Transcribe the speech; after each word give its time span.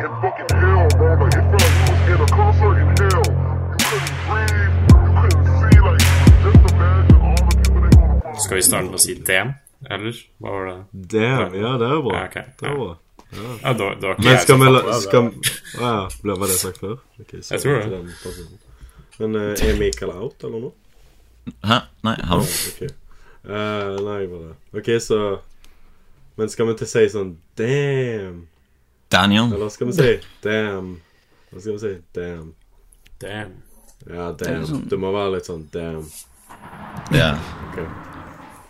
in 0.00 0.08
fucking 0.20 0.58
hell, 0.58 0.88
bro. 0.98 1.26
It 1.26 1.32
felt 1.34 1.52
like 1.54 1.76
you 1.78 1.92
was 1.94 2.08
in 2.10 2.20
a 2.20 2.26
concert 2.26 2.76
in 2.82 2.88
hell. 2.98 3.26
You 3.70 3.86
couldn't 3.86 4.16
breathe. 4.26 4.74
You 4.90 5.10
couldn't 5.20 5.46
see. 5.60 5.78
Like, 5.86 6.02
just 6.42 6.74
imagine 6.74 7.20
all 7.22 7.36
the 7.36 7.54
people 7.62 7.80
they 7.80 7.90
gonna. 7.96 8.40
Skal 8.44 8.56
vi 8.58 8.62
starte 8.66 8.84
med 8.90 8.98
å 8.98 9.02
si 9.04 9.14
damn, 9.28 9.52
eller? 9.94 10.16
Hva 10.42 10.50
var 10.56 10.66
det? 10.70 10.74
Damn, 11.14 11.54
ja, 11.60 11.70
det 11.78 11.90
er 11.94 12.00
bra. 12.08 12.14
Ja, 12.18 12.24
okay. 12.26 12.42
Det 12.58 12.66
er 12.72 12.74
bra. 12.80 12.88
Ja, 13.34 13.72
da, 13.72 13.86
da 14.02 14.08
var 14.08 14.16
ikke 14.16 14.24
Men 14.24 14.30
jeg 14.32 14.40
skal 14.42 14.58
vi 14.58 14.70
la 14.72 14.80
det. 14.88 14.96
skal, 15.04 15.28
vi, 15.28 15.52
ja, 15.78 15.92
ble- 16.24 16.36
det 16.40 16.48
det 16.50 16.58
sagt 16.64 16.80
før? 16.82 16.96
Okay, 17.20 17.42
Jeg 17.50 17.60
tror 17.62 17.78
det. 17.78 17.90
den. 17.94 18.58
Men 19.20 19.36
uh, 19.38 19.62
er 19.68 19.78
Mikael 19.78 20.10
out, 20.16 20.42
eller 20.42 20.64
noe? 20.66 20.74
Hæ? 21.70 21.78
Nei, 22.06 22.16
hallo? 22.32 22.48
Okay. 22.74 22.90
Uh, 23.44 23.94
nei, 24.02 24.20
bare 24.26 24.54
Ok, 24.74 24.90
så 25.04 25.20
Men 26.36 26.48
skal 26.50 26.66
vi 26.66 26.74
til 26.80 26.86
å 26.86 26.90
si 26.90 27.06
sånn 27.14 27.32
damn? 27.60 28.42
Daniel? 29.14 29.50
Eller 29.54 29.70
skal 29.72 29.90
vi 29.90 29.96
si 29.96 30.12
damn? 30.44 30.90
Hva 31.52 31.60
skal 31.62 31.72
vi 31.76 31.82
si? 31.84 31.92
Damn. 32.18 32.48
Damn. 33.22 33.52
Ja, 34.10 34.30
damn. 34.36 34.62
er 34.62 34.66
sånn- 34.68 34.88
Det 34.90 34.98
må 35.00 35.12
være 35.14 35.36
litt 35.36 35.46
sånn 35.48 35.66
damn. 35.72 36.08
Ja. 37.14 37.30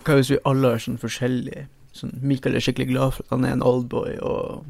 Hva 0.05 0.19
hvis 0.19 0.31
vi 0.35 0.39
alle 0.45 0.75
er 0.77 0.83
sånn 0.85 0.99
forskjellige? 1.01 1.67
Sånn, 1.95 2.13
Michael 2.23 2.57
er 2.59 2.65
skikkelig 2.65 2.89
glad 2.91 3.15
for 3.17 3.23
at 3.25 3.31
han 3.37 3.45
er 3.49 3.53
en 3.55 3.63
oldboy, 3.63 4.17
og 4.21 4.65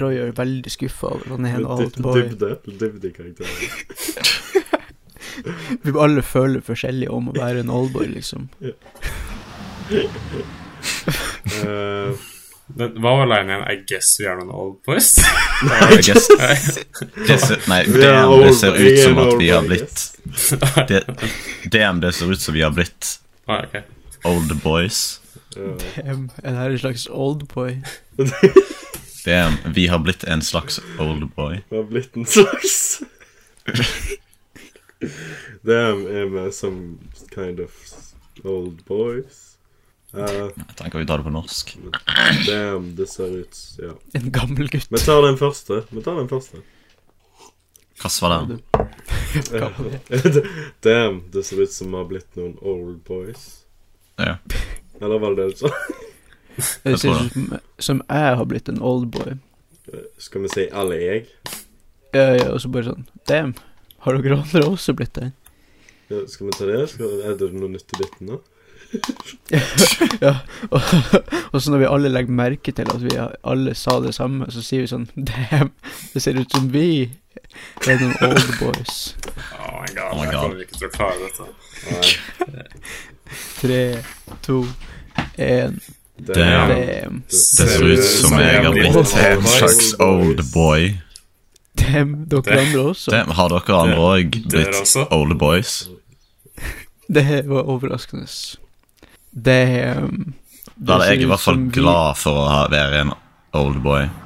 Roy 0.00 0.18
er 0.20 0.32
veldig 0.36 0.70
skuffa 0.70 1.08
over 1.10 1.24
at 1.24 1.32
han 1.34 1.46
er 1.48 1.56
en 1.58 1.66
oldboy. 1.66 2.22
Dybde. 2.28 2.50
Dybde 2.78 3.08
i 3.08 3.14
karakteren. 3.16 3.50
Vi 5.84 5.92
alle 5.98 6.22
føler 6.26 6.60
forskjellig 6.64 7.08
om 7.10 7.30
å 7.30 7.34
være 7.36 7.60
en 7.64 7.70
oldboy, 7.72 8.06
liksom. 8.14 8.48
Eh, 11.60 12.12
Den, 12.76 12.96
hva 13.02 13.14
var 13.18 13.26
linen 13.26 13.50
igjen? 13.50 13.64
I 13.66 13.84
guess 13.88 14.20
we 14.20 14.26
are 14.30 14.38
noen 14.38 14.50
old 14.54 14.76
boys? 14.86 15.18
I 15.62 15.98
guess, 16.02 16.28
guess, 17.26 17.50
Nei, 17.68 17.82
DM, 17.84 18.36
det 18.44 18.54
ser 18.58 18.76
ut 18.78 19.00
som 19.02 19.18
at 19.18 19.32
vi 19.40 19.48
har 19.50 19.66
blitt 19.66 20.04
det, 20.88 21.00
DM, 21.72 22.00
det 22.00 22.12
ser 22.16 22.32
ut 22.32 22.40
som 22.40 22.54
vi 22.54 22.62
har 22.62 22.70
blitt 22.76 23.16
ah, 23.46 23.64
ok. 23.64 23.82
old 24.24 24.54
boys. 24.62 25.20
Damn, 25.54 26.30
er 26.42 26.50
det 26.50 26.58
her 26.58 26.70
en 26.70 26.78
slags 26.78 27.06
oldboy? 27.10 27.80
DM, 29.24 29.58
vi 29.74 29.86
har 29.90 29.98
blitt 29.98 30.24
en 30.24 30.42
slags 30.42 30.80
old 30.98 31.26
boy. 31.34 31.60
Vi 31.68 31.76
har 31.76 31.84
blitt 31.90 32.16
en 32.16 32.26
slags 32.26 33.02
Damn, 35.66 36.06
er 36.06 36.28
vi 36.30 36.52
som 36.52 36.98
kind 37.34 37.60
of 37.60 37.70
old 38.44 38.84
boys? 38.84 39.49
Eh, 40.10 40.50
Jeg 40.50 40.76
tenker 40.76 40.98
vi 40.98 41.06
tar 41.06 41.20
det 41.20 41.26
på 41.28 41.32
norsk. 41.34 41.76
damn, 42.46 42.94
det 42.98 43.06
ser 43.08 43.30
ut 43.44 43.56
Ja. 43.78 43.92
En 44.18 44.30
gammel 44.34 44.68
gutt. 44.72 44.88
Vi 44.90 44.98
tar 44.98 45.22
den 45.22 45.36
første. 45.38 45.84
Vi 45.90 46.02
tar 46.02 46.16
den 46.18 46.28
første. 46.28 46.62
Hva 48.00 48.10
var 48.22 48.46
det? 48.48 50.44
damn, 50.86 51.22
det 51.30 51.44
ser 51.46 51.60
ut 51.62 51.72
som 51.72 51.90
vi 51.92 51.96
har 52.00 52.06
blitt 52.08 52.36
noen 52.38 52.56
old 52.62 53.02
boys. 53.04 53.64
Ja. 54.18 54.38
Eller 55.00 55.18
var 55.20 55.34
det 55.36 55.44
det 55.44 55.50
du 55.52 55.66
sa? 55.66 55.70
Det 56.84 56.96
ser 57.00 57.12
ut 57.26 57.32
som, 57.32 57.58
som 57.78 58.00
jeg 58.08 58.36
har 58.40 58.44
blitt 58.48 58.68
en 58.72 58.80
old 58.82 59.06
boy. 59.14 59.36
Skal 60.18 60.42
vi 60.46 60.48
si 60.52 60.64
alle 60.72 60.96
jeg? 61.00 61.26
Ja, 62.14 62.32
ja, 62.34 62.48
og 62.50 62.58
så 62.62 62.68
bare 62.72 62.88
sånn 62.90 63.04
Damn, 63.30 63.52
har 64.02 64.16
dere 64.18 64.40
andre 64.40 64.64
også 64.66 64.94
blitt 64.98 65.14
det? 65.14 65.28
Ja, 66.10 66.24
skal 66.26 66.48
vi 66.48 66.56
ta 66.56 66.66
det? 66.66 66.80
Skal, 66.90 67.20
er 67.22 67.36
det 67.38 67.52
noe 67.54 67.70
nytt 67.70 67.94
i 67.94 68.00
biten 68.00 68.32
nå? 68.32 68.40
Ja, 70.20 70.32
og, 70.70 70.80
og 71.52 71.62
så 71.62 71.70
når 71.70 71.78
vi 71.82 71.88
alle 71.90 72.10
legger 72.12 72.34
merke 72.34 72.72
til 72.74 72.88
at 72.90 73.02
vi 73.04 73.12
alle 73.20 73.74
sa 73.78 73.98
det 74.02 74.14
samme, 74.16 74.48
så 74.50 74.62
sier 74.66 74.84
vi 74.84 74.90
sånn 74.90 75.06
Damn, 75.16 75.70
det 76.14 76.22
ser 76.24 76.38
ut 76.40 76.50
som 76.56 76.68
vi 76.74 76.86
er 77.86 78.00
noen 78.00 78.16
old 78.26 78.50
boys. 78.60 78.96
Oh 79.58 79.80
my 79.82 79.90
god, 79.94 80.10
Oh 80.10 80.18
my 80.18 80.24
jeg 80.26 80.32
God. 80.34 80.42
kommer 80.42 80.60
ikke 80.64 80.78
til 80.80 80.88
å 80.88 80.94
klare 80.94 81.16
dette. 81.26 81.44
Tre, 83.60 83.80
to, 84.46 84.60
én. 85.38 85.78
Damn. 86.20 86.68
Damn. 86.68 87.20
Det 87.30 87.38
ser 87.40 87.84
ut 87.86 88.02
som 88.04 88.34
jeg 88.36 88.58
har 88.64 88.74
blitt 88.74 88.98
en 88.98 89.46
slags 89.48 89.94
old 90.04 90.42
boy. 90.52 90.90
Damn, 91.80 92.26
dere 92.28 92.42
Det- 92.44 92.58
andre 92.60 92.82
også. 92.90 93.10
Damn, 93.14 93.30
har 93.38 93.48
dere 93.54 93.78
andre 93.78 94.00
òg 94.10 94.40
blitt 94.50 94.96
old 95.14 95.38
boys? 95.40 95.78
Det 97.10 97.24
var 97.48 97.62
overraskende. 97.72 98.26
Damn. 99.32 100.34
Da 100.80 100.96
er 101.04 101.12
jeg 101.14 101.22
i 101.22 101.26
hvert 101.30 101.40
fall 101.44 101.58
vi- 101.60 101.70
glad 101.76 102.16
for 102.18 102.34
å 102.40 102.48
ha, 102.50 102.60
være 102.72 103.00
en 103.04 103.12
old 103.54 103.78
boy. 103.84 104.08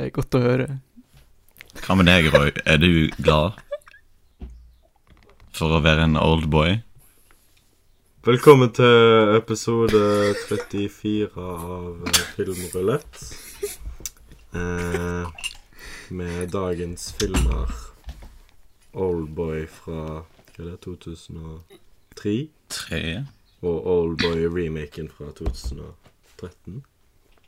Det 0.00 0.06
er 0.06 0.10
godt 0.16 0.34
å 0.34 0.40
høre. 0.40 0.66
Hva 1.84 1.94
med 1.98 2.06
deg, 2.08 2.30
Roy? 2.32 2.50
Er 2.64 2.78
du 2.80 3.10
glad 3.20 3.52
for 5.52 5.74
å 5.76 5.80
være 5.84 6.06
en 6.08 6.16
old 6.16 6.46
boy? 6.52 6.78
Velkommen 8.24 8.72
til 8.76 9.34
episode 9.36 10.00
34 10.48 11.28
av 11.40 12.00
eh, 12.08 12.22
Filmrulett. 12.36 13.20
Eh, 14.56 15.24
med 16.16 16.48
dagens 16.52 17.10
filmer 17.20 17.68
Oldboy 18.94 19.66
fra 19.70 20.00
hva 20.50 20.64
er 20.64 20.70
det, 20.72 20.80
2003 20.84 22.34
Tre? 22.68 23.02
og 23.62 23.86
Oldboy-remaken 23.86 25.10
fra 25.14 25.30
2013. 25.38 26.82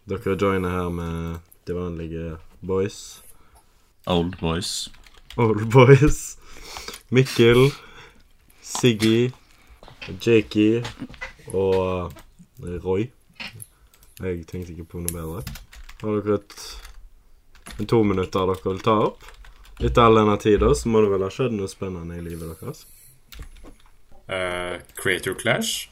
Dere 0.09 0.37
joiner 0.41 0.71
her 0.71 0.89
med 0.89 1.41
de 1.67 1.75
vanlige 1.75 2.37
boys. 2.67 3.23
Old 4.07 4.39
boys. 4.41 4.91
Oldboys. 5.37 6.39
Mikkel, 7.11 7.71
Siggy, 8.63 9.33
Jakey 10.27 10.83
og 11.53 12.13
eh, 12.65 12.79
Roy. 12.85 13.11
Jeg 14.23 14.47
tenkte 14.47 14.73
ikke 14.73 14.85
på 14.95 15.03
noe 15.03 15.13
bedre. 15.15 15.43
Har 16.03 16.19
dere 16.23 16.39
et 16.41 17.79
en 17.79 17.87
to 17.89 18.03
minutter 18.03 18.47
dere 18.49 18.65
vil 18.65 18.83
ta 18.85 18.95
opp? 19.09 19.23
Etter 19.81 20.03
all 20.05 20.15
denne 20.21 20.37
tida 20.43 20.69
så 20.77 20.89
må 20.93 21.01
det 21.05 21.11
vel 21.15 21.23
ha 21.27 21.31
skjedd 21.33 21.55
noe 21.57 21.71
spennende 21.71 22.19
i 22.19 22.23
livet 22.25 22.53
deres? 22.61 22.85
Uh, 24.29 24.79
Creator 25.01 25.35
Clash. 25.41 25.89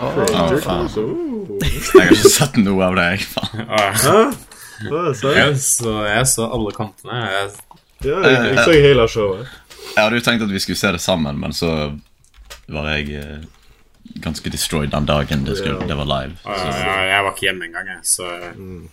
Ah, 0.00 0.12
Å, 0.12 0.56
faen. 0.60 0.88
Så, 0.92 1.02
uh. 1.08 1.56
Jeg 1.62 1.92
har 1.94 2.12
ikke 2.12 2.32
sett 2.32 2.56
noe 2.60 2.84
av 2.84 2.96
det, 2.98 3.06
jeg. 3.14 3.26
Faen. 3.32 3.66
Ah, 3.66 3.92
jeg? 3.96 5.56
så, 5.64 5.92
jeg 6.04 6.26
så 6.28 6.48
alle 6.52 6.72
kantene. 6.76 7.20
Jeg, 7.32 7.50
Ja, 8.04 8.18
jeg, 8.20 8.40
jeg 8.52 8.64
så 8.66 8.72
hele 8.76 9.06
showet. 9.08 9.52
Jeg 9.94 10.02
hadde 10.04 10.18
jo 10.18 10.24
tenkt 10.26 10.42
at 10.44 10.50
vi 10.52 10.60
skulle 10.60 10.76
se 10.76 10.90
det 10.92 11.00
sammen, 11.00 11.38
men 11.40 11.54
så 11.56 11.70
var 12.68 12.90
jeg 12.92 13.14
eh, 13.16 13.46
ganske 14.20 14.50
destroyed 14.52 14.90
den 14.92 15.06
dagen 15.08 15.46
det, 15.46 15.54
skulle, 15.56 15.80
det 15.88 15.96
var 15.96 16.08
live. 16.10 16.36
ah, 16.44 16.58
Så, 16.60 16.74
jeg 17.08 17.22
var 17.24 17.32
ikke 17.32 17.46
hjemme 17.48 17.68
engang, 17.70 17.92
jeg. 17.94 18.02
Så, 18.16 18.32
Mm. 18.56 18.88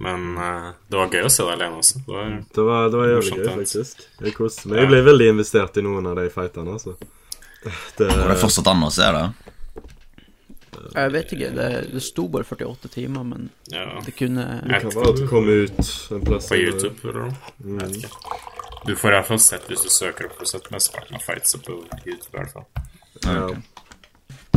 Men 0.00 0.26
uh, 0.38 0.72
det 0.88 0.96
var 0.96 1.14
gøy 1.14 1.28
å 1.28 1.32
se 1.32 1.44
deg 1.44 1.54
alene 1.58 1.80
også. 1.82 2.02
Det 2.06 2.16
var, 2.16 2.34
Det 2.56 2.66
var, 2.66 2.90
det 2.90 3.00
var 3.00 3.10
jævlig 3.10 3.38
gøy, 3.38 3.46
faktisk. 3.52 4.04
Jeg 4.24 4.36
koste 4.36 4.70
meg. 4.70 4.80
Jeg 4.80 4.92
ble 4.92 5.00
veldig 5.10 5.30
investert 5.36 5.76
i 5.76 5.84
noen 5.84 6.08
av 6.10 6.20
de 6.20 6.28
fightene, 6.32 6.76
altså. 6.78 6.96
Det, 7.60 8.06
går 8.08 8.30
det 8.32 8.36
fortsatt 8.40 8.70
an 8.72 8.86
å 8.86 8.92
se 8.94 9.08
det? 9.12 9.24
Jeg 10.94 11.12
vet 11.12 11.32
ikke, 11.36 11.50
det, 11.54 11.66
det 11.92 12.02
sto 12.02 12.24
bare 12.32 12.46
48 12.48 12.88
timer, 12.94 13.26
men 13.26 13.50
ja, 13.70 13.84
det 14.04 14.14
kunne 14.16 14.46
det 14.64 14.80
kan 14.86 14.94
være 14.94 15.12
at 15.12 15.20
det 15.20 15.26
kom 15.30 15.50
ut 15.50 15.90
en 16.16 16.24
plass 16.24 16.48
på 16.48 16.58
YouTube 16.58 16.96
eller 17.04 17.28
noe. 17.28 17.52
Mm. 17.60 17.82
Jeg 17.82 17.90
vet 17.92 18.08
ikke. 18.08 18.40
Du 18.88 18.94
får 18.96 19.18
iallfall 19.18 19.42
sett 19.44 19.68
hvis 19.68 19.84
du 19.84 19.90
søker 19.92 20.30
opp, 20.30 20.38
får 20.40 20.54
sett 20.54 20.70
mesteparten 20.72 21.18
av 21.18 21.26
fights 21.26 21.58
på 21.60 21.76
YouTube. 22.06 22.32
i 22.32 22.38
hvert 22.38 22.54
fall 22.54 22.64
Ja. 23.26 23.50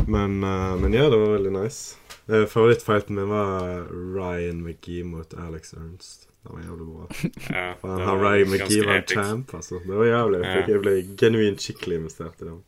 Men, 0.08 0.40
uh, 0.44 0.76
men 0.80 0.96
ja, 0.96 1.10
det 1.12 1.20
var 1.20 1.36
veldig 1.36 1.52
nice. 1.58 2.00
Uh, 2.30 2.46
Favorittfighten 2.48 3.16
min 3.16 3.30
var 3.30 3.88
Ryan 3.92 4.64
McGee 4.64 5.04
mot 5.04 5.34
Alex 5.34 5.74
Ernst. 5.74 6.28
Det 6.44 6.50
var 6.54 6.62
jævlig 6.62 6.86
bra. 6.86 7.08
Ja, 7.56 7.76
han 7.82 8.20
var 8.20 8.24
Ryan 8.24 8.50
McGee 8.50 8.86
var 8.86 8.94
en 8.94 9.08
champ, 9.08 9.54
altså. 9.54 9.80
Det 9.86 9.96
var 9.96 10.06
jævlig 10.06 10.40
Ja. 10.44 10.56
Jeg 10.68 10.80
ble 10.82 10.96
genuint 11.18 11.62
skikkelig 11.62 11.98
investert 11.98 12.42
i 12.42 12.46
den. 12.50 12.62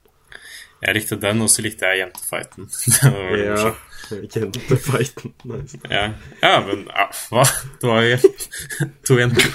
Jeg 0.82 0.96
likte 0.96 1.16
den, 1.22 1.42
og 1.42 1.50
så 1.50 1.62
likte 1.64 1.88
jeg 1.88 2.00
jentefighten. 2.04 2.70
Ja. 3.46 3.74
Jentefighten. 4.36 5.34
Nice. 5.44 5.80
Ja. 5.90 6.12
ja, 6.44 6.60
men 6.68 6.84
ja, 6.92 7.08
hva? 7.32 7.44
Det 7.82 7.90
var 7.90 8.04
jo 8.06 8.18
to 9.08 9.18
jenter. 9.18 9.48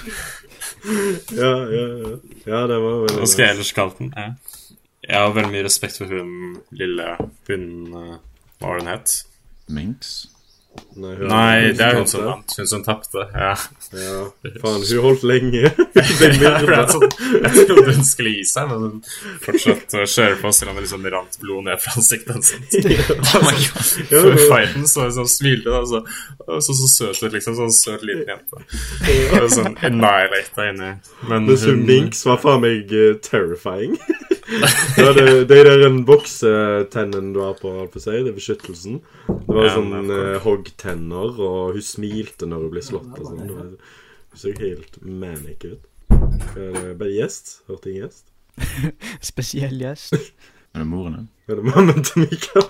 Ja, 1.37 1.53
ja, 1.71 1.85
ja. 1.87 2.17
Ja, 2.47 2.67
det 2.67 2.79
var 2.83 2.97
veldig 3.05 3.21
Hva 3.21 3.29
skal 3.29 3.45
jeg 3.45 3.55
ellers 3.55 3.73
kalle 3.77 3.95
den? 3.99 4.13
Ja. 4.17 4.31
Jeg 5.07 5.21
har 5.21 5.35
veldig 5.37 5.53
mye 5.53 5.65
respekt 5.67 6.01
for 6.01 6.11
hun 6.11 6.57
lille 6.77 7.07
Hun 7.49 7.65
eh, 8.01 8.17
Hva 8.59 8.73
var 8.73 8.81
hun 8.81 8.91
het? 8.91 9.15
Minx? 9.71 10.27
Nei, 11.01 11.15
hun- 11.17 11.29
Nei, 11.31 11.73
det 11.79 11.85
er 11.87 11.95
hun 12.01 12.07
som 12.11 12.25
vant. 12.27 12.55
Hun 12.59 12.67
som 12.67 12.83
tapte. 12.85 13.23
Ja. 13.35 13.53
Ja, 13.95 14.25
faen, 14.63 14.83
hun 14.87 15.03
holdt 15.05 15.23
lenge. 15.27 15.71
Hun 15.77 16.35
Jeg, 16.41 16.85
sånn, 16.91 17.05
jeg 17.43 17.65
trodde 17.69 17.95
hun 17.97 18.05
skulle 18.07 18.33
gi 18.37 18.45
seg, 18.47 18.69
men 18.71 18.83
hun 18.85 19.01
fortsatte 19.43 20.03
å 20.05 20.07
kjøre 20.11 20.37
på 20.41 20.53
selv 20.55 20.71
om 20.73 20.79
det 20.79 20.85
liksom 20.87 21.07
rant 21.15 21.39
blod 21.43 21.65
ned 21.67 21.81
fra 21.83 21.95
ansiktet 21.99 22.35
hennes. 22.35 22.51
Oh 23.41 23.51
Før 24.11 24.39
fighten 24.51 24.87
så 24.91 25.05
hun 25.07 25.15
sånn 25.17 25.31
smilte 25.31 25.73
da, 25.75 25.81
så, 25.87 26.03
så 26.61 26.77
så 26.77 26.89
søt 26.93 27.23
ut, 27.25 27.35
liksom. 27.35 27.57
Sånn 27.59 27.75
søt 27.75 28.05
liten 28.07 28.31
jente. 28.31 28.63
Og 29.41 29.49
sånn 29.55 29.75
annihilata 29.87 30.69
inni. 30.71 30.91
Men 31.31 31.49
Mens 31.51 31.67
hun 31.69 31.83
minks 31.89 32.23
var 32.29 32.41
faen 32.43 32.63
meg 32.65 32.91
uh, 32.95 33.15
terrifying. 33.27 33.97
ja, 35.01 35.11
det, 35.17 35.27
det 35.51 35.59
er 35.63 35.71
den 35.71 35.87
en 35.91 36.01
boksetennen 36.09 37.33
du 37.35 37.41
har 37.45 37.55
på, 37.61 37.71
holdt 37.81 37.93
på 37.95 38.01
å 38.03 38.05
si. 38.07 38.17
Det 38.19 38.33
er 38.33 38.39
beskyttelsen. 38.39 39.01
Det 39.31 39.57
var 39.57 39.69
Ja, 39.69 39.75
sånn 39.79 40.11
uh, 40.11 40.39
hoggtenner, 40.71 41.41
og 41.41 41.73
hun 41.75 41.83
smilte 41.83 42.47
når 42.47 42.65
hun 42.65 42.73
ble 42.73 42.83
slått 42.83 43.19
og 43.19 43.27
sånn. 43.27 43.77
Hun 44.31 44.39
så 44.39 44.53
helt 44.59 45.01
manic 45.03 45.65
ut. 45.67 45.87
Er 46.57 46.95
bare 46.99 47.11
gjest? 47.11 47.61
Hørte 47.69 47.91
ingen 47.91 48.07
gjest? 48.07 48.31
Spesiell 49.31 49.81
gjest. 49.81 50.15
Er 50.73 50.85
det 50.85 50.87
moren 50.87 51.17
din? 51.17 51.29
Er 51.51 51.59
det 51.59 51.65
mannen 51.67 52.05
til 52.07 52.23
Mikael? 52.23 52.69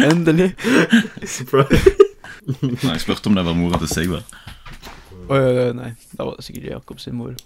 Endelig. 0.08 0.54
Surprise. 1.28 1.92
Nei, 2.62 2.94
jeg 2.94 3.02
spurte 3.02 3.28
om 3.28 3.36
det 3.36 3.44
var 3.44 3.58
moren 3.58 3.82
til 3.82 3.90
Sigvard. 3.92 4.32
Oh, 5.28 5.68
nei. 5.76 5.90
Da 6.16 6.24
var 6.24 6.38
det 6.38 6.46
sikkert 6.46 6.70
Jakob 6.70 7.04
sin 7.04 7.18
mor. 7.20 7.36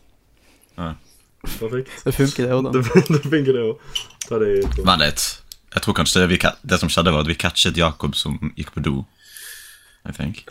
Perfekt. 0.78 1.90
Det 2.06 2.14
funker, 2.20 2.46
det 2.46 2.54
òg, 2.54 2.68
da. 2.68 2.76
det 2.78 3.24
funker, 3.26 3.50
det 3.58 3.66
òg. 3.66 4.00
Ta 4.28 4.38
det 4.44 4.54
i. 4.60 4.64
Vent 4.78 5.02
litt. 5.02 5.26
Jeg 5.78 5.84
tror 5.84 5.94
kanskje 5.94 6.24
det, 6.24 6.28
vi, 6.32 6.38
det 6.42 6.80
som 6.80 6.90
skjedde, 6.90 7.14
var 7.14 7.22
at 7.22 7.30
vi 7.30 7.38
catchet 7.38 7.76
Jakob 7.78 8.16
som 8.18 8.34
gikk 8.58 8.74
på 8.74 8.82
do. 8.82 8.96
I 10.08 10.12
think. 10.12 10.44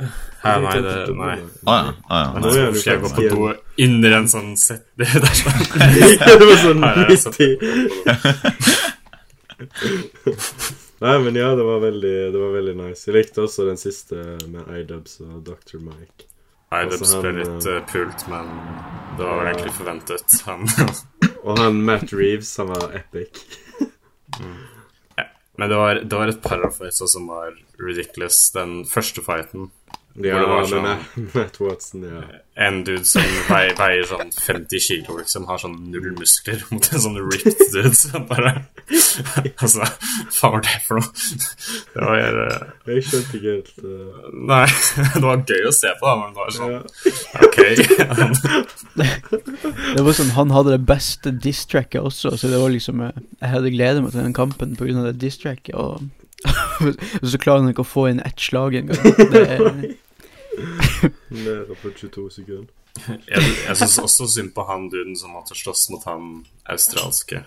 Hæ, 0.43 0.59
nei, 0.61 0.73
det 0.85 1.15
Nei. 1.17 1.37
Å 1.65 1.73
ja. 1.73 1.93
ah, 2.13 2.19
ja. 2.21 2.41
Nå 2.43 2.49
er 2.51 2.71
du 2.71 2.77
Skal 2.77 2.93
jeg 2.93 3.01
gå 3.01 3.09
på 3.15 3.21
do 3.31 3.47
under 3.87 4.15
en 4.19 4.27
sånn 4.29 4.51
sett 4.59 4.83
Det 4.99 5.07
der 5.07 5.33
sånn 5.39 5.63
det 6.41 6.47
var 6.51 6.59
sånn 6.61 6.83
midt 6.83 7.39
i 7.41 7.47
Nei, 11.01 11.15
men 11.25 11.39
ja, 11.39 11.49
det 11.57 11.65
var 11.65 11.81
veldig 11.81 12.13
Det 12.35 12.39
var 12.43 12.53
veldig 12.57 12.75
nice. 12.83 13.07
Jeg 13.07 13.17
likte 13.17 13.43
også 13.47 13.65
den 13.67 13.81
siste 13.81 14.15
med 14.51 14.69
iDubs 14.81 15.19
og 15.25 15.41
Dr. 15.47 15.79
Mike. 15.81 16.27
Idubs 16.73 17.01
Altså, 17.01 17.21
ble 17.23 17.33
litt 17.39 17.69
uh, 17.69 17.81
pult, 17.89 18.27
men 18.29 18.49
det 19.17 19.23
var 19.25 19.41
vel 19.41 19.51
egentlig 19.53 19.75
forventet. 19.77 20.39
Han 20.45 20.65
Og 21.47 21.53
han 21.61 21.83
Matt 21.87 22.13
Reeves, 22.13 22.51
han 22.61 22.73
var 22.73 22.97
epic. 22.97 23.45
Men 25.57 25.69
det 25.71 25.77
var, 25.79 26.01
det 26.05 26.15
var 26.19 26.29
et 26.29 26.41
par 26.43 26.63
fightsa 26.73 27.07
som 27.09 27.27
var 27.31 27.55
ridiculous. 27.81 28.51
Den 28.53 28.83
første 28.85 29.23
fighten 29.25 29.71
Ja, 30.17 30.39
det 30.41 30.47
med 30.49 30.65
sånn- 30.71 30.81
Matt, 30.87 31.33
Matt 31.35 31.59
Watson, 31.61 32.03
ja. 32.09 32.21
En 32.57 32.79
dude 32.83 33.05
som 33.05 33.21
veier, 33.51 33.75
veier 33.77 34.07
sånn 34.09 34.31
50 34.33 34.79
kilo, 34.81 35.17
liksom, 35.19 35.43
har 35.45 35.59
sånn 35.61 35.75
null 35.93 36.07
muskler 36.17 36.63
mot 36.73 36.87
en 36.89 37.03
sånn 37.03 37.19
ripped 37.21 37.59
dude 37.73 37.91
som 37.93 38.25
bare 38.25 38.55
Altså, 39.61 39.85
faen 40.33 40.55
var 40.55 40.63
det 40.65 40.73
for 40.87 40.97
noe? 40.97 41.09
Det 41.93 42.01
var 42.01 42.39
eh, 42.47 42.63
Jeg 42.95 43.05
skjønte 43.11 43.37
ikke 43.37 43.53
helt 43.53 43.73
uh, 43.85 44.31
Nei, 44.49 44.65
det 45.13 45.23
var 45.27 45.43
gøy 45.51 45.67
å 45.69 45.75
se 45.77 45.93
på, 45.99 46.09
da, 46.09 46.15
men 46.17 46.33
det 46.33 46.39
var 46.41 46.49
sånn 46.57 46.73
ja. 46.73 46.81
OK. 47.45 47.57
Det 49.97 50.03
var 50.07 50.17
sånn, 50.17 50.33
Han 50.39 50.55
hadde 50.55 50.73
det 50.77 50.81
beste 50.89 51.33
diss-tracket 51.45 52.01
også, 52.09 52.33
så 52.41 52.49
det 52.51 52.57
var 52.61 52.73
liksom 52.73 53.05
eh, 53.05 53.13
Jeg 53.41 53.53
hadde 53.53 53.73
glede 53.75 54.01
meg 54.01 54.11
til 54.15 54.23
den 54.25 54.33
kampen 54.37 54.73
pga. 54.79 54.97
det 55.11 55.19
diss-tracket, 55.21 55.75
og 55.77 56.09
så 57.25 57.37
klarer 57.41 57.63
han 57.63 57.71
ikke 57.73 57.85
å 57.85 57.89
få 57.93 58.07
inn 58.11 58.19
ett 58.25 58.39
slag 58.41 58.75
engang. 58.77 59.01
Nede 61.45 61.75
på 61.81 61.91
22 61.95 62.29
sekunder. 62.31 62.73
Jeg, 63.07 63.43
jeg 63.67 63.77
syns 63.77 63.99
også 64.01 64.25
synd 64.33 64.53
på 64.55 64.63
han 64.65 64.87
duden 64.89 65.13
som 65.19 65.35
måtte 65.37 65.53
slåss 65.57 65.89
mot 65.93 66.03
han 66.09 66.45
australske. 66.65 67.43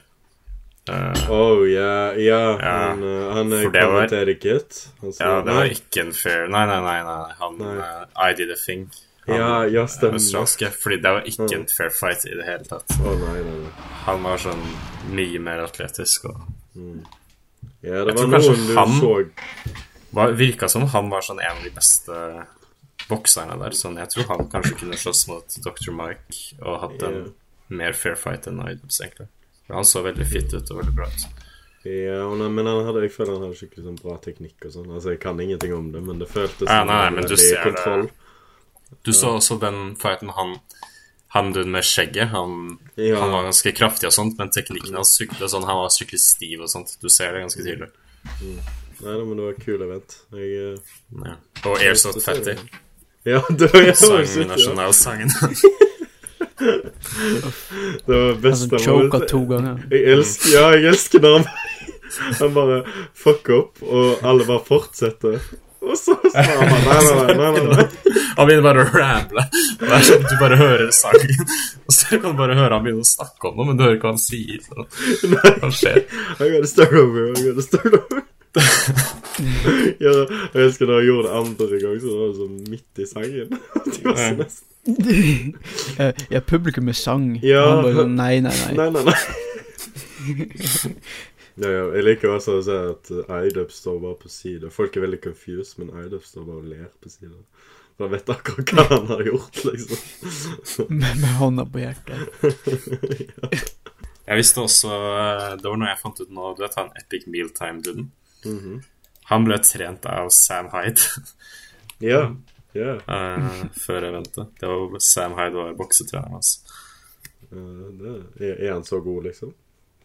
Uh, 0.90 1.12
Oh, 1.30 1.60
ja, 1.70 2.12
ja. 2.16 2.38
Ja, 2.58 2.70
Han, 2.88 3.02
uh, 3.04 3.34
han 3.36 3.52
er 3.52 3.66
commentated. 3.68 4.78
Han 5.02 5.12
sa 5.12 5.24
ja, 5.26 5.40
det 5.46 5.54
var 5.54 5.68
ikke 5.74 6.00
en 6.06 6.12
fair 6.16 6.48
Nei, 6.50 6.62
nei, 6.66 6.78
nei. 6.86 6.96
nei. 7.06 7.34
Han 7.38 7.58
Nei. 7.60 7.74
Uh, 7.76 8.06
I 8.16 8.32
did 8.38 8.50
a 8.50 8.56
thing. 8.58 8.86
Han, 9.26 9.36
Ja, 9.36 9.50
ja, 9.70 9.84
stemmer. 9.90 10.16
Australske. 10.18 10.70
Fordi 10.82 10.96
det 11.04 11.12
var 11.18 11.26
ikke 11.28 11.50
en 11.58 11.66
fair 11.70 11.92
fight 11.94 12.24
i 12.26 12.32
det 12.38 12.46
hele 12.48 12.64
tatt. 12.66 12.96
nei, 13.04 13.14
nei, 13.20 13.42
nei. 13.60 13.74
Han 14.06 14.22
var 14.24 14.40
sånn 14.42 14.62
mye 15.14 15.38
mer 15.42 15.62
atletisk 15.66 16.30
og 16.32 16.40
Ja, 17.84 18.04
det 18.04 18.14
Jeg 18.14 18.16
var 18.16 18.32
kanskje 18.34 18.56
noen 18.56 18.66
du 18.66 18.74
han- 18.78 18.96
så 19.00 19.12
var, 20.16 20.32
Virka 20.32 20.68
som 20.68 20.86
han 20.90 21.10
var 21.10 21.22
sånn 21.22 21.38
en 21.44 21.56
av 21.58 21.62
de 21.62 21.70
beste 21.70 22.16
bokserne 23.10 23.58
der. 23.60 23.76
Sånn, 23.76 23.98
jeg 24.00 24.12
tror 24.14 24.30
han 24.30 24.48
kanskje 24.52 24.78
kunne 24.84 24.98
slåss 25.00 25.26
mot 25.30 25.60
Dr. 25.66 25.92
Mike 25.96 26.58
og 26.62 26.80
hatt 26.86 27.04
en 27.08 27.20
yeah. 27.20 27.30
mer 27.82 27.98
fair 27.98 28.18
fight 28.18 28.48
enn 28.50 28.62
Idubs, 28.64 29.00
egentlig. 29.04 29.28
Han 29.70 29.86
så 29.86 30.02
veldig 30.02 30.26
fit 30.26 30.50
ut 30.54 30.72
og 30.72 30.80
veldig 30.80 30.96
bra 30.96 31.06
ut. 31.10 31.46
Ja, 31.86 32.26
nei, 32.36 32.48
men 32.52 32.66
han 32.68 32.82
hadde, 32.84 33.06
jeg 33.06 33.14
føler 33.14 33.38
han 33.38 33.46
hadde 33.46 33.56
skikkelig 33.56 33.86
sånn 33.86 34.00
bra 34.02 34.18
teknikk 34.20 34.66
og 34.68 34.74
sånn. 34.74 34.90
Altså, 34.90 35.14
jeg 35.14 35.22
kan 35.22 35.38
ingenting 35.40 35.72
om 35.76 35.86
det, 35.94 36.02
men 36.04 36.18
det 36.20 36.28
føltes 36.28 36.68
Ja, 36.68 36.82
nei, 36.84 36.98
nei, 37.06 37.14
men 37.16 37.30
du 37.30 37.36
ser 37.40 37.70
det. 37.72 38.10
Du 39.06 39.12
så 39.14 39.36
også 39.38 39.56
den 39.62 39.94
fighten 40.00 40.32
han 40.36 40.58
han 41.30 41.52
duden 41.54 41.70
med 41.70 41.86
skjegget, 41.86 42.32
han, 42.32 42.78
Ja. 42.98 43.20
han 43.20 43.30
var 43.30 43.44
ganske 43.46 43.70
kraftig 43.72 44.08
og 44.08 44.12
sånt, 44.12 44.38
men 44.38 44.50
teknikken 44.50 44.96
hans 44.98 45.12
syklet 45.14 45.52
sånn, 45.52 45.62
han 45.62 45.78
var 45.78 45.92
skikkelig 45.94 46.18
stiv 46.24 46.64
og 46.64 46.70
sånt. 46.72 46.96
Du 46.98 47.06
ser 47.08 47.32
det 47.32 47.44
ganske 47.44 47.62
tydelig. 47.62 47.86
Nei, 48.42 49.12
da, 49.14 49.22
men 49.22 49.38
det 49.38 49.44
var 49.44 49.60
kul 49.62 49.84
event. 49.86 50.16
Jeg, 50.34 50.48
eh, 50.58 50.96
Ja. 51.24 51.36
Og 51.70 51.78
Airsoft 51.78 52.24
Fatty, 52.24 52.56
ja, 53.24 53.42
det 53.48 53.72
var, 53.72 53.80
jeg 53.80 53.86
var 53.86 54.00
sang 54.00 54.26
sykt, 54.26 54.48
nasjonalsangen. 54.48 55.30
Det 56.60 58.16
var 58.16 58.34
best 58.40 58.72
altså, 58.72 58.78
choka 58.84 59.18
to 59.28 59.38
ganger. 59.48 59.78
Jeg 59.90 60.02
elsker, 60.12 60.50
ja, 60.52 60.66
jeg 60.76 60.90
elsker 60.92 61.22
når 61.24 61.38
han, 61.40 62.52
bare 62.54 62.82
fucker 63.16 63.56
opp, 63.62 63.82
og 63.82 64.24
alle 64.26 64.44
bare 64.48 64.64
fortsetter. 64.66 65.38
Og 65.80 65.96
så 65.96 66.16
sa 66.32 66.42
han 66.44 66.74
nei, 66.84 66.98
nei, 67.40 67.62
nei. 67.70 67.86
Han 68.36 68.48
begynner 68.48 68.66
bare 68.66 68.84
å 68.84 68.90
ramble. 68.92 69.46
Det 69.80 69.88
er 69.88 70.04
sånn 70.04 70.26
at 70.26 70.28
Du 70.28 70.36
bare 70.42 70.58
hører 70.60 70.92
sangen, 70.92 71.54
og 71.86 71.96
så 71.96 72.20
kan 72.20 72.34
du 72.34 72.42
bare 72.42 72.58
høre 72.58 72.76
han 72.76 72.84
begynne 72.84 73.06
å 73.06 73.08
snakke 73.08 73.48
om 73.48 73.56
noe, 73.56 73.70
men 73.70 73.80
du 73.80 73.86
hører 73.86 73.96
ikke 73.96 74.10
hva 74.10 74.16
han 74.16 74.20
sier. 74.20 74.60
Så. 74.66 74.76
Hva 75.62 75.72
skjer? 75.72 76.04
I 76.36 76.52
gotta 76.52 76.72
start 76.74 77.00
over, 77.00 77.32
I 77.32 77.48
gotta 77.48 77.66
start 77.68 77.98
over. 78.02 78.22
ja, 80.04 80.12
jeg 80.54 80.64
husker 80.66 80.86
da 80.90 80.98
jeg 81.00 81.08
gjorde 81.10 81.28
det 81.28 81.36
andre 81.40 81.80
gang, 81.84 81.96
så 82.02 82.14
var 82.16 82.26
det 82.32 82.36
sånn 82.40 82.58
midt 82.72 83.00
i 83.04 83.06
sangen. 83.10 83.48
De 83.86 84.02
var 84.06 84.16
så 84.16 84.26
Ja. 84.26 84.34
nesten 84.42 84.66
Eh, 86.00 86.12
ja, 86.32 86.40
publikummet 86.40 86.96
sang. 86.96 87.26
Ja. 87.44 87.62
Han 87.68 87.82
bare 87.84 87.96
sånn 87.98 88.14
Nei, 88.16 88.40
nei, 88.40 88.52
nei. 88.56 88.72
Nei, 88.78 88.88
nei, 88.94 89.02
nei. 89.04 89.18
ja, 91.60 91.68
ja, 91.68 91.82
jeg 91.96 92.04
liker 92.06 92.32
også 92.34 92.54
å 92.58 92.62
se 92.64 92.76
at 92.94 93.10
iDub 93.50 93.72
står 93.74 93.98
bare 94.02 94.18
på 94.22 94.30
sida. 94.32 94.70
Folk 94.72 94.96
er 94.96 95.04
veldig 95.04 95.20
confused, 95.26 95.76
men 95.80 95.92
iDub 96.06 96.24
står 96.24 96.46
bare 96.48 96.62
og 96.62 96.70
ler 96.72 96.88
på 97.02 97.12
sida. 97.12 97.36
Da 98.00 98.08
vet 98.08 98.30
akkurat 98.32 98.72
hva 98.72 98.86
han 98.94 99.10
har 99.12 99.22
gjort, 99.28 99.60
liksom. 99.68 99.98
Med, 101.02 101.12
med 101.20 101.34
hånda 101.42 101.66
på 101.68 101.82
hjertet. 101.82 102.20
Jeg 104.30 104.38
visste 104.38 104.62
også 104.62 104.88
eh, 104.94 105.56
Det 105.60 105.66
var 105.68 105.76
noe 105.80 105.90
jeg 105.90 106.00
fant 106.00 106.20
ut 106.22 106.30
nå. 106.32 106.52
Du 106.56 106.62
vet 106.64 106.76
han 106.80 106.88
Epic 107.00 107.26
Mealtime-duden? 107.28 108.08
Mhm. 108.48 108.80
Han 109.30 109.44
ble 109.46 109.58
trent 109.62 110.06
av 110.10 110.28
Sam 110.34 110.68
Hyde 110.74 111.00
Ja. 112.10 112.22
Ja. 112.76 112.92
uh, 113.02 113.64
før 113.74 114.06
eventet. 114.10 114.52
Det 114.60 114.68
var 114.70 115.00
Sam 115.02 115.34
Hyde 115.38 115.56
var 115.58 115.72
boksetreneren 115.78 116.36
hans. 116.38 116.52
Uh, 117.50 118.20
er, 118.40 118.54
er 118.68 118.72
han 118.76 118.84
så 118.86 119.00
god, 119.02 119.24
liksom? 119.26 119.50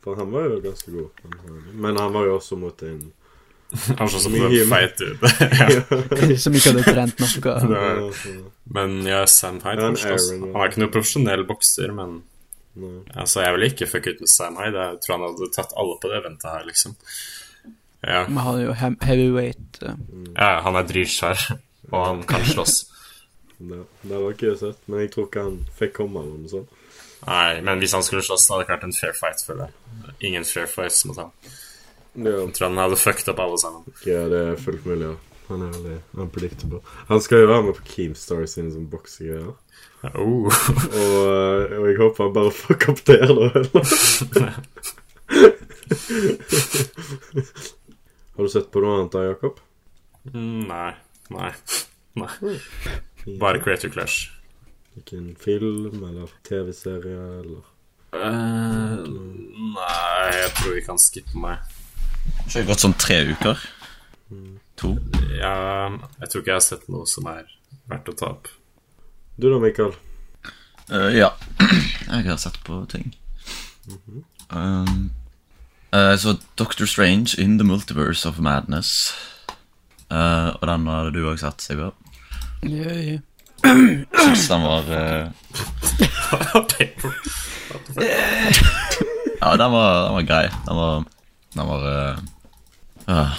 For 0.05 0.17
han 0.19 0.31
var 0.33 0.47
jo 0.49 0.57
ganske 0.63 0.91
god. 0.93 1.21
Men 1.73 1.97
han 1.97 2.13
var 2.13 2.25
jo 2.29 2.35
også 2.39 2.57
mot 2.61 2.81
en 2.85 3.05
Han 3.99 4.09
så 4.09 4.29
Mye- 4.29 4.45
på 4.45 4.67
feit 4.69 5.01
ut. 5.01 6.37
Som 6.43 6.53
ikke 6.57 6.71
hadde 6.75 6.83
trent 6.85 7.21
noe. 7.23 7.55
Var- 7.71 8.27
Men 8.77 8.99
ja, 9.09 9.23
Sam 9.29 9.57
Hyde 9.63 9.87
han 9.87 9.97
er 9.97 10.69
ikke 10.69 10.83
noen 10.83 10.93
profesjonell 10.93 11.45
bokser, 11.49 11.93
men 11.97 12.19
Nei. 12.75 12.99
altså, 13.15 13.41
jeg 13.45 13.55
ville 13.55 13.69
ikke 13.71 13.87
fucket 13.89 14.17
ut 14.19 14.25
med 14.25 14.31
Sam 14.35 14.57
Hyde. 14.61 14.85
Jeg 14.91 15.01
tror 15.05 15.15
han 15.17 15.25
hadde 15.29 15.49
tatt 15.55 15.73
alle 15.81 15.97
på 16.01 16.11
det 16.11 16.19
eventet 16.21 16.49
her, 16.51 16.65
liksom. 16.69 16.93
Ja, 18.05 18.25
Men 18.29 18.37
han 18.45 18.55
er 18.59 18.63
jo 18.67 18.73
heavyweight. 19.01 19.79
eh. 19.81 19.95
ja 20.37 20.59
han 20.61 20.75
er 20.77 20.83
dritsvær, 20.89 21.39
og 21.93 21.99
han 22.05 22.19
kan 22.29 22.43
slåss. 22.45 22.75
Det, 23.57 23.79
det 24.03 24.17
var 24.19 24.29
ikke 24.35 24.51
søtt, 24.59 24.81
men 24.91 24.99
jeg 25.05 25.11
tror 25.15 25.25
ikke 25.29 25.45
han 25.47 25.57
fikk 25.79 25.93
komme 26.01 26.17
eller 26.21 26.37
noe 26.43 26.51
sånt. 26.51 26.69
Nei, 27.25 27.61
men 27.65 27.79
hvis 27.81 27.95
han 27.97 28.03
skulle 28.05 28.21
slåss, 28.27 28.45
hadde 28.51 28.59
det 28.61 28.65
ikke 28.67 28.75
vært 28.75 28.87
en 28.89 28.99
fair 28.99 29.15
fight, 29.17 29.39
føler 29.47 29.63
jeg. 29.71 29.75
Ingen 30.29 30.45
fair 30.45 30.67
fights 30.69 31.01
mot 31.09 31.17
ham. 31.23 31.31
Ja, 32.15 32.31
Jeg 32.45 32.53
tror 32.55 32.67
han 32.69 32.77
hadde 32.83 32.97
fucked 33.01 33.27
opp 33.33 33.39
alle 33.43 33.57
sammen. 33.59 33.81
ja 34.05 34.21
det 34.31 34.39
er 34.51 34.55
fullt 34.61 34.85
mulig, 34.85 35.05
ja. 35.09 35.15
Han 35.47 35.61
er 35.61 35.69
veldig 35.75 35.97
unpredictable. 36.23 36.79
Han 37.09 37.19
skal 37.21 37.39
jo 37.43 37.47
være 37.51 37.63
med 37.67 37.73
på 37.79 37.83
Keemstar 37.89 38.45
sine 38.49 38.71
som 38.73 38.85
boksegreier. 38.89 39.51
Oh. 40.13 40.45
Og, 40.45 40.51
eh, 41.01 41.61
og 41.79 41.85
jeg 41.89 41.97
håper 41.99 42.23
han 42.27 42.33
bare 42.37 42.51
fucker 42.53 42.89
opp 42.93 43.01
der, 43.09 43.25
da. 43.33 43.45
Har 48.35 48.43
du 48.43 48.49
sett 48.51 48.71
på 48.73 48.81
noe 48.83 48.97
annet 48.99 49.13
da, 49.15 49.23
Jakob? 49.29 49.59
Mm, 50.33 50.65
Nei. 50.67 50.91
Nei. 51.33 51.51
Nei. 52.19 52.57
Bare 53.41 53.59
Creator 53.63 53.89
Clash. 53.93 54.29
Hvilken 54.95 55.33
film 55.39 56.03
eller 56.07 56.31
TV-serie 56.47 57.23
eller 57.41 57.63
uh, 58.15 59.01
nei, 59.75 60.29
jeg 60.37 60.51
tror 60.55 60.75
vi 60.77 60.83
kan 60.85 60.99
skippe 61.01 61.35
meg. 61.41 61.73
Ikke 62.45 62.63
gått 62.69 62.83
sånn 62.85 62.95
tre 63.01 63.17
uker. 63.33 63.59
To. 64.79 64.93
Ja, 65.35 65.51
jeg 66.21 66.29
tror 66.31 66.41
ikke 66.41 66.53
jeg 66.53 66.59
har 66.61 66.63
sett 66.63 66.87
noe 66.91 67.03
som 67.11 67.27
er 67.31 67.43
verdt 67.91 68.07
å 68.13 68.15
ta 68.21 68.31
opp. 68.37 68.47
Du 69.35 69.49
da, 69.51 69.59
Mikael? 69.59 69.91
Uh, 70.87 71.11
ja. 71.11 71.33
Jeg 72.05 72.27
har 72.29 72.37
sett 72.39 72.57
på 72.63 72.77
ting. 72.91 73.09
um, 74.53 75.09
eh, 75.95 76.17
så 76.17 76.37
Doctor 76.55 76.85
Strange 76.85 77.35
in 77.37 77.57
the 77.57 77.67
Multiverse 77.67 78.29
of 78.29 78.39
Madness. 78.39 79.13
Uh, 80.11 80.53
og 80.61 80.67
den 80.67 80.87
hadde 80.87 81.13
du 81.15 81.23
òg 81.25 81.39
sett, 81.41 81.63
Sigurd. 81.63 81.95
Yeah, 82.61 82.99
yeah. 83.01 83.19
Syns 83.65 84.47
den 84.47 84.61
var 84.61 84.89
eh, 84.93 85.31
Ja, 89.41 89.55
den 89.57 89.71
var, 89.71 90.05
den 90.05 90.13
var 90.13 90.21
grei. 90.21 90.47
Den 90.67 90.75
var 90.75 91.03
Den 91.53 91.67
var 91.67 92.19
ah. 93.05 93.29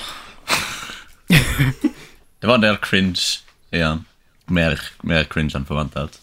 Det 2.41 2.47
var 2.47 2.55
en 2.55 2.63
del 2.63 2.77
cringe 2.77 3.43
igjen. 3.73 4.05
Mer, 4.47 4.81
mer 5.03 5.25
cringe 5.31 5.57
enn 5.59 5.67
forventet. 5.69 6.21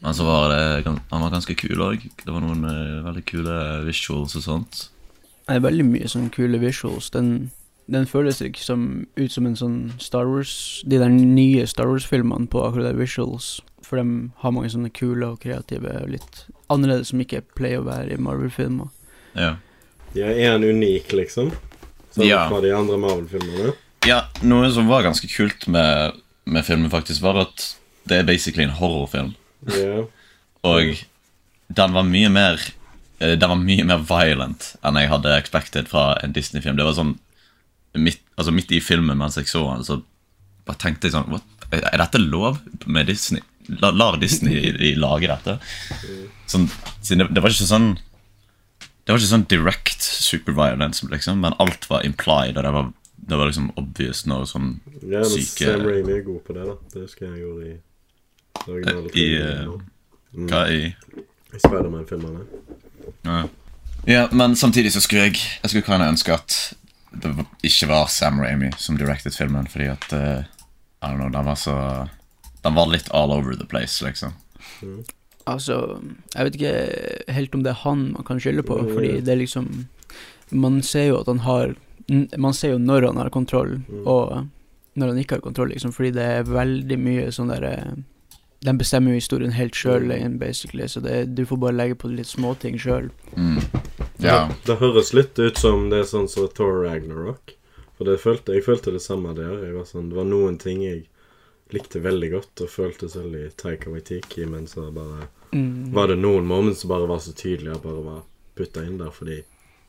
Men 0.00 0.14
så 0.14 0.24
var 0.24 0.48
det 0.52 0.86
Han 0.86 1.22
var 1.22 1.30
ganske 1.30 1.54
kul 1.54 1.82
òg. 1.82 2.06
Det 2.24 2.32
var 2.32 2.40
noen 2.44 2.64
uh, 2.64 3.04
veldig 3.06 3.24
kule 3.28 3.58
visuals 3.86 4.36
og 4.38 4.46
sånt. 4.46 4.89
Det 5.50 5.56
er 5.58 5.64
veldig 5.64 5.84
mye 5.88 6.08
sånne 6.10 6.30
kule 6.30 6.60
visuals. 6.62 7.08
Den, 7.10 7.50
den 7.90 8.06
føles 8.06 8.38
ikke 8.44 8.62
som, 8.62 8.84
ut 9.18 9.32
som 9.34 9.48
en 9.50 9.56
sånn 9.58 9.78
Star 9.98 10.28
Wars 10.30 10.52
De 10.86 11.00
der 11.00 11.10
nye 11.10 11.64
Star 11.66 11.90
Wars-filmene 11.90 12.46
på 12.52 12.62
akkurat 12.62 12.92
de 12.92 13.00
visuals. 13.00 13.56
For 13.82 13.98
de 13.98 14.30
har 14.44 14.54
mange 14.54 14.70
sånne 14.70 14.92
kule 14.94 15.26
og 15.32 15.40
kreative 15.42 15.96
litt 16.06 16.44
annerledes 16.70 17.10
som 17.10 17.18
ikke 17.24 17.42
pleier 17.58 17.80
å 17.82 17.88
være 17.88 18.14
i 18.14 18.20
Marvel-filmer. 18.22 18.92
Ja. 19.34 19.56
Ja, 20.14 20.28
er 20.30 20.52
han 20.54 20.62
unik, 20.66 21.10
liksom? 21.18 21.50
Sånn 22.14 22.28
Ja. 22.28 22.44
fra 22.48 22.60
de 22.62 22.70
andre 22.74 22.98
Marvel-filmene? 23.02 23.74
ja, 24.06 24.22
noe 24.42 24.70
som 24.72 24.86
var 24.88 25.02
ganske 25.02 25.26
kult 25.28 25.66
med, 25.68 26.14
med 26.46 26.64
filmen, 26.64 26.90
faktisk, 26.90 27.22
var 27.22 27.36
at 27.42 27.66
det 28.06 28.20
er 28.20 28.24
basically 28.30 28.64
en 28.64 28.76
horrorfilm. 28.78 29.34
Ja. 29.74 30.04
Og 30.64 31.02
den 31.74 31.92
var 31.98 32.06
mye 32.06 32.30
mer 32.32 32.62
eh, 33.20 33.36
Den 33.38 33.48
var 33.52 33.60
mye 33.60 33.84
mer 33.88 34.02
violent 34.08 34.72
enn 34.82 34.96
jeg 35.00 35.10
hadde 35.12 35.36
expected 35.38 35.88
fra 35.88 36.16
en 36.24 36.32
Disney-film. 36.36 36.76
Det 36.80 36.84
var 36.88 36.96
sånn 36.98 37.14
midt, 37.98 38.20
altså 38.38 38.52
midt 38.54 38.70
i 38.72 38.80
filmen 38.80 39.18
mens 39.18 39.36
jeg 39.40 39.48
så 39.50 39.64
den, 39.74 39.84
så 39.86 40.00
bare 40.66 40.78
tenkte 40.82 41.08
jeg 41.08 41.16
sånn 41.16 41.30
What? 41.32 41.46
Er 41.70 41.98
dette 42.02 42.18
lov 42.18 42.58
med 42.86 43.06
Disney? 43.06 43.42
La, 43.80 43.90
lar 43.94 44.16
Disney 44.18 44.72
de 44.80 44.94
lage 44.98 45.28
dette? 45.30 45.58
Sånn, 46.50 46.64
det, 47.06 47.28
det 47.30 47.42
var 47.44 47.52
ikke 47.54 47.68
sånn 47.70 47.92
Det 49.04 49.12
var 49.12 49.20
ikke 49.20 49.30
sånn 49.34 49.44
direct 49.50 50.02
superviolence, 50.02 51.06
liksom, 51.10 51.38
men 51.44 51.54
alt 51.62 51.86
var 51.90 52.02
implied, 52.06 52.56
og 52.58 52.66
det 52.66 52.72
var, 52.74 52.90
det 53.30 53.38
var 53.38 53.48
liksom 53.50 53.70
obvious 53.80 54.24
når 54.28 54.44
sånn 54.50 54.68
ja, 55.02 55.20
men 55.22 55.30
Syke- 55.32 55.70
Sam 55.72 55.86
Raimi 55.86 56.14
er 56.18 56.24
god 56.26 56.42
på 56.46 56.54
det, 56.56 56.66
da. 56.68 56.74
Det 56.94 57.04
husker 57.06 57.26
jeg 57.30 57.42
gjorde 57.42 57.66
i 57.66 57.72
I, 57.74 58.70
originale 58.70 59.10
I, 59.10 59.24
filmen. 59.30 59.80
eh, 60.36 60.46
Hva 60.50 60.60
i 60.70 60.80
I 60.90 61.58
Spiderman-filmene. 61.64 62.44
Ja. 63.22 63.48
ja, 64.06 64.28
men 64.32 64.56
samtidig 64.56 64.92
så 64.94 65.00
skulle 65.04 65.26
jeg 65.28 65.36
Jeg 65.62 65.70
skulle 65.70 65.84
kanskje 65.84 66.08
ønske 66.08 66.32
at 66.32 66.54
det 67.22 67.32
ikke 67.66 67.88
var 67.90 68.06
Sam 68.08 68.38
Raimi 68.40 68.70
som 68.78 68.96
directed 68.96 69.34
filmen, 69.34 69.66
fordi 69.68 69.88
at 69.90 70.12
uh, 70.12 70.44
I 71.02 71.10
don't 71.10 71.16
know, 71.18 71.28
den 71.28 71.44
var 71.44 71.54
så 71.58 72.08
Den 72.64 72.74
var 72.74 72.86
litt 72.86 73.08
all 73.12 73.32
over 73.32 73.54
the 73.56 73.66
place, 73.66 74.00
liksom. 74.04 74.32
Altså, 75.48 75.98
jeg 76.36 76.44
vet 76.46 76.56
ikke 76.58 77.32
helt 77.34 77.54
om 77.56 77.62
det 77.64 77.70
er 77.72 77.80
han 77.82 78.12
man 78.12 78.24
kan 78.28 78.40
skylde 78.40 78.62
på, 78.62 78.76
Mm. 78.78 78.94
fordi 78.94 79.20
det 79.20 79.32
er 79.32 79.40
liksom 79.42 79.86
Man 80.52 80.82
ser 80.82 81.06
jo 81.08 81.20
at 81.20 81.26
han 81.26 81.38
har 81.40 81.74
Man 82.38 82.54
ser 82.54 82.72
jo 82.72 82.78
når 82.78 83.06
han 83.06 83.16
har 83.16 83.30
kontroll, 83.30 83.80
Mm. 83.88 84.06
og 84.06 84.46
når 84.96 85.08
han 85.08 85.18
ikke 85.18 85.36
har 85.36 85.40
kontroll, 85.40 85.68
liksom, 85.70 85.92
fordi 85.92 86.10
det 86.12 86.22
er 86.24 86.42
veldig 86.44 86.98
mye 86.98 87.26
sånn 87.32 87.48
derre 87.48 87.96
De 88.60 88.74
bestemmer 88.76 89.14
jo 89.14 89.20
historien 89.20 89.52
helt 89.56 89.72
sjøl, 89.74 90.10
Mm. 90.12 90.38
basically, 90.38 90.84
så 90.88 91.00
det, 91.00 91.34
du 91.34 91.46
får 91.46 91.56
bare 91.62 91.72
legge 91.72 91.94
på 91.96 92.10
litt 92.12 92.26
småting 92.28 92.76
sjøl. 92.78 93.10
Mm. 93.36 93.56
Ja. 94.20 94.48
Det, 94.48 94.56
det 94.66 94.76
høres 94.82 95.14
litt 95.16 95.38
ut 95.38 95.56
som 95.56 95.88
det 95.90 96.02
er 96.02 96.08
sånn 96.10 96.28
som 96.28 96.48
Thor 96.52 96.82
Ragnarok. 96.84 97.54
For 97.96 98.04
det 98.04 98.18
følte, 98.20 98.52
jeg 98.56 98.64
følte 98.64 98.92
det 98.92 99.00
samme 99.04 99.32
der. 99.36 99.64
Jeg 99.64 99.74
var 99.78 99.84
sånn, 99.88 100.10
det 100.10 100.16
var 100.16 100.24
noen 100.28 100.58
ting 100.60 100.82
jeg 100.84 101.06
likte 101.72 102.00
veldig 102.02 102.30
godt 102.32 102.60
og 102.64 102.68
føltes 102.72 103.16
veldig 103.16 103.46
Taika 103.56 103.90
Waitiki, 103.92 104.44
men 104.46 104.66
så 104.66 104.90
bare 104.92 105.28
Mm. 105.52 105.92
var 105.92 106.06
det 106.08 106.18
noen 106.18 106.44
moments 106.46 106.80
som 106.84 106.90
bare 106.90 107.08
var 107.08 107.18
så 107.18 107.32
tydelige 107.34 107.74
og 107.74 107.82
bare 107.82 108.02
var 108.04 108.20
putta 108.56 108.84
inn 108.86 108.98
der 108.98 109.10
fordi 109.10 109.40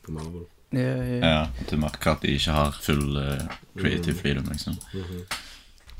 på 0.02 0.10
Marvel. 0.12 0.46
Ja, 0.72 0.96
ja. 1.04 1.18
ja. 1.20 1.46
Du 1.70 1.76
merker 1.76 2.12
at 2.16 2.22
de 2.24 2.32
ikke 2.34 2.50
har 2.56 2.72
full 2.82 3.16
uh, 3.16 3.38
creative 3.78 4.14
freedom, 4.18 4.48
liksom. 4.50 4.74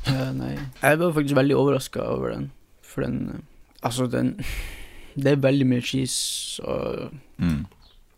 Ja, 0.06 0.32
nei. 0.34 0.56
Jeg 0.82 0.98
var 0.98 1.12
faktisk 1.14 1.36
veldig 1.38 1.56
overraska 1.60 2.02
over 2.02 2.32
den, 2.34 2.50
for 2.92 3.06
den 3.06 3.16
eh, 3.34 3.40
Altså, 3.82 4.06
den 4.06 4.36
Det 5.16 5.32
er 5.32 5.40
veldig 5.42 5.66
mye 5.66 5.82
cheese 5.82 6.62
og 6.64 7.10
Mm. 7.42 7.64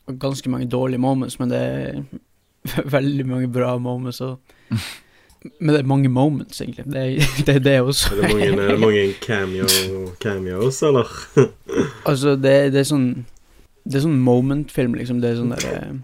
og 0.07 0.19
ganske 0.21 0.51
mange 0.53 0.67
dårlige 0.69 1.01
moments, 1.01 1.39
men 1.41 1.49
det 1.51 1.59
er 1.59 2.03
veldig 2.97 3.25
mange 3.27 3.49
bra 3.49 3.79
moments 3.79 4.21
òg. 4.21 4.37
Men 5.61 5.75
det 5.75 5.81
er 5.83 5.87
mange 5.87 6.09
moments, 6.09 6.61
egentlig. 6.61 6.85
Det 6.89 6.97
er 6.97 7.27
det, 7.47 7.55
er 7.57 7.59
det 7.61 7.81
også. 7.81 8.15
Er 8.15 8.21
det 8.23 8.31
mange, 8.33 8.47
er 8.63 8.69
det 8.71 8.81
mange 8.81 9.13
cameo, 9.21 9.67
cameos, 10.21 10.83
eller? 10.83 11.05
altså, 12.07 12.31
det, 12.37 12.73
det 12.73 12.81
er 12.81 12.87
sånn 12.89 13.27
Det 13.85 13.99
er 13.99 14.05
sånn 14.07 14.17
moment-film, 14.25 14.95
liksom. 14.97 15.21
Det 15.21 15.31
er 15.31 15.37
sånn 15.43 15.53
der 15.53 15.99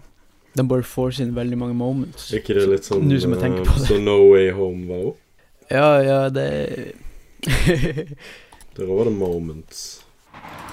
den 0.57 0.67
bare 0.67 0.83
får 0.83 1.11
sine 1.17 1.33
veldig 1.35 1.57
mange 1.57 1.73
moments. 1.73 2.27
Er 2.33 2.41
ikke 2.41 2.53
det 2.59 2.67
litt 2.69 2.85
sånn 2.85 3.07
Nå 3.09 3.17
som 3.23 3.31
jeg 3.33 3.41
tenker 3.41 3.61
eh, 3.63 3.69
på 3.71 3.79
det. 3.79 3.87
Så 3.87 3.97
No 4.03 4.17
Way 4.29 4.51
Home 4.53 4.85
var 4.89 5.03
òg? 5.09 5.15
Ja, 5.71 5.89
ja, 6.05 6.19
det 6.29 6.93
Der 8.81 8.95
var 8.97 9.05
det 9.05 9.13
moments. 9.13 10.05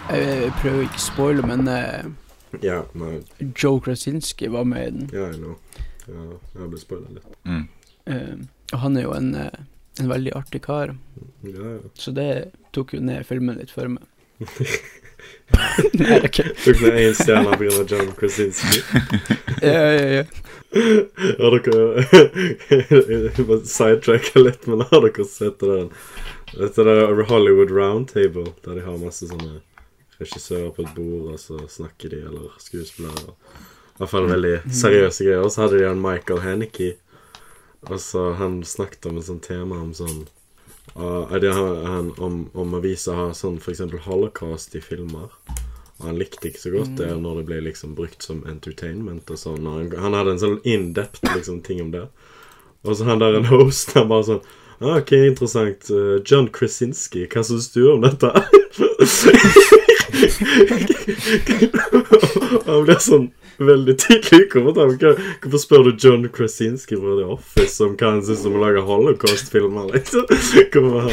Jeg, 0.09 0.23
jeg 0.43 0.53
prøver 0.63 0.83
ikke 0.87 0.97
å 1.01 1.05
spoile, 1.05 1.43
men 1.45 1.67
uh, 1.69 2.07
Ja, 2.65 2.79
nei, 2.97 3.19
Joe 3.53 3.81
Krasinski 3.85 4.49
var 4.49 4.65
med 4.65 4.87
i 4.87 4.91
den. 4.97 5.11
ja, 5.13 5.27
jeg 5.29 5.43
know. 5.43 5.59
Ja, 6.09 6.23
jeg 6.63 6.71
ble 6.73 6.81
spoila 6.81 7.11
litt. 7.19 7.35
Mm. 7.45 7.67
Uh, 8.09 8.47
og 8.73 8.79
han 8.87 8.97
er 8.97 9.05
jo 9.05 9.13
en, 9.13 9.29
uh, 9.37 9.59
en 10.01 10.09
veldig 10.09 10.33
artig 10.39 10.63
kar, 10.65 10.95
Ja, 11.45 11.75
ja. 11.75 11.93
så 12.01 12.15
det 12.17 12.31
tok 12.73 12.97
jo 12.97 13.03
ned 13.05 13.27
filmen 13.29 13.61
litt 13.61 13.75
for 13.75 13.93
meg. 13.93 14.09
Nei, 15.99 16.19
ok. 16.25 16.41
Tok 16.65 16.81
ned 16.87 16.97
én 17.03 17.15
stjerne 17.19 17.57
pga. 17.61 17.85
John 17.93 18.15
Krasinski. 18.17 18.81
Ja, 19.59 19.85
ja, 19.91 20.23
ja. 20.23 20.25
Har 21.41 21.57
dere 21.67 23.63
sidetracke 23.67 24.39
litt, 24.45 24.69
men 24.71 24.85
har 24.87 25.03
dere 25.03 25.25
sett 25.27 25.59
det 25.65 25.69
der 25.73 25.89
Dette 26.57 26.85
der 26.85 27.25
Hollywood 27.29 27.71
Roundtable, 27.71 28.53
der 28.65 28.79
de 28.79 28.85
har 28.87 29.01
masse 29.01 29.29
sånne 29.29 29.61
regissører 30.19 30.71
på 30.75 30.85
et 30.85 30.95
bord, 30.97 31.33
og 31.35 31.41
så 31.41 31.59
snakker 31.71 32.15
de, 32.15 32.23
eller 32.31 32.55
skuespillere. 32.63 33.35
I 33.99 34.01
hvert 34.01 34.13
fall 34.13 34.31
veldig 34.31 34.55
seriøse 34.71 35.27
greier. 35.27 35.45
Og 35.45 35.53
så 35.53 35.65
hadde 35.65 35.81
de 35.81 35.87
han 35.89 36.03
Michael 36.03 36.43
Haneke. 36.45 36.93
Og 37.89 38.01
så 38.03 38.33
han 38.39 38.61
snakket 38.67 39.07
om 39.11 39.19
et 39.19 39.29
sånt 39.29 39.47
tema 39.47 39.79
om 39.83 39.93
sånn 39.95 40.27
uh, 40.97 41.35
det, 41.39 41.53
han, 41.55 42.13
om, 42.19 42.45
om 42.59 42.75
å 42.75 42.83
vise 42.83 43.15
sånn 43.39 43.59
eksempel 43.59 44.03
holocaust 44.07 44.75
i 44.79 44.83
filmer. 44.83 45.35
Og 45.99 46.07
han 46.07 46.19
likte 46.19 46.51
ikke 46.51 46.63
så 46.63 46.73
godt 46.75 46.95
det 47.01 47.11
når 47.19 47.41
det 47.41 47.47
ble 47.49 47.61
liksom 47.67 47.97
brukt 47.99 48.23
som 48.23 48.45
entertainment 48.51 49.31
og 49.35 49.41
sånn. 49.41 49.67
Han, 49.67 49.91
han 49.99 50.15
hadde 50.15 50.37
en 50.37 50.43
sånn 50.43 50.59
in-depth 50.63 51.27
liksom, 51.35 51.63
ting 51.67 51.83
om 51.83 51.91
det. 51.95 52.07
Og 52.87 52.95
så 52.95 53.07
han 53.09 53.23
der 53.23 53.39
en 53.39 53.51
host, 53.51 53.97
han 53.99 54.11
bare 54.11 54.27
sånn 54.29 54.45
Ok, 54.81 55.13
interessant. 55.13 55.91
Uh, 55.91 56.21
John 56.25 56.49
Krasinski, 56.55 57.27
hva 57.33 57.43
syns 57.43 57.71
du 57.75 57.83
om 57.91 58.01
dette? 58.05 58.31
han 62.67 62.85
blir 62.85 63.01
sånn 63.03 63.27
veldig 63.59 63.97
tidlig 63.99 64.45
kommentar. 64.53 64.93
Hvorfor 65.43 65.59
spør 65.63 65.89
du 65.89 65.93
John 65.99 66.29
Krasinski 66.35 66.95
fra 67.01 67.17
The 67.19 67.27
Office 67.35 67.83
om 67.85 67.97
hva 67.99 68.13
han 68.15 68.23
syns 68.27 68.47
om 68.47 68.55
å 68.59 68.63
lage 68.63 68.85
holocaust-filmer? 68.87 69.85
Liksom? 69.97 70.25
Hvorfor 70.75 71.11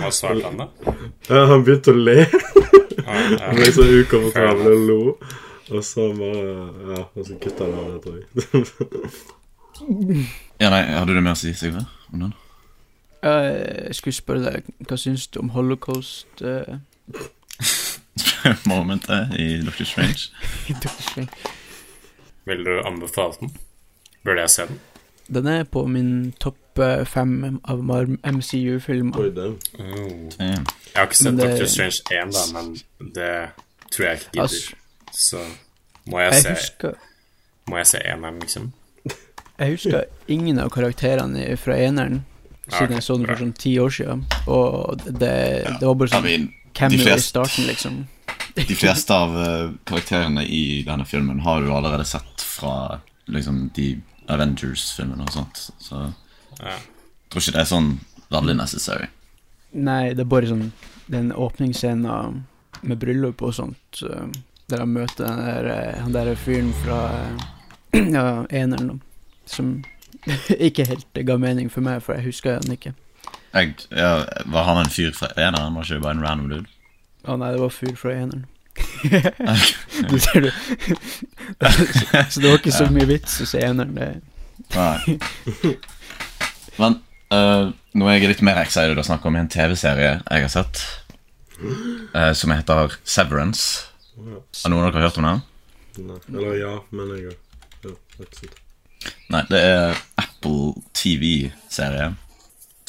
Hva 0.00 0.10
svarte 0.14 0.44
han, 0.48 0.56
da? 0.64 0.66
ja, 1.28 1.44
Han 1.52 1.64
begynte 1.66 1.94
å 1.94 1.98
le. 1.98 2.18
Han 3.06 3.56
ble 3.58 3.70
så 3.74 3.86
ukomfortabel 3.86 4.74
og 4.74 4.82
lo. 4.90 5.00
Og 5.70 5.82
så 5.86 6.10
bare 6.18 6.44
Ja, 6.90 7.00
og 7.14 7.22
så 7.26 7.32
kutta 7.42 7.62
han 7.66 7.74
av 7.78 7.84
det, 7.94 7.98
tror 8.02 8.14
jeg. 8.18 8.26
Ja, 10.60 10.68
nei, 10.70 10.82
Hadde 10.92 11.14
du 11.16 11.20
mer 11.24 11.32
å 11.32 11.40
si, 11.40 11.54
Sigurd? 11.56 11.86
Om 12.12 12.26
den? 12.26 12.32
Jeg 13.22 13.94
skulle 13.96 14.16
spørre 14.16 14.42
deg, 14.44 14.68
hva 14.88 14.96
syns 15.00 15.26
du 15.32 15.40
om 15.40 15.50
holocaust? 15.54 16.40
Uh... 16.40 16.78
Momentet 18.70 19.34
i 19.44 19.48
Doctor 19.64 19.84
Strange? 19.84 20.28
Vil 22.48 22.64
du 22.64 22.80
anbefale 22.84 23.36
den? 23.40 23.52
Burde 24.24 24.40
jeg 24.40 24.50
se 24.50 24.66
den? 24.68 24.80
Den 25.30 25.46
er 25.46 25.64
på 25.64 25.84
min 25.86 26.32
topp 26.42 26.78
eh, 26.82 27.04
fem 27.06 27.60
av 27.64 27.78
MCU-filmer. 28.26 29.18
Oh. 29.18 29.52
Jeg 30.40 30.64
har 30.96 31.06
ikke 31.06 31.16
sett 31.16 31.36
det- 31.38 31.50
Doctor 31.50 31.66
Strange 31.70 32.02
1, 32.10 32.32
da, 32.34 32.42
men 32.56 32.72
det 33.14 33.30
tror 33.92 34.06
jeg 34.06 34.18
ikke 34.18 34.30
gidder. 34.32 34.42
Altså, 34.42 34.74
Så 35.12 35.44
må 36.06 36.20
jeg, 36.20 36.32
jeg 36.32 36.42
se 36.42 36.50
husker 36.50 36.92
Må 37.68 37.76
jeg 37.76 37.86
se 37.86 37.98
eneren, 37.98 38.40
liksom. 38.40 38.72
Jeg 39.60 39.76
husker 39.76 40.06
ingen 40.32 40.58
av 40.62 40.70
karakterene 40.72 41.44
fra 41.60 41.76
eneren 41.76 42.22
siden 42.70 42.96
jeg 42.96 43.04
så 43.04 43.16
den 43.18 43.26
for 43.28 43.42
sånn 43.42 43.52
ti 43.58 43.74
år 43.82 43.92
siden. 43.92 44.24
Og 44.48 45.02
det, 45.04 45.34
det 45.66 45.84
var 45.84 45.96
bare 46.00 46.12
sånn 46.12 46.26
mean, 46.26 46.46
cameo 46.76 47.02
i 47.12 47.20
starten, 47.20 47.66
liksom. 47.68 47.98
de 48.56 48.76
fleste 48.78 49.14
av 49.14 49.34
eh, 49.36 49.72
karakterene 49.88 50.44
i 50.46 50.82
denne 50.86 51.04
filmen 51.08 51.42
har 51.44 51.62
du 51.64 51.72
allerede 51.74 52.06
sett 52.08 52.44
fra 52.44 53.00
liksom 53.30 53.68
de 53.76 53.92
Avengers-filmene 54.30 55.26
og 55.26 55.34
sånt. 55.34 55.64
Så 55.82 56.06
jeg 56.60 56.78
tror 57.30 57.42
ikke 57.42 57.56
det 57.58 57.64
er 57.64 57.72
sånn 57.72 57.90
veldig 58.30 58.56
necessary. 58.60 59.10
Nei, 59.76 60.14
det 60.14 60.24
er 60.24 60.30
bare 60.30 60.50
sånn 60.50 60.70
den 61.10 61.32
åpningsscenen 61.34 62.44
med 62.86 62.98
bryllup 63.02 63.42
og 63.42 63.54
sånt, 63.54 64.02
eh, 64.06 64.26
der 64.70 64.84
han 64.84 64.94
møter 64.94 65.26
den 65.26 65.44
der, 65.44 65.70
eh, 65.74 66.00
han 66.00 66.14
der 66.14 66.34
fyren 66.38 66.72
fra 66.84 67.00
ja, 68.16 68.46
eneren, 68.46 69.00
som 69.50 69.80
ikke 70.68 70.86
helt 70.88 71.22
ga 71.26 71.36
mening 71.40 71.70
for 71.72 71.84
meg, 71.84 72.02
for 72.04 72.16
jeg 72.16 72.30
husker 72.30 72.58
han 72.58 72.74
ikke. 72.74 72.94
Jeg, 73.54 73.74
ja, 73.90 74.24
var 74.46 74.68
han 74.68 74.84
en 74.84 74.92
fyr 74.92 75.12
fra 75.16 75.32
eneren? 75.36 75.74
Var 75.74 75.86
ikke 75.86 75.98
det 75.98 76.04
bare 76.04 76.18
en 76.18 76.24
random 76.24 76.50
dude? 76.52 76.70
Å 77.26 77.36
nei, 77.40 77.52
det 77.54 77.60
var 77.60 77.74
fyr 77.74 77.96
fra 77.98 78.14
eneren. 78.14 78.46
du 80.10 80.16
ser 80.22 80.46
det. 80.46 80.52
så 82.30 82.40
det 82.40 82.46
var 82.46 82.60
ikke 82.60 82.72
så 82.72 82.86
mye 82.92 83.08
vits 83.10 83.40
å 83.42 83.48
se 83.50 83.60
eneren. 83.64 83.98
Det. 83.98 84.08
Nei. 84.76 85.74
Men 86.80 87.00
uh, 87.34 87.74
nå 87.98 88.08
er 88.08 88.20
jeg 88.20 88.32
litt 88.32 88.46
mer 88.46 88.62
excited 88.62 88.98
å 88.98 89.06
snakke 89.06 89.28
om 89.28 89.38
en 89.40 89.50
TV-serie 89.50 90.14
jeg 90.22 90.46
har 90.46 90.52
sett, 90.52 90.84
uh, 91.60 92.32
som 92.38 92.54
heter 92.54 92.96
Severance. 93.02 93.90
Har 94.14 94.72
noen 94.72 94.86
av 94.86 94.94
dere 94.94 95.08
hørt 95.08 95.20
om 95.20 95.28
den? 95.28 95.46
Nei. 96.06 96.18
Eller 96.30 96.58
ja, 96.60 96.74
men 96.94 97.14
jeg 97.16 97.32
har 97.32 97.38
ja. 97.90 98.59
Nei, 99.30 99.44
det 99.50 99.60
er 99.62 99.98
Apple 100.20 100.74
TV-serie 100.96 102.12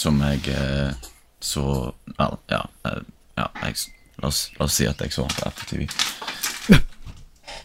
som 0.02 0.18
jeg 0.26 0.54
eh, 0.56 1.10
så 1.42 1.64
Vel, 2.18 2.38
ja, 2.52 2.62
eh, 2.90 3.04
ja 3.38 3.48
jeg, 3.64 3.78
la, 4.22 4.30
oss, 4.30 4.48
la 4.58 4.66
oss 4.68 4.78
si 4.78 4.88
at 4.90 5.02
jeg 5.02 5.14
så 5.14 5.28
den 5.28 5.38
på 5.38 5.48
Apple 5.50 5.70
TV. 5.70 5.88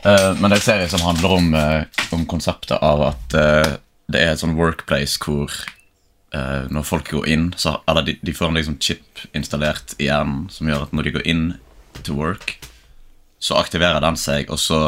Eh, 0.06 0.32
men 0.38 0.50
det 0.50 0.56
er 0.56 0.60
en 0.60 0.66
serie 0.66 0.88
som 0.92 1.02
handler 1.02 1.32
om, 1.38 1.54
eh, 1.54 2.02
om 2.14 2.26
konseptet 2.30 2.76
av 2.78 3.00
at 3.08 3.34
eh, 3.34 3.72
det 4.12 4.20
er 4.22 4.34
et 4.34 4.42
sånn 4.42 4.58
workplace 4.58 5.18
hvor 5.22 5.50
når 6.36 6.82
folk 6.84 7.06
går 7.14 7.28
inn, 7.32 7.44
så, 7.56 7.78
eller 7.88 8.04
de, 8.04 8.12
de 8.20 8.32
får 8.34 8.50
en 8.50 8.58
liksom 8.58 8.74
chip 8.82 9.22
installert 9.32 9.94
i 9.96 10.10
hjernen 10.10 10.50
som 10.52 10.68
gjør 10.68 10.82
at 10.84 10.90
når 10.92 11.06
de 11.06 11.12
går 11.14 11.22
inn 11.32 11.44
to 12.04 12.12
work, 12.18 12.58
så 13.40 13.56
aktiverer 13.56 14.02
den 14.04 14.18
seg, 14.20 14.50
og 14.52 14.60
så 14.60 14.80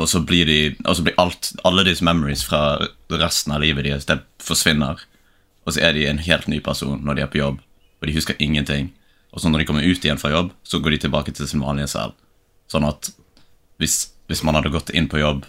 og 0.00 0.08
så 0.08 0.20
blir, 0.24 0.48
de, 0.48 0.58
og 0.88 0.96
så 0.96 1.04
blir 1.04 1.18
alt, 1.20 1.52
alle 1.66 1.84
disse 1.86 2.04
memories 2.06 2.42
fra 2.46 2.80
resten 3.20 3.52
av 3.52 3.62
livet 3.62 3.84
deres 3.84 4.08
Det 4.08 4.20
forsvinner. 4.40 5.02
Og 5.66 5.74
så 5.74 5.84
er 5.84 5.94
de 5.96 6.06
en 6.08 6.22
helt 6.24 6.48
ny 6.48 6.60
person 6.64 7.00
når 7.04 7.18
de 7.18 7.24
er 7.24 7.32
på 7.32 7.40
jobb, 7.40 7.60
og 8.00 8.08
de 8.08 8.16
husker 8.16 8.38
ingenting. 8.38 8.90
Og 9.30 9.42
så 9.42 9.50
når 9.50 9.62
de 9.62 9.68
kommer 9.68 9.86
ut 9.86 10.04
igjen 10.04 10.18
fra 10.18 10.32
jobb, 10.32 10.52
så 10.64 10.80
går 10.80 10.96
de 10.96 11.02
tilbake 11.06 11.34
til 11.36 11.48
sin 11.48 11.62
vanlige 11.62 11.92
selv. 11.92 12.16
Sånn 12.70 12.86
at 12.88 13.12
hvis, 13.80 14.10
hvis 14.30 14.42
man 14.46 14.56
hadde 14.58 14.72
gått 14.72 14.90
inn 14.96 15.08
på 15.10 15.20
jobb, 15.20 15.44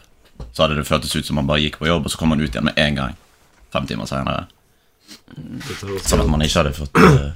så 0.51 0.65
hadde 0.65 0.79
det 0.79 0.87
føltes 0.89 1.15
ut 1.15 1.25
som 1.25 1.37
man 1.39 1.47
bare 1.49 1.63
gikk 1.63 1.79
på 1.81 1.87
jobb, 1.89 2.05
og 2.05 2.13
så 2.13 2.19
kom 2.19 2.33
man 2.33 2.41
ut 2.41 2.49
igjen 2.49 2.67
med 2.67 2.79
en 2.81 2.97
gang. 2.97 3.17
Fem 3.73 3.87
timer 3.87 4.09
senere. 4.09 4.49
Sånn 6.05 6.23
at 6.23 6.29
man 6.31 6.43
ikke 6.43 6.61
hadde 6.61 6.75
fått 6.75 6.99
eh, 7.01 7.31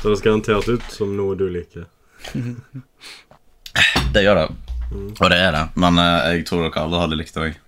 det 0.00 0.08
høres 0.08 0.22
garantert 0.24 0.68
ut 0.70 0.86
som 0.90 1.12
noe 1.14 1.36
du 1.38 1.44
liker. 1.52 1.84
Det 4.14 4.22
gjør 4.24 4.40
det. 4.40 4.69
Og 4.90 5.26
det 5.30 5.38
er 5.38 5.52
det. 5.54 5.64
Men 5.78 5.98
uh, 6.00 6.30
jeg 6.34 6.46
tror 6.48 6.64
dere 6.66 6.82
alle 6.82 7.02
hadde 7.04 7.18
likt 7.20 7.34
det 7.36 7.44
òg. 7.48 7.58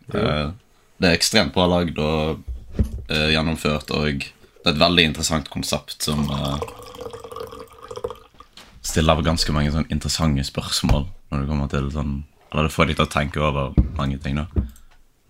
det 1.02 1.08
er 1.08 1.16
ekstremt 1.16 1.54
bra 1.54 1.68
lagd 1.70 1.98
og 2.02 2.42
uh, 3.10 3.28
gjennomført, 3.30 3.90
og 3.94 4.24
det 4.62 4.70
er 4.70 4.74
et 4.76 4.80
veldig 4.82 5.04
interessant 5.10 5.48
konsept 5.50 6.04
som 6.06 6.20
eh, 6.30 6.60
stiller 8.86 9.22
ganske 9.26 9.54
mange 9.54 9.72
sånn 9.74 9.88
interessante 9.90 10.44
spørsmål 10.46 11.08
når 11.32 11.40
det 11.42 11.48
kommer 11.48 11.70
til 11.72 11.88
sånn 11.94 12.12
Eller 12.52 12.68
det 12.68 12.74
får 12.74 12.86
deg 12.90 12.98
til 12.98 13.06
å 13.06 13.10
tenke 13.10 13.40
over 13.42 13.72
mange 13.96 14.18
ting, 14.22 14.36
da. 14.38 14.46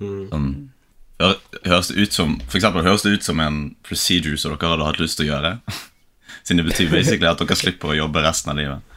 Sånn 0.02 0.48
hø- 1.22 1.38
Høres 1.64 1.88
det 1.92 2.02
ut 2.02 2.12
som 2.16 2.34
For 2.48 2.58
eksempel 2.58 2.84
høres 2.84 3.04
det 3.06 3.14
ut 3.16 3.24
som 3.24 3.40
en 3.40 3.60
procedure 3.86 4.36
som 4.36 4.52
dere 4.52 4.72
hadde 4.74 4.88
hatt 4.90 5.00
lyst 5.00 5.16
til 5.20 5.28
å 5.28 5.32
gjøre? 5.36 5.54
Siden 6.44 6.60
det 6.60 6.68
betyr 6.72 6.90
basically 6.92 7.30
at 7.30 7.40
dere 7.40 7.56
slipper 7.56 7.92
å 7.94 7.98
jobbe 8.02 8.24
resten 8.24 8.50
av 8.52 8.58
livet. 8.58 8.91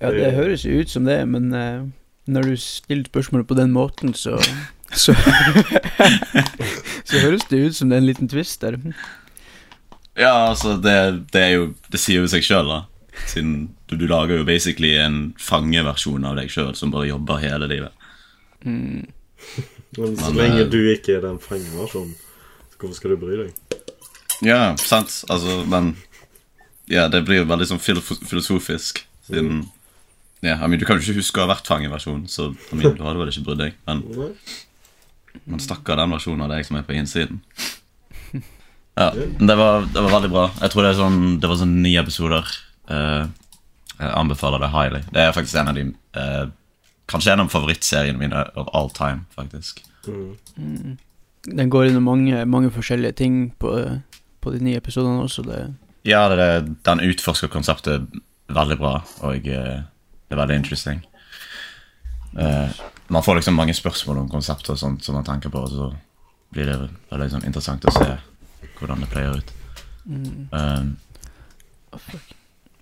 Ja, 0.00 0.10
det 0.10 0.32
høres 0.34 0.64
jo 0.64 0.80
ut 0.80 0.90
som 0.90 1.04
det, 1.08 1.20
men 1.28 1.52
uh, 1.54 1.86
når 2.26 2.42
du 2.50 2.56
stiller 2.56 3.06
spørsmålet 3.08 3.48
på 3.48 3.56
den 3.58 3.72
måten, 3.72 4.14
så 4.14 4.38
så, 4.94 5.14
så 7.08 7.18
høres 7.18 7.44
det 7.50 7.60
ut 7.66 7.76
som 7.76 7.90
det 7.90 7.96
er 7.96 8.02
en 8.02 8.08
liten 8.08 8.28
twist 8.28 8.60
der. 8.62 8.78
Ja, 10.16 10.50
altså, 10.50 10.76
det, 10.78 11.26
det 11.32 11.40
er 11.42 11.52
jo 11.56 11.72
Det 11.90 11.98
sier 11.98 12.22
jo 12.22 12.30
seg 12.30 12.44
sjøl, 12.46 12.70
da. 12.70 12.84
Siden 13.30 13.74
du, 13.90 13.96
du 13.98 14.06
lager 14.10 14.38
jo 14.38 14.46
basically 14.46 14.94
en 14.98 15.34
fangeversjon 15.38 16.26
av 16.26 16.38
deg 16.38 16.50
sjøl 16.50 16.74
som 16.78 16.92
bare 16.94 17.08
jobber 17.10 17.42
hele 17.42 17.68
livet. 17.70 18.06
Mm. 18.64 19.06
Men 19.98 20.16
så 20.18 20.30
Men, 20.30 20.38
lenge 20.38 20.62
eh, 20.64 20.70
du 20.70 20.80
ikke 20.90 21.18
er 21.18 21.26
den 21.26 21.38
fangeversjonen, 21.42 22.14
så 22.70 22.80
hvorfor 22.80 22.98
skal 22.98 23.14
du 23.14 23.20
bry 23.22 23.38
deg? 23.44 23.80
Ja, 24.42 24.74
sant. 24.80 25.22
Altså, 25.30 25.62
men 25.70 25.94
Ja, 26.90 27.06
det 27.08 27.22
blir 27.24 27.40
jo 27.40 27.48
veldig 27.48 27.64
sånn 27.70 27.80
filosofisk, 27.80 28.98
siden 29.24 29.62
Ja, 30.44 30.58
I 30.60 30.68
mean, 30.68 30.78
Du 30.78 30.84
kan 30.84 30.98
jo 30.98 31.04
ikke 31.04 31.22
huske 31.22 31.40
å 31.40 31.46
ha 31.46 31.54
vært 31.54 31.68
fangeversjon, 31.70 32.26
så 32.28 32.50
I 32.52 32.76
mean, 32.76 32.96
du 32.98 33.04
hadde 33.04 33.20
vel 33.20 33.30
ikke 33.32 33.46
brydd 33.46 33.62
deg. 33.62 33.78
Men, 33.88 34.02
men 35.48 35.62
stakkar 35.62 35.96
den 36.00 36.12
versjonen 36.12 36.44
av 36.44 36.52
deg 36.52 36.66
som 36.68 36.78
er 36.78 36.86
på 36.86 36.96
innsiden. 36.98 37.40
Ja, 38.94 39.08
men 39.10 39.48
det 39.50 39.56
var, 39.58 39.88
det 39.90 40.02
var 40.04 40.12
veldig 40.12 40.28
bra. 40.30 40.42
Jeg 40.60 40.70
tror 40.70 40.84
det 40.84 40.90
er 40.92 40.98
sånn 41.00 41.16
Det 41.42 41.48
var 41.50 41.56
sånn 41.58 41.72
ni 41.82 41.96
episoder. 41.98 42.46
Uh, 42.86 43.24
jeg 43.98 44.10
anbefaler 44.20 44.62
det 44.62 44.68
highly. 44.70 45.00
Det 45.08 45.18
er 45.18 45.32
faktisk 45.34 45.58
en 45.58 45.70
av 45.72 45.80
de 45.80 45.82
uh, 46.14 46.44
Kanskje 47.10 47.32
en 47.34 47.42
av 47.42 47.50
favorittseriene 47.50 48.20
mine 48.20 48.44
of 48.54 48.70
all 48.70 48.86
time, 48.94 49.24
faktisk. 49.34 49.82
Mm. 50.06 50.94
Den 51.44 51.72
går 51.74 51.88
inn 51.88 51.98
i 51.98 52.04
mange, 52.04 52.44
mange 52.46 52.70
forskjellige 52.72 53.18
ting 53.18 53.40
på, 53.58 53.74
på 54.40 54.54
de 54.54 54.62
nye 54.64 54.78
episodene 54.78 55.26
også. 55.26 55.42
Det, 55.44 55.58
Ja, 56.08 56.28
det, 56.30 56.76
den 56.86 57.02
utforsker 57.04 57.50
konseptet 57.52 58.06
veldig 58.52 58.78
bra, 58.80 58.94
og 59.26 59.46
eh, 59.48 59.82
det 60.28 60.36
er 60.36 60.40
veldig 60.40 60.56
interesting. 60.62 61.04
Uh, 62.34 62.70
man 63.08 63.22
får 63.22 63.34
liksom 63.40 63.54
mange 63.54 63.74
spørsmål 63.74 64.24
om 64.24 64.30
konsepter 64.30 64.74
og 64.74 64.78
sånt 64.80 65.04
som 65.04 65.14
man 65.14 65.26
tenker 65.26 65.52
på, 65.52 65.60
og 65.60 65.70
så 65.70 65.90
blir 66.54 66.70
det 66.70 66.78
veldig 67.10 67.26
liksom 67.26 67.44
interessant 67.46 67.84
å 67.84 67.94
se 67.94 68.08
hvordan 68.78 69.04
det 69.04 69.10
pleier 69.12 69.38
ut. 69.38 69.52
Eh, 70.52 70.84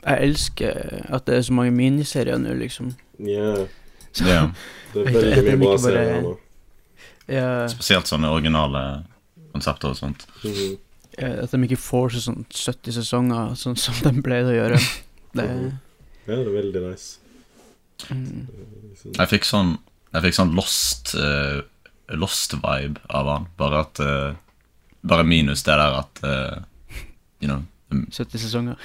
jeg 0.02 0.28
elsker 0.28 1.04
at 1.14 1.26
det 1.26 1.36
er 1.38 1.44
så 1.46 1.54
mange 1.54 1.74
miniserier 1.74 2.40
nå, 2.42 2.54
liksom. 2.58 2.92
Yeah. 3.20 3.66
Så, 4.12 4.26
yeah. 4.26 4.48
det 4.94 5.06
er 5.06 5.18
veldig 5.18 5.44
mye 5.46 5.60
bra 5.62 5.76
serier 5.80 6.24
nå. 6.24 6.32
ja, 7.30 7.46
Spesielt 7.70 8.10
sånne 8.10 8.32
originale 8.34 8.82
konsepter 9.54 9.92
og 9.92 10.00
sånt. 10.00 10.26
Mhm. 10.42 10.76
ja, 11.18 11.32
at 11.44 11.52
de 11.52 11.62
ikke 11.68 11.80
får 11.80 12.16
seg 12.16 12.26
sånn 12.26 12.44
70 12.50 12.98
sesonger, 12.98 13.54
sånn 13.60 13.78
som 13.78 13.98
de 14.04 14.24
pleide 14.24 14.54
å 14.54 14.60
gjøre. 14.60 14.82
Det, 15.32 15.46
Ja, 16.26 16.34
det 16.36 16.42
er 16.42 16.48
veldig 16.52 16.80
nice. 16.84 17.21
Mm. 18.10 18.46
Jeg 19.18 19.30
fikk 19.30 19.46
sånn 19.48 19.76
Jeg 20.12 20.24
fikk 20.26 20.36
sånn 20.36 20.54
lost 20.56 21.14
uh, 21.18 21.62
Lost-vibe 22.12 23.00
av 23.08 23.30
han, 23.30 23.46
bare 23.56 23.84
at 23.86 24.02
uh, 24.02 24.34
Bare 25.02 25.26
minus 25.26 25.64
det 25.66 25.78
der 25.80 25.98
at 26.02 26.22
uh, 26.26 26.98
You 27.42 27.50
know 27.50 27.62
70 27.92 28.40
sesonger. 28.40 28.78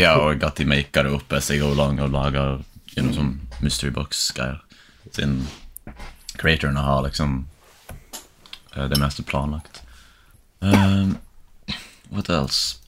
Ja, 0.00 0.14
og 0.16 0.40
at 0.46 0.56
de 0.56 0.64
maker 0.64 1.04
det 1.04 1.10
opp 1.12 1.34
as 1.36 1.50
they 1.50 1.58
go 1.60 1.74
along 1.74 1.98
og 2.00 2.14
lager 2.14 2.62
you 2.94 3.02
know, 3.02 3.10
sånn 3.12 3.34
mystery 3.60 3.92
box-greier. 3.92 4.62
Siden 5.12 5.42
creatorene 6.40 6.80
har 6.80 7.02
liksom 7.04 7.42
det 8.72 8.96
meste 8.96 9.22
planlagt. 9.28 9.82
Um, 10.60 11.18
what 12.08 12.30
else? 12.30 12.78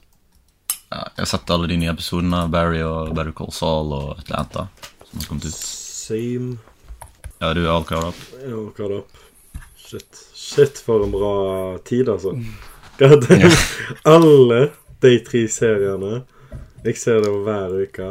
Ja, 0.89 1.09
jeg 1.15 1.25
har 1.25 1.25
sett 1.25 1.49
alle 1.49 1.67
de 1.67 1.77
nye 1.77 1.91
episodene 1.91 2.45
av 2.45 2.51
Barry 2.53 2.81
og 2.85 3.13
Better 3.17 3.33
Call 3.35 3.51
Saul 3.53 3.93
og 3.93 4.19
Atlanta. 4.21 4.67
Har 5.15 5.27
kommet 5.27 5.45
ut. 5.45 5.53
Same. 5.53 6.57
Ja, 7.39 7.53
du 7.53 7.65
er 7.65 7.71
all 7.71 7.83
caught 7.83 8.05
up. 8.05 8.15
Ja, 8.43 8.55
hva 8.55 8.89
up. 8.99 9.17
Shit. 9.75 10.21
Shit, 10.33 10.77
for 10.77 11.03
en 11.03 11.11
bra 11.11 11.77
tid, 11.77 12.09
altså. 12.09 12.35
Damn. 12.97 13.51
Alle 14.03 14.69
de 15.03 15.19
tre 15.19 15.41
seriene 15.51 16.21
Jeg 16.85 16.97
ser 16.97 17.19
det 17.25 17.31
hver 17.43 17.73
uke. 17.83 18.07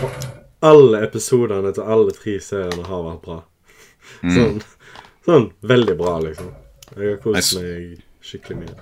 Og 0.00 0.28
alle 0.60 1.00
episodene 1.06 1.72
til 1.74 1.88
alle 1.88 2.12
tre 2.14 2.36
seriene 2.44 2.84
har 2.86 3.02
vært 3.06 3.22
bra. 3.24 3.38
Sånn, 4.20 4.58
sånn 5.24 5.46
veldig 5.64 5.96
bra, 5.96 6.18
liksom. 6.20 6.50
Jeg 6.96 7.14
har 7.14 7.20
kost 7.24 7.56
meg 7.56 8.02
skikkelig 8.24 8.58
mye. 8.60 8.74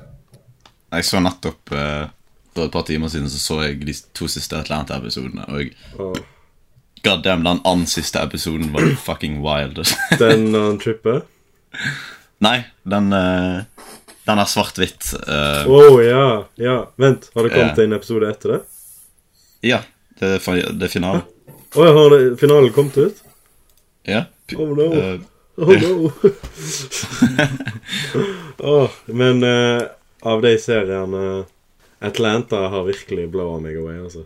Jeg 0.96 1.06
så 1.06 1.20
nettopp 1.20 1.70
uh, 1.76 2.08
For 2.54 2.66
et 2.66 2.74
par 2.74 2.86
timer 2.88 3.12
siden 3.12 3.30
så 3.30 3.38
så 3.42 3.60
jeg 3.66 3.82
de 3.86 3.94
to 4.16 4.26
siste 4.30 4.58
Atlanta-episodene. 4.58 5.46
Og 5.52 5.62
jeg, 5.62 5.74
Og 6.02 6.18
god 7.04 7.22
damn, 7.24 7.44
den 7.44 7.60
annen 7.64 7.86
siste 7.90 8.22
episoden 8.22 8.72
var 8.72 8.86
fucking 9.08 9.40
wild. 9.44 9.80
den 10.22 10.50
når 10.52 10.66
han 10.70 10.80
tripper 10.82 11.22
Nei, 12.42 12.58
den 12.86 13.12
uh, 13.12 13.64
Den 14.28 14.40
er 14.40 14.48
svart-hvitt. 14.48 15.10
Uh, 15.26 15.66
oh, 15.72 15.98
ja, 16.04 16.26
ja. 16.60 16.76
Vent, 17.00 17.30
har 17.34 17.46
det 17.46 17.54
kommet 17.54 17.78
yeah. 17.80 17.88
en 17.88 17.96
episode 17.96 18.28
etter 18.30 18.54
det? 18.54 18.60
Ja, 19.66 19.80
det 20.20 20.36
er, 20.36 20.60
det 20.70 20.86
er 20.86 20.92
finalen. 20.92 21.24
Å 21.74 21.88
ja, 21.88 21.96
har 21.96 22.14
det- 22.14 22.36
finalen 22.40 22.72
kommet 22.76 23.00
ut? 23.00 23.24
Ja. 24.08 24.26
Oh 24.56 24.70
no. 24.76 24.92
Uh, 24.92 25.18
Oh 25.58 25.74
no. 25.74 26.12
Åh, 28.58 28.90
men 29.06 29.42
uh, 29.42 29.82
av 30.20 30.42
de 30.42 30.58
seriene 30.58 31.44
Atlanta 31.98 32.56
har 32.56 32.84
virkelig 32.84 33.28
blåa 33.28 33.58
meg 33.60 33.76
away, 33.76 33.98
altså. 33.98 34.22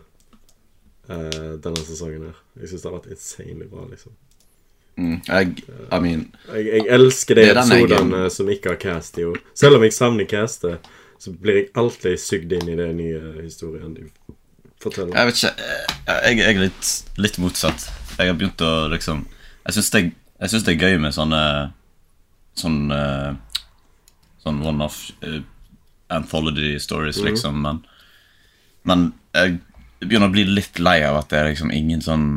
Eh, 1.09 1.59
denne 1.59 1.83
sesongen 1.83 2.29
her. 2.29 2.35
Jeg 2.61 2.69
syns 2.71 2.83
det 2.83 2.87
har 2.87 2.95
vært 2.95 3.09
insanely 3.11 3.65
bra, 3.67 3.83
liksom. 3.89 4.13
mm, 4.95 5.17
jeg, 5.27 5.63
I 5.91 5.97
mean 5.99 6.21
Jeg, 6.53 6.67
jeg 6.69 6.85
elsker 6.95 7.35
de 7.35 7.47
episodene 7.49 8.21
som 8.31 8.51
ikke 8.53 8.71
har 8.71 8.79
cast 8.79 9.19
i 9.19 9.25
år. 9.27 9.41
Selv 9.57 9.79
om 9.79 9.83
jeg 9.83 9.95
savner 9.95 10.29
castet, 10.29 10.87
så 11.19 11.33
blir 11.35 11.59
jeg 11.59 11.71
alltid 11.79 12.15
sugd 12.21 12.55
inn 12.55 12.71
i 12.71 12.77
den 12.79 12.95
nye 13.01 13.33
historien 13.41 13.91
de 13.97 14.07
forteller. 14.79 15.11
Jeg 15.17 15.27
vet 15.27 15.41
ikke 15.41 15.53
Jeg, 15.59 15.89
jeg 16.07 16.39
jeg 16.39 16.55
er 16.55 16.61
litt, 16.67 16.93
litt 17.19 17.39
motsatt. 17.43 17.89
Jeg 18.17 18.31
har 18.31 18.39
begynt 18.39 18.63
å 18.63 18.73
liksom 18.93 19.25
Jeg 19.65 19.75
syns 19.75 19.91
det, 19.91 20.03
det 20.39 20.75
er 20.75 20.87
gøy 20.87 20.99
med 21.01 21.15
sånne 21.15 21.41
Sånn 22.59 22.91
eh, 22.93 23.33
Sånn 24.43 24.59
one-off 24.61 25.07
uh, 25.23 25.39
anthology 26.13 26.77
stories, 26.79 27.19
liksom, 27.23 27.61
men 27.63 27.83
Men 28.83 29.05
jeg 29.33 29.59
begynner 30.07 30.31
å 30.31 30.35
bli 30.35 30.45
litt 30.49 30.79
lei 30.83 30.99
av 31.07 31.19
at 31.21 31.29
det 31.31 31.39
er 31.39 31.49
liksom 31.51 31.71
ingen 31.73 32.01
sånn 32.03 32.27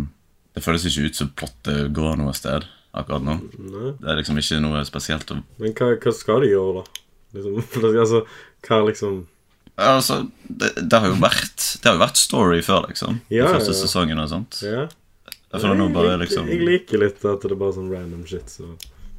Det 0.57 0.63
føles 0.65 0.87
ikke 0.89 1.11
ut 1.11 1.19
som 1.19 1.31
plottet 1.37 1.93
går 1.97 2.17
noe 2.21 2.33
sted 2.37 2.65
akkurat 2.97 3.25
nå. 3.27 3.39
Nei. 3.61 3.91
Det 4.01 4.09
er 4.09 4.21
liksom 4.23 4.39
ikke 4.41 4.61
noe 4.65 4.85
spesielt 4.89 5.33
Men 5.61 5.75
hva, 5.77 5.91
hva 6.01 6.13
skal 6.17 6.45
de 6.45 6.53
gjøre, 6.55 6.83
da? 6.83 7.03
Liksom, 7.37 7.57
altså, 8.05 8.23
hva 8.67 8.83
liksom 8.89 9.25
Altså, 9.77 10.23
det, 10.49 10.71
det 10.89 11.01
har 11.03 11.11
jo 11.11 11.19
vært 11.21 11.65
Det 11.83 11.91
har 11.91 11.99
jo 11.99 12.05
vært 12.07 12.21
story 12.21 12.63
før, 12.65 12.87
liksom. 12.89 13.21
Ja, 13.29 13.45
de 13.45 13.59
første 13.59 13.75
ja, 13.75 13.77
ja. 13.77 13.81
sesongen 13.83 14.23
og 14.23 14.31
sånt. 14.33 14.61
Ja. 14.65 14.87
Jeg 15.53 15.63
føler 15.63 15.79
nå 15.79 15.87
bare 15.95 16.17
liksom 16.21 16.49
jeg 16.51 16.65
liker 16.65 17.01
litt 17.01 17.23
at 17.25 17.45
det 17.45 17.53
er 17.53 17.61
bare 17.61 17.77
sånn 17.77 17.93
random 17.93 18.25
shit, 18.29 18.51
så 18.51 18.73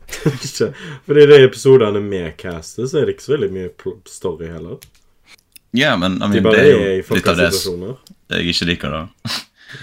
Fordi 1.06 1.24
i 1.24 1.28
de 1.30 1.38
episodene 1.44 2.00
med 2.04 2.38
castet, 2.40 2.90
så 2.90 3.02
er 3.02 3.08
det 3.08 3.18
ikke 3.18 3.26
så 3.26 3.34
veldig 3.36 3.50
mye 3.54 3.96
story 4.08 4.52
heller. 4.52 4.78
Ja, 5.76 5.98
men 6.00 6.16
I 6.18 6.20
De 6.20 6.30
mean, 6.30 6.46
bare 6.46 6.56
det 6.56 6.62
er 6.64 6.78
er 6.80 6.94
i 6.94 7.02
jo 7.02 7.18
litt 7.18 7.28
av 7.28 7.42
det. 7.42 7.50
Jeg 8.34 8.54
ikke 8.54 8.66
liker, 8.72 8.96
da. 8.96 9.34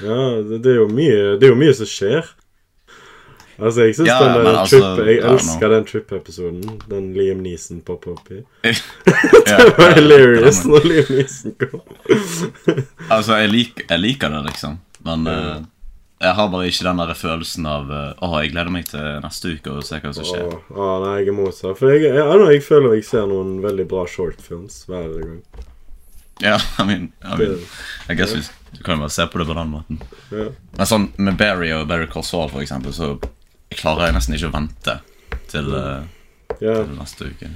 Ja, 0.01 0.17
det, 0.45 0.63
det 0.65 0.73
er 0.73 0.79
jo 0.81 0.87
mye 0.89 1.35
Det 1.37 1.45
er 1.45 1.51
jo 1.53 1.59
mye 1.61 1.75
som 1.77 1.89
skjer. 1.89 2.25
Altså, 3.55 3.85
jeg 3.85 3.95
syns 3.95 4.09
Ja, 4.09 4.17
den 4.25 4.47
der 4.47 4.57
altså, 4.59 4.79
trip 4.97 5.11
Jeg 5.11 5.21
elsker 5.31 5.69
den 5.75 5.85
trip-episoden. 5.91 6.81
Den 6.91 7.13
Liam 7.15 7.43
Neeson 7.45 7.83
popper 7.87 8.17
opp 8.17 8.33
i. 8.35 8.41
Det 8.65 9.69
var 9.79 9.95
hilarious 9.95 10.65
ja, 10.65 10.71
men- 10.71 10.73
når 10.73 10.89
Liam 10.91 11.13
Neeson 11.19 11.55
kom. 11.61 11.85
Altså, 13.15 13.37
jeg, 13.39 13.53
lik, 13.53 13.85
jeg 13.91 14.01
liker 14.01 14.33
det, 14.33 14.43
liksom. 14.49 14.81
Men 15.05 15.29
uh, 15.29 15.61
jeg 16.25 16.35
har 16.39 16.49
bare 16.49 16.71
ikke 16.71 16.87
den 16.89 17.03
der 17.03 17.15
følelsen 17.19 17.67
av 17.69 17.91
eh, 17.93 18.23
Åh, 18.25 18.35
jeg 18.43 18.53
gleder 18.55 18.73
meg 18.73 18.87
til 18.89 19.03
neste 19.21 19.51
uke 19.53 19.75
og 19.75 19.85
se 19.85 19.99
hva 20.01 20.13
som 20.17 20.25
skjer. 20.25 20.47
Åh, 20.49 20.71
åh, 20.73 20.95
nei, 21.05 21.15
jeg 21.21 21.31
er 21.35 21.37
motsatt. 21.37 21.79
For 21.79 21.93
jeg, 21.93 22.07
jeg, 22.07 22.17
jeg, 22.17 22.47
jeg 22.57 22.65
føler 22.65 22.97
jeg 22.97 23.07
ser 23.11 23.27
noen 23.31 23.59
veldig 23.65 23.87
bra 23.91 24.07
shortfilms 24.09 24.83
hver 24.89 25.11
gang. 25.21 25.39
Ja, 26.43 26.59
I 26.79 26.85
mean, 26.89 27.13
I 27.23 27.37
mean 27.39 27.59
I 28.09 28.15
guess 28.19 28.35
vi, 28.35 28.43
Du 28.73 28.83
kan 28.83 28.99
jo 28.99 29.05
bare 29.05 29.11
se 29.11 29.27
på 29.27 29.39
det 29.39 29.47
på 29.47 29.55
den 29.55 29.71
måten. 29.71 30.01
Yeah. 30.33 30.53
Men 30.75 30.91
sånn 30.91 31.09
med 31.17 31.39
Barry 31.39 31.71
og 31.77 31.87
Barry 31.89 32.09
Corsall, 32.11 32.51
for 32.51 32.65
eksempel, 32.65 32.95
så 32.97 33.15
klarer 33.75 34.09
jeg 34.09 34.17
nesten 34.19 34.35
ikke 34.35 34.51
å 34.51 34.55
vente 34.55 34.97
til, 35.51 35.71
ja. 36.59 36.75
til 36.83 36.97
neste 36.99 37.31
uke. 37.31 37.51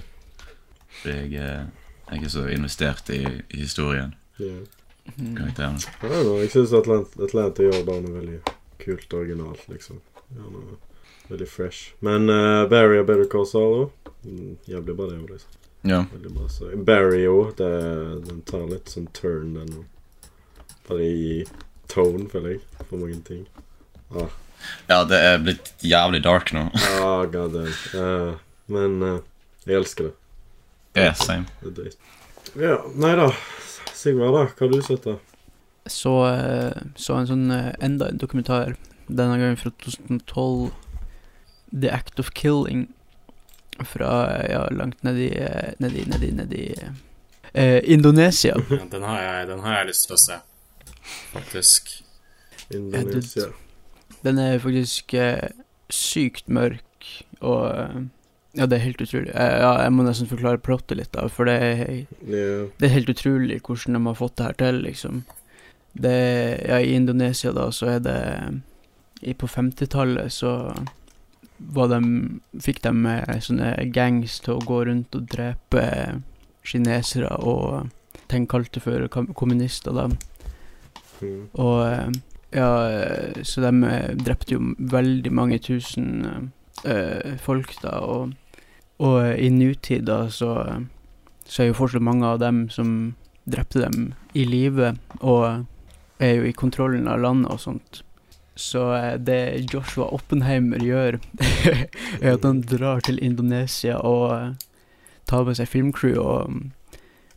Fordi 1.01 1.17
jeg, 1.17 1.43
eh, 1.43 1.91
jeg 2.12 2.25
er 2.25 2.33
så 2.33 2.47
investert 2.55 3.11
i, 3.14 3.23
i 3.27 3.64
historien. 3.64 4.14
Yeah. 4.38 4.62
Karakterene. 5.17 5.81
Know, 6.03 6.37
jeg 6.43 6.53
syns 6.53 6.75
Atlant 6.77 7.14
Atlanta 7.23 7.64
gjør 7.64 7.87
noe 7.87 8.14
veldig 8.19 8.41
kult 8.83 9.14
og 9.14 9.23
originalt, 9.23 9.64
liksom. 9.73 10.03
Veldig 11.29 11.49
fresh. 11.49 11.95
Men 12.05 12.29
uh, 12.31 12.67
Barry 12.71 13.01
og 13.01 13.09
Barry 13.09 13.29
Corsall 13.31 13.79
òg. 13.83 14.12
Mm, 14.25 14.59
jævlig 14.69 14.97
bra, 14.97 15.09
det 15.09 15.19
òg, 15.23 15.33
liksom. 15.35 15.57
Ja. 15.83 16.05
Veldig 16.12 16.35
bra. 16.35 16.49
Så 16.51 16.73
Barry 16.87 17.25
òg, 17.31 17.59
den 17.59 18.43
tar 18.49 18.67
litt 18.71 18.91
sånn 18.93 19.09
turn, 19.17 19.55
den 19.59 19.73
òg. 19.83 20.31
Bare 20.88 21.07
i 21.07 21.33
tone, 21.93 22.27
føler 22.33 22.57
jeg, 22.57 22.62
for 22.88 22.97
mange 23.01 23.21
ting. 23.27 23.47
Ah, 24.09 24.33
ja, 24.88 25.03
det 25.05 25.19
er 25.21 25.38
blitt 25.43 25.73
jævlig 25.85 26.23
dark 26.25 26.53
nå. 26.57 26.69
ah 27.05 27.25
god 27.31 27.55
damn. 27.55 27.75
Uh, 27.95 28.35
men 28.73 29.03
uh, 29.05 29.19
jeg 29.69 29.81
elsker 29.83 30.09
det. 30.09 30.14
Yeah, 30.97 31.14
same. 31.14 31.47
Det 31.62 31.71
er 31.71 31.77
døyt. 31.77 31.99
Ja, 32.59 32.77
nei 32.99 33.14
da. 33.21 33.29
Sigvard, 33.95 34.35
da. 34.35 34.45
Hva 34.51 34.67
har 34.67 34.73
du 34.73 34.81
sett, 34.83 35.05
da? 35.05 35.19
Så, 35.88 36.12
eh, 36.27 36.81
så 37.01 37.17
en 37.17 37.29
sånn 37.29 37.45
enda 37.53 38.09
en 38.11 38.19
dokumentar, 38.21 38.75
denne 39.07 39.38
gangen 39.41 39.59
fra 39.61 39.71
2012. 39.85 40.73
The 41.71 41.93
Act 41.93 42.21
of 42.21 42.33
Killing. 42.37 42.88
Fra 43.87 44.11
ja, 44.49 44.64
langt 44.75 45.03
nedi 45.07 45.29
eh, 45.38 45.73
Nedi, 45.79 46.05
nedi, 46.11 46.33
nedi 46.35 46.64
eh, 47.53 47.81
Indonesia. 47.85 48.57
Ja, 48.71 48.85
den, 48.91 49.07
har 49.07 49.23
jeg, 49.23 49.47
den 49.53 49.61
har 49.64 49.79
jeg 49.79 49.91
lyst 49.93 50.09
til 50.09 50.17
å 50.17 50.21
se, 50.23 50.38
faktisk. 51.33 51.97
Indonesia. 52.75 53.51
Den 54.27 54.38
er 54.43 54.59
faktisk 54.59 55.14
eh, 55.14 55.51
sykt 55.93 56.49
mørk, 56.49 57.11
og 57.41 57.67
eh, 57.73 57.99
Ja, 58.59 58.67
det 58.67 58.79
er 58.79 58.87
helt 58.87 59.03
utrolig. 59.05 59.31
Eh, 59.31 59.57
ja, 59.62 59.73
jeg 59.85 59.93
må 59.95 60.03
nesten 60.07 60.29
forklare 60.31 60.59
plottet 60.59 60.99
litt, 60.99 61.12
da, 61.14 61.29
for 61.31 61.47
det 61.47 61.57
er, 61.62 61.83
det 62.25 62.88
er 62.88 62.95
helt 62.97 63.12
utrolig 63.12 63.61
hvordan 63.62 63.95
de 63.95 64.07
har 64.09 64.17
fått 64.19 64.38
det 64.41 64.49
her 64.49 64.59
til, 64.64 64.81
liksom. 64.87 65.21
Det 65.99 66.17
Ja, 66.69 66.79
i 66.81 66.95
Indonesia, 66.95 67.53
da, 67.53 67.69
så 67.73 67.95
er 67.97 68.01
det 68.05 68.19
i, 69.23 69.33
På 69.35 69.49
50-tallet 69.51 70.31
så 70.33 70.75
de 71.59 72.01
Fikk 72.62 72.83
de 72.85 73.14
sånne 73.44 73.75
gangs 73.94 74.38
til 74.44 74.57
å 74.57 74.64
gå 74.64 74.85
rundt 74.88 75.14
og 75.18 75.29
drepe 75.31 75.85
kinesere 76.66 77.31
og 77.38 77.90
ting 78.29 78.47
kalte 78.51 78.81
for 78.81 79.09
kommunister, 79.09 79.94
da. 79.97 80.09
Mm. 81.23 81.49
Og 81.59 82.18
ja, 82.51 82.68
så 83.42 83.61
de 83.61 83.85
eh, 83.85 84.11
drepte 84.16 84.57
jo 84.57 84.75
veldig 84.79 85.33
mange 85.35 85.59
tusen 85.61 86.53
eh, 86.85 87.37
folk 87.42 87.75
da, 87.83 87.99
og, 88.01 88.33
og 89.03 89.16
eh, 89.21 89.35
i 89.44 89.51
nutid 89.53 90.07
da 90.09 90.23
så, 90.33 90.55
så 91.44 91.62
er 91.62 91.71
jo 91.71 91.77
fortsatt 91.77 92.05
mange 92.05 92.27
av 92.29 92.40
dem 92.40 92.66
som 92.73 93.14
drepte 93.49 93.85
dem 93.85 94.12
i 94.37 94.47
live, 94.49 94.94
og 95.21 95.66
er 96.21 96.35
jo 96.38 96.49
i 96.49 96.57
kontrollen 96.57 97.09
av 97.09 97.21
landet 97.21 97.53
og 97.53 97.61
sånt. 97.62 98.03
Så 98.59 98.83
eh, 98.94 99.14
det 99.23 99.71
Joshua 99.73 100.09
Oppenheimer 100.14 100.83
gjør, 100.83 101.21
er 102.23 102.33
at 102.33 102.44
han 102.44 102.64
drar 102.66 103.05
til 103.07 103.21
Indonesia 103.23 104.01
og 104.03 104.25
eh, 104.35 104.49
tar 105.31 105.47
med 105.47 105.61
seg 105.61 105.71
filmcrew 105.71 106.18
og, 106.18 106.59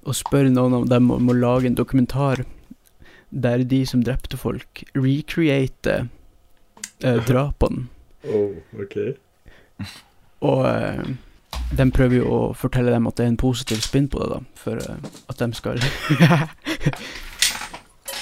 og 0.01 0.17
spør 0.17 0.49
noen 0.49 0.79
av 0.79 0.89
dem 0.89 1.11
om 1.13 1.29
å 1.29 1.37
lage 1.37 1.69
en 1.69 1.77
dokumentar 1.77 2.41
der 3.31 3.63
de 3.63 3.85
som 3.85 4.01
drepte 4.03 4.37
folk, 4.37 4.83
recreater 4.97 6.07
eh, 7.03 7.19
drapene. 7.29 7.87
Oh, 8.25 8.57
okay. 8.81 9.13
Og 10.41 10.65
eh, 10.65 11.05
de 11.77 11.87
prøver 11.93 12.17
jo 12.19 12.33
å 12.33 12.41
fortelle 12.57 12.91
dem 12.93 13.07
at 13.09 13.17
det 13.17 13.25
er 13.27 13.31
en 13.35 13.39
positiv 13.39 13.85
spinn 13.85 14.09
på 14.11 14.19
det, 14.23 14.29
da, 14.33 14.41
for 14.57 14.81
eh, 14.81 14.97
at 15.29 15.37
de 15.41 15.53
skal 15.57 15.81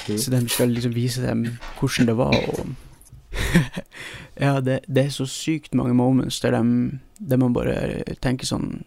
Så 0.09 0.31
de 0.33 0.39
skal 0.49 0.71
liksom 0.73 0.93
vise 0.95 1.21
dem 1.21 1.43
hvordan 1.77 2.07
det 2.09 2.15
var, 2.17 2.33
og 2.33 2.88
Ja, 4.39 4.61
det, 4.63 4.79
det 4.87 5.03
er 5.05 5.11
så 5.11 5.25
sykt 5.27 5.73
mange 5.75 5.93
moments 5.93 6.39
der, 6.39 6.55
de, 6.55 6.99
der 7.19 7.37
man 7.41 7.53
bare 7.53 8.03
tenker 8.23 8.47
sånn 8.47 8.85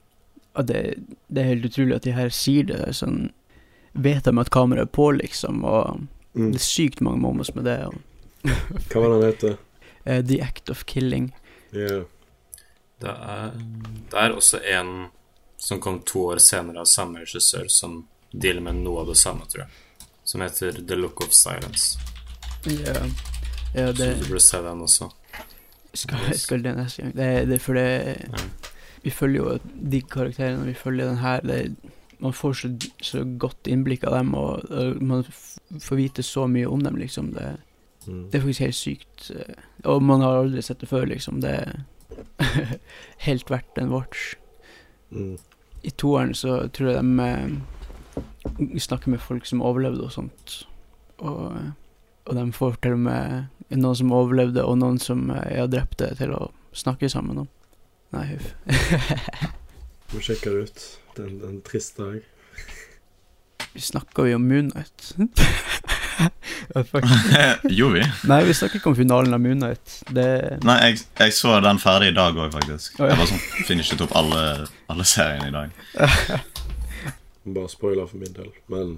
at 0.56 0.66
det, 0.68 0.80
det 1.28 1.42
er 1.42 1.50
helt 1.50 1.66
utrolig 1.68 1.96
at 1.98 2.06
de 2.06 2.14
her 2.16 2.32
sier 2.32 2.64
det 2.68 2.94
sånn 2.96 3.30
Vet 3.92 4.24
de 4.24 4.32
at 4.40 4.48
kameraet 4.48 4.88
er 4.88 4.94
på, 4.96 5.10
liksom, 5.18 5.64
og 5.68 6.06
Mm. 6.34 6.52
det 6.54 6.60
er 6.62 6.64
sykt 6.64 7.00
mange 7.04 7.20
moments 7.20 7.54
med 7.54 7.64
det. 7.68 7.74
Og, 7.84 7.94
Hva 8.88 9.00
var 9.02 9.10
det 9.10 9.16
han 9.18 9.24
heter? 9.26 9.56
Uh, 10.06 10.22
The 10.24 10.38
Act 10.40 10.70
of 10.72 10.86
Killing. 10.88 11.26
Yeah. 11.76 12.04
Det 13.02 13.10
er, 13.12 13.50
det 14.10 14.16
er 14.16 14.32
også 14.32 14.62
en 14.78 15.10
som 15.60 15.80
kom 15.80 16.00
to 16.06 16.24
år 16.32 16.40
senere 16.40 16.80
av 16.80 16.88
samme 16.88 17.20
regissør, 17.20 17.68
som 17.68 18.06
dealer 18.32 18.64
med 18.64 18.80
noe 18.80 19.02
av 19.04 19.12
det 19.12 19.18
samme, 19.20 19.44
tror 19.44 19.66
jeg. 19.66 20.08
Som 20.24 20.40
heter 20.40 20.80
The 20.88 20.96
Look 20.96 21.20
of 21.20 21.34
Silence. 21.36 21.98
Ja, 23.74 23.86
det, 23.92 23.96
Så 23.96 24.22
du 24.22 24.28
burde 24.28 24.40
se 24.44 24.62
den 24.62 24.80
også. 24.84 25.10
skal, 25.94 26.18
skal 26.38 26.62
det 26.62 26.76
neste 26.76 27.02
gang. 27.02 27.14
Det, 27.16 27.30
det, 27.48 27.54
er 27.54 27.58
fordi 27.58 27.86
ja. 27.88 28.44
Vi 29.02 29.10
følger 29.10 29.42
jo 29.42 29.58
de 29.92 30.00
karakterene 30.02 30.66
vi 30.68 30.74
følger 30.78 31.08
den 31.08 31.16
her. 31.18 31.40
Det, 31.40 31.76
man 32.22 32.32
får 32.32 32.52
så, 32.60 32.68
så 33.02 33.24
godt 33.38 33.66
innblikk 33.66 34.04
av 34.06 34.14
dem, 34.20 34.34
og, 34.38 34.62
og 34.70 35.00
man 35.02 35.24
får 35.82 35.96
vite 35.98 36.22
så 36.22 36.44
mye 36.46 36.68
om 36.70 36.80
dem, 36.86 36.96
liksom. 37.02 37.32
Det, 37.36 37.56
Mm. 38.02 38.24
det 38.32 38.34
er 38.34 38.40
faktisk 38.42 38.60
helt 38.60 38.74
sykt. 38.74 39.28
eh, 39.30 39.54
Og 39.86 40.00
man 40.02 40.20
har 40.20 40.40
aldri 40.40 40.58
sett 40.62 40.80
det 40.82 40.88
før, 40.90 41.04
liksom. 41.06 41.36
Det 41.40 41.50
er 41.54 41.84
helt 43.28 43.50
verdt 43.50 43.78
en 43.78 43.92
watch. 43.92 44.34
Mm. 45.12 45.36
I 45.86 45.90
toeren 45.90 46.34
så 46.34 46.56
tror 46.74 46.88
jeg 46.90 46.98
de 47.04 47.28
eh, 47.28 48.78
snakker 48.82 49.10
med 49.14 49.20
folk 49.22 49.46
som 49.46 49.62
overlevde 49.62 50.02
og 50.02 50.10
sånt. 50.16 50.56
Og, 51.18 51.54
og 52.26 52.34
de 52.40 52.44
får 52.52 52.76
til 52.82 52.96
og 52.96 53.04
med 53.06 53.46
noen 53.80 53.98
som 53.98 54.12
overlevde, 54.14 54.64
og 54.64 54.78
noen 54.80 54.98
som 55.02 55.30
eh, 55.34 55.58
er 55.62 55.70
drepte, 55.70 56.12
til 56.18 56.34
å 56.36 56.50
snakke 56.76 57.10
sammen 57.12 57.44
om. 57.44 57.48
Nei, 58.12 58.26
huff. 58.34 58.52
Må 60.12 60.20
sjekke 60.20 60.52
det 60.52 60.66
ut. 60.68 60.84
Det 61.16 61.24
er 61.24 61.48
en, 61.48 61.60
trist 61.64 62.00
dag. 62.00 62.20
Vi 63.72 63.80
snakker 63.80 64.28
jo 64.28 64.36
om 64.36 64.48
Moonnight. 64.48 65.12
Gjorde 67.68 67.94
vi? 67.94 68.04
Nei, 68.28 68.44
vi 68.44 68.54
snakker 68.54 68.80
ikke 68.80 68.92
om 68.92 68.96
finalen 68.96 69.34
av 69.34 69.40
Moonnight. 69.42 70.02
Det 70.12 70.26
Nei, 70.64 70.76
jeg, 70.86 71.02
jeg 71.18 71.34
så 71.36 71.56
den 71.64 71.80
ferdig 71.82 72.12
i 72.12 72.16
dag 72.16 72.36
òg, 72.36 72.52
faktisk. 72.54 73.00
Oh, 73.00 73.06
ja. 73.06 73.12
Jeg 73.12 73.20
bare 73.20 73.30
sånn 73.32 73.66
finishet 73.68 74.04
opp 74.04 74.14
alle, 74.18 74.42
alle 74.92 75.06
seriene 75.08 75.48
i 75.50 75.54
dag. 75.56 75.68
Bare 77.48 77.68
spoiler 77.72 78.08
for 78.08 78.22
min 78.22 78.34
del. 78.36 78.52
Men 78.72 78.96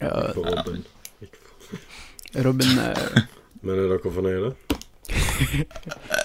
ja, 0.00 0.12
for 0.36 0.42
Robin. 0.50 0.82
Men 3.62 3.78
er 3.78 3.92
dere 3.92 4.12
fornøyde? 4.12 4.54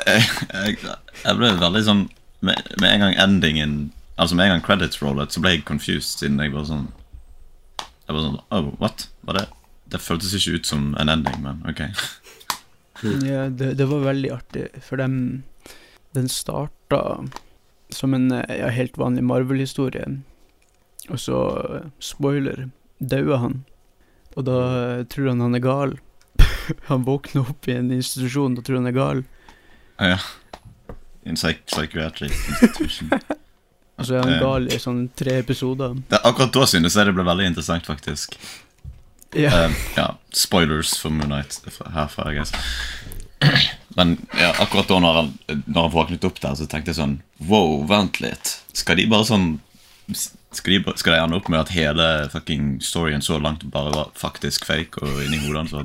Jeg, 0.08 0.24
jeg, 0.54 0.78
jeg 0.82 1.38
ble 1.38 1.50
veldig 1.62 1.82
sånn 1.86 2.06
med, 2.41 2.58
med 2.82 2.88
en 2.89 3.04
gang 3.04 3.17
endingen 3.22 3.74
Altså 4.17 4.36
med 4.36 4.48
en 4.48 4.56
gang 4.56 4.63
credits 4.65 5.02
rollet, 5.02 5.34
så 5.34 5.41
ble 5.41 5.56
jeg 5.56 5.65
confused, 5.67 6.20
siden 6.20 6.41
jeg 6.41 6.54
var 6.54 6.65
sånn 6.70 6.88
Jeg 8.08 8.15
var 8.15 8.26
sånn 8.26 8.39
Oh, 8.54 8.72
what? 8.82 9.08
Var 9.28 9.39
det 9.39 9.46
Det 9.94 10.02
føltes 10.02 10.36
ikke 10.38 10.60
ut 10.60 10.70
som 10.70 10.91
en 11.02 11.12
ending, 11.12 11.39
men 11.44 11.63
ok. 11.70 11.86
Ja, 13.26 13.48
det, 13.50 13.72
det 13.80 13.88
var 13.89 14.04
veldig 14.06 14.30
artig, 14.30 14.67
for 14.86 15.02
den, 15.02 15.41
den 16.13 16.28
starta 16.30 17.00
som 17.89 18.13
en 18.13 18.28
ja, 18.30 18.67
helt 18.70 19.00
vanlig 19.02 19.24
Marvel-historie. 19.26 20.06
Og 21.10 21.17
så, 21.20 21.39
spoiler, 21.98 22.67
dauer 23.02 23.41
han. 23.41 23.58
Og 24.38 24.46
da 24.46 24.60
tror 25.10 25.32
han 25.32 25.41
han 25.41 25.58
er 25.58 25.65
gal. 25.65 25.96
han 26.91 27.03
våkner 27.07 27.49
opp 27.49 27.67
i 27.67 27.75
en 27.77 27.91
institusjon 27.91 28.57
og 28.57 28.63
tror 28.65 28.79
han 28.81 28.88
er 28.91 28.95
gal. 28.97 29.23
Ja. 30.01 30.17
In 31.25 31.36
psych 31.38 31.60
psychiatric 31.69 32.34
institution. 32.49 33.12
Og 34.01 34.07
så 34.07 34.15
er 34.17 34.23
han 34.23 34.31
Eh. 34.34 34.39
gal 34.41 34.63
i 34.73 34.77
sånn 34.81 35.01
tre 35.13 35.36
episoder. 35.43 35.91
Det, 36.10 36.17
akkurat 36.25 36.53
da 36.55 36.63
synes 36.65 36.95
jeg 36.97 37.05
det 37.05 37.12
ble 37.13 37.25
veldig 37.27 37.45
interessant, 37.51 37.86
faktisk. 37.86 38.34
Ja, 39.38 39.51
Uh, 39.67 39.75
ja, 39.95 40.07
spoilers 40.36 40.95
for 40.99 41.13
Moonnight 41.13 41.60
herfra, 41.93 42.31
I 42.31 42.39
guess. 42.39 42.51
Men 43.95 44.15
ja, 44.39 44.49
akkurat 44.63 44.89
da 44.89 44.97
når 45.03 45.13
han, 45.19 45.29
når 45.67 45.81
han 45.86 45.93
våknet 45.93 46.25
opp 46.27 46.41
der, 46.41 46.55
så 46.57 46.65
tenkte 46.67 46.91
jeg 46.91 46.97
sånn 46.97 47.13
Wow, 47.47 47.86
vent 47.88 48.19
litt. 48.23 48.55
Skal 48.73 48.97
de 48.99 49.05
bare 49.12 49.27
sånn 49.29 49.47
Skal 50.51 50.73
de, 50.81 50.93
skal 50.99 51.13
de 51.15 51.21
ende 51.21 51.38
opp 51.39 51.47
med 51.53 51.62
at 51.62 51.71
hele 51.75 52.07
fucking 52.34 52.79
storyen 52.84 53.21
så 53.23 53.38
langt 53.39 53.63
bare 53.71 53.93
var 53.95 54.10
faktisk 54.19 54.65
fake, 54.67 54.99
og 55.05 55.21
inni 55.23 55.39
hodet 55.45 55.62
hans 55.62 55.77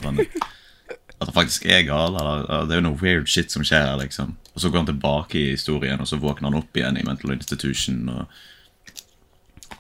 at 1.19 1.29
han 1.31 1.37
faktisk 1.37 1.67
er 1.67 1.87
gal? 1.89 2.17
Eller, 2.17 2.67
det 2.67 2.77
er 2.77 2.83
jo 2.83 2.89
noe 2.89 3.01
weird 3.01 3.31
shit 3.31 3.53
som 3.53 3.65
skjer 3.65 3.87
her, 3.87 4.01
liksom. 4.01 4.35
Og 4.55 4.61
så 4.63 4.71
går 4.71 4.83
han 4.83 4.91
tilbake 4.91 5.39
i 5.41 5.55
historien, 5.55 6.01
og 6.01 6.09
så 6.09 6.21
våkner 6.21 6.51
han 6.51 6.61
opp 6.61 6.77
igjen 6.77 6.99
i 7.01 7.07
mental 7.07 7.35
institution. 7.37 8.03
Og 8.13 8.27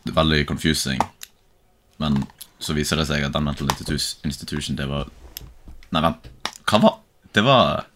det 0.05 0.13
er 0.13 0.21
veldig 0.21 0.47
confusing. 0.49 1.03
Men 2.03 2.23
så 2.59 2.77
viser 2.77 3.01
det 3.01 3.09
seg 3.09 3.25
at 3.27 3.35
den 3.37 3.45
mental 3.45 3.69
institution, 3.71 4.79
det 4.79 4.89
var 4.91 5.11
Nei, 5.95 6.01
vent. 6.03 6.25
Hva 6.67 6.81
var 6.83 6.97
Det 7.33 7.45
var 7.47 7.87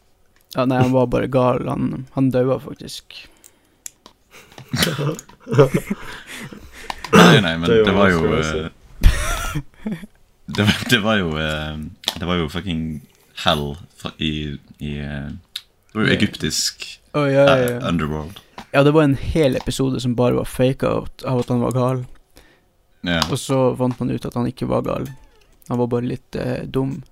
ja 0.56 0.64
nei, 0.66 0.80
han 0.82 0.90
var 0.92 1.06
bare 1.06 1.28
gal. 1.30 1.62
Han, 1.68 2.06
han 2.16 2.30
daua 2.34 2.56
faktisk. 2.58 3.14
Nei, 7.10 7.40
nei, 7.42 7.54
men 7.58 7.66
Det 7.70 7.84
det 7.86 7.94
var 7.94 8.10
jo 8.10 8.24
eh, 8.34 8.66
det, 10.56 10.62
var, 10.62 10.76
det 10.90 11.00
var 11.02 11.16
jo 11.18 11.30
eh, 11.38 11.78
Det 12.18 12.26
var 12.26 12.38
jo 12.38 12.48
fucking 12.50 12.82
hell 13.44 13.76
i, 14.16 14.58
i 14.78 14.98
eh, 14.98 15.28
Det 15.92 15.98
var 15.98 16.06
jo 16.06 16.14
egyptisk 16.14 16.86
oh, 17.12 17.26
ja, 17.32 17.44
ja, 17.44 17.56
ja. 17.70 17.88
underworld. 17.88 18.40
ja, 18.70 18.82
det 18.82 18.94
var 18.96 19.02
en 19.02 19.16
hel 19.16 19.56
episode 19.56 20.00
som 20.00 20.14
bare 20.14 20.38
var 20.38 20.44
fake 20.44 20.86
out 20.86 21.24
av 21.24 21.42
at 21.42 21.48
han 21.48 21.60
var 21.60 21.72
gal. 21.76 22.04
Ja. 23.00 23.20
Og 23.30 23.38
så 23.38 23.76
fant 23.76 24.00
man 24.00 24.10
ut 24.10 24.26
at 24.28 24.36
han 24.36 24.48
ikke 24.50 24.68
var 24.70 24.84
gal. 24.86 25.08
Han 25.68 25.78
var 25.80 25.88
bare 25.90 26.08
litt 26.10 26.36
eh, 26.36 26.64
dum. 26.64 27.02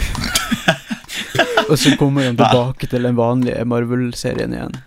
og 1.70 1.76
så 1.78 1.96
kommer 2.00 2.26
han 2.30 2.38
tilbake 2.38 2.88
til 2.90 3.04
den 3.04 3.18
vanlige 3.18 3.64
Marvel-serien 3.68 4.54
igjen. 4.56 4.78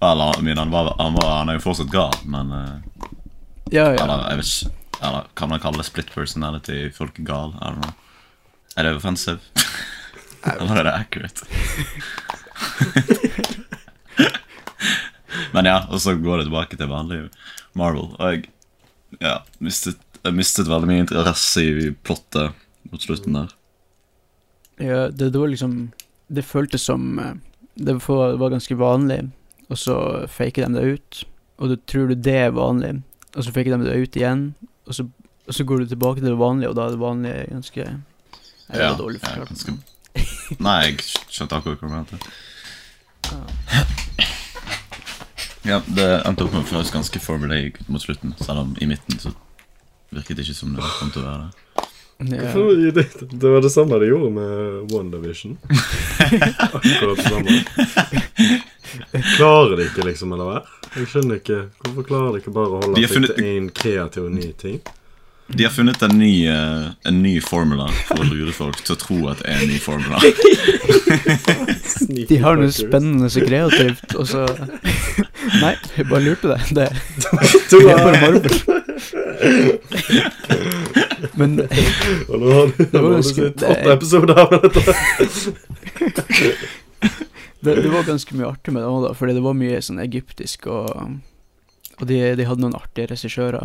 I 0.00 0.14
mean, 0.42 0.58
han, 0.58 0.70
var, 0.70 0.94
han, 0.98 1.14
var, 1.14 1.38
han 1.40 1.48
er 1.48 1.58
jo 1.58 1.64
fortsatt 1.64 1.90
gal, 1.90 2.14
men 2.24 2.52
uh, 2.54 2.76
Ja, 3.74 3.88
ja. 3.90 4.04
Eller 4.04 4.28
jeg 4.30 4.38
vet 4.38 4.50
ikke 4.52 5.06
Eller 5.08 5.24
kan 5.34 5.50
man 5.50 5.60
kalle 5.60 5.82
det 5.82 5.88
split 5.88 6.12
personality? 6.14 6.92
Folk 6.94 7.18
er 7.18 7.26
gal? 7.26 7.50
I 7.58 7.72
don't 7.72 7.82
know. 7.82 7.96
Er 8.78 8.86
det 8.86 8.94
offensive? 8.94 9.42
Eller 10.46 10.76
er 10.78 10.84
det 10.86 10.94
accurate? 10.94 11.46
Men 15.52 15.66
ja, 15.66 15.80
og 15.90 15.98
så 16.00 16.14
går 16.14 16.38
det 16.38 16.44
tilbake 16.46 16.78
til 16.78 16.90
vanlig 16.90 17.18
Marvel. 17.78 18.12
Og 18.14 18.32
jeg 18.32 18.44
ja, 19.22 19.40
mistet, 19.64 19.98
jeg 20.22 20.36
mistet 20.36 20.70
veldig 20.70 20.90
mye 20.90 21.02
interesse 21.02 21.64
i 21.64 21.90
plottet 22.06 22.54
mot 22.92 23.02
slutten 23.02 23.34
der. 23.34 23.50
ja 24.78 25.08
det, 25.10 25.32
det 25.32 25.40
var 25.40 25.48
liksom 25.50 25.90
Det 26.28 26.44
føltes 26.44 26.82
som 26.84 27.18
eh, 27.18 27.34
Det 27.74 27.94
var, 28.06 28.36
var 28.36 28.50
ganske 28.50 28.76
vanlig, 28.78 29.30
og 29.68 29.78
så 29.78 30.26
faker 30.28 30.66
de 30.66 30.74
det 30.74 30.92
ut. 30.94 31.24
Og 31.58 31.68
du 31.68 31.76
tror 31.76 32.08
du 32.08 32.14
det 32.14 32.36
er 32.46 32.50
vanlig, 32.54 33.02
og 33.34 33.44
så 33.44 33.52
faker 33.52 33.74
de 33.74 33.86
det 33.86 34.02
ut 34.02 34.16
igjen. 34.16 34.54
Og 34.86 34.94
så, 34.94 35.08
og 35.46 35.54
så 35.54 35.64
går 35.64 35.78
du 35.78 35.86
tilbake 35.86 36.20
til 36.20 36.30
det 36.30 36.38
vanlige, 36.38 36.68
og 36.70 36.76
da 36.76 36.86
er 36.86 36.94
det 36.94 37.02
vanlige 37.02 37.46
ganske 37.50 37.86
Det 38.68 38.82
Ja, 38.82 38.92
dårlig 38.98 39.20
ja, 39.22 39.44
Jeg 39.48 39.56
skal... 39.56 39.78
Nei, 40.58 40.76
jeg 40.86 40.98
skjønte 41.30 41.58
akkurat 41.58 41.80
hva 41.82 41.88
du 41.88 41.94
mente. 41.94 42.16
Ja, 45.68 45.82
det 45.86 46.06
endte 46.24 46.46
opp 46.46 46.54
med 46.54 46.62
å 46.64 46.68
føles 46.68 46.90
ganske 46.94 47.20
formulaic 47.20 47.76
mot 47.92 48.02
slutten, 48.02 48.32
selv 48.40 48.62
om 48.64 48.74
i 48.80 48.86
midten 48.88 49.18
så 49.20 49.32
virket 50.14 50.38
det 50.38 50.46
ikke 50.46 50.56
som 50.56 50.72
det 50.76 50.84
kom 50.98 51.10
til 51.12 51.24
å 51.24 51.28
være 51.28 51.48
det. 51.48 51.52
Ja. 52.18 52.50
Det, 52.96 53.04
det 53.30 53.50
var 53.52 53.60
det 53.62 53.70
samme 53.70 53.98
de 54.02 54.08
gjorde 54.08 54.30
med 54.34 54.90
WandaVision. 54.90 55.52
Akkurat 56.78 57.20
det 57.20 57.28
samme. 57.28 57.52
Klarer 59.36 59.76
de 59.78 59.86
ikke 59.86 60.06
liksom 60.08 60.32
å 60.34 60.40
la 60.40 60.48
være? 60.48 60.64
Jeg 60.96 61.10
skjønner 61.12 61.38
ikke. 61.38 61.58
Hvorfor 61.84 62.08
klarer 62.08 62.32
de 62.34 62.40
ikke 62.42 62.54
bare 62.56 62.72
å 62.72 62.80
holde 62.82 63.04
seg 63.04 63.12
funnet- 63.12 63.36
til 63.36 63.50
én 63.52 63.68
kreativ 63.70 64.26
og 64.26 64.34
ny 64.34 64.48
ting? 64.58 64.80
De 65.50 65.64
har 65.64 65.70
funnet 65.70 66.02
en 66.02 66.18
ny, 66.18 66.48
eh, 66.48 66.86
en 67.04 67.22
ny 67.22 67.40
formula 67.40 67.88
for 68.04 68.20
å 68.20 68.24
lure 68.28 68.52
folk 68.52 68.76
til 68.84 68.94
å 68.94 68.98
tro 69.00 69.28
at 69.30 69.38
det 69.40 69.48
er 69.48 69.54
en 69.62 69.68
ny 69.70 69.78
formula. 69.80 70.18
De 72.28 72.36
har 72.42 72.56
noe 72.60 72.72
spennende 72.72 73.26
og 73.30 73.46
kreativt, 73.48 74.12
og 74.12 74.26
så 74.28 74.46
Nei, 75.62 75.74
jeg 75.96 76.06
bare 76.10 76.20
lurte 76.26 76.48
deg. 76.52 76.60
Det, 76.76 76.88
det 77.70 77.78
er 77.80 78.04
bare 78.04 78.20
Marvel. 78.20 78.44
Men 81.40 81.50
Og 81.64 82.36
nå 82.36 82.46
har 82.52 82.68
du, 82.76 82.84
sett 83.24 83.64
åtte 83.64 83.88
episoder 83.94 84.36
av 84.44 84.48
dette. 84.52 84.84
det, 87.64 87.72
det 87.80 87.88
var 87.88 88.04
ganske 88.04 88.36
mye 88.36 88.52
artig 88.52 88.68
med 88.76 88.84
det 88.84 88.92
òg, 88.92 89.16
fordi 89.16 89.32
det 89.40 89.46
var 89.48 89.56
mye 89.56 89.80
sånn 89.80 89.96
egyptisk, 90.04 90.68
og, 90.68 91.16
og 91.96 92.04
de, 92.10 92.36
de 92.36 92.44
hadde 92.52 92.60
noen 92.66 92.76
artige 92.76 93.08
regissører. 93.14 93.64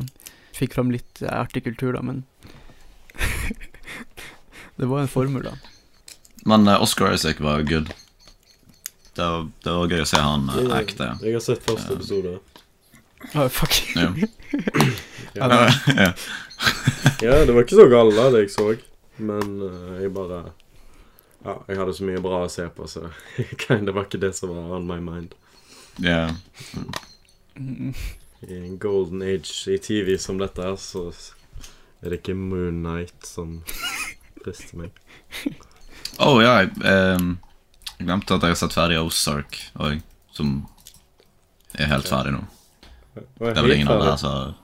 Fikk 0.53 0.75
fram 0.77 0.91
litt 0.93 1.21
eh, 1.21 1.33
artig 1.33 1.63
kultur, 1.65 1.93
da, 1.97 2.01
men 2.05 2.23
Det 4.75 4.85
var 4.85 5.03
en 5.03 5.07
formel, 5.07 5.43
da. 5.43 5.57
Men 6.45 6.67
uh, 6.67 6.81
Oscar 6.81 7.13
Isaac 7.13 7.39
var 7.39 7.61
good. 7.61 7.93
Det 9.15 9.21
var, 9.21 9.49
det 9.63 9.75
var 9.77 9.93
gøy 9.93 10.01
å 10.01 10.07
se 10.09 10.21
han 10.21 10.49
uh, 10.49 10.73
ekte. 10.79 11.11
Jeg 11.21 11.37
har 11.37 11.43
sett 11.45 11.63
første 11.65 11.93
episode. 11.95 12.39
Oh, 13.33 13.47
fuck. 13.47 13.79
Ja. 13.95 14.13
Ja. 15.33 15.47
ja. 17.21 17.45
det 17.45 17.53
var 17.55 17.63
ikke 17.63 17.77
så 17.79 17.87
galt 17.89 18.13
da, 18.13 18.27
det 18.29 18.43
jeg 18.43 18.51
så. 18.53 18.67
Men 19.17 19.55
uh, 19.63 19.95
jeg 19.97 20.11
bare 20.13 20.43
Ja, 21.41 21.55
jeg 21.65 21.79
hadde 21.79 21.95
så 21.97 22.05
mye 22.05 22.21
bra 22.21 22.43
å 22.45 22.51
se 22.53 22.67
på, 22.69 22.85
så 22.85 23.07
det 23.57 23.95
var 23.95 24.05
ikke 24.05 24.21
det 24.21 24.29
som 24.37 24.53
var 24.53 24.75
on 24.77 24.85
my 24.85 24.99
mind. 25.01 25.33
ja. 26.05 26.27
Mm, 27.57 27.95
I 28.47 28.57
en 28.57 28.77
golden 28.79 29.21
age 29.21 29.67
i 29.71 29.77
TV 29.77 30.17
som 30.19 30.37
dette 30.41 30.65
så 30.81 31.07
er 32.03 32.11
det 32.11 32.19
ikke 32.19 32.35
Moon 32.35 32.81
Knight 32.83 33.27
som 33.27 33.61
frister 34.43 34.81
meg. 34.81 34.91
Oh, 36.19 36.41
ja, 36.43 36.59
jeg, 36.61 36.73
eh, 36.83 37.23
glemte 38.03 38.35
at 38.35 38.43
jeg 38.43 38.55
har 38.55 38.59
sett 38.59 38.75
ferdig 38.75 38.99
Ozark 38.99 39.59
òg, 39.79 40.01
som 40.35 40.57
er 41.79 41.89
helt 41.93 42.09
ferdig 42.09 42.35
nå. 42.35 42.43
Det 43.15 43.53
er 43.53 43.61
vel 43.61 43.75
ingen 43.77 43.93
andre 43.93 44.11
her 44.11 44.19
som 44.19 44.35
som 44.35 44.59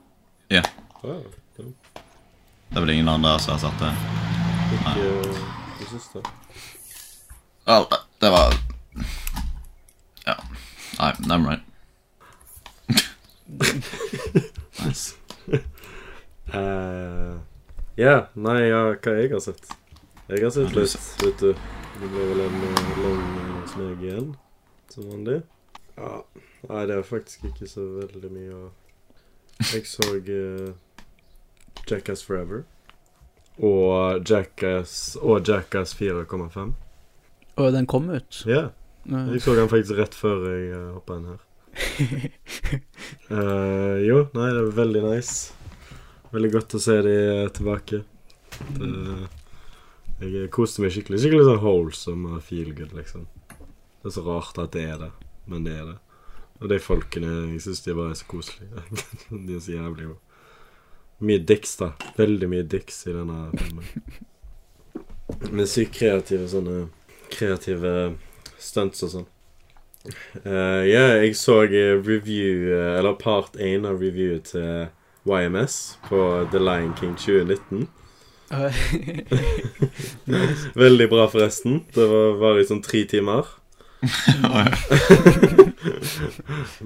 Ja. 0.49 0.63
Det 2.69 2.77
er 2.77 2.81
vel 2.81 2.93
ingen 2.97 3.09
andre 3.09 3.35
her 3.35 3.41
som 3.45 3.55
har 3.55 3.63
sett 3.63 3.79
det. 3.79 3.93
Ikke 4.75 5.07
det 5.79 5.89
siste. 5.93 6.25
Vel, 7.69 7.85
det 8.21 8.35
var 8.35 8.59
Ja. 10.27 10.35
Nei, 10.99 11.13
never 11.19 11.49
mind. 11.49 11.68
nice. 14.85 15.15
Uh, 16.53 17.37
ja, 17.99 18.15
nei, 18.33 18.59
ja, 18.69 18.81
hva 18.93 19.13
jeg 19.17 19.31
har 19.33 19.43
sett? 19.43 19.71
Jeg 20.29 20.43
har 20.45 20.53
sett 20.53 20.75
litt, 20.77 20.97
vet 21.23 21.41
du. 21.41 21.53
Det 21.99 22.09
ble 22.13 22.25
vel 22.29 22.43
en 22.45 22.59
eh, 22.63 22.91
lang 23.03 23.23
eh, 23.83 24.03
igjen, 24.05 24.27
som 24.93 25.07
vanlig. 25.09 25.39
Ja, 25.97 26.21
nei, 26.69 26.83
det 26.87 26.95
er 26.95 27.07
faktisk 27.07 27.49
ikke 27.49 27.67
så 27.67 27.83
veldig 27.97 28.31
mye 28.31 28.55
å 28.55 28.67
Jeg 29.73 29.89
så 29.89 30.13
uh, 30.15 30.69
Jackass 31.89 32.23
Forever. 32.23 32.63
Og 33.59 34.23
Jackass 34.23 35.17
og 35.19 35.49
Jackass 35.49 35.91
4,5. 35.99 36.71
Og 37.59 37.73
den 37.75 37.89
kom 37.89 38.07
ut. 38.13 38.43
Ja, 38.47 38.69
Yeah. 39.09 39.31
jeg 39.33 39.41
så 39.41 39.55
den 39.55 39.69
faktisk 39.71 39.97
rett 39.97 40.13
før 40.13 40.43
jeg 40.51 40.73
uh, 40.75 40.93
hoppa 40.93 41.15
inn 41.17 41.29
her. 41.31 41.39
Eh, 43.29 43.97
jo, 44.07 44.23
nei, 44.33 44.47
det 44.53 44.61
er 44.61 44.71
veldig 44.73 45.01
nice. 45.03 45.53
Veldig 46.33 46.49
godt 46.53 46.75
å 46.77 46.81
se 46.81 46.95
de 47.05 47.15
tilbake. 47.53 47.99
Det, 48.73 48.89
jeg 50.25 50.49
koste 50.53 50.81
meg 50.81 50.93
skikkelig. 50.95 51.19
Skikkelig 51.21 51.45
sånn 51.45 51.61
wholesome 51.61 52.31
og 52.37 52.45
feel 52.45 52.71
good, 52.77 52.95
liksom. 52.97 53.27
Det 54.01 54.09
er 54.09 54.15
så 54.15 54.23
rart 54.25 54.57
at 54.61 54.73
det 54.73 54.85
er 54.95 54.97
det, 55.03 55.11
men 55.49 55.67
det 55.67 55.75
er 55.77 55.91
det. 55.91 55.97
Og 56.59 56.71
de 56.71 56.79
folkene, 56.83 57.35
jeg 57.53 57.63
syns 57.67 57.83
de 57.85 57.95
bare 57.97 58.15
er 58.15 58.19
så 58.19 58.27
koselige. 58.33 58.83
de 59.47 59.57
er 59.59 59.63
så 59.63 59.75
jævlig 59.77 60.09
gode. 60.09 60.19
Mye 61.29 61.43
dicks, 61.43 61.75
da. 61.79 61.93
Veldig 62.17 62.49
mye 62.51 62.65
dicks 62.71 63.03
i 63.07 63.15
denne 63.15 63.49
filmen. 63.59 64.17
Med 65.55 65.69
sykt 65.69 65.93
kreative 65.99 66.47
sånne 66.49 66.87
Kreative 67.29 67.91
stunts 68.57 69.03
og 69.05 69.11
sånn. 69.13 69.27
Eh, 70.07 70.83
ja, 70.87 71.01
jeg 71.19 71.35
så 71.35 71.65
eh, 71.67 71.99
review, 71.99 72.71
eh, 72.71 72.99
eller 72.99 73.17
part 73.19 73.57
1 73.59 73.87
av 73.89 73.99
reviewet 73.99 74.53
til 74.53 74.87
YMS 75.27 75.97
på 76.07 76.47
The 76.53 76.61
Lion 76.61 76.93
King 76.99 77.15
2019. 77.19 77.87
Veldig 80.83 81.09
bra, 81.11 81.27
forresten. 81.29 81.83
Det 81.93 82.05
var, 82.09 82.31
var 82.39 82.59
i 82.59 82.65
sånn 82.65 82.81
tre 82.85 83.03
timer. 83.09 83.45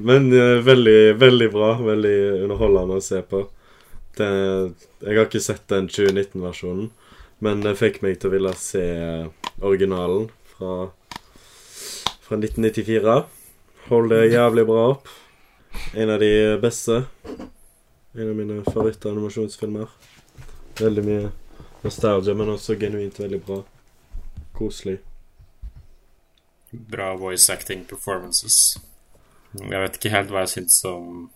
Men 0.08 0.34
uh, 0.34 0.58
veldig, 0.66 1.14
veldig 1.22 1.50
bra. 1.54 1.70
Veldig 1.86 2.18
underholdende 2.44 2.98
å 2.98 3.06
se 3.06 3.22
på. 3.22 3.46
Det, 4.18 4.30
jeg 5.06 5.18
har 5.18 5.26
ikke 5.30 5.40
sett 5.42 5.64
den 5.72 5.88
2019-versjonen, 5.90 6.90
men 7.42 7.64
det 7.66 7.80
fikk 7.80 8.04
meg 8.06 8.20
til 8.22 8.30
å 8.30 8.34
ville 8.36 8.52
se 8.62 8.84
originalen 9.66 10.28
fra, 10.52 10.92
fra 12.34 12.40
1994. 12.40 13.24
Holder 13.88 14.24
jævlig 14.24 14.66
bra 14.66 14.88
opp. 14.90 15.08
En 15.94 16.10
av 16.10 16.20
de 16.20 16.58
beste. 16.62 17.04
En 18.14 18.30
av 18.30 18.36
mine 18.36 18.64
favorittanimasjonsfilmer. 18.66 19.92
Veldig 20.80 21.04
mye 21.06 21.32
nostalgia, 21.84 22.34
men 22.34 22.50
også 22.56 22.78
genuint 22.82 23.20
veldig 23.20 23.42
bra. 23.46 23.60
Koselig. 24.58 24.98
Bra 26.72 27.12
voice 27.22 27.54
acting 27.54 27.86
performances. 27.90 28.80
Jeg 29.60 29.84
vet 29.84 30.00
ikke 30.00 30.14
helt 30.16 30.34
hva 30.34 30.48
jeg 30.48 30.56
syns 30.56 30.80
om 30.90 31.28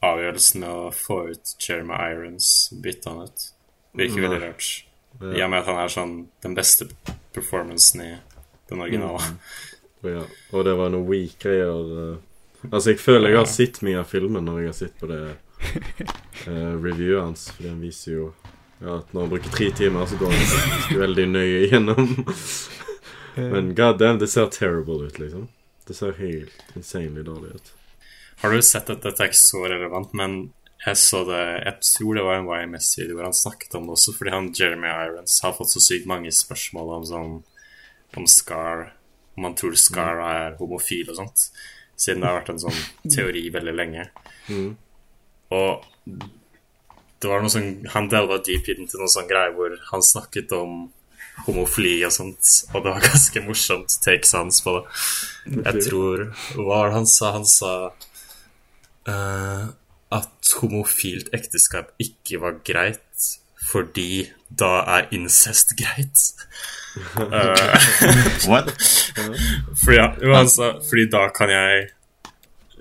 avgjørelsen 0.00 0.64
å 0.64 0.76
få 0.96 1.18
ut 1.34 1.56
Jeremy 1.60 1.98
Irons, 2.14 2.70
bytte 2.80 3.12
han 3.12 3.26
ut. 3.28 3.50
Virker 3.92 4.24
veldig 4.24 4.40
rart. 4.46 4.70
I 5.20 5.42
og 5.44 5.52
med 5.52 5.60
at 5.60 5.68
han 5.68 5.82
er 5.82 5.92
sånn 5.92 6.16
den 6.40 6.56
beste 6.56 6.88
performancen 7.34 8.06
i 8.06 8.14
den 8.70 8.80
originale. 8.80 9.20
Og, 9.20 9.69
ja. 10.06 10.24
og 10.52 10.64
det 10.64 10.74
var 10.78 10.92
noe 10.92 11.06
weak 11.08 11.38
greier. 11.42 11.94
eh. 12.02 12.68
Altså, 12.70 12.92
jeg 12.92 13.00
føler 13.00 13.32
jeg 13.32 13.40
har 13.40 13.48
sett 13.48 13.80
mye 13.86 14.00
av 14.00 14.08
filmen 14.08 14.44
når 14.44 14.60
jeg 14.60 14.70
har 14.70 14.78
sett 14.78 14.98
på 15.00 15.08
det 15.08 15.20
uh, 15.30 16.74
reviewet 16.80 17.22
hans, 17.22 17.46
for 17.56 17.68
den 17.68 17.80
viser 17.80 18.12
jo 18.12 18.26
ja, 18.80 18.98
at 18.98 19.12
når 19.12 19.26
han 19.26 19.32
bruker 19.32 19.54
tre 19.54 19.70
timer, 19.76 20.06
så 20.08 20.16
går 20.20 20.32
han 20.32 21.00
veldig 21.04 21.26
nøye 21.28 21.66
gjennom. 21.68 22.14
Men 23.36 23.74
god 23.76 23.98
damn, 24.00 24.20
det 24.20 24.30
ser 24.32 24.48
terrible 24.52 25.06
ut, 25.08 25.18
liksom. 25.20 25.48
Det 25.86 25.96
ser 25.96 26.16
helt 26.20 26.76
insanely 26.76 27.24
dårlig 27.26 27.54
ut. 27.58 27.72
Har 28.40 28.52
du 28.52 28.62
sett 28.64 28.88
at 28.88 29.02
dette 29.04 29.20
er 29.20 29.28
ikke 29.28 29.40
så 29.40 29.66
relevant, 29.68 30.14
men 30.16 30.38
jeg 30.80 30.96
så 30.96 31.24
det 31.28 31.40
Jeg 31.60 31.74
tror 31.84 32.14
det 32.16 32.22
var 32.24 32.38
en 32.38 32.48
YMS-video 32.48 33.18
hvor 33.18 33.26
han 33.28 33.36
snakket 33.36 33.74
om 33.76 33.88
det 33.88 33.96
også, 33.98 34.14
fordi 34.16 34.32
han 34.32 34.52
Jeremy 34.56 34.88
Irons 34.88 35.40
har 35.44 35.52
fått 35.58 35.74
så 35.74 35.82
sykt 35.84 36.08
mange 36.08 36.32
spørsmål 36.32 36.94
om 36.94 37.04
sånn 37.04 37.34
Om 38.16 38.28
Scar 38.30 38.86
Om 39.40 39.48
han 39.48 39.56
tror 39.56 39.76
Scar 39.80 40.20
er 40.26 40.58
homofil 40.60 41.08
og 41.08 41.16
sånt. 41.16 41.46
Siden 41.96 42.20
det 42.20 42.28
har 42.28 42.38
vært 42.42 42.52
en 42.52 42.60
sånn 42.66 42.80
teori 43.16 43.46
veldig 43.54 43.74
lenge. 43.78 44.04
Og 45.56 45.86
det 47.20 47.28
var 47.28 47.42
noe 47.42 47.52
sånn 47.52 47.86
Han 47.92 48.08
delva 48.12 48.38
deep 48.44 48.68
inn 48.72 48.88
til 48.88 49.00
noen 49.00 49.12
sånn 49.12 49.28
greier 49.30 49.56
hvor 49.56 49.74
han 49.90 50.04
snakket 50.04 50.52
om 50.56 50.90
homofili 51.46 52.02
og 52.04 52.12
sånt, 52.12 52.48
og 52.74 52.84
det 52.84 52.92
var 52.92 53.06
ganske 53.12 53.42
morsomt 53.46 53.96
takes 54.04 54.34
hans 54.36 54.60
på 54.64 54.76
det. 54.76 54.84
Jeg 55.56 55.84
tror 55.88 56.24
Hva 56.52 56.66
var 56.68 56.90
det 56.90 56.98
han 56.98 57.08
sa? 57.08 57.32
Han 57.38 57.48
sa 57.48 57.72
uh, 59.08 59.64
at 60.20 60.52
homofilt 60.60 61.30
ekteskap 61.36 61.94
ikke 62.02 62.42
var 62.42 62.60
greit 62.66 63.30
fordi 63.70 64.24
da 64.48 64.80
er 64.96 65.08
incest 65.14 65.76
greit. 65.78 66.22
Eh, 66.96 67.78
What? 68.50 68.70
fordi, 69.84 69.96
ja, 69.96 70.08
altså, 70.34 70.72
fordi 70.88 71.04
da 71.12 71.28
kan 71.30 71.52
jeg 71.52 71.84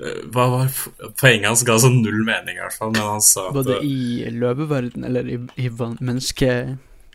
eh, 0.02 0.22
Hva 0.34 0.48
var 0.50 0.72
Poenget 1.20 1.46
hans 1.52 1.62
ga 1.68 1.76
sånn 1.82 2.00
null 2.02 2.24
mening, 2.26 2.58
i 2.58 2.64
hvert 2.64 2.78
fall, 2.78 2.94
men 2.96 3.06
han 3.06 3.22
sa 3.22 3.50
at 3.52 3.58
Både 3.60 3.78
eh, 3.78 3.86
i 3.86 4.32
løveverden 4.34 5.06
eller 5.10 5.30
i, 5.30 5.38
i 5.62 5.70
menneske... 5.78 6.56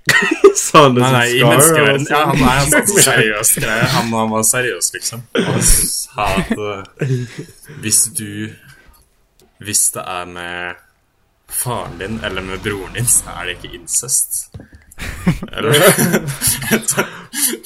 Sa 0.54 0.85
han 0.85 0.94
det 0.94 1.02
Nei, 1.02 1.09
som 1.09 1.16
nei, 1.18 1.26
i 1.26 1.38
Scar? 1.40 1.48
menneskeverden 1.50 2.07
Ja, 2.11 2.20
han 2.28 2.40
nei, 2.44 2.54
altså. 2.61 2.98
seriøs 3.09 3.52
greie. 3.59 3.87
Han, 3.96 4.12
han 4.14 4.30
var 4.37 4.44
seriøs, 4.46 4.90
liksom. 4.94 5.24
Han 5.35 5.62
sa 5.64 6.26
at 6.37 6.52
uh, 6.61 7.09
hvis 7.83 8.02
du 8.14 8.28
Hvis 9.64 9.87
det 9.96 10.04
er 10.04 10.28
med 10.28 10.83
faren 11.48 11.98
din 11.98 12.20
eller 12.24 12.44
med 12.44 12.62
broren 12.64 12.94
din, 12.98 13.07
så 13.09 13.33
er 13.35 13.48
det 13.48 13.57
ikke 13.59 13.74
incest. 13.78 14.44
Eller 15.52 15.74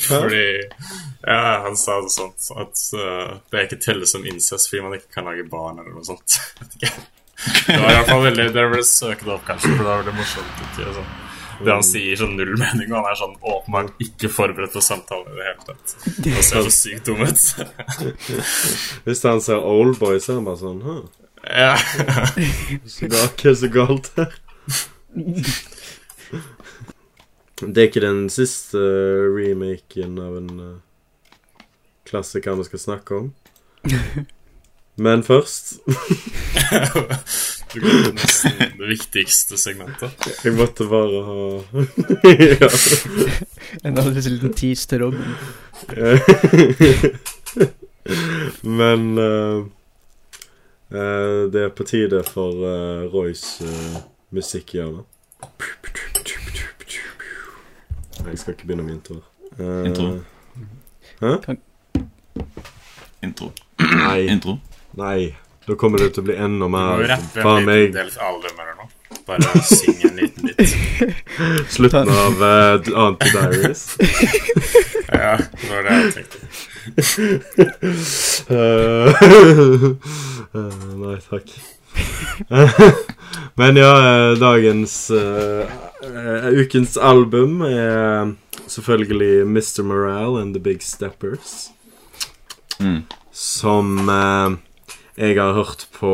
Fordi 0.09 0.63
Ja, 1.27 1.61
han 1.65 1.77
sa 1.77 1.99
noe 2.01 2.11
sånt 2.13 2.47
at 2.57 2.77
uh, 2.97 3.37
det 3.51 3.59
er 3.59 3.65
ikke 3.67 3.81
telles 3.83 4.13
som 4.15 4.25
incest 4.27 4.71
fordi 4.71 4.83
man 4.87 4.95
ikke 4.97 5.11
kan 5.19 5.27
lage 5.29 5.45
barn 5.51 5.79
eller 5.83 5.93
noe 5.99 6.07
sånt. 6.07 6.31
Det 7.39 7.77
var 7.79 7.93
i 7.93 7.95
hvert 7.95 8.09
fall 8.09 8.25
veldig 8.25 8.45
Dere 8.51 8.71
burde 8.73 8.87
søke 8.87 9.23
det 9.23 9.31
opp, 9.31 9.45
kanskje, 9.47 9.69
for 9.71 9.79
det 9.85 9.87
var 9.87 10.01
veldig 10.01 10.15
morsomt. 10.17 10.63
Ikke, 10.65 10.87
sånn. 10.97 11.11
Det 11.59 11.75
han 11.75 11.85
sier 11.87 12.17
sånn 12.19 12.37
null 12.39 12.55
mening, 12.59 12.91
og 12.91 12.97
han 12.99 13.07
er 13.13 13.17
sånn 13.19 13.37
åpenbart 13.39 14.03
ikke 14.03 14.29
forberedt 14.31 14.75
på 14.75 14.83
samtalen 14.83 15.33
i 15.33 15.35
det 15.39 15.45
hele 15.47 15.63
tatt. 15.69 15.95
Og 16.33 16.43
ser 16.47 16.63
så 16.67 16.73
sykt 16.75 17.07
dum 17.11 17.23
ut. 17.23 17.43
Hvis 19.07 19.23
han 19.27 19.41
ser 19.45 19.59
Oldboy, 19.71 20.17
så 20.23 20.29
er 20.35 20.39
han 20.41 20.47
bare 20.47 20.61
sånn 20.63 20.81
Hæ, 20.87 20.95
ja. 21.63 21.75
så 22.91 23.07
galt, 23.11 23.35
hva 23.43 23.51
er 23.53 23.57
så 23.63 23.69
galt 23.75 24.07
her? 24.19 24.31
Det 27.61 27.83
er 27.83 27.89
ikke 27.89 28.05
den 28.05 28.29
siste 28.31 28.79
eh, 28.79 29.27
remaken 29.35 30.19
av 30.23 30.37
en 30.39 30.51
eh, 30.63 31.63
klassiker 32.07 32.59
vi 32.61 32.67
skal 32.69 32.83
snakke 32.83 33.23
om. 33.23 33.33
Men 34.99 35.23
først 35.23 35.79
Du 37.73 37.81
går 37.81 37.91
til 37.91 38.15
nesten 38.17 38.79
det 38.79 38.89
viktigste 38.89 39.59
segmentet. 39.61 40.29
Jeg 40.45 40.55
måtte 40.57 40.87
bare 40.89 41.21
ha 41.27 41.43
ja. 42.63 42.71
En 43.85 44.01
aldri 44.01 44.23
liten 44.25 44.55
tease 44.57 44.89
til 44.89 45.05
Robin. 45.05 45.37
Men 48.65 49.05
uh, 49.21 49.67
uh, 50.97 51.45
det 51.53 51.67
er 51.67 51.77
på 51.77 51.85
tide 51.85 52.23
for 52.25 52.65
uh, 52.65 53.05
Roys 53.13 53.61
uh, 53.61 54.01
musikkhjørne. 54.33 55.05
Jeg 58.29 58.39
skal 58.39 58.55
ikke 58.55 58.67
begynne 58.69 58.85
med 58.87 58.95
introer. 58.99 59.25
Uh, 59.59 59.87
Intro. 59.89 60.07
Intro. 63.23 63.53
Nei, 63.81 64.21
Intro. 64.35 64.59
nei. 64.99 65.35
Da 65.69 65.75
kommer 65.77 65.99
det 66.01 66.15
til 66.17 66.23
å 66.23 66.27
bli 66.31 66.35
enda 66.41 66.69
mer 66.73 67.03
Faen 67.35 67.67
meg. 67.69 67.93
Bare 69.29 69.61
syng 69.69 69.99
en 70.09 70.15
liten 70.17 70.47
bit. 70.49 70.73
slutten 71.75 72.09
av 72.09 72.41
uh, 72.41 72.81
Anti-Diaries. 73.07 73.83
Ja, 75.09 75.37
det 75.41 75.69
var 75.71 75.83
det 75.87 75.93
jeg 75.97 76.13
tenkte. 76.19 76.39
Eh, 78.49 79.09
Eh, 80.57 80.85
nei, 80.97 81.17
takk. 81.29 81.51
Men 83.59 83.77
ja, 83.77 83.93
eh, 83.99 84.39
dagens 84.39 85.11
uh, 85.11 85.67
Ukens 86.55 86.97
album 86.97 87.61
er 87.67 88.35
selvfølgelig 88.67 89.47
Mr. 89.47 89.83
Morale 89.83 90.43
and 90.43 90.55
The 90.55 90.63
Big 90.63 90.83
Steppers. 90.83 91.71
Mm. 92.79 93.03
Som 93.33 94.09
uh, 94.09 94.55
jeg 95.19 95.35
har 95.41 95.57
hørt 95.57 95.89
på 95.99 96.13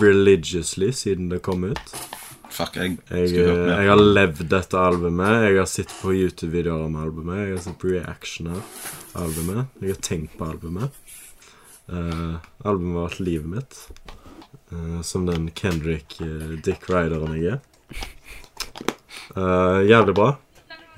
religiously 0.00 0.92
siden 0.96 1.28
det 1.28 1.42
kom 1.44 1.64
ut. 1.68 1.92
Fuck, 2.48 2.76
jeg 2.76 2.96
Jeg, 3.10 3.34
jeg 3.36 3.88
har 3.90 4.00
levd 4.00 4.48
dette 4.50 4.78
albumet. 4.80 5.44
Jeg 5.44 5.58
har 5.58 5.68
sett 5.68 5.92
på 6.00 6.14
YouTube-videoer 6.16 6.86
om 6.88 6.96
albumet. 6.96 7.42
Jeg 7.42 7.52
har 7.52 7.60
sett 7.66 7.78
på 7.78 7.92
reactioner 7.92 8.62
albumet. 9.14 9.68
Jeg 9.82 9.92
har 9.92 10.00
tenkt 10.02 10.38
på 10.38 10.48
albumet. 10.48 10.96
Uh, 11.88 12.40
albumet 12.64 12.96
har 12.96 13.06
vært 13.10 13.22
livet 13.28 13.52
mitt. 13.52 13.78
Eh, 14.72 15.00
som 15.02 15.26
den 15.26 15.50
Kendrick 15.50 16.20
uh, 16.20 16.48
Dick 16.64 16.90
Rideren 16.90 17.38
jeg 17.38 17.56
er. 17.56 17.60
Uh, 19.36 19.80
jævlig 19.88 20.14
bra. 20.18 20.28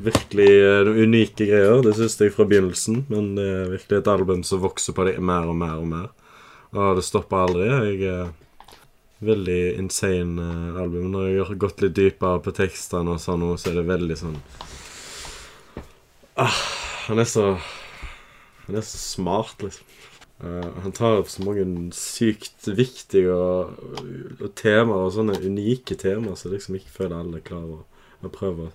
Virkelig 0.00 0.48
noen 0.88 1.04
unike 1.06 1.46
greier. 1.46 1.82
Det 1.84 1.94
syns 1.98 2.18
jeg 2.18 2.34
fra 2.34 2.48
begynnelsen. 2.48 3.04
Men 3.12 3.34
det 3.38 3.46
er 3.46 3.72
virkelig 3.76 4.00
et 4.00 4.10
album 4.10 4.42
som 4.46 4.62
vokser 4.64 4.96
på 4.96 5.06
det 5.06 5.18
mer 5.22 5.50
og 5.50 5.58
mer 5.60 5.76
og 5.78 5.86
mer. 5.90 6.08
Og 6.74 6.98
det 6.98 7.04
stopper 7.06 7.44
aldri. 7.44 7.68
Jeg 7.68 8.14
er 8.14 8.32
veldig 9.20 9.60
insane 9.78 10.48
album. 10.80 11.10
Når 11.12 11.28
jeg 11.28 11.48
har 11.50 11.62
gått 11.66 11.84
litt 11.84 11.98
dypere 11.98 12.42
på 12.42 12.54
tekstene 12.56 13.14
og 13.14 13.22
sånn 13.22 13.44
så 13.60 13.70
er 13.70 13.80
det 13.80 13.88
veldig 13.90 14.16
sånn 14.16 14.38
ah, 16.40 16.60
Han 17.08 17.20
er 17.20 17.28
så 17.28 17.50
Han 18.64 18.78
er 18.80 18.86
så 18.86 18.98
smart, 18.98 19.60
liksom. 19.60 19.99
Eh, 20.44 20.68
han 20.82 20.92
tar 20.92 21.18
opp 21.20 21.28
så 21.28 21.44
mange 21.44 21.64
sykt 21.96 22.68
viktige 22.68 23.34
og, 23.34 23.80
og 24.40 24.52
temaer, 24.56 25.06
og 25.06 25.12
sånne 25.16 25.36
unike 25.44 25.98
temaer 26.00 26.38
som 26.38 26.54
liksom 26.54 26.78
ikke 26.78 26.94
føler 26.94 27.18
alle 27.18 27.42
klarer 27.44 27.82
å, 27.82 28.30
prøve 28.32 28.70
å 28.70 28.72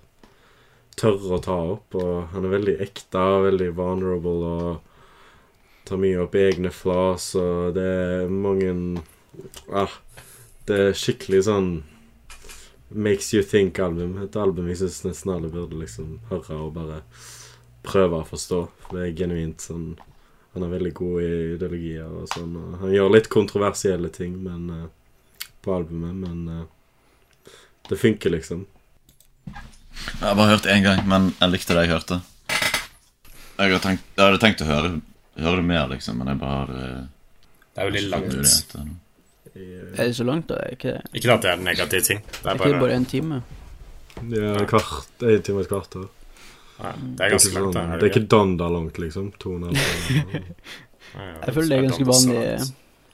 tørre 0.99 1.39
å 1.39 1.41
ta 1.41 1.57
opp. 1.73 1.97
Og 1.97 2.29
han 2.35 2.45
er 2.45 2.53
veldig 2.53 2.77
ekte, 2.85 3.25
veldig 3.47 3.71
vulnerable 3.77 4.51
og 4.51 4.93
tar 5.89 6.01
mye 6.01 6.21
opp 6.21 6.37
egne 6.37 6.71
flas, 6.73 7.31
og 7.37 7.75
det 7.77 7.85
er 7.85 8.31
mange 8.31 8.71
ah, 9.69 9.99
Det 10.65 10.77
er 10.87 10.97
skikkelig 10.97 11.43
sånn 11.45 11.69
Makes 12.89 13.33
you 13.33 13.41
think-album. 13.43 14.19
Et 14.23 14.35
album 14.37 14.69
jeg 14.69 14.79
syns 14.79 15.01
nesten 15.03 15.31
alle 15.33 15.49
burde 15.51 15.77
liksom 15.77 16.19
høre 16.29 16.57
og 16.61 16.75
bare 16.77 16.99
prøve 17.85 18.21
å 18.21 18.27
forstå. 18.29 18.59
For 18.85 18.97
det 18.97 19.07
er 19.07 19.17
genuint 19.17 19.65
sånn 19.65 19.95
Han 20.55 20.63
er 20.63 20.71
veldig 20.71 20.93
god 20.95 21.17
i 21.21 21.31
ideologier 21.57 22.07
og 22.07 22.29
sånn. 22.31 22.53
Og 22.55 22.77
han 22.79 22.93
gjør 22.95 23.11
litt 23.11 23.27
kontroversielle 23.31 24.07
ting 24.15 24.37
men, 24.39 24.69
uh, 24.71 25.41
på 25.65 25.73
albumet, 25.75 26.15
men 26.15 26.45
uh, 26.47 27.55
det 27.89 27.99
funker, 27.99 28.31
liksom. 28.37 28.63
Jeg 29.51 30.23
har 30.23 30.37
bare 30.37 30.53
hørt 30.53 30.69
én 30.71 30.83
gang, 30.85 31.03
men 31.07 31.33
jeg 31.39 31.51
likte 31.51 31.75
det 31.75 31.85
jeg 31.85 31.93
hørte. 31.93 32.21
Jeg, 33.55 33.71
har 33.71 33.83
tenkt, 33.83 34.07
jeg 34.15 34.23
hadde 34.23 34.39
tenkt 34.43 34.63
å 34.63 34.69
høre, 34.69 34.89
høre 35.39 35.59
det 35.61 35.67
mer, 35.67 35.85
liksom, 35.91 36.17
men 36.19 36.31
jeg 36.33 36.39
bare 36.41 36.79
eh, 36.85 37.03
Det 37.75 37.83
er 37.83 37.89
jo 37.89 37.93
litt 37.95 38.09
langt. 38.11 38.33
Er 39.55 40.01
det 40.01 40.15
så 40.17 40.25
langt, 40.27 40.49
da? 40.49 40.59
Ikke? 40.71 40.97
Ikke 41.15 41.37
at 41.37 41.45
det 41.45 41.51
er 41.51 41.59
en 41.59 41.67
negativ 41.67 42.03
ting. 42.03 42.23
Det 42.27 42.41
Er 42.41 42.49
er 42.51 42.57
ikke 42.57 42.71
det 42.71 42.73
bare, 42.73 42.81
bare 42.81 42.97
en 42.99 43.07
time? 43.11 43.41
Det 44.33 44.43
er 44.51 44.67
kvart, 44.71 45.23
en 45.23 45.45
time 45.47 45.61
og 45.61 45.63
et 45.63 45.71
kvarter. 45.71 46.07
Nei, 46.81 46.91
det 46.91 47.15
Det 47.17 47.25
er 47.25 47.29
ganske 47.35 47.53
langt. 47.55 47.73
sånn, 47.73 47.89
da, 47.91 47.97
det 47.97 48.03
er 48.03 48.11
ikke 48.13 48.27
Donda 48.35 48.67
langt, 48.69 48.97
liksom. 48.99 49.29
To 49.39 49.53
og 49.53 49.55
en 49.55 49.63
halv 49.69 49.77
time. 50.07 50.41
Ja, 51.15 51.21
ja, 51.21 51.35
Jeg 51.45 51.53
føler 51.55 51.69
det 51.69 51.75
er 51.77 51.83
ganske 51.85 52.05
vanlig 52.09 52.71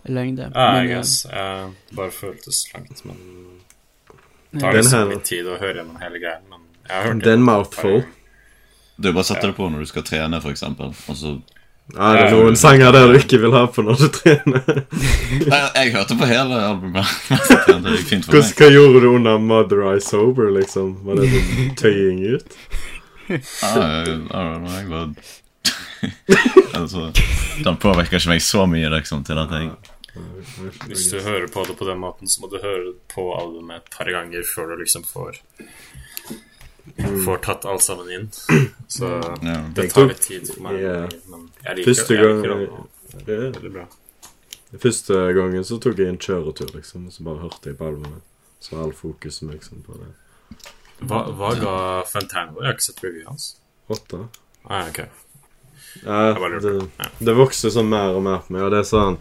lengde. 0.10 0.46
Ja, 0.56 0.64
jeg 0.82 0.88
guess. 0.90 1.12
Det 1.30 1.96
bare 2.00 2.12
føltes 2.16 2.62
langt, 2.74 3.02
men 3.06 3.18
det 4.52 4.62
tar 4.62 4.72
Den 4.72 4.80
liksom 4.82 5.00
her- 5.00 5.12
litt 5.14 5.24
tid 5.30 5.46
å 5.46 5.58
høre 5.62 5.76
gjennom 5.84 6.00
hele 6.02 6.20
greia. 6.24 6.40
Men 6.50 6.60
jeg 6.88 6.96
har 6.96 7.04
hørt 7.12 7.24
Det 7.24 7.34
er 7.36 7.38
mouthful. 7.38 8.04
Du 9.02 9.12
bare 9.14 9.24
setter 9.24 9.48
det 9.52 9.56
på 9.58 9.70
når 9.70 9.80
du 9.80 9.86
skal 9.92 10.04
trene, 10.04 10.42
eksempel. 10.42 10.96
Og 11.10 11.16
så 11.16 11.36
Ja, 11.94 12.14
det 12.16 12.24
er 12.26 12.32
noen 12.32 12.56
sanger 12.56 12.92
der 12.96 13.08
du 13.12 13.20
ikke 13.20 13.40
vil 13.42 13.52
ha 13.52 13.66
på 13.68 13.84
når 13.86 13.98
du 14.00 14.08
trener. 14.18 14.86
jeg, 15.52 15.70
jeg 15.76 15.94
hørte 15.94 16.18
på 16.18 16.26
hele 16.26 16.58
albumet. 16.58 17.06
Det 17.84 17.98
gikk 18.00 18.08
fint 18.08 18.26
for 18.26 18.34
Hva, 18.34 18.42
meg. 18.42 18.56
hva 18.58 18.70
gjorde 18.72 19.02
du 19.02 19.10
under 19.16 19.38
Mother 19.38 19.82
Eye 19.92 20.00
Sober, 20.02 20.50
liksom? 20.58 20.96
Var 21.06 21.16
det 21.22 21.30
sånn 21.30 21.76
tøying 21.78 22.24
ut? 22.34 22.58
Don't 23.32 24.28
bare 24.32 25.14
altså, 26.74 27.12
Den 27.64 27.78
påvirker 27.78 28.18
ikke 28.18 28.32
meg 28.34 28.42
så 28.44 28.66
mye, 28.70 28.90
liksom, 28.90 29.24
til 29.28 29.38
at 29.38 29.54
jeg 29.54 29.70
Hvis 30.88 31.08
du 31.12 31.20
hører 31.22 31.48
på 31.54 31.64
det 31.68 31.78
på 31.80 31.88
den 31.88 32.02
måten, 32.02 32.30
så 32.30 32.42
må 32.42 32.50
du 32.52 32.58
høre 32.64 32.96
på 33.12 33.28
albumet 33.38 33.84
et 33.84 33.94
par 33.94 34.10
ganger 34.12 34.46
før 34.56 34.74
du 34.74 34.82
liksom 34.84 35.06
får 35.08 35.40
Får 37.26 37.38
tatt 37.46 37.66
alt 37.70 37.84
sammen 37.86 38.10
inn. 38.10 38.24
Så 38.90 39.08
ja. 39.46 39.60
det 39.76 39.92
tar 39.94 40.08
litt 40.10 40.24
tid 40.26 40.48
for 40.50 40.66
meg. 40.66 40.82
Men 41.30 41.44
jeg 41.62 41.78
liker 41.78 41.92
Første 41.92 42.18
det. 42.18 42.24
Jeg 42.24 42.40
liker 42.40 42.56
det. 42.58 43.20
det 43.28 43.36
er 43.36 43.44
Veldig 43.46 43.72
bra. 43.76 43.86
Første 44.82 45.20
gangen 45.38 45.68
så 45.68 45.78
tok 45.84 46.02
jeg 46.02 46.10
en 46.10 46.20
kjøretur, 46.20 46.72
liksom, 46.74 47.06
og 47.08 47.14
så 47.14 47.28
bare 47.28 47.44
hørte 47.46 47.70
jeg 47.70 47.78
på 47.80 47.88
albumet. 47.92 48.26
Så 48.62 48.82
all 48.82 48.94
fokuset 48.98 49.50
liksom 49.52 49.86
på 49.86 50.00
det. 50.00 50.10
Hva, 51.02 51.24
hva 51.34 51.52
ga 51.58 51.76
Fantano? 52.10 52.60
Jeg 52.60 52.70
har 52.70 52.78
ikke 52.78 52.88
sett 52.88 53.04
reviewet 53.04 53.30
hans. 53.32 53.48
Åtte. 53.92 54.26
Ah, 54.64 54.88
ok. 54.88 55.02
Ja, 56.06 56.50
det, 56.62 56.76
det 57.20 57.34
vokser 57.36 57.74
sånn 57.74 57.90
mer 57.92 58.16
og 58.16 58.24
mer 58.24 58.44
på 58.46 58.56
meg, 58.56 58.64
og 58.64 58.72
det 58.72 58.80
er 58.80 58.88
sånn 58.88 59.18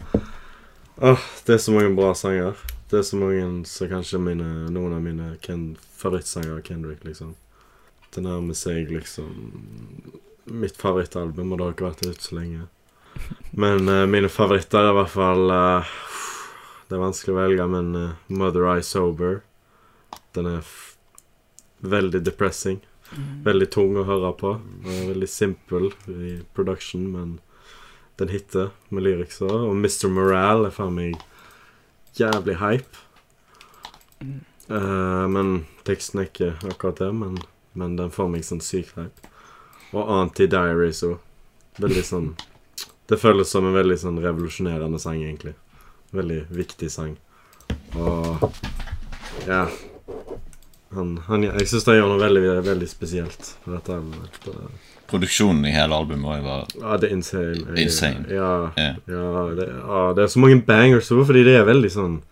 Åh, 1.00 1.22
det 1.46 1.56
er 1.56 1.62
så 1.64 1.72
mange 1.72 1.94
bra 1.96 2.12
sanger. 2.14 2.58
Det 2.92 2.98
er 3.00 3.06
så 3.08 3.16
mange 3.16 3.44
som 3.66 3.88
kanskje 3.88 4.20
mine, 4.20 4.48
noen 4.68 4.92
av 4.92 5.00
mine 5.00 5.30
Ken, 5.40 5.72
favorittsanger 5.96 6.58
av 6.58 6.60
Kendrick, 6.66 7.00
liksom. 7.08 7.32
Det 8.12 8.20
nærmer 8.24 8.58
seg 8.58 8.90
liksom 8.92 9.32
mitt 10.50 10.76
favorittalbum, 10.76 11.52
og 11.52 11.58
det 11.58 11.64
har 11.64 11.74
ikke 11.76 11.88
vært 11.88 12.04
ute 12.04 12.26
så 12.26 12.36
lenge. 12.36 12.66
Men 13.56 13.88
uh, 13.88 14.04
mine 14.10 14.28
favoritter 14.30 14.84
er 14.84 14.92
i 14.92 14.98
hvert 14.98 15.12
fall 15.12 15.50
uh, 15.50 15.94
Det 16.88 16.94
er 16.94 17.02
vanskelig 17.02 17.34
å 17.34 17.38
velge, 17.40 17.66
men 17.72 17.90
uh, 17.96 18.12
Mother 18.30 18.68
Eye 18.70 18.84
Sober 18.86 19.40
Den 20.36 20.46
er 20.52 20.68
veldig 21.80 22.22
depressing. 22.24 22.80
Veldig 23.44 23.70
tung 23.74 23.96
å 23.98 24.06
høre 24.06 24.32
på. 24.38 24.54
Veldig 24.86 25.28
simpel 25.28 25.90
i 26.06 26.38
production, 26.54 27.08
men 27.10 27.38
den 28.20 28.30
hitter 28.30 28.70
med 28.88 29.06
lyrikser. 29.06 29.50
Og 29.50 29.74
Mr. 29.74 30.10
Morale 30.12 30.70
er 30.70 30.76
faen 30.76 30.94
meg 30.98 31.16
jævlig 32.18 32.58
hype. 32.60 33.06
Eh, 34.70 35.26
men 35.34 35.64
teksten 35.88 36.22
er 36.22 36.30
ikke 36.30 36.52
akkurat 36.68 37.00
det, 37.02 37.10
men, 37.16 37.40
men 37.72 37.96
den 37.98 38.12
får 38.14 38.30
meg 38.30 38.46
sånn 38.46 38.62
sykt 38.62 38.94
hype. 39.00 39.34
Og 39.90 40.06
Anti-Diaries 40.20 41.02
òg. 41.08 41.18
Veldig 41.80 42.02
sånn 42.04 42.32
Det 43.08 43.16
føles 43.18 43.48
som 43.48 43.64
en 43.64 43.74
veldig 43.74 43.96
sånn 43.98 44.18
revolusjonerende 44.22 44.98
sang, 45.02 45.18
egentlig. 45.18 45.56
Veldig 46.14 46.44
viktig 46.54 46.90
sang. 46.92 47.16
Og 47.98 48.44
ja 49.48 49.64
han, 50.94 51.16
han, 51.26 51.42
Jeg 51.46 51.68
syns 51.70 51.86
han 51.86 51.98
gjør 52.00 52.08
noe 52.12 52.22
veldig, 52.22 52.42
veldig 52.66 52.88
spesielt 52.90 53.52
på 53.64 53.74
dette 53.76 53.92
albumet. 53.94 54.40
Det- 54.44 54.88
Produksjonen 55.10 55.64
i 55.66 55.72
hele 55.74 55.94
albumet 55.94 56.42
var 56.44 56.66
Ja, 56.78 56.96
det 56.96 57.10
er 57.10 57.14
insane. 57.16 57.54
Jeg- 57.54 57.86
Insane. 57.86 58.26
Ja, 58.30 58.70
yeah. 58.78 58.96
ja, 59.06 59.54
det, 59.58 59.68
ja, 59.68 60.02
det 60.14 60.22
er 60.24 60.26
så 60.34 60.38
mange 60.38 60.62
bangers 60.62 61.10
òg, 61.10 61.24
fordi 61.26 61.44
det 61.44 61.56
er 61.58 61.64
veldig 61.64 61.90
sånn 61.90 62.22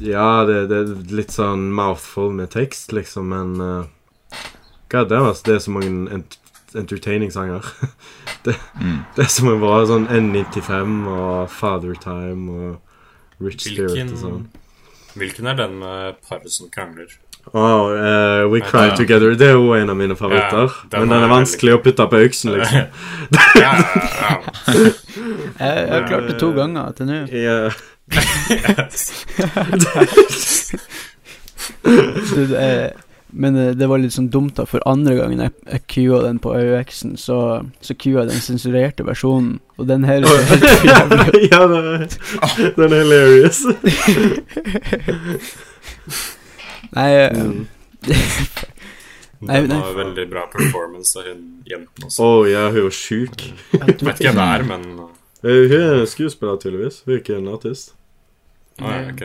Ja, 0.00 0.44
det, 0.46 0.68
det 0.70 0.78
er 0.78 1.14
litt 1.14 1.30
sånn 1.34 1.70
mouthful 1.74 2.32
med 2.32 2.50
tekst, 2.50 2.92
liksom, 2.92 3.28
men 3.28 3.60
uh, 3.60 3.84
God 4.88 5.08
damn, 5.10 5.26
altså, 5.28 5.42
det 5.44 5.54
er 5.54 5.58
så 5.58 5.70
mange 5.74 6.10
ent 6.14 6.38
entertaining-sanger. 6.74 7.62
det, 8.44 8.56
mm. 8.80 8.98
det 9.16 9.24
er 9.24 9.30
så 9.30 9.44
mange 9.46 9.60
bra. 9.62 9.76
Sånn 9.86 10.08
N95 10.10 11.04
og 11.06 11.50
Father 11.54 11.94
Time 12.02 12.50
og 12.50 13.44
Rich 13.44 13.68
Spirit 13.68 14.10
og 14.10 14.18
sånn. 14.18 14.40
hvilken 15.14 15.46
er 15.46 15.54
den 15.60 15.78
med 15.78 16.18
paret 16.26 16.50
som 16.50 16.70
krangler? 16.74 17.12
Oh, 17.52 17.90
uh, 17.92 18.48
We 18.50 18.60
Cry 18.64 18.88
ja. 18.88 18.94
Together. 18.96 19.34
Det 19.38 19.46
er 19.48 19.52
jo 19.58 19.74
en 19.76 19.90
av 19.92 19.96
mine 19.96 20.16
favoritter. 20.18 20.70
Ja, 20.70 20.88
den 20.90 21.00
men 21.04 21.08
den 21.12 21.22
er 21.22 21.28
vanskelig 21.30 21.72
vanskelig 21.72 21.74
å 21.76 21.82
putte 21.84 22.06
på 22.10 22.16
øksen, 22.24 22.50
liksom. 22.56 22.78
ja, 23.60 23.62
ja, 23.62 23.72
Jeg, 25.60 25.74
jeg 25.76 25.90
har 25.92 26.06
klart 26.08 26.26
det 26.32 26.38
to 26.40 26.48
ganger 26.56 26.92
til 26.98 27.06
nå. 27.10 27.18
Ja. 27.30 27.70
Det, 31.84 32.46
det 32.50 32.58
er- 32.60 32.92
Men 33.36 33.56
eh, 33.58 33.72
det 33.74 33.88
var 33.90 33.98
litt 33.98 34.12
sånn 34.14 34.28
dumt, 34.30 34.54
da, 34.54 34.62
for 34.68 34.78
andre 34.86 35.16
gangen 35.18 35.40
jeg, 35.42 35.50
jeg 35.66 35.80
kua 35.90 36.20
den 36.22 36.36
på 36.38 36.52
AUX-en, 36.54 37.16
så, 37.18 37.38
så 37.82 37.94
kua 37.98 38.22
den 38.28 38.38
sensurerte 38.38 39.02
versjonen, 39.08 39.56
og 39.74 39.88
den 39.88 40.04
her 40.06 40.22
er 40.22 40.44
helt 40.52 40.84
jævlig. 40.86 41.40
ja, 41.50 41.64
den 41.66 41.84
er, 41.96 42.06
den 42.76 42.92
er 42.92 43.02
hilarious. 43.02 43.64
Nei, 46.92 47.10
eh, 47.24 47.30
Mm. 47.34 47.66
Nei, 49.44 49.60
Den 49.60 49.68
nei. 49.68 49.78
var 49.80 49.94
veldig 49.96 50.24
bra 50.30 50.46
performance 50.52 51.18
av 51.20 51.26
hun 51.28 51.40
jenten 51.68 52.06
også. 52.06 52.24
Å 52.24 52.46
ja, 52.48 52.62
hun 52.72 52.86
er 52.86 52.94
sjuk. 52.96 53.42
Vet 53.74 54.00
ikke 54.00 54.30
hvem 54.30 54.38
det 54.40 54.46
er, 54.54 54.64
men 54.68 54.86
Eh, 55.44 55.68
Hun 55.68 55.82
er 56.00 56.06
skuespiller, 56.08 56.56
tydeligvis. 56.56 57.02
Hun 57.04 57.12
er 57.14 57.18
ikke 57.20 57.34
en 57.36 57.50
artist. 57.52 57.90
Å, 58.80 58.88
ja, 58.88 59.00
ok. 59.10 59.24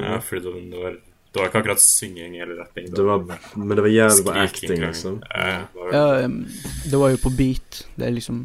Ja, 0.00 0.14
fordi 0.24 0.40
det, 0.46 0.62
det, 0.72 0.78
var, 0.80 0.94
det 0.96 1.42
var 1.42 1.50
ikke 1.50 1.60
akkurat 1.60 1.82
synging 1.84 2.38
eller 2.40 2.62
rapping. 2.62 2.86
Det 2.96 3.04
var, 3.04 3.26
men 3.54 3.74
det 3.76 3.84
var 3.84 3.92
jævlig 3.92 4.24
bra 4.24 4.46
acting, 4.46 4.80
liksom. 4.86 5.18
Ja, 5.28 5.50
det 5.74 5.82
var, 5.82 5.92
Ja, 5.92 6.24
um, 6.24 6.38
det 6.88 7.02
var 7.02 7.12
jo 7.12 7.20
på 7.26 7.34
beat. 7.36 7.82
Det 7.98 8.08
er 8.08 8.16
liksom 8.16 8.40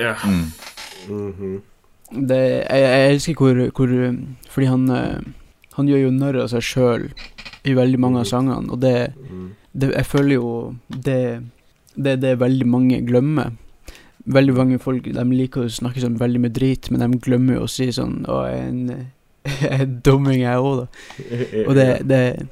ja. 0.00 0.16
Mm. 0.26 0.50
Mhm. 1.06 1.54
det, 2.26 2.40
jeg, 2.40 2.82
jeg 2.82 3.08
elsker 3.12 3.34
hvor, 3.38 3.58
hvor 3.76 3.90
Fordi 4.50 4.66
han 4.70 4.90
eh, 4.90 5.18
Han 5.76 5.88
gjør 5.90 6.04
jo 6.04 6.10
narr 6.14 6.36
av 6.44 6.48
seg 6.52 6.62
sjøl 6.62 7.08
i 7.64 7.74
veldig 7.74 7.98
mange 7.98 8.20
av 8.22 8.28
sangene, 8.30 8.70
og 8.70 8.80
det, 8.80 9.12
Mm. 9.30 9.50
det 9.74 9.92
Jeg 9.94 10.06
føler 10.06 10.34
jo 10.34 10.76
det 10.88 11.42
det 11.96 12.20
det 12.20 12.38
veldig 12.40 12.66
mange 12.66 13.00
glemmer. 13.06 13.52
Veldig 14.26 14.54
mange 14.56 14.78
folk 14.80 15.04
de 15.04 15.24
liker 15.30 15.62
å 15.66 15.70
snakke 15.70 16.00
sånn 16.00 16.18
veldig 16.18 16.40
med 16.40 16.52
drit, 16.56 16.90
men 16.90 17.00
de 17.12 17.18
glemmer 17.18 17.54
jo 17.58 17.64
å 17.66 17.68
si 17.70 17.90
sånn 17.92 18.24
Å, 18.26 18.38
jeg 18.48 18.58
er 18.58 18.68
en, 18.68 19.08
jeg 19.60 19.80
er 19.80 19.86
dumming, 20.02 20.40
jeg 20.40 20.56
òg, 20.58 20.78
da. 20.80 20.86
Og 21.68 21.74
det, 21.76 21.88
det 22.08 22.48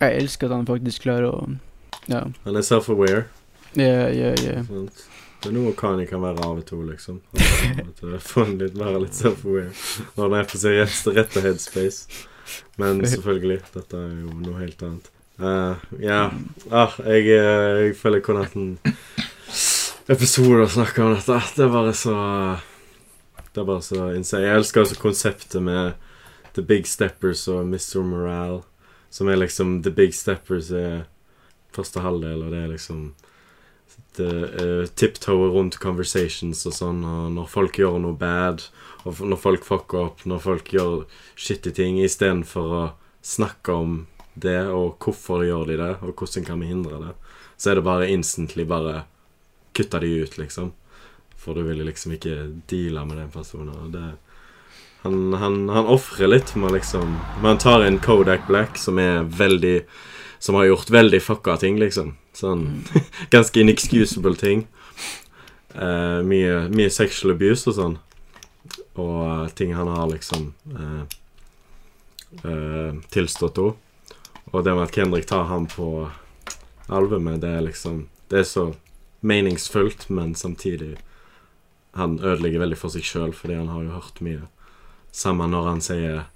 Jeg 0.00 0.22
elsker 0.22 0.46
at 0.50 0.56
han 0.56 0.66
faktisk 0.66 1.02
klarer 1.06 1.28
å 1.30 1.56
Ja, 2.08 2.24
Han 2.44 2.56
er 2.56 2.66
self-aware. 2.66 3.24
ja, 3.76 4.08
ja, 4.08 4.34
ja. 4.42 4.64
Det 5.40 5.48
er 5.48 5.54
noe 5.54 5.72
Kanye 5.78 6.06
kan 6.10 6.20
være 6.20 6.42
av 6.42 6.58
og 6.58 6.64
til, 6.66 6.80
liksom. 6.90 7.20
Få 8.28 8.44
han 8.44 8.56
litt, 8.58 8.74
være 8.74 9.04
litt 9.04 9.14
self-aware 9.14 9.70
når 10.16 10.24
han 10.24 10.34
er 10.40 10.48
på 10.50 10.58
sin 10.58 11.14
rette 11.14 11.40
headspace. 11.44 12.26
Men 12.80 13.02
selvfølgelig, 13.12 13.60
dette 13.74 14.00
er 14.00 14.10
jo 14.22 14.34
noe 14.42 14.58
helt 14.60 14.82
annet. 14.86 15.10
Uh, 15.38 15.78
ja. 16.02 16.24
Ah, 16.74 16.96
jeg, 17.06 17.28
eh, 17.30 17.84
jeg 17.84 17.94
føler 17.98 18.18
jeg 18.18 18.24
kunne 18.26 18.42
hatt 18.42 18.56
en 18.58 18.72
episode 20.10 20.64
å 20.64 20.72
snakke 20.72 21.04
om 21.04 21.14
dette. 21.14 21.38
Det 21.54 21.62
er 21.66 21.70
bare 21.72 21.94
så 21.94 22.16
Det 23.52 23.62
er 23.62 23.68
bare 23.68 23.84
så 23.84 24.08
insane. 24.16 24.48
Jeg 24.48 24.62
elsker 24.62 24.82
også 24.82 24.98
konseptet 24.98 25.62
med 25.62 25.94
The 26.56 26.64
Big 26.66 26.88
Steppers 26.90 27.46
og 27.52 27.68
Mr. 27.68 28.02
Morale, 28.02 28.62
som 29.10 29.30
er 29.30 29.38
liksom 29.38 29.78
The 29.86 29.94
Big 29.94 30.14
Steppers 30.14 30.72
er 30.74 31.06
første 31.74 32.02
halvdel, 32.02 32.42
og 32.42 32.52
det 32.52 32.64
er 32.64 32.72
liksom 32.72 33.12
uh, 34.24 34.84
tiptoe 34.98 35.50
rundt 35.54 35.78
conversations 35.82 36.64
og 36.68 36.76
sånn, 36.76 37.02
og 37.06 37.32
når 37.36 37.50
folk 37.52 37.78
gjør 37.80 37.98
noe 38.02 38.18
bad, 38.18 38.64
og 39.04 39.20
når 39.24 39.40
folk 39.40 39.66
fucker 39.66 40.04
opp, 40.08 40.24
når 40.28 40.42
folk 40.44 40.72
gjør 40.74 41.04
shitty 41.38 41.72
ting, 41.76 42.00
istedenfor 42.02 42.74
å 42.74 42.84
snakke 43.24 43.74
om 43.74 44.00
det, 44.34 44.60
og 44.70 44.98
hvorfor 45.02 45.44
gjør 45.46 45.70
de 45.70 45.78
det, 45.80 45.92
og 46.02 46.14
hvordan 46.14 46.46
kan 46.46 46.60
vi 46.62 46.72
hindre 46.72 47.00
det, 47.02 47.14
så 47.58 47.72
er 47.72 47.78
det 47.78 47.86
bare 47.88 48.10
instantly 48.10 48.66
bare 48.68 49.02
kutte 49.74 50.00
de 50.02 50.12
ut, 50.22 50.38
liksom. 50.38 50.72
For 51.38 51.54
du 51.54 51.62
vil 51.68 51.84
liksom 51.86 52.16
ikke 52.16 52.34
deale 52.70 53.04
med 53.06 53.20
den 53.22 53.30
personen. 53.30 53.74
Og 53.74 53.92
det 53.94 54.08
Han, 55.02 55.32
han, 55.38 55.68
han 55.70 55.86
ofrer 55.86 56.26
litt 56.26 56.56
med 56.58 56.72
liksom 56.74 57.12
Man 57.42 57.60
tar 57.62 57.84
en 57.86 58.00
Kodak 58.02 58.48
Black 58.48 58.74
som 58.76 58.98
er 58.98 59.22
veldig 59.22 59.84
Som 60.42 60.58
har 60.58 60.66
gjort 60.66 60.90
veldig 60.90 61.20
fucka 61.22 61.56
ting, 61.56 61.78
liksom. 61.78 62.16
Sånn 62.38 62.84
ganske 63.34 63.60
inexcusable 63.60 64.36
ting. 64.38 64.66
Uh, 65.74 66.22
mye, 66.26 66.68
mye 66.72 66.90
sexual 66.90 67.34
abuse 67.34 67.68
og 67.70 67.76
sånn. 67.78 67.96
Og 68.98 69.18
uh, 69.22 69.48
ting 69.58 69.74
han 69.76 69.90
har 69.90 70.08
liksom 70.10 70.52
uh, 70.74 71.04
tilstått 73.10 73.58
henne. 73.60 73.76
Og 74.48 74.64
det 74.64 74.72
med 74.72 74.86
at 74.86 74.94
Kendrick 74.94 75.26
tar 75.28 75.44
ham 75.50 75.66
på 75.68 76.08
albumet, 76.88 77.42
det 77.42 77.50
er 77.52 77.66
liksom 77.66 78.06
Det 78.28 78.38
er 78.38 78.44
så 78.44 78.74
meningsfullt, 79.20 80.08
men 80.08 80.34
samtidig 80.34 80.96
Han 81.92 82.18
ødelegger 82.20 82.58
veldig 82.58 82.78
for 82.78 82.92
seg 82.92 83.04
sjøl, 83.04 83.32
fordi 83.32 83.54
han 83.54 83.68
har 83.68 83.82
jo 83.82 83.96
hørt 83.96 84.20
mye. 84.20 84.42
Samme 85.12 85.46
når 85.48 85.68
han 85.68 85.80
sier 85.80 86.26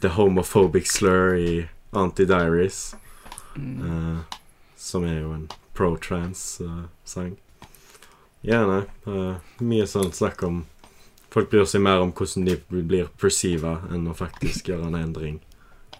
the 0.00 0.08
homophobic 0.08 0.86
slur 0.86 1.34
i 1.34 1.68
Anti-Diaries. 1.90 2.94
Eh, 3.56 4.37
som 4.78 5.04
er 5.04 5.20
jo 5.20 5.34
en 5.34 5.46
pro-trans-sang. 5.76 7.36
ja, 8.40 8.64
nei. 8.66 8.82
eh, 9.10 9.36
mye 9.60 9.86
sånn 9.86 10.12
snakk 10.14 10.42
om 10.46 10.66
Folk 11.28 11.50
bryr 11.52 11.66
seg 11.68 11.82
mer 11.84 12.00
om 12.00 12.08
hvordan 12.16 12.46
de 12.46 12.54
blir 12.88 13.10
perceiva, 13.20 13.82
enn 13.92 14.06
å 14.08 14.14
faktisk 14.16 14.70
gjøre 14.70 14.86
en 14.88 14.94
endring 14.96 15.34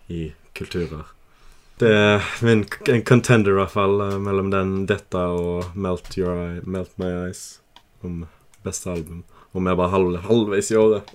i 0.09 0.31
kulturer. 0.57 1.11
Det 1.79 1.91
er 1.93 2.25
min 2.41 2.65
en 2.89 3.05
contender, 3.07 3.53
i 3.53 3.59
hvert 3.61 3.75
fall, 3.75 4.01
eh, 4.01 4.17
mellom 4.19 4.49
den, 4.51 4.87
dette 4.89 5.21
og 5.21 5.77
Melt, 5.77 6.17
Your 6.17 6.33
Eye, 6.33 6.63
Melt 6.65 6.97
My 6.97 7.11
Eyes 7.27 7.61
om 8.03 8.25
beste 8.65 8.89
album. 8.91 9.21
Og 9.57 9.63
vi 9.65 9.71
er 9.73 9.79
bare 9.81 9.93
halv, 9.95 10.17
halvveis 10.29 10.71
i 10.75 10.79
året. 10.81 11.15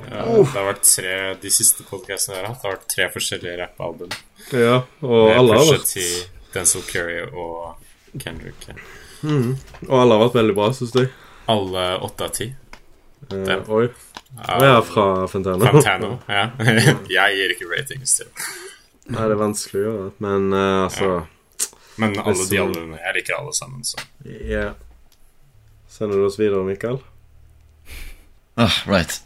Ja, 0.00 0.22
det 0.24 0.44
har 0.54 0.64
vært 0.64 0.86
tre 0.88 1.10
De 1.42 1.50
siste 1.52 1.84
podcastene 1.84 2.38
jeg 2.38 2.46
har 2.46 2.54
hatt, 2.54 2.62
det 2.62 2.68
har 2.70 2.76
vært 2.78 2.86
tre 2.94 3.08
forskjellige 3.12 3.56
rappalbum. 3.60 4.14
Ja, 4.56 4.78
og 5.04 5.26
Med 5.28 5.36
alle 5.36 5.58
har 5.58 5.68
vært 5.74 5.90
til 5.90 6.14
Denzel 6.54 6.84
Curry 6.88 7.18
og 7.28 7.76
Kendrick. 8.22 8.64
ja. 8.70 8.78
mm, 9.20 9.50
Og 9.90 9.94
alle 9.98 10.16
har 10.16 10.22
vært 10.24 10.38
veldig 10.40 10.56
bra, 10.56 10.70
syns 10.78 10.96
jeg. 10.96 11.10
Alle 11.52 11.84
åtte 12.08 12.26
av 12.30 12.32
ti. 12.38 12.48
Eh, 13.28 13.52
oi. 13.68 13.84
Og 14.40 14.64
jeg 14.64 14.72
er 14.72 14.82
fra 14.88 15.06
Fantano. 15.28 15.68
Fantano. 15.68 16.10
Ja. 16.30 16.48
jeg 17.18 17.36
gir 17.36 17.54
ikke 17.58 17.68
ratings 17.74 18.16
til 18.22 18.30
Nei, 19.10 19.24
det 19.26 19.34
er 19.34 19.40
vanskelig 19.40 19.80
å 19.80 19.84
gjøre, 19.84 20.10
men 20.22 20.52
uh, 20.54 20.84
altså 20.86 21.08
Men 22.00 22.14
alle 22.22 22.44
de 22.46 22.60
albumene 22.62 23.00
Jeg 23.02 23.16
liker 23.18 23.36
alle 23.42 23.52
sammen, 23.56 23.84
så 23.84 24.00
Ja. 24.24 24.70
Sender 26.00 26.16
du 26.16 26.26
oss 26.26 26.40
videre, 26.40 26.64
Mikael? 26.64 26.98
Ah, 28.54 28.72
right. 28.86 29.22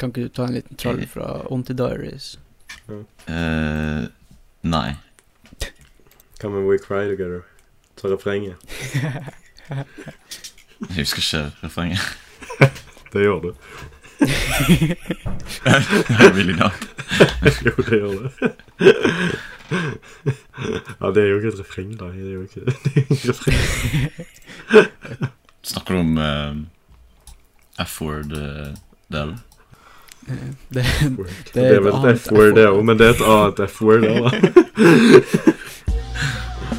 Kan 0.00 0.08
ikke 0.08 0.22
du 0.22 0.28
ta 0.32 0.46
en 0.46 0.54
liten 0.54 0.76
troll 0.80 1.02
fra 1.12 1.42
Onti 1.52 1.74
Diaries? 1.76 2.38
Eh, 3.28 4.04
nei. 4.64 4.96
Come 6.40 6.56
and 6.56 6.64
we 6.70 6.78
cry 6.80 7.04
together. 7.04 7.44
Ta 8.00 8.08
refrenget. 8.08 8.56
Jeg 9.68 9.84
husker 10.96 11.20
ikke 11.20 11.52
refrenget. 11.66 12.00
Det 13.12 13.20
gjør 13.26 13.40
du. 13.44 13.50
really 16.32 16.56
not. 16.56 16.72
jo, 17.60 17.76
det 17.76 18.00
gjør 18.00 18.24
det. 18.24 18.32
ja, 21.00 21.10
det 21.14 21.22
er 21.22 21.28
jo 21.30 21.36
ikke 21.40 21.48
et 21.54 21.60
refreng, 21.60 21.90
da. 22.00 22.04
Det 22.12 22.26
er 22.26 22.34
jo 22.34 22.42
ikke, 22.46 22.60
det 22.66 22.74
er 22.74 22.78
ikke 23.00 23.14
et 23.14 23.28
refreng. 23.30 23.58
Snakker 25.70 25.94
du 25.94 26.00
om 26.00 26.18
uh, 26.18 27.84
F-word-delen? 27.86 29.36
Eh, 30.28 30.34
Det, 30.74 30.82
Det 31.54 31.62
er 31.64 31.80
vel 31.80 31.94
et 32.10 32.18
F-word, 32.20 32.54
det 32.56 32.66
òg, 32.66 32.80
men 32.84 32.98
det 32.98 33.06
er 33.06 33.12
et 33.14 33.22
annet 33.30 33.60
F-word. 33.70 34.02
òg, 34.10 34.18
da. 34.26 34.30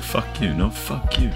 fuck 0.03 0.41
you, 0.41 0.51
no 0.57 0.69
fuck 0.71 1.15
you. 1.19 1.31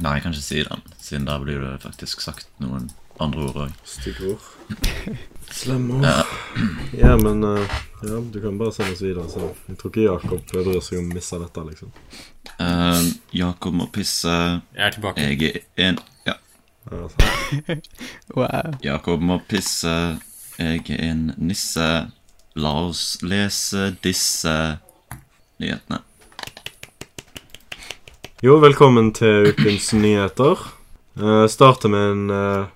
Nei, 0.00 0.14
jeg 0.16 0.22
kan 0.24 0.32
ikke 0.32 0.42
si 0.46 0.62
den, 0.64 0.80
siden 1.00 1.26
der 1.28 1.38
blir 1.44 1.60
det 1.60 1.74
faktisk 1.82 2.20
sagt 2.24 2.48
noen 2.60 2.88
andre 3.20 3.40
ord 3.50 3.56
òg. 3.66 3.76
Stygge 3.84 4.32
ord. 4.32 5.20
Slemme 5.50 5.94
ord. 5.98 6.04
Ja. 6.04 6.24
Ja, 6.98 7.16
men 7.16 7.44
uh, 7.44 7.60
ja, 8.02 8.20
du 8.32 8.40
kan 8.40 8.58
bare 8.58 8.72
sende 8.72 8.92
oss 8.92 9.02
videre. 9.02 9.28
Så 9.28 9.50
jeg 9.68 9.78
tror 9.80 9.92
ikke 9.92 10.06
Jakob 10.06 10.44
bryr 10.50 10.80
seg 10.84 11.00
om 11.00 11.10
å 11.10 11.16
miste 11.16 11.40
dette, 11.42 11.64
liksom. 11.70 11.92
Uh, 12.60 13.02
Jakob 13.34 13.76
må 13.76 13.88
pisse. 13.92 14.36
Jeg 14.76 14.86
er 14.86 14.96
tilbake. 14.96 15.26
Jeg 15.26 15.64
er 15.76 15.90
en 15.90 16.00
Ja. 16.28 16.36
Wow. 18.36 18.76
Jakob 18.82 19.22
må 19.22 19.40
pisse. 19.48 19.96
Jeg 20.58 20.84
er 20.90 21.04
en 21.10 21.32
nisse. 21.38 21.88
La 22.58 22.72
oss 22.88 23.20
lese 23.22 23.92
disse 24.02 24.54
nyhetene. 25.62 26.00
Jo, 28.40 28.56
velkommen 28.62 29.12
til 29.12 29.50
ukens 29.52 29.92
nyheter. 29.92 30.62
Uh, 31.20 31.44
starter 31.52 31.92
med 31.92 32.12
en 32.14 32.30
eh, 32.32 32.68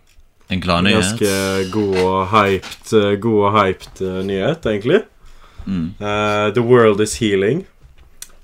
En 0.54 0.60
glad 0.60 0.84
nyhet. 0.84 1.02
ganske 1.02 1.70
god 1.72 1.96
og 1.98 2.26
hyped, 2.30 2.92
eh, 2.92 3.18
god 3.20 3.44
og 3.44 3.52
hyped 3.56 4.02
eh, 4.06 4.20
nyhet, 4.24 4.66
egentlig. 4.66 5.00
Mm. 5.66 5.94
Uh, 6.00 6.52
the 6.54 6.62
world 6.62 7.00
is 7.00 7.18
healing. 7.18 7.66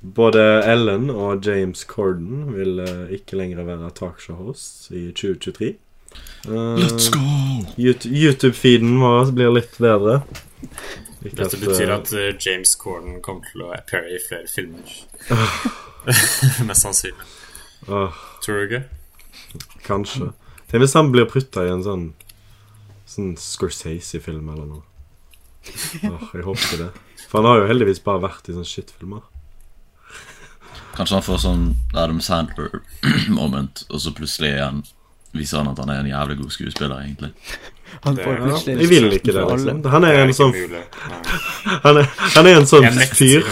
Både 0.02 0.40
Ellen 0.64 1.10
og 1.10 1.46
James 1.46 1.78
Corden 1.78 2.54
vil 2.56 2.80
ikke 3.10 3.36
lenger 3.36 3.62
være 3.64 3.90
talkshow-host 3.90 4.90
i 4.90 5.12
2023. 5.12 5.74
Uh, 6.48 6.80
Let's 6.80 7.10
go! 7.12 7.20
YouTube-feeden 7.76 8.96
vår 9.00 9.30
blir 9.36 9.52
litt 9.54 9.76
bedre. 9.78 10.22
Ikke 11.22 11.36
Dette 11.36 11.60
at, 11.60 11.60
betyr 11.62 11.92
at 11.94 12.14
James 12.46 12.74
Corden 12.80 13.20
kommer 13.22 13.44
til 13.52 13.66
å 13.68 13.70
appeare 13.76 14.16
i 14.16 14.22
flere 14.24 14.48
filmer. 14.48 14.98
Mest 16.66 16.88
sannsynlig. 16.88 17.28
åh, 17.86 18.16
Tror 18.42 18.56
du 18.56 18.70
ikke? 18.70 18.84
Kanskje. 19.84 20.32
Tenk 20.70 20.84
hvis 20.84 20.94
han 20.94 21.10
blir 21.12 21.26
putta 21.30 21.66
i 21.66 21.72
en 21.72 21.84
sånn 21.86 22.10
Sånn 23.10 23.32
Scorsese-film 23.34 24.52
eller 24.52 24.68
noe. 24.70 24.84
Åh, 26.06 26.28
jeg 26.30 26.44
håper 26.46 26.78
det. 26.78 26.90
For 27.26 27.40
han 27.40 27.48
har 27.48 27.56
jo 27.58 27.64
heldigvis 27.72 27.98
bare 28.04 28.22
vært 28.22 28.46
i 28.46 28.54
sånne 28.54 28.70
shitfilmer. 28.70 29.24
Kanskje 30.94 31.16
han 31.16 31.26
får 31.26 31.40
sånn 31.42 31.64
Adam 31.90 32.20
Sandler-moment, 32.22 33.82
og 33.90 34.02
så 34.04 34.14
plutselig 34.14 34.52
er 34.52 34.62
han 34.68 34.84
viser 35.34 35.60
han 35.60 35.70
at 35.70 35.78
han 35.78 35.90
er 35.90 36.00
en 36.04 36.10
jævlig 36.10 36.36
god 36.40 36.54
skuespiller, 36.54 37.02
egentlig. 37.02 37.32
Han 38.06 38.16
får 38.16 38.40
Ja, 38.46 38.60
Jeg 38.66 38.88
vil 38.90 39.12
ikke 39.12 39.34
det, 39.34 39.44
liksom. 39.50 39.84
Han 39.90 40.06
er 40.06 40.22
en 40.24 40.34
sånn. 40.34 40.54
Han 41.84 41.98
er, 42.00 42.06
han 42.34 42.46
er 42.48 42.56
en 42.56 42.66
sånn 42.66 42.86
fyr 43.12 43.42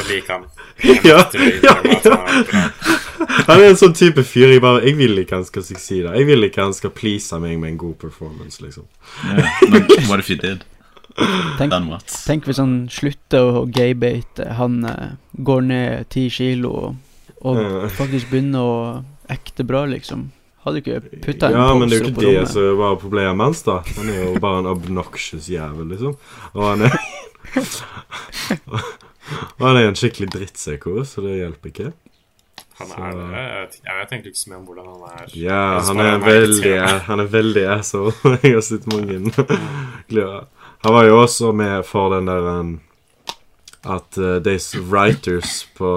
Ja, 0.82 1.24
han 3.48 3.60
er 3.60 3.68
en 3.72 3.78
sånn 3.78 3.94
type 3.98 4.22
fyr 4.26 4.52
jeg 4.52 4.62
bare 4.62 4.84
Jeg 4.86 4.94
vil 4.98 5.18
ikke 5.22 5.40
han 5.40 5.46
skal 5.48 5.64
succeede. 5.66 6.12
Jeg 6.14 6.28
vil 6.28 6.46
ikke 6.46 6.68
han 6.68 6.74
skal 6.76 6.92
please 6.94 7.38
meg 7.42 7.58
med 7.58 7.74
en 7.74 7.80
god 7.80 7.96
performance, 7.98 8.62
liksom. 8.62 8.86
Yeah, 9.24 9.48
men 9.72 9.88
what 10.08 10.22
if 10.22 10.30
he 10.30 10.38
did? 10.38 10.62
Tenk, 11.58 11.74
tenk 12.28 12.46
hvis 12.46 12.60
han 12.62 12.86
slutter 12.94 13.42
å 13.42 13.64
gaybate, 13.74 14.52
han 14.54 14.84
uh, 14.86 15.16
går 15.34 15.64
ned 15.66 16.10
ti 16.14 16.28
kilo 16.30 16.70
og, 16.78 17.22
og 17.42 17.58
uh. 17.58 17.86
faktisk 17.90 18.30
begynner 18.30 18.62
å 18.62 18.76
ekte 19.32 19.66
bra, 19.66 19.82
liksom. 19.90 20.28
Hadde 20.62 20.82
ikke 20.82 21.00
putta 21.24 21.50
en 21.50 21.58
Ja, 21.58 21.66
men 21.74 21.90
det 21.90 21.98
er 21.98 22.04
jo 22.04 22.12
ikke 22.12 22.28
det 22.28 22.46
som 22.52 22.78
var 22.78 23.00
problemet 23.02 23.48
hans, 23.48 23.64
da. 23.66 23.80
Han 23.98 24.14
er 24.14 24.22
jo 24.22 24.38
bare 24.42 24.62
en 24.62 24.70
obnoxious 24.70 25.50
jævel, 25.50 25.90
liksom. 25.90 26.14
Og 26.54 26.64
han 26.70 26.86
er 26.86 26.98
han 29.62 29.76
er 29.76 29.88
en 29.88 29.98
skikkelig 29.98 30.30
drittseko, 30.34 31.02
så 31.08 31.24
det 31.24 31.38
hjelper 31.40 31.72
ikke. 31.72 31.92
Han 32.78 32.86
Så- 32.86 32.98
er 33.02 33.16
det. 33.18 33.80
Jeg 33.84 34.06
egentlig 34.06 34.32
ikke 34.32 34.38
så 34.38 34.50
mye 34.52 34.58
om 34.60 34.66
hvordan 34.68 34.86
han 34.86 35.06
er. 35.18 35.32
Ja, 35.34 35.62
han 35.88 36.00
er 36.04 36.18
veldig. 36.22 36.74
Han 37.08 37.20
er 37.24 37.30
veldig 37.32 37.64
asshole. 37.78 38.12
Jeg 38.42 38.54
har 38.54 38.62
sett 38.62 38.86
mange 38.92 39.32
gleder. 40.10 40.46
Han 40.84 40.94
var 40.94 41.08
jo 41.08 41.16
også 41.24 41.50
med 41.52 41.82
for 41.86 42.14
den 42.14 42.28
der 42.30 42.46
um, 42.60 42.80
At 43.84 44.18
uh, 44.18 44.36
disse 44.42 44.78
writers 44.78 45.64
på 45.78 45.88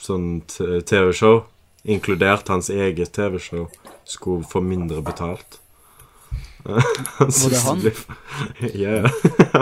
sånn 0.00 0.42
TV-show, 0.48 1.44
inkludert 1.84 2.48
hans 2.52 2.68
eget 2.72 3.12
TV-show, 3.16 3.68
skulle 4.04 4.44
få 4.44 4.60
mindre 4.64 5.00
betalt. 5.04 5.58
Han 6.66 7.30
Var 7.30 7.50
det 7.50 7.62
han? 7.64 7.82
Ja, 8.82 9.10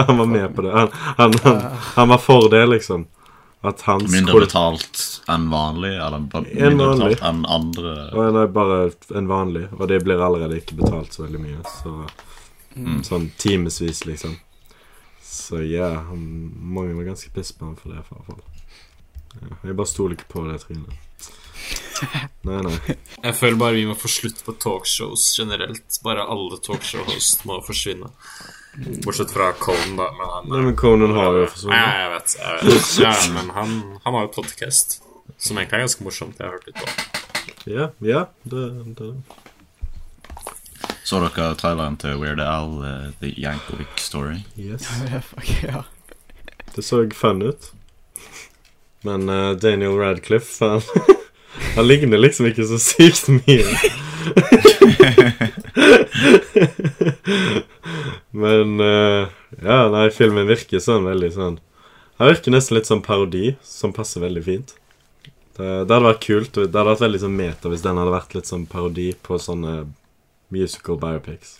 han 0.06 0.18
var 0.18 0.26
med 0.26 0.54
på 0.56 0.62
det. 0.62 0.72
Han, 0.72 0.88
han, 0.92 1.34
han, 1.42 1.60
han 1.94 2.08
var 2.08 2.18
for 2.18 2.48
det, 2.50 2.66
liksom. 2.66 3.06
At 3.64 3.80
hans 3.88 4.12
mindre 4.12 4.40
betalt 4.44 5.00
enn 5.32 5.46
vanlig, 5.48 5.94
eller 5.96 6.20
mindre 6.20 6.66
en 6.66 6.78
vanlig. 6.78 7.08
betalt 7.14 7.28
enn 7.30 7.44
andre. 7.48 7.94
Nei, 8.12 8.26
nei, 8.36 8.46
bare 8.52 8.78
en 9.16 9.30
vanlig. 9.30 9.66
Og 9.78 9.88
det 9.88 10.02
blir 10.04 10.20
allerede 10.20 10.58
ikke 10.60 10.76
betalt 10.82 11.16
så 11.16 11.24
veldig 11.24 11.40
mye. 11.40 11.62
Så 11.80 11.94
Sånn 13.06 13.28
timevis, 13.38 14.02
liksom. 14.04 14.34
Så 15.22 15.60
ja, 15.62 15.88
yeah, 15.92 16.12
mange 16.14 16.94
var 16.94 17.06
ganske 17.12 17.30
piss 17.30 17.52
på 17.52 17.68
ham 17.68 17.76
for 17.78 17.92
det, 17.92 18.00
i 18.00 18.08
hvert 18.08 18.26
fall. 18.26 18.42
Ja, 19.34 19.56
jeg 19.68 19.76
bare 19.78 19.90
stoler 19.90 20.16
ikke 20.16 20.30
på 20.32 20.44
det 20.48 20.60
trynet. 20.62 21.30
Nei, 22.44 22.58
nei. 22.66 22.74
Jeg 23.24 23.34
føler 23.38 23.56
bare 23.60 23.76
vi 23.78 23.86
må 23.88 23.94
få 23.96 24.10
slutt 24.12 24.42
på 24.44 24.52
talkshows 24.60 25.30
generelt. 25.38 25.98
Bare 26.04 26.26
alle 26.28 26.58
talkshow-host 26.64 27.46
må 27.48 27.60
forsvinne. 27.64 28.10
Bortsett 29.04 29.30
fra 29.32 29.52
Conan, 29.60 29.94
da. 29.96 30.08
Men 30.18 30.32
han, 30.34 30.48
Nei, 30.50 30.60
men 30.66 30.76
Conan 30.76 31.14
har 31.16 31.30
jo 31.38 31.44
Nei, 31.44 31.50
forsvunnet. 31.54 31.94
jeg 32.00 32.12
vet. 32.14 32.36
Jeg 32.42 32.68
vet. 32.68 32.92
Ja, 33.04 33.14
men 33.36 33.50
han, 33.54 33.74
han 34.04 34.18
har 34.18 34.26
jo 34.26 34.32
podcast, 34.34 34.98
som 35.38 35.56
egentlig 35.60 35.78
er 35.78 35.84
ganske 35.86 36.06
morsomt. 36.06 36.40
Jeg 36.42 36.48
har 36.50 36.56
hørt 36.58 36.68
litt 36.68 36.82
på. 36.82 36.86
Ja, 37.70 37.88
ja, 38.04 38.24
det, 38.50 38.64
det. 38.98 39.12
Så 41.04 41.20
dere 41.20 41.54
traileren 41.60 41.96
til 42.00 42.18
Weird 42.20 42.40
Al, 42.44 42.76
uh, 42.80 43.08
The 43.22 43.30
Yankovic 43.40 44.00
Story? 44.00 44.42
Yes. 44.60 44.88
Ja. 45.62 45.84
Det 46.74 46.82
så 46.84 47.04
fun 47.14 47.42
ut. 47.44 47.70
Men 49.06 49.28
uh, 49.28 49.52
Daniel 49.60 49.96
Radcliffe, 50.00 50.64
han, 50.64 50.82
han 51.76 51.86
ligner 51.88 52.18
liksom 52.18 52.46
ikke 52.50 52.66
så 52.68 52.78
sykt 52.82 53.28
mye. 53.28 53.66
Men 58.34 58.80
uh, 58.80 59.28
Ja, 59.62 59.88
nei, 59.92 60.10
filmen 60.14 60.48
virker 60.48 60.80
sånn 60.82 61.04
veldig 61.06 61.30
sånn 61.34 61.58
Han 62.18 62.30
virker 62.30 62.54
nesten 62.54 62.78
litt 62.78 62.88
sånn 62.88 63.02
parodi, 63.04 63.54
som 63.62 63.92
passer 63.94 64.22
veldig 64.22 64.42
fint. 64.46 64.74
Det, 65.56 65.66
det 65.66 65.90
hadde 65.90 66.06
vært 66.06 66.22
kult. 66.24 66.54
Det 66.54 66.70
hadde 66.70 66.88
vært 66.92 67.04
veldig 67.04 67.20
sånn 67.24 67.36
meta 67.38 67.70
hvis 67.70 67.82
den 67.84 67.98
hadde 68.00 68.14
vært 68.14 68.34
litt 68.38 68.50
sånn 68.50 68.66
parodi 68.70 69.08
på 69.26 69.38
sånne 69.42 69.72
musical 70.54 70.98
biopics. 71.02 71.58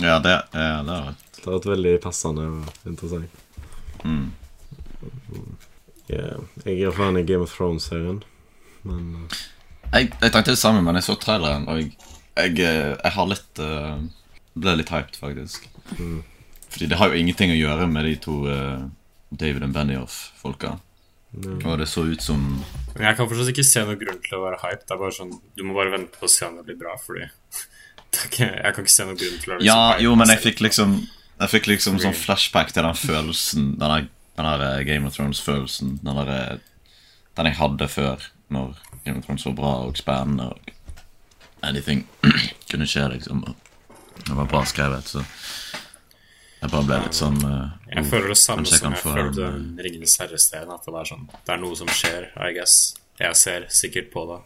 Ja, 0.00 0.18
det, 0.24 0.38
ja, 0.52 0.82
det 0.84 0.96
er 0.96 1.10
det. 1.10 1.14
Det 1.36 1.44
hadde 1.44 1.58
vært 1.58 1.70
veldig 1.74 1.94
passende 2.04 2.46
og 2.48 2.88
interessant. 2.88 3.42
Mm. 4.04 4.26
Ja, 6.08 6.40
jeg 6.64 6.80
er 6.80 6.96
fan 6.96 7.20
av 7.20 7.28
Game 7.28 7.44
of 7.44 7.52
Thrones-serien, 7.56 8.22
men 8.88 9.24
eh, 9.24 9.40
Jeg, 9.94 10.10
jeg 10.20 10.32
tenkte 10.32 10.54
det 10.54 10.60
samme, 10.60 10.82
men 10.84 10.98
jeg 10.98 11.06
så 11.08 11.16
traileren, 11.20 11.66
og 11.70 11.80
jeg, 11.80 11.92
jeg, 12.36 12.56
eh, 12.60 12.94
jeg 12.94 13.14
har 13.16 13.30
litt 13.30 13.62
uh, 13.62 13.98
Ble 14.54 14.76
litt 14.78 14.90
hyped, 14.94 15.16
faktisk. 15.18 15.66
Mm. 15.98 16.22
Fordi 16.70 16.88
det 16.90 16.98
har 16.98 17.10
jo 17.10 17.18
ingenting 17.18 17.50
å 17.50 17.58
gjøre 17.58 17.86
med 17.90 18.06
de 18.06 18.14
to 18.22 18.40
uh, 18.46 18.84
David 19.34 19.66
og 19.66 19.72
Benioff-folka. 19.74 20.76
Og 21.34 21.78
det 21.80 21.88
så 21.90 22.04
ut 22.06 22.22
som 22.22 22.42
Men 22.94 23.08
jeg 23.08 23.16
kan 23.18 23.26
fortsatt 23.26 23.50
ikke 23.50 23.66
se 23.66 23.82
noen 23.82 23.98
grunn 23.98 24.20
til 24.22 24.36
å 24.38 24.44
være 24.44 24.60
hyped. 24.62 24.84
Det 24.86 24.94
er 24.94 25.00
bare 25.00 25.16
sånn, 25.16 25.32
Du 25.56 25.64
må 25.66 25.74
bare 25.74 25.94
vente 25.96 26.20
på 26.20 26.28
å 26.28 26.30
se 26.30 26.46
om 26.46 26.58
det 26.60 26.66
blir 26.68 26.78
bra, 26.78 26.94
fordi 27.00 27.26
ikke, 28.28 28.46
Jeg 28.46 28.76
kan 28.76 28.84
ikke 28.84 28.94
se 28.94 29.06
noen 29.08 29.18
grunn 29.18 29.40
til 29.42 29.50
å 29.50 29.56
være 29.56 29.66
Ja, 29.66 29.78
hyped. 29.88 30.04
jo, 30.06 30.12
men 30.20 30.30
jeg 30.30 30.42
fikk 30.44 30.62
liksom 30.62 30.94
Jeg 31.40 31.52
fikk 31.56 31.70
liksom 31.72 31.98
sånn 32.02 32.14
flashback 32.14 32.70
til 32.70 32.86
den 32.86 33.00
følelsen 33.00 33.72
Den 33.80 33.96
der, 34.38 34.84
Game 34.86 35.06
of 35.06 35.16
Thrones-følelsen. 35.16 35.98
Den 36.06 36.22
Den 37.34 37.50
jeg 37.50 37.58
hadde 37.58 37.90
før, 37.90 38.28
når 38.54 38.78
Game 39.04 39.18
of 39.20 39.26
Thrones 39.26 39.46
var 39.50 39.58
bra 39.58 39.74
og 39.88 39.98
spennende, 40.00 40.48
og 40.54 40.72
anything 41.64 42.06
kunne 42.70 42.88
skje, 42.88 43.08
liksom. 43.16 43.44
Det 44.24 44.36
var 44.38 44.48
bra 44.48 44.62
skrevet, 44.68 45.10
så 45.10 45.24
jeg 46.64 46.72
bare 46.72 46.86
ble 46.88 46.98
litt 47.04 47.16
sånn 47.18 47.34
uh, 47.44 47.74
Jeg 47.90 48.00
oh, 48.00 48.06
føler 48.08 48.30
det 48.32 48.38
samme 48.40 48.64
jeg 48.64 48.80
som 48.80 48.94
jeg 48.94 49.02
følte 49.02 49.48
en, 49.50 49.64
Ringenes 49.84 50.14
herre-serien. 50.16 50.70
At 50.72 50.86
det 50.86 50.94
var 50.94 51.08
sånn 51.10 51.26
Det 51.34 51.52
er 51.52 51.60
noe 51.60 51.76
som 51.76 51.90
skjer, 51.92 52.30
I 52.40 52.54
guess. 52.56 52.76
Jeg 53.20 53.36
ser 53.36 53.66
sikkert 53.68 54.08
på 54.14 54.24
det. 54.30 54.38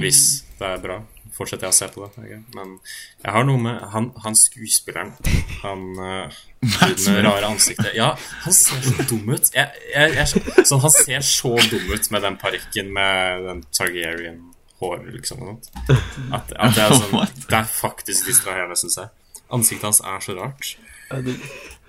Hvis 0.00 0.22
det 0.56 0.70
er 0.70 0.80
bra, 0.80 0.96
fortsetter 1.36 1.68
jeg 1.68 1.74
å 1.74 1.76
se 1.76 1.88
på 1.92 2.02
det. 2.02 2.24
Okay? 2.24 2.40
Men 2.56 2.74
jeg 3.22 3.34
har 3.36 3.46
noe 3.48 3.62
med 3.62 3.84
han, 3.92 4.10
han 4.24 4.36
skuespilleren 4.38 5.12
Han 5.62 5.84
uh, 6.00 6.38
med 6.60 7.20
rare 7.26 7.50
ansiktet 7.50 7.94
Ja, 7.96 8.12
han 8.44 8.56
ser 8.56 8.82
så 8.84 9.06
dum 9.10 9.30
ut. 9.32 9.50
Jeg, 9.54 9.86
jeg, 9.92 10.16
jeg, 10.16 10.66
sånn, 10.66 10.82
han 10.84 10.94
ser 10.94 11.26
så 11.26 11.54
dum 11.70 11.92
ut 11.92 12.10
med 12.14 12.26
den 12.26 12.38
parykken 12.40 12.92
med 12.96 13.46
den 13.46 13.62
Targaryen-håret, 13.76 15.08
liksom. 15.18 15.46
At, 15.52 16.52
at 16.56 16.76
det, 16.76 16.86
er 16.86 16.96
sånn, 16.96 17.16
det 17.46 17.60
er 17.60 17.70
faktisk 17.70 18.30
distraherende, 18.30 18.78
syns 18.80 19.00
jeg. 19.02 19.12
Ansiktet 19.54 19.86
hans 19.86 20.02
er 20.02 20.22
så 20.24 20.36
rart. 20.38 20.72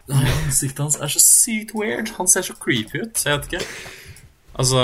Nei, 0.08 0.26
ansiktet 0.46 0.84
hans 0.84 1.00
er 1.02 1.12
så 1.12 1.22
sykt 1.24 1.74
weird. 1.76 2.14
Han 2.20 2.30
ser 2.32 2.46
så 2.46 2.56
creepy 2.60 3.02
ut. 3.02 3.24
Jeg 3.26 3.40
vet 3.40 3.50
ikke. 3.50 3.64
Altså 4.58 4.84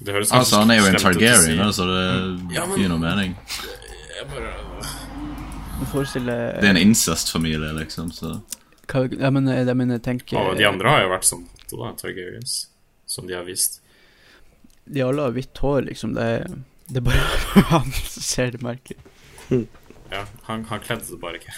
Det 0.00 0.14
høres 0.14 0.30
Altså, 0.32 0.62
han 0.62 0.70
er 0.70 0.78
jo 0.80 0.86
en 0.88 0.96
Targaryen, 0.96 1.60
si. 1.60 1.72
så 1.76 1.86
det 1.90 2.54
Ja, 2.54 2.66
men- 2.66 2.78
gir 2.80 2.88
noe 2.88 2.98
mening. 3.02 3.34
Bare 4.30 5.86
forestiller 5.90 6.60
Det 6.60 6.64
er 6.68 6.70
en 6.74 6.76
incest-familie, 6.88 7.72
liksom, 7.78 8.10
så 8.12 8.40
hva, 8.90 9.04
jeg 9.06 9.32
mener, 9.32 9.54
jeg 9.64 9.76
mener, 9.76 9.98
tenker 10.02 10.36
Og 10.38 10.56
de 10.58 10.66
andre 10.66 10.88
har 10.90 11.02
jo 11.04 11.10
vært 11.12 11.24
sånn 11.28 11.44
da, 11.70 11.92
Targaryens. 11.94 12.66
Som 13.06 13.26
de 13.28 13.34
har 13.34 13.44
vist. 13.46 13.80
De 14.90 15.00
alle 15.02 15.22
har 15.22 15.30
hvitt 15.30 15.56
hår, 15.62 15.84
liksom. 15.86 16.14
Det 16.14 16.22
er, 16.22 16.44
det 16.90 16.96
er 16.98 17.06
bare 17.06 17.62
han 17.74 17.92
som 17.92 18.22
ser 18.22 18.50
det 18.50 18.62
merkelig 18.62 18.98
Ja, 20.10 20.24
han, 20.48 20.64
han 20.64 20.80
kledde 20.82 21.06
det 21.06 21.20
bare 21.22 21.38
ikke. 21.38 21.54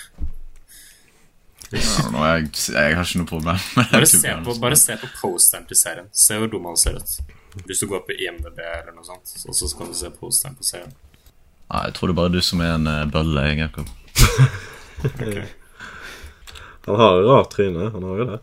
Know, 1.73 2.21
jeg, 2.27 2.51
jeg 2.69 2.97
har 2.99 3.05
ikke 3.07 3.23
noe 3.23 3.29
problem 3.31 3.61
med 3.77 3.87
det. 3.87 3.93
Bare 3.95 4.07
se 4.11 4.33
på, 4.45 4.57
bare 4.61 4.77
se 4.77 4.97
på 5.01 5.09
posteren 5.23 5.65
til 5.71 5.79
serien. 5.81 6.11
Se 6.13 6.37
hvor 6.37 6.51
dum 6.53 6.67
han 6.69 6.77
ser 6.77 6.99
ut. 7.01 7.15
Hvis 7.67 7.81
du 7.83 7.87
går 7.91 8.01
på 8.07 8.13
IMDb 8.17 8.59
eller 8.65 8.93
noe 8.97 9.05
sånt, 9.05 9.33
og 9.49 9.55
så 9.57 9.69
kan 9.77 9.91
du 9.91 9.97
se 9.97 10.11
posteren 10.17 10.57
på 10.57 10.65
serien. 10.67 10.93
Nei, 11.73 11.83
jeg 11.89 11.95
tror 11.97 12.09
det 12.09 12.15
er 12.15 12.21
bare 12.21 12.33
du 12.33 12.41
som 12.45 12.61
er 12.65 12.73
en 12.77 12.89
uh, 12.89 13.09
bølle, 13.13 13.41
jeg, 13.49 13.57
Jakob. 13.63 13.87
Han 16.87 16.99
har 16.99 17.21
et 17.21 17.29
rart 17.29 17.51
tryne. 17.53 17.91
Han 17.95 18.03
har 18.09 18.15
jo 18.19 18.25
det. 18.33 18.41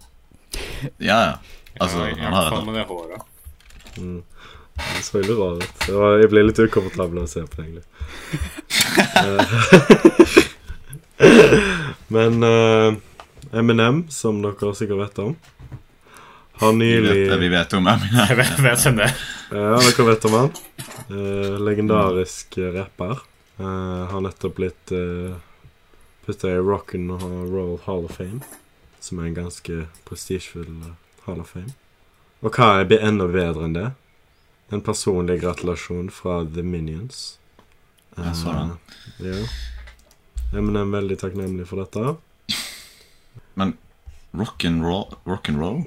Ja, 0.98 1.20
ja. 1.26 1.34
Altså, 1.80 1.98
ja, 2.08 2.16
han 2.16 2.34
har 2.34 2.52
det. 2.56 2.66
med 2.66 2.76
det 2.76 2.86
håret. 2.88 3.22
Han 3.96 4.24
så 5.04 5.18
veldig 5.18 5.36
rar 5.38 5.60
ut. 5.60 5.88
Jeg 6.22 6.30
ble 6.32 6.44
litt 6.46 6.60
ukomfortabel 6.60 7.18
av 7.20 7.28
å 7.28 7.32
se 7.32 7.44
på, 7.44 7.56
det, 7.60 7.64
egentlig. 7.68 7.86
Eh, 11.20 11.60
Men 12.08 12.44
uh, 12.44 12.96
Eminem, 13.52 14.06
som 14.10 14.42
dere 14.44 14.72
sikkert 14.78 15.02
vet 15.04 15.20
om, 15.20 15.34
har 16.60 16.72
Vi 16.72 16.78
nylig 16.78 17.10
vet, 17.10 17.32
det 17.32 17.38
vi 17.38 17.50
vet 17.50 17.74
om 17.74 17.86
ham. 17.86 18.06
Jeg 18.28 18.38
vet, 18.38 18.56
vet 18.64 18.86
hvem 18.86 18.98
det 19.00 19.06
er. 19.10 19.20
Ja, 19.50 19.76
dere 19.80 20.08
vet 20.10 20.26
om 20.28 20.34
han. 20.36 20.50
Eh, 21.10 21.60
legendarisk 21.66 22.58
eh, 22.58 22.72
rapper. 22.76 23.22
Eh, 23.60 24.02
har 24.12 24.24
nettopp 24.24 24.56
blitt 24.56 24.92
uh, 24.92 25.36
putta 26.26 26.52
i 26.52 26.58
Rock 26.58 26.96
and 26.96 27.12
Roll 27.54 27.80
Hall 27.86 28.06
of 28.06 28.18
Fame. 28.20 28.44
Som 29.00 29.20
er 29.20 29.30
en 29.30 29.38
ganske 29.38 29.86
prestisjefull 30.08 30.68
eh, 30.68 30.96
Hall 31.26 31.40
of 31.40 31.56
Fame. 31.56 31.74
Og 32.44 32.56
hva 32.56 32.84
er 32.84 33.00
enda 33.00 33.28
bedre 33.32 33.66
enn 33.68 33.76
det? 33.76 33.90
En 34.70 34.84
personlig 34.86 35.40
gratulasjon 35.42 36.12
fra 36.14 36.42
The 36.44 36.64
Minions. 36.64 37.38
Jeg 38.18 38.36
så 38.36 38.54
den. 38.54 38.76
Eh, 39.24 39.32
ja. 39.32 39.48
Eminem 40.60 40.90
er 40.90 41.00
veldig 41.00 41.18
takknemlig 41.22 41.68
for 41.70 41.84
dette. 41.84 42.18
Men 43.56 43.78
rock'n'roll 44.36 45.18
rock 45.26 45.50
and 45.50 45.60
roll? 45.60 45.82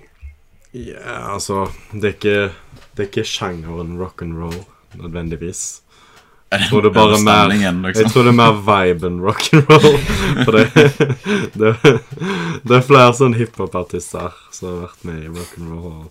Ja, 0.72 1.34
altså 1.34 1.66
Det 1.92 2.04
er 2.04 2.14
ikke, 2.16 2.36
det 2.96 3.02
er 3.04 3.08
ikke 3.10 3.24
sjangeren 3.28 3.96
rock'n'roll 4.00 4.62
nødvendigvis. 4.96 5.80
Det, 6.52 6.58
Jeg 6.60 6.68
tror 6.68 6.82
det 6.84 6.92
bare 6.92 7.12
er 7.12 7.16
det 7.16 7.24
mer 7.24 7.46
liksom. 7.88 8.02
Jeg 8.04 8.10
tror 8.12 8.22
det 8.26 8.32
er 8.32 8.38
mer 8.38 8.56
viben 8.66 9.20
rock'n'roll. 9.24 9.94
For 10.44 10.56
det, 10.56 10.64
det, 11.60 11.70
det 12.68 12.76
er 12.76 12.84
flere 12.88 13.12
sånn 13.16 13.36
hiphop-artister 13.38 14.34
som 14.52 14.68
har 14.68 14.82
vært 14.86 15.06
med 15.08 15.22
i 15.22 15.30
rock'n'roll. 15.32 16.10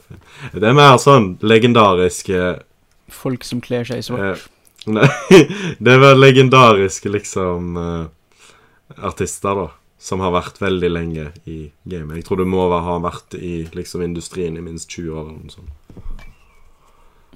Det 0.54 0.66
er 0.72 0.78
mer 0.78 0.98
sånn 1.02 1.36
legendariske 1.46 2.42
Folk 3.12 3.44
som 3.44 3.62
kler 3.62 3.84
seg 3.86 4.02
i 4.02 4.06
svart. 4.08 4.48
eh, 4.48 4.48
Nei, 4.90 5.06
det 5.84 5.92
er 5.94 6.00
vel 6.02 6.18
legendariske 6.24 7.10
liksom 7.14 7.76
eh, 7.78 8.06
artister, 9.06 9.58
da. 9.66 9.68
Som 10.02 10.24
har 10.24 10.34
vært 10.34 10.58
veldig 10.62 10.90
lenge 10.90 11.28
i 11.46 11.60
gamet. 11.86 12.18
Jeg 12.18 12.26
tror 12.26 12.42
du 12.42 12.48
må 12.50 12.64
ha 12.74 12.98
vært 13.04 13.36
i 13.38 13.68
liksom 13.76 14.02
industrien 14.02 14.58
i 14.58 14.64
minst 14.66 14.90
20 14.90 15.14
år. 15.14 15.30
eller 15.30 15.44
noe 15.44 15.54
sånt. 15.54 15.70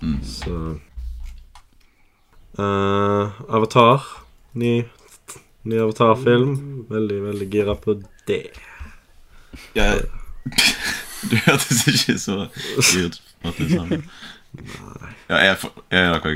Mm. 0.02 0.20
Så 0.26 0.56
uh, 2.58 3.42
Avatar. 3.54 4.02
Ny, 4.58 4.74
ny 5.64 5.82
Avatar-film. 5.84 6.56
Veldig, 6.90 7.22
veldig 7.30 7.50
gira 7.54 7.78
på 7.78 8.00
det. 8.28 8.48
Jeg, 9.76 10.02
du 11.30 11.38
hørtes 11.46 11.86
ikke 11.92 12.18
så 12.20 12.48
ut 12.50 13.22
på 13.44 13.70
sammen. 13.70 14.10
Ja, 15.30 15.38
jeg, 15.38 15.58
jeg 15.92 16.12
noe 16.12 16.36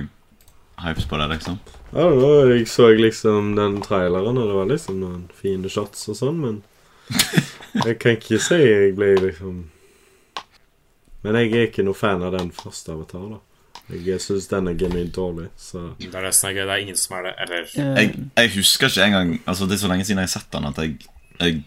hypes 0.84 1.06
på 1.10 1.18
det, 1.20 1.30
liksom. 1.34 1.60
Know, 1.92 2.50
jeg 2.54 2.68
så 2.70 2.92
liksom 2.94 3.56
den 3.58 3.80
traileren, 3.82 4.38
og 4.38 4.48
det 4.48 4.56
var 4.56 4.70
liksom 4.70 5.00
noen 5.02 5.24
fine 5.34 5.70
shots 5.72 6.06
og 6.12 6.18
sånn, 6.20 6.42
men 6.44 6.60
Jeg 7.86 7.98
kan 8.02 8.18
ikke 8.18 8.38
si 8.42 8.58
jeg 8.58 8.94
ble 8.98 9.16
liksom 9.24 9.64
Men 11.24 11.38
jeg 11.40 11.54
er 11.54 11.70
ikke 11.70 11.86
noe 11.86 11.98
fan 11.98 12.22
av 12.26 12.36
den 12.38 12.52
første 12.56 12.94
Avatar, 12.94 13.26
da. 13.34 13.40
Jeg 13.90 14.22
syns 14.22 14.46
den 14.52 14.70
er 14.70 14.78
genuint 14.78 15.16
dårlig, 15.16 15.48
så 15.58 15.96
Det 15.98 16.14
er 16.14 16.28
nesten 16.28 16.54
gøy. 16.54 16.62
Det 16.62 16.76
er 16.76 16.84
ingen 16.84 17.00
som 17.00 17.16
er 17.18 17.26
det. 17.26 17.34
Eller 17.42 17.72
Jeg, 17.74 18.14
jeg 18.38 18.52
husker 18.54 18.92
ikke 18.92 19.08
engang 19.10 19.32
Altså, 19.46 19.66
det 19.66 19.78
er 19.78 19.82
så 19.82 19.90
lenge 19.90 20.06
siden 20.06 20.22
jeg 20.22 20.30
har 20.30 20.36
sett 20.36 20.52
den 20.54 20.70
at 20.70 20.82
jeg 20.84 20.96
Jeg, 21.40 21.64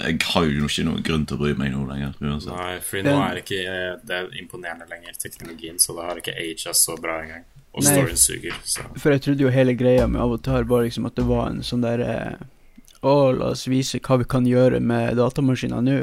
jeg 0.00 0.18
har 0.34 0.44
jo 0.44 0.68
ikke 0.68 0.84
noen 0.84 1.02
grunn 1.06 1.24
til 1.28 1.36
å 1.36 1.40
bry 1.40 1.54
meg 1.56 1.72
nå 1.72 1.86
lenger. 1.88 2.12
Uansett. 2.20 2.52
Nei, 2.52 2.76
for 2.84 3.06
nå 3.06 3.16
er 3.22 3.40
ikke 3.40 3.58
eh, 3.62 3.96
det 4.04 4.16
er 4.16 4.30
imponerende 4.40 4.88
lenger, 4.90 5.16
teknologien, 5.20 5.78
så 5.78 5.94
det 5.96 6.06
har 6.08 6.20
ikke 6.22 6.36
aga 6.40 6.72
så 6.74 6.96
bra 7.00 7.20
engang. 7.22 7.44
Og 7.80 7.84
Nei. 7.86 7.92
storyen 7.96 8.18
suger, 8.20 8.56
så 8.68 8.84
For 9.00 9.14
jeg 9.14 9.22
trodde 9.24 9.46
jo 9.46 9.50
hele 9.54 9.72
greia 9.78 10.04
med 10.10 10.20
Avatar 10.20 10.66
var 10.68 10.84
liksom 10.84 11.06
at 11.08 11.16
det 11.16 11.24
var 11.24 11.46
en 11.48 11.62
sånn 11.64 11.80
der 11.84 12.02
eh, 12.04 12.34
Å, 13.00 13.14
la 13.32 13.54
oss 13.54 13.64
vise 13.70 13.96
hva 14.04 14.18
vi 14.20 14.26
kan 14.28 14.44
gjøre 14.44 14.82
med 14.84 15.16
datamaskiner 15.16 15.80
nå. 15.80 15.94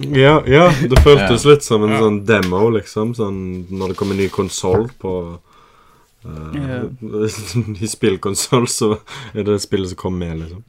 Ja, 0.00 0.38
ja 0.48 0.70
det 0.80 1.02
føltes 1.04 1.44
litt 1.44 1.66
som 1.66 1.84
en 1.84 1.92
Ja. 1.92 1.98
sånn 2.00 2.22
demo, 2.24 2.62
liksom. 2.72 3.12
Sånn 3.18 3.66
når 3.68 3.92
det 3.92 3.96
kommer 4.00 4.16
en 4.16 4.22
ny 4.24 4.28
konsoll 4.32 4.88
på 5.02 5.12
Ja. 6.24 6.82
I 7.84 7.88
spillkonsoll, 7.88 8.66
så 8.68 8.94
er 9.34 9.44
det 9.44 9.58
spillet 9.60 9.92
som 9.92 9.96
kommer 10.00 10.26
med, 10.32 10.46
liksom. 10.46 10.64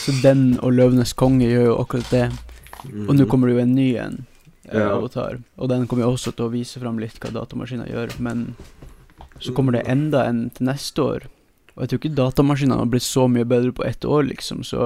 Så 0.00 0.12
den 0.22 0.58
og 0.62 0.72
Løvenes 0.76 1.12
konge 1.16 1.48
gjør 1.48 1.70
jo 1.70 1.76
akkurat 1.82 2.10
det. 2.12 2.26
Og 3.08 3.14
nå 3.16 3.26
kommer 3.28 3.48
det 3.48 3.56
jo 3.58 3.62
en 3.62 3.74
ny 3.74 3.88
en, 3.96 4.18
eh, 4.68 4.78
Ja. 4.78 4.90
Avatar. 4.96 5.38
Og 5.58 5.68
den 5.68 5.86
kommer 5.86 6.04
jo 6.04 6.12
også 6.14 6.32
til 6.36 6.46
å 6.46 6.52
vise 6.52 6.80
fram 6.80 6.98
litt 7.00 7.18
hva 7.20 7.32
datamaskiner 7.32 7.88
gjør. 7.90 8.18
Men 8.20 8.54
så 9.40 9.54
kommer 9.54 9.72
det 9.78 9.84
enda 9.88 10.24
en 10.28 10.48
til 10.50 10.66
neste 10.68 11.02
år. 11.04 11.26
Og 11.76 11.84
jeg 11.84 11.88
tror 11.92 12.00
ikke 12.02 12.16
datamaskinene 12.18 12.78
har 12.80 12.90
blitt 12.90 13.06
så 13.06 13.28
mye 13.30 13.46
bedre 13.46 13.72
på 13.72 13.84
ett 13.86 14.04
år, 14.04 14.24
liksom. 14.32 14.64
Så 14.66 14.82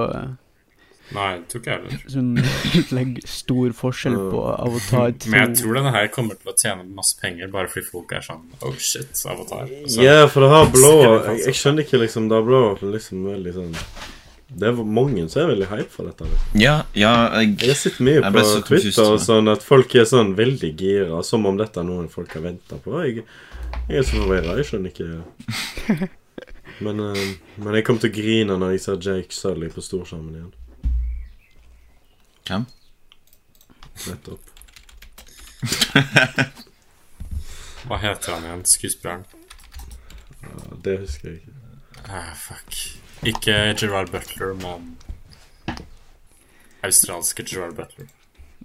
Nei, 1.13 1.33
tror 1.51 1.61
ikke 1.61 1.73
jeg 1.73 1.81
heller. 1.83 2.03
sånn 2.09 2.29
legger 2.97 3.25
stor 3.29 3.73
forskjell 3.77 4.15
på 4.31 4.43
Avatar 4.53 5.11
2. 5.25 5.29
Men 5.33 5.41
jeg 5.51 5.57
tror 5.59 5.75
denne 5.77 5.91
her 5.93 6.07
kommer 6.13 6.37
til 6.39 6.49
å 6.53 6.55
tjene 6.57 6.85
masse 6.95 7.17
penger 7.19 7.51
bare 7.53 7.69
fordi 7.69 7.89
folk 7.91 8.13
er 8.15 8.23
sånn 8.25 8.45
Oh 8.63 8.73
shit, 8.79 9.11
Avatar. 9.29 9.67
Ja, 9.97 10.05
Ja, 10.23 10.27
for 10.31 10.45
det 10.45 10.49
har 10.53 10.71
blå 10.73 10.93
jeg, 11.03 11.43
jeg 11.43 11.57
skjønner 11.59 11.85
ikke 11.85 11.99
liksom 12.01 12.29
Det 12.31 12.39
har 12.39 12.47
blå 12.47 12.61
liksom 12.95 13.27
veldig 13.27 13.53
sånn 13.59 13.75
Det 14.55 14.69
er 14.71 14.79
mange 14.95 15.27
som 15.29 15.43
er 15.43 15.51
veldig 15.51 15.69
hype 15.73 15.91
for 15.91 16.07
dette. 16.09 16.29
Liksom. 16.31 16.57
Ja, 16.63 16.75
ja, 16.97 17.13
jeg 17.43 17.53
Jeg 17.67 17.77
sitter 17.83 18.07
mye 18.09 18.23
på 18.39 18.45
Twitter 18.71 19.11
og 19.11 19.21
sånn 19.27 19.49
at 19.53 19.65
folk 19.65 19.93
er 19.99 20.05
sånn 20.09 20.33
veldig 20.39 20.71
gira, 20.79 21.21
som 21.25 21.45
om 21.49 21.59
dette 21.59 21.81
er 21.83 21.87
noe 21.89 22.07
folk 22.13 22.31
har 22.37 22.47
venta 22.47 22.79
på. 22.81 22.95
Jeg, 23.03 23.25
jeg 23.89 23.97
er 23.97 24.05
så 24.07 24.19
forvirra. 24.19 24.57
Jeg 24.59 24.65
skjønner 24.69 24.89
ikke 24.93 25.07
men, 26.85 26.99
uh, 26.99 27.17
men 27.57 27.77
jeg 27.77 27.85
kom 27.87 27.99
til 28.01 28.11
å 28.11 28.15
grine 28.15 28.57
når 28.59 28.75
jeg 28.75 28.83
ser 28.85 29.01
Jake 29.07 29.35
Sully 29.35 29.69
på 29.73 29.83
storskjermen 29.83 30.39
igjen. 30.39 30.53
Hvem? 32.47 32.65
Nettopp. 34.07 34.43
Hva 37.87 37.99
heter 37.99 38.35
han 38.35 38.47
igjen? 38.47 38.65
Skuespilleren? 38.67 39.25
Uh, 40.43 40.73
det 40.85 40.97
husker 41.03 41.31
jeg 41.31 41.43
ikke. 41.43 41.59
Ah, 42.03 42.33
fuck. 42.35 42.81
Ikke 43.23 43.55
Gerard 43.79 44.11
Butler, 44.11 44.51
men 44.59 44.97
Australske 46.83 47.45
Gerard 47.47 47.75
Butler. 47.77 48.09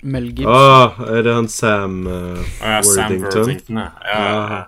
Mel 0.03 0.33
Gibson. 0.33 0.55
Ah, 0.55 0.99
er 1.11 1.23
det 1.23 1.35
han 1.35 1.49
Sam 1.51 2.07
uh, 2.07 2.39
Å 2.39 2.75
ja, 2.75 2.83
Sam 2.83 3.15
Worthington? 3.19 3.23
Worthington, 3.23 3.81
ja. 3.83 3.89
ja. 4.07 4.59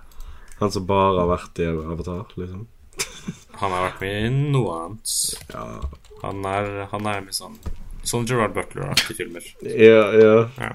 Ja, 0.60 0.66
Han 0.66 0.72
som 0.76 0.86
bare 0.86 1.18
har 1.22 1.28
vært 1.32 1.58
i 1.64 1.66
Avatar, 1.72 2.26
liksom? 2.36 2.66
Han 3.60 3.72
har 3.72 3.90
vært 3.90 4.00
med 4.00 4.24
i 4.24 4.30
noe 4.52 4.76
annet. 4.84 5.18
Ja, 5.52 5.66
Han 6.22 6.44
er, 6.44 6.86
han 6.92 7.06
er 7.08 7.22
med 7.24 7.34
sånn 7.36 7.56
Sånn 8.02 8.24
Gerard 8.24 8.54
Butler-aktige 8.56 9.18
filmer. 9.18 9.44
ja. 9.60 10.06
ja. 10.16 10.36
Ja. 10.56 10.68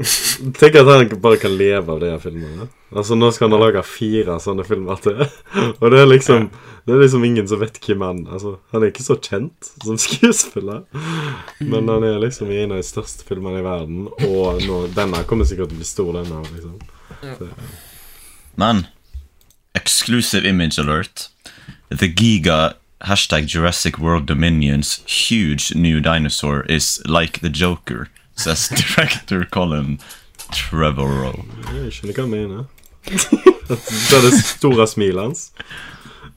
Tenk 0.54 0.76
at 0.78 0.86
han 0.86 1.08
bare 1.24 1.40
kan 1.42 1.56
leve 1.58 1.90
av 1.96 2.00
de 2.04 2.12
filmene. 2.22 2.68
Altså 2.94 3.16
Nå 3.18 3.32
skal 3.34 3.48
han 3.50 3.56
ha 3.58 3.66
laga 3.66 3.82
fire 3.82 4.36
sånne 4.40 4.62
filmer 4.68 5.02
til. 5.02 5.24
Og 5.82 5.88
det 5.90 6.04
er 6.04 6.06
liksom 6.06 6.52
Det 6.86 6.94
er 6.94 7.02
liksom 7.02 7.26
ingen 7.26 7.48
som 7.50 7.60
vet 7.64 7.80
hvem 7.82 8.06
han 8.06 8.22
Altså, 8.30 8.60
Han 8.72 8.84
er 8.86 8.92
ikke 8.94 9.08
så 9.08 9.18
kjent 9.18 9.72
som 9.82 9.98
skuespiller, 10.06 10.84
men 11.66 11.90
han 11.90 12.06
er 12.06 12.22
liksom 12.22 12.52
i 12.54 12.62
en 12.62 12.76
av 12.78 12.84
de 12.84 12.86
største 12.86 13.26
filmene 13.26 13.58
i 13.64 13.66
verden, 13.66 14.06
og 14.30 14.62
nå, 14.62 14.84
denne 14.94 15.26
kommer 15.26 15.50
sikkert 15.50 15.74
til 15.74 15.80
å 15.80 15.82
bli 15.82 15.90
stor, 15.90 16.14
denne. 16.22 16.46
liksom 16.54 16.78
Men 18.62 18.86
Exclusive 19.76 20.45
image 20.45 20.78
alert. 20.78 21.30
The 21.89 22.07
Giga 22.07 22.76
hashtag 23.01 23.47
Jurassic 23.47 23.99
World 23.99 24.26
Dominion's 24.26 25.03
huge 25.05 25.76
new 25.76 25.99
dinosaur 26.01 26.61
is 26.63 27.01
like 27.05 27.39
the 27.41 27.49
Joker, 27.49 28.09
says 28.36 28.69
director 28.95 29.45
Colin 29.45 29.99
Trevorrow. 30.51 31.45
Jeg 31.73 31.91
skjønner 31.93 32.15
hva 32.15 32.23
han 32.23 32.32
mener. 32.32 32.65
Det 33.65 34.13
er 34.13 34.21
det 34.21 34.34
store 34.45 34.86
smilet 34.88 35.23
hans. 35.23 35.51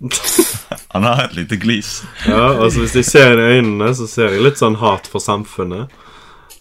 Han 0.95 1.03
har 1.05 1.25
et 1.27 1.35
lite 1.37 1.57
glis. 1.61 2.03
Ja, 2.27 2.63
altså 2.63 2.81
Hvis 2.81 2.95
jeg 2.97 3.05
ser 3.05 3.33
inn 3.33 3.41
i 3.41 3.57
øynene, 3.59 3.89
så 3.95 4.07
ser 4.09 4.33
jeg 4.33 4.45
litt 4.47 4.61
sånn 4.61 4.79
hat 4.81 5.09
for 5.11 5.21
samfunnet. 5.21 5.93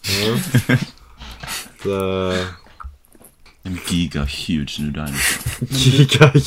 Ja. 0.08 0.34
Det 1.84 2.02
En 3.68 3.78
giga 3.86 4.24
huge 4.24 4.80
new 4.80 4.92
dinosaur. 4.92 5.66
Giga 5.68 6.30
Jeg, 6.32 6.42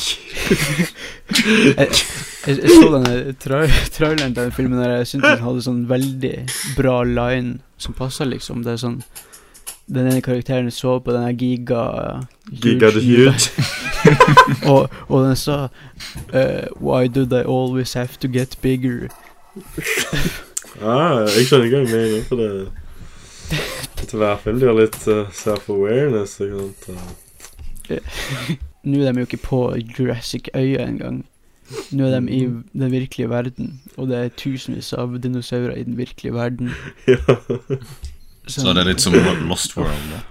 jeg, 2.46 2.48
jeg 2.58 2.70
så 2.70 2.88
denne 2.96 3.32
tra 3.38 3.60
traileren 3.94 4.34
til 4.34 4.42
den 4.42 4.52
filmen 4.56 4.78
der 4.82 4.90
jeg 4.96 5.06
syntes 5.12 5.36
den 5.36 5.44
hadde 5.44 5.62
sånn 5.62 5.84
veldig 5.90 6.32
bra 6.74 6.96
line 7.06 7.60
som 7.78 7.94
passa, 7.94 8.26
liksom. 8.26 8.64
Det 8.66 8.74
er 8.74 8.80
sånn 8.82 8.98
Den 9.92 10.08
ene 10.10 10.22
karakteren 10.24 10.70
så 10.74 10.98
på, 10.98 11.14
den 11.14 11.38
giga 11.38 11.84
Giga 12.50 12.90
the 12.90 13.00
huge. 13.06 13.50
og, 14.72 14.90
og 15.06 15.18
den 15.28 15.36
sa 15.38 15.68
uh, 16.34 16.66
Why 16.82 17.06
do 17.06 17.24
they 17.24 17.46
always 17.46 17.94
have 17.94 18.18
to 18.18 18.28
get 18.28 18.58
bigger? 18.62 19.08
ah, 20.82 21.22
jeg 21.36 21.46
skjønner 21.46 21.70
hva 21.70 21.84
du 21.84 21.90
mener, 21.92 22.22
for 22.26 22.36
det 22.42 22.81
Til 24.02 24.18
hver 24.18 24.40
film 24.42 24.60
de 24.60 24.68
har 24.68 24.76
litt 24.76 24.98
uh, 25.08 25.28
self-awareness. 25.32 26.38
Uh, 26.40 26.96
Nå 28.88 29.02
er 29.02 29.12
de 29.12 29.22
jo 29.22 29.28
ikke 29.28 29.44
på 29.44 29.60
Jurassic-øya 29.98 30.86
engang. 30.86 31.22
Nå 31.92 32.08
er 32.08 32.18
de 32.18 32.32
i 32.34 32.40
den 32.48 32.92
virkelige 32.92 33.30
verden, 33.30 33.80
og 33.96 34.10
det 34.10 34.18
er 34.18 34.34
tusenvis 34.36 34.92
av 34.98 35.14
dinosaurer 35.22 35.76
i 35.78 35.86
den 35.86 35.96
virkelige 35.96 36.34
verden. 36.34 36.72
ja. 37.08 37.38
Så 38.46 38.72
det 38.72 38.82
er 38.82 38.90
litt 38.90 39.04
som 39.04 39.14
Lost 39.48 39.76
World. 39.78 40.10
Da. 40.10 40.22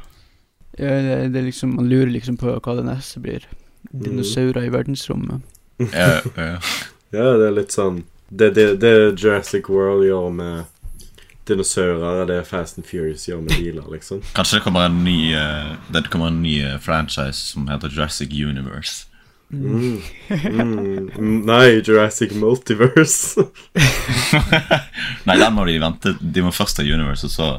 Ja, 0.80 0.96
det, 1.02 1.34
det 1.34 1.40
er 1.40 1.46
liksom 1.48 1.76
Man 1.76 1.90
lurer 1.90 2.12
liksom 2.12 2.38
på 2.40 2.54
hva 2.54 2.76
det 2.78 2.86
neste 2.88 3.20
blir. 3.24 3.48
Dinosaurer 3.92 4.68
i 4.68 4.72
verdensrommet. 4.72 5.42
Ja, 5.82 6.22
ja. 6.36 6.60
ja, 7.16 7.26
det 7.40 7.48
er 7.48 7.56
litt 7.56 7.74
sånn 7.74 8.04
Det, 8.30 8.52
det, 8.54 8.66
det 8.84 8.92
Jurassic 9.18 9.68
World 9.72 10.06
gjør 10.06 10.30
med 10.36 10.70
dinosaurer, 11.52 12.24
er 12.24 12.32
det 12.32 12.42
Fast 12.50 12.80
and 12.80 12.88
Furious 12.88 13.28
gjør 13.30 13.44
med 13.46 13.56
biler, 13.60 13.86
liksom. 13.94 14.24
Kanskje 14.36 14.60
det 14.60 14.66
kommer 14.66 14.88
en 14.88 15.04
ny 15.06 15.34
eh, 15.38 15.72
Det 15.94 16.08
kommer 16.10 16.32
en 16.32 16.42
ny 16.44 16.58
eh, 16.64 16.80
franchise 16.82 17.52
som 17.54 17.70
heter 17.72 17.92
Jurassic 17.94 18.34
Universe. 18.34 19.12
Mm. 19.52 20.02
Mm. 20.30 21.42
Nei, 21.46 21.82
Jurassic 21.88 22.32
Multiverse. 22.32 23.44
Nei, 25.28 25.36
den 25.36 25.54
må 25.54 25.66
de 25.68 25.76
vente 25.82 26.14
De 26.22 26.44
må 26.46 26.54
først 26.56 26.80
ta 26.80 26.86
Universe, 26.88 27.28
og 27.28 27.34
så, 27.34 27.50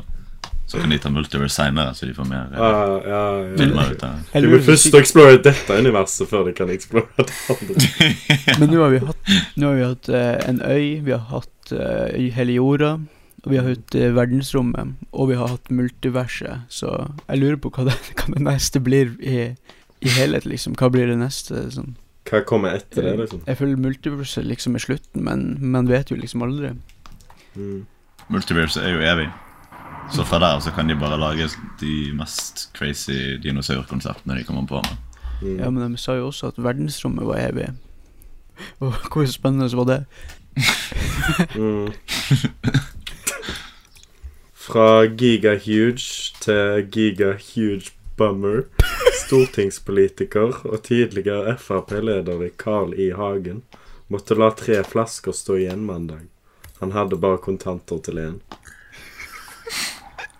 så 0.70 0.80
kan 0.80 0.94
de 0.94 0.98
ta 1.02 1.12
Multiverse 1.12 1.58
seinere, 1.58 1.92
så 1.94 2.08
de 2.08 2.16
får 2.16 2.28
mer 2.30 2.48
eh, 2.48 2.64
Ah, 2.64 2.94
ja, 3.04 3.22
ja, 3.44 3.56
filmer 3.60 3.90
ja. 3.90 3.92
ut 3.92 4.04
av 4.08 4.16
det. 4.16 4.44
De 4.46 4.52
må 4.54 4.60
først 4.64 5.00
eksplore 5.02 5.40
dette 5.44 5.80
universet 5.84 6.32
før 6.32 6.48
de 6.48 6.56
kan 6.56 6.72
eksplore 6.72 7.12
det 7.20 7.28
andre. 7.52 7.90
Men 8.62 8.72
nå 8.72 8.84
har 8.86 8.94
vi 8.94 9.02
hatt, 9.04 9.34
nå 9.56 9.72
har 9.72 9.80
vi 9.80 9.88
hatt 9.90 10.12
uh, 10.14 10.36
en 10.48 10.62
øy, 10.64 10.86
vi 11.04 11.16
har 11.16 11.26
hatt 11.28 11.74
uh, 11.76 12.22
hele 12.38 12.56
jorda, 12.56 12.96
og 13.42 13.50
vi 13.50 13.58
har 13.58 13.66
hatt 13.66 13.94
eh, 13.98 14.12
verdensrommet, 14.14 14.94
og 15.10 15.32
vi 15.32 15.36
har 15.38 15.50
hatt 15.50 15.70
multiverset. 15.74 16.62
Så 16.70 16.92
jeg 17.26 17.40
lurer 17.40 17.58
på 17.58 17.72
hva 17.74 17.88
det, 17.90 17.96
hva 18.20 18.28
det 18.36 18.44
neste 18.46 18.82
blir 18.82 19.16
i, 19.18 19.52
i 20.02 20.14
helhet, 20.16 20.46
liksom. 20.46 20.76
Hva 20.78 20.90
blir 20.94 21.10
det 21.10 21.18
neste? 21.18 21.64
Sånn. 21.74 21.96
Hva 22.30 22.44
kommer 22.46 22.78
etter 22.78 23.02
det, 23.08 23.16
liksom? 23.24 23.42
Jeg 23.48 23.58
føler 23.58 23.80
multiverset 23.82 24.46
liksom 24.46 24.78
er 24.78 24.84
slutten, 24.84 25.24
men 25.26 25.56
man 25.74 25.90
vet 25.90 26.12
jo 26.14 26.18
liksom 26.20 26.44
aldri. 26.46 26.70
Mm. 27.58 27.80
Multiverse 28.30 28.80
er 28.80 28.94
jo 28.94 29.02
evig. 29.10 29.26
Så 30.12 30.24
fra 30.28 30.38
der 30.42 30.60
så 30.62 30.70
kan 30.74 30.88
de 30.90 30.94
bare 30.98 31.18
lage 31.18 31.48
de 31.80 32.12
mest 32.14 32.68
crazy 32.76 33.36
dinosaurkonseptene 33.42 34.38
de 34.38 34.46
kommer 34.46 34.66
på 34.70 34.82
med. 34.86 35.18
Mm. 35.42 35.58
Ja, 35.58 35.70
men 35.70 35.82
de 35.82 35.98
sa 35.98 36.14
jo 36.14 36.28
også 36.30 36.52
at 36.52 36.62
verdensrommet 36.62 37.26
var 37.26 37.42
evig. 37.42 37.72
Og 38.84 38.94
hvor 39.10 39.26
spennende 39.26 39.70
var 39.76 39.90
det? 39.90 40.04
Mm. 41.56 41.88
Fra 44.62 45.06
Giga 45.06 45.56
Huge 45.58 46.30
til 46.40 46.86
Giga 46.90 47.32
Huge 47.32 47.90
Bummer. 48.16 48.62
Stortingspolitiker 49.24 50.60
og 50.68 50.82
tidligere 50.86 51.56
Frp-leder 51.58 52.44
i 52.46 52.50
Carl 52.58 52.94
I. 52.94 53.10
Hagen 53.18 53.62
måtte 54.06 54.36
la 54.38 54.52
tre 54.54 54.84
flasker 54.86 55.34
stå 55.34 55.56
igjen 55.64 55.82
mandag. 55.88 56.28
Han 56.78 56.94
hadde 56.94 57.18
bare 57.18 57.42
kontanter 57.42 57.98
til 58.06 58.22
én. 58.22 58.38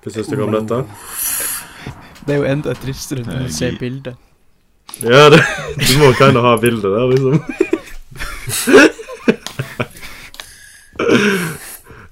Hva 0.04 0.14
syns 0.14 0.30
dere 0.30 0.46
om 0.46 0.54
dette? 0.54 0.78
Det 2.22 2.36
er 2.36 2.40
jo 2.44 2.48
enda 2.54 2.78
tristere 2.78 3.26
når 3.26 3.48
å 3.48 3.50
se 3.50 3.58
ser 3.58 3.74
bildet. 3.82 4.16
Ja, 5.02 5.26
det, 5.34 5.42
du 5.82 5.98
må 5.98 6.14
kind 6.14 6.38
ha 6.46 6.54
bildet 6.62 6.90
der, 6.94 7.06
liksom. 7.10 7.36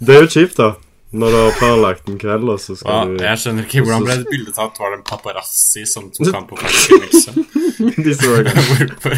Det 0.01 0.17
er 0.17 0.25
jo 0.25 0.31
kjipt, 0.35 0.59
da. 0.59 0.75
Når 1.11 1.31
du 1.31 1.37
har 1.37 1.57
planlagt 1.59 2.09
en 2.09 2.19
kveld, 2.23 2.49
og 2.53 2.61
så 2.63 2.77
skal 2.79 3.17
du 3.17 3.25
jeg 3.25 3.39
skjønner 3.43 3.67
ikke 3.67 3.83
hvordan 3.83 4.05
ble 4.07 4.15
det 4.21 4.29
bildet 4.31 4.55
tatt. 4.55 4.79
Var 4.79 4.93
det 4.93 4.99
en 5.01 5.07
paparazzi 5.09 5.83
som 5.91 6.07
tok 6.15 6.31
han 6.37 6.47
på 6.47 6.59
fartskrivelse? 6.61 7.31
De 8.05 8.13
så 8.15 8.29
Hvorfor? 8.47 9.15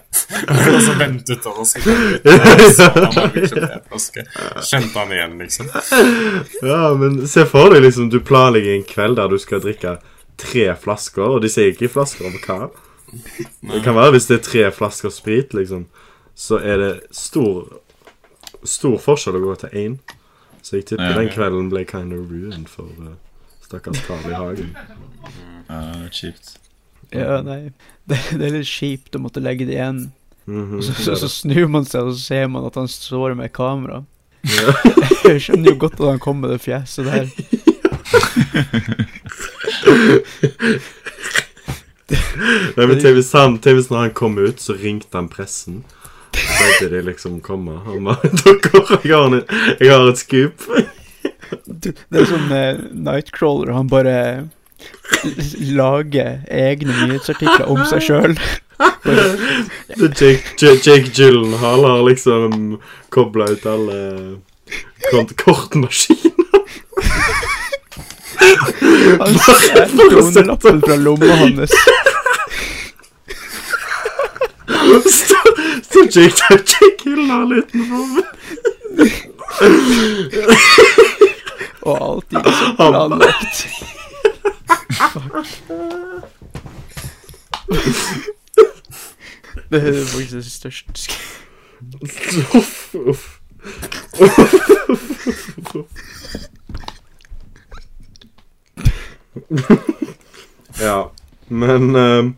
Og 0.10 0.82
så 0.86 0.94
ventet 0.98 1.44
han 1.44 1.58
og 1.58 1.66
så 1.66 1.80
kom 1.82 2.00
ut, 2.14 2.26
og 2.26 2.62
så 2.74 2.86
han 2.94 3.06
var 3.14 3.34
kjøpt 3.34 3.58
en 3.58 3.84
flaske. 3.90 4.24
Kjente 4.66 4.98
han 4.98 5.12
igjen, 5.14 5.36
liksom. 5.40 5.70
Ja, 6.66 6.80
men 6.98 7.20
se 7.30 7.44
for 7.50 7.74
deg 7.74 7.84
liksom 7.84 8.10
Du 8.12 8.18
planlegger 8.26 8.74
en 8.74 8.86
kveld 8.86 9.18
der 9.20 9.30
du 9.30 9.38
skal 9.42 9.62
drikke 9.64 9.98
tre 10.40 10.66
flasker, 10.80 11.36
og 11.36 11.44
de 11.44 11.50
sier 11.52 11.74
ikke 11.74 11.90
flasker 11.92 12.26
om 12.30 12.38
hva. 12.46 12.70
Det 13.10 13.82
kan 13.84 13.96
være 13.98 14.14
hvis 14.16 14.30
det 14.30 14.38
er 14.38 14.44
tre 14.46 14.66
flasker 14.74 15.12
sprit, 15.14 15.54
liksom, 15.56 15.86
så 16.38 16.60
er 16.62 16.80
det 16.80 16.92
stor 17.14 17.66
Stor 18.68 18.98
forskjell 19.00 19.38
å 19.38 19.42
gå 19.44 19.54
til 19.62 19.76
én. 19.80 19.98
Så 20.62 20.76
jeg 20.76 20.90
tipper 20.90 21.12
Ja, 21.14 21.16
den 21.16 21.30
kvelden 21.32 21.70
ble 21.72 21.84
kind 21.88 22.12
of 22.12 22.30
ruined 22.30 22.68
for 22.68 22.88
uh, 23.00 23.14
stakkars 23.64 24.02
Karl 24.04 24.28
I 24.28 24.36
Hagen. 24.36 24.74
Ja, 25.70 25.80
er 26.04 26.10
kjipt. 26.12 26.56
Ja, 27.14 27.40
nei. 27.46 27.72
Det, 28.04 28.18
det 28.36 28.46
er 28.48 28.56
litt 28.58 28.68
kjipt 28.70 29.16
å 29.16 29.22
måtte 29.22 29.40
legge 29.42 29.66
det 29.68 29.78
igjen. 29.78 30.00
Mhm, 30.50 30.76
Og 30.78 30.84
så, 30.84 30.92
så, 30.98 31.16
så 31.20 31.28
snur 31.30 31.68
man 31.70 31.84
seg, 31.88 32.04
og 32.04 32.12
så 32.16 32.20
ser 32.22 32.48
man 32.52 32.66
at 32.68 32.76
han 32.78 32.88
står 32.90 33.34
med 33.38 33.52
kamera. 33.56 34.02
Ja. 34.44 34.72
Jeg 35.30 35.42
skjønner 35.46 35.72
jo 35.74 35.80
godt 35.86 36.00
at 36.00 36.08
han 36.14 36.22
kom 36.22 36.40
med 36.42 36.50
det 36.54 36.60
fjeset 36.64 37.04
der. 37.06 37.26
Nei, 42.10 42.86
men 42.86 42.98
han, 42.98 43.58
til 43.62 43.76
hvis 43.76 43.90
når 43.90 44.00
han 44.00 44.14
kom 44.16 44.38
ut, 44.40 44.60
så 44.62 44.74
ringte 44.78 45.14
han 45.14 45.28
pressen. 45.30 45.84
Så 46.78 46.88
de 46.88 47.02
liksom 47.02 47.40
komme. 47.40 47.78
Han 47.84 48.04
bare 48.04 48.30
Dere, 48.44 48.98
jeg 49.04 49.16
har, 49.16 49.26
en, 49.26 49.44
jeg 49.80 49.92
har 49.92 50.08
et 50.08 50.20
scoop. 50.20 50.66
Det 51.66 51.94
er 52.14 52.26
sånn 52.28 52.52
eh, 52.54 52.80
Nightcrawler, 52.94 53.72
han 53.74 53.88
bare 53.90 54.16
lager 55.76 56.40
egne 56.48 56.94
nyhetsartikler 57.08 57.68
om 57.68 57.82
seg 57.90 58.04
sjøl. 58.06 58.36
Jake, 60.16 60.54
Jake, 60.60 61.10
Gyllenhaal 61.12 61.84
har 61.84 62.04
liksom 62.06 62.78
kobla 63.12 63.50
ut 63.52 63.66
alle 63.68 63.98
kort, 65.10 65.34
kortmaskiner. 65.42 66.46
Han 69.20 69.36
stjeler 69.36 70.16
hundrelappen 70.16 70.80
fra 70.86 70.96
lomma 70.96 71.36
hans. 71.42 71.76
Jake, 76.08 76.34
Jake, 76.50 76.64
Jake 76.66 76.96
Gyllenhaal 77.04 77.52
utenfor. 77.52 78.04
Og 81.82 81.94
alt 82.08 82.24
gikk 82.30 82.46
så 82.58 82.74
planlagt. 82.76 83.56
Det 89.70 89.78
er 89.88 90.04
faktisk 90.06 90.32
det 90.32 90.44
største 90.50 91.12
Uff, 92.54 92.94
uff. 92.94 93.40
Ja, 100.80 101.10
men 101.48 101.96
uh, 101.96 102.30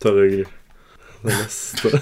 Tar 0.00 0.22
jeg 0.22 0.46
det 1.22 1.34
neste? 1.38 1.88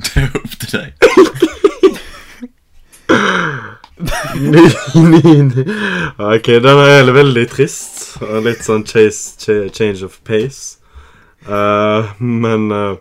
Det 0.00 0.22
er 0.22 0.30
opp 0.34 0.54
til 0.60 0.70
deg. 0.74 0.88
Ny, 4.40 4.64
ny, 5.10 5.32
ny. 5.50 5.64
Ok, 6.30 6.46
den 6.64 6.80
er 6.86 7.10
veldig 7.14 7.46
trist. 7.52 8.04
Litt 8.44 8.64
sånn 8.66 8.86
chase, 8.88 9.36
cha- 9.42 9.68
change 9.76 10.06
of 10.06 10.18
pace. 10.26 10.78
Uh, 11.48 12.10
men 12.20 12.66
eh, 12.76 12.96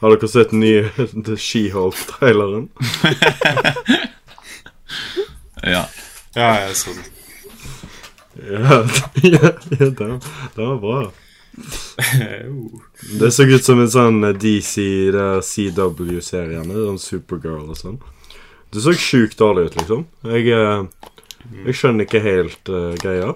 har 0.00 0.14
dere 0.16 0.28
sett 0.32 0.50
den 0.54 0.60
nye 0.64 0.88
The 1.26 1.36
She-Hulk-traileren? 1.36 2.68
Ja. 5.62 5.82
Ja, 6.34 6.46
jeg 6.64 6.76
så 6.76 6.90
den. 6.96 7.04
Ja, 8.48 8.78
ja, 9.22 9.50
ja 9.78 9.88
den, 9.90 10.20
den 10.56 10.68
var 10.70 10.78
bra. 10.80 11.00
Det 13.20 13.28
så 13.34 13.44
ut 13.44 13.64
som 13.66 13.80
en 13.82 13.90
sånn 13.92 14.22
DC, 14.40 14.80
er 15.12 15.42
CW-seriene. 15.44 16.72
Sånn 16.86 17.02
Supergirl 17.02 17.68
og 17.68 17.76
sånn. 17.78 17.98
Det 18.72 18.80
så 18.84 18.94
sjukt 18.96 19.36
dårlig 19.42 19.68
ut, 19.68 19.76
liksom. 19.82 20.06
Jeg, 20.30 20.48
eh, 20.54 21.10
jeg 21.66 21.76
skjønner 21.76 22.06
ikke 22.06 22.22
helt 22.24 22.70
uh, 22.72 22.94
greia. 23.02 23.34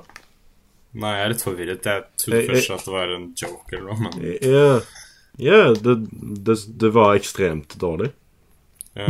Nei, 0.95 1.11
jeg 1.19 1.25
er 1.27 1.33
litt 1.35 1.43
forvirret. 1.45 1.89
Jeg 1.91 2.05
trodde 2.23 2.39
Jeg- 2.39 2.47
jeg- 2.47 2.55
først 2.55 2.75
at 2.79 2.85
det 2.87 2.95
var 2.95 3.15
en 3.19 3.29
joke 3.37 3.75
eller 3.77 3.87
noe, 3.91 3.99
men 4.01 4.13
Ja, 4.41 4.81
ja 5.39 5.73
det, 5.75 5.95
det, 6.47 6.57
det 6.81 6.91
var 6.95 7.15
ekstremt 7.19 7.75
dårlig. 7.81 8.11
ja. 8.95 9.07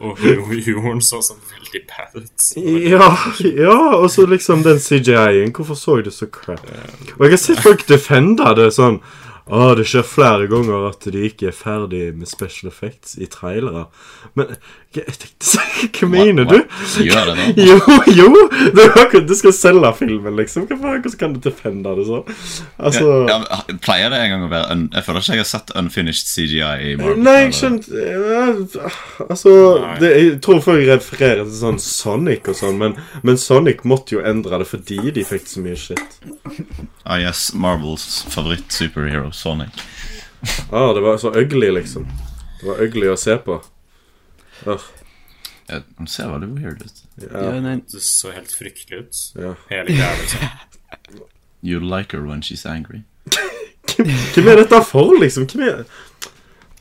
Og 0.00 0.18
hu- 0.20 0.60
humoren 0.64 1.00
så 1.04 1.18
sånn 1.24 1.38
veldig 1.50 1.80
bad 1.88 2.16
ut. 2.22 2.46
Ja, 2.84 3.06
ja, 3.44 3.76
og 3.96 4.10
så 4.12 4.26
liksom 4.28 4.62
den 4.64 4.78
CGI-en. 4.80 5.52
Hvorfor 5.56 5.74
så 5.80 5.96
det 6.04 6.12
så 6.12 6.26
crap? 6.32 6.60
Og 7.16 7.24
jeg 7.26 7.32
har 7.32 7.40
sett 7.40 7.62
folk 7.64 7.86
defende 7.88 8.52
det 8.58 8.70
sånn 8.76 9.00
Å, 9.46 9.74
det 9.78 9.84
skjer 9.86 10.02
flere 10.02 10.48
ganger 10.50 10.88
at 10.88 11.04
de 11.06 11.20
ikke 11.28 11.52
er 11.52 11.54
ferdig 11.54 12.08
med 12.18 12.26
special 12.26 12.70
effects 12.72 13.14
i 13.22 13.28
trailere. 13.30 13.84
Men 14.34 14.56
jeg 14.96 15.12
tenkte 15.20 15.62
Hva 16.00 16.08
mener 16.08 16.46
du? 16.48 16.56
Gjør 17.04 17.30
det 17.30 17.34
nå? 17.36 17.46
Jo, 17.68 17.76
jo! 18.16 18.28
Akkurat, 18.86 19.26
Du 19.28 19.34
skal 19.38 19.52
selge 19.54 19.90
filmen, 19.98 20.34
liksom. 20.38 20.64
Hvordan 20.70 21.16
kan 21.20 21.34
du 21.36 21.40
defende 21.44 21.92
det 21.98 22.06
sånn? 22.08 22.24
Altså 22.80 23.04
ja, 23.28 23.36
ja, 23.44 23.58
Pleier 23.84 24.10
det 24.12 24.20
en 24.24 24.32
gang 24.32 24.46
å 24.46 24.50
være 24.50 24.78
Jeg 24.96 25.06
føler 25.06 25.24
ikke 25.26 25.36
jeg 25.36 25.42
har 25.44 25.50
sett 25.50 25.72
unfinished 25.78 26.30
CGI 26.30 26.62
i 26.62 26.96
Marvel. 27.00 27.22
Nei, 27.26 27.36
jeg 27.44 27.54
skjønte 27.60 28.90
Altså 29.26 29.54
det, 30.00 30.12
Jeg 30.16 30.34
tror 30.44 30.62
folk 30.64 30.82
refererer 30.88 31.44
til 31.44 31.56
sånn 31.60 31.80
Sonic 31.82 32.50
og 32.50 32.58
sånn, 32.58 32.80
men, 32.80 32.96
men 33.26 33.38
Sonic 33.40 33.84
måtte 33.88 34.16
jo 34.16 34.24
endre 34.26 34.62
det 34.62 34.68
fordi 34.70 34.98
de 35.14 35.24
fikk 35.26 35.46
så 35.50 35.62
mye 35.64 35.76
shit. 35.78 36.18
Ah, 37.04 37.20
yes, 37.20 37.50
Marvels 37.54 38.24
favoritt-superhero, 38.32 39.30
Sonic. 39.36 39.80
Ah, 40.70 40.92
det 40.96 41.02
var 41.04 41.18
så 41.20 41.32
ugly, 41.36 41.70
liksom. 41.76 42.06
Det 42.60 42.66
var 42.70 42.80
ugly 42.86 43.08
å 43.12 43.16
se 43.20 43.36
på. 43.44 43.58
Uh. 44.66 44.80
Ja, 45.68 45.80
Han 45.98 46.06
ser 46.06 46.30
veldig 46.30 46.48
weird 46.56 46.82
ut. 46.86 47.02
Ja, 47.20 47.40
Ja. 47.54 47.60
nei, 47.60 47.76
Det 47.92 48.00
så 48.02 48.30
helt 48.32 48.52
fryktelig 48.54 49.00
ut. 49.04 49.22
ja. 49.34 49.54
Hele 49.70 49.86
greia, 49.96 50.12
liksom. 50.20 50.40
You 51.62 51.80
like 51.80 52.12
her 52.16 52.22
when 52.22 52.42
she's 52.42 52.64
angry. 52.68 53.02
Hvem 53.96 54.48
er 54.52 54.60
dette 54.60 54.82
for, 54.86 55.16
liksom? 55.20 55.46
Hvem 55.50 55.62
er 55.66 55.84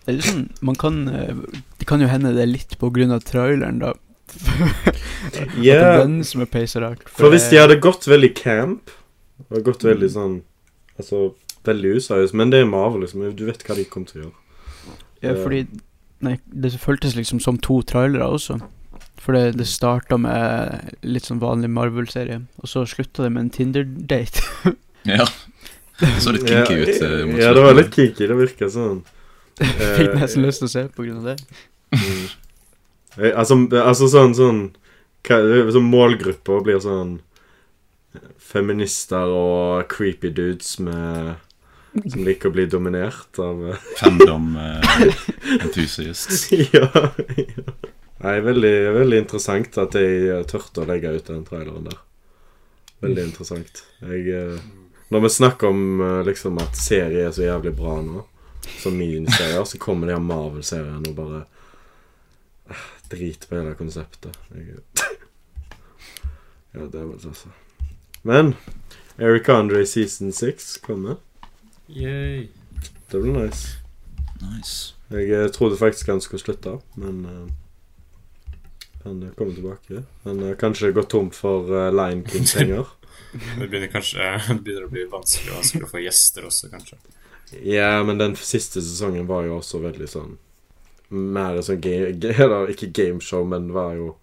det 0.05 0.13
er 0.19 0.21
sånn 0.21 0.43
Man 0.61 0.75
kan 0.77 1.07
eh, 1.09 1.33
Det 1.79 1.87
kan 1.89 2.01
jo 2.03 2.07
hende 2.11 2.33
det 2.35 2.43
er 2.43 2.51
litt 2.51 2.75
på 2.77 2.91
grunn 2.93 3.13
av 3.15 3.23
traileren, 3.25 3.79
da. 3.81 3.93
At 4.85 5.55
det 5.55 5.63
Ja, 5.65 5.79
er 5.95 6.03
den 6.03 6.19
som 6.27 6.43
er 6.43 6.49
rart. 6.83 7.07
for 7.09 7.31
hvis 7.33 7.49
de 7.49 7.57
hadde 7.57 7.79
gått 7.81 8.05
veldig 8.05 8.33
camp 8.37 8.91
Og 9.49 9.63
gått 9.65 9.81
veldig 9.87 10.11
sånn 10.11 10.35
Altså, 10.99 11.33
veldig 11.67 11.97
useriøst 11.99 12.35
Men 12.37 12.51
det 12.53 12.61
er 12.61 12.69
Marvel, 12.69 13.03
liksom. 13.05 13.25
Du 13.35 13.45
vet 13.47 13.63
hva 13.65 13.75
de 13.77 13.85
kommer 13.89 14.11
til 14.11 14.21
å 14.21 14.25
gjøre. 14.25 14.39
Ja, 15.25 15.35
fordi 15.41 15.65
Nei, 16.25 16.37
det 16.47 16.71
føltes 16.79 17.13
liksom 17.17 17.41
som 17.43 17.57
to 17.61 17.81
trailere 17.85 18.25
også. 18.37 18.55
For 19.21 19.35
det, 19.35 19.57
det 19.59 19.67
starta 19.67 20.17
med 20.21 20.95
litt 21.05 21.27
sånn 21.27 21.41
vanlig 21.41 21.69
Marvel-serie, 21.73 22.39
og 22.61 22.69
så 22.71 22.85
slutta 22.87 23.25
det 23.25 23.33
med 23.35 23.45
en 23.45 23.53
Tinder-date. 23.53 24.45
Ja. 25.05 25.27
Det 25.99 26.07
så 26.17 26.31
litt 26.33 26.47
kinky 26.49 26.79
ut. 26.79 26.87
Ja, 26.89 27.07
eh, 27.07 27.25
mot 27.29 27.37
ja, 27.37 27.51
det 27.53 27.61
var 27.61 27.75
litt 27.77 27.91
kinky. 27.93 28.25
Det 28.25 28.37
virka 28.39 28.71
sånn. 28.73 29.03
Fikk 29.59 30.15
Eh, 30.15 30.15
nesten 30.17 30.41
lyst 30.41 30.63
til 30.63 30.65
å 30.65 30.71
se 30.71 30.81
på 30.89 31.05
grunn 31.05 31.19
av 31.21 31.27
det. 31.29 31.35
Mm. 31.93 32.23
Eh, 33.19 33.35
Altså, 33.37 33.59
altså 33.79 34.09
sånn 34.09 34.33
sånn 34.33 34.63
sånn 35.25 35.85
Målgrupper 35.91 36.65
blir 36.65 36.81
sånn 36.81 37.19
feminister 38.41 39.29
og 39.29 39.85
creepy 39.93 40.33
dudes 40.33 40.73
med 40.81 41.35
som 42.03 42.23
liker 42.25 42.51
å 42.51 42.55
bli 42.55 42.65
dominert 42.69 43.39
av 43.39 43.61
eh, 43.69 43.83
Fandom 43.99 44.55
eh, 44.59 45.13
ja, 46.73 46.89
ja. 47.37 47.75
Nei, 48.25 48.39
veldig, 48.41 48.75
veldig 48.95 49.17
interessant 49.21 49.77
at 49.77 49.93
de 49.93 50.41
turte 50.49 50.81
å 50.81 50.89
legge 50.89 51.11
ut 51.13 51.27
den 51.29 51.43
traileren 51.45 51.85
der. 51.89 51.99
Veldig 53.03 53.25
interessant. 53.27 53.83
Jeg, 54.01 54.23
eh, 54.33 54.61
når 55.13 55.25
vi 55.25 55.29
snakker 55.29 55.67
om 55.67 56.01
eh, 56.01 56.21
liksom 56.25 56.57
at 56.63 56.79
serier 56.79 57.27
er 57.27 57.35
så 57.35 57.43
jævlig 57.45 57.75
bra 57.77 57.99
nå, 58.01 58.23
som 58.79 58.95
miniserier, 58.97 59.63
så 59.67 59.77
kommer 59.81 60.09
de 60.09 60.15
her 60.15 60.23
Marvel-seriene 60.23 61.11
og 61.11 61.19
bare 61.19 61.43
eh, 62.71 62.87
Drit 63.11 63.45
på 63.45 63.59
hele 63.59 63.75
konseptet. 63.77 64.33
Jeg, 64.55 64.79
ja, 66.73 66.87
det 66.87 66.97
er 66.97 67.05
vel 67.05 67.19
altså. 67.19 67.51
Men 68.25 68.55
Eric 69.21 69.51
Andre 69.53 69.85
season 69.85 70.33
6 70.33 70.79
kommer. 70.81 71.19
Yay. 71.87 72.47
Det 73.11 73.19
blir 73.19 73.33
nice. 73.33 73.77
Nice. 74.41 74.93
Jeg 75.09 75.29
eh, 75.31 75.47
trodde 75.53 75.77
faktisk 75.77 76.07
han 76.07 76.21
skulle 76.21 76.41
slutte, 76.41 76.79
men 76.99 77.25
uh, 77.25 77.47
han 79.03 79.23
eh, 79.23 79.33
kommer 79.37 79.53
tilbake. 79.53 80.03
Han 80.23 80.43
har 80.43 80.55
kanskje 80.55 80.91
gått 80.91 81.09
tom 81.09 81.29
for 81.31 81.69
uh, 81.69 81.91
Lion 81.93 82.25
King-penger. 82.25 82.85
Det 83.59 83.67
begynner 83.67 83.87
kanskje 83.91 84.23
det 84.47 84.55
begynner 84.63 84.85
å 84.85 84.91
bli 84.91 85.01
vanskelig, 85.11 85.51
vanskelig 85.57 85.83
å 85.83 85.89
få 85.91 85.99
gjester 85.99 86.45
også, 86.47 86.69
kanskje. 86.71 86.97
ja, 87.67 88.03
men 88.03 88.19
den 88.19 88.35
siste 88.39 88.79
sesongen 88.79 89.27
var 89.27 89.43
jo 89.43 89.57
også 89.57 89.81
veldig 89.83 90.07
sånn 90.07 90.37
Mer 91.09 91.59
sånn 91.63 91.83
Eller 91.83 92.71
ikke 92.71 92.93
gameshow, 92.95 93.43
men 93.47 93.67
var 93.75 93.97
jo 93.99 94.13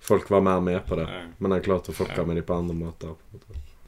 Folk 0.00 0.30
var 0.30 0.40
mer 0.40 0.60
med 0.60 0.86
på 0.86 0.96
det. 0.96 1.02
Eh, 1.02 1.26
Men 1.38 1.52
han 1.52 1.62
klarte 1.62 1.92
å 1.92 1.94
fucke 1.94 2.24
med 2.24 2.38
dem 2.38 2.46
på 2.48 2.54
andre 2.56 2.76
måter. 2.76 3.10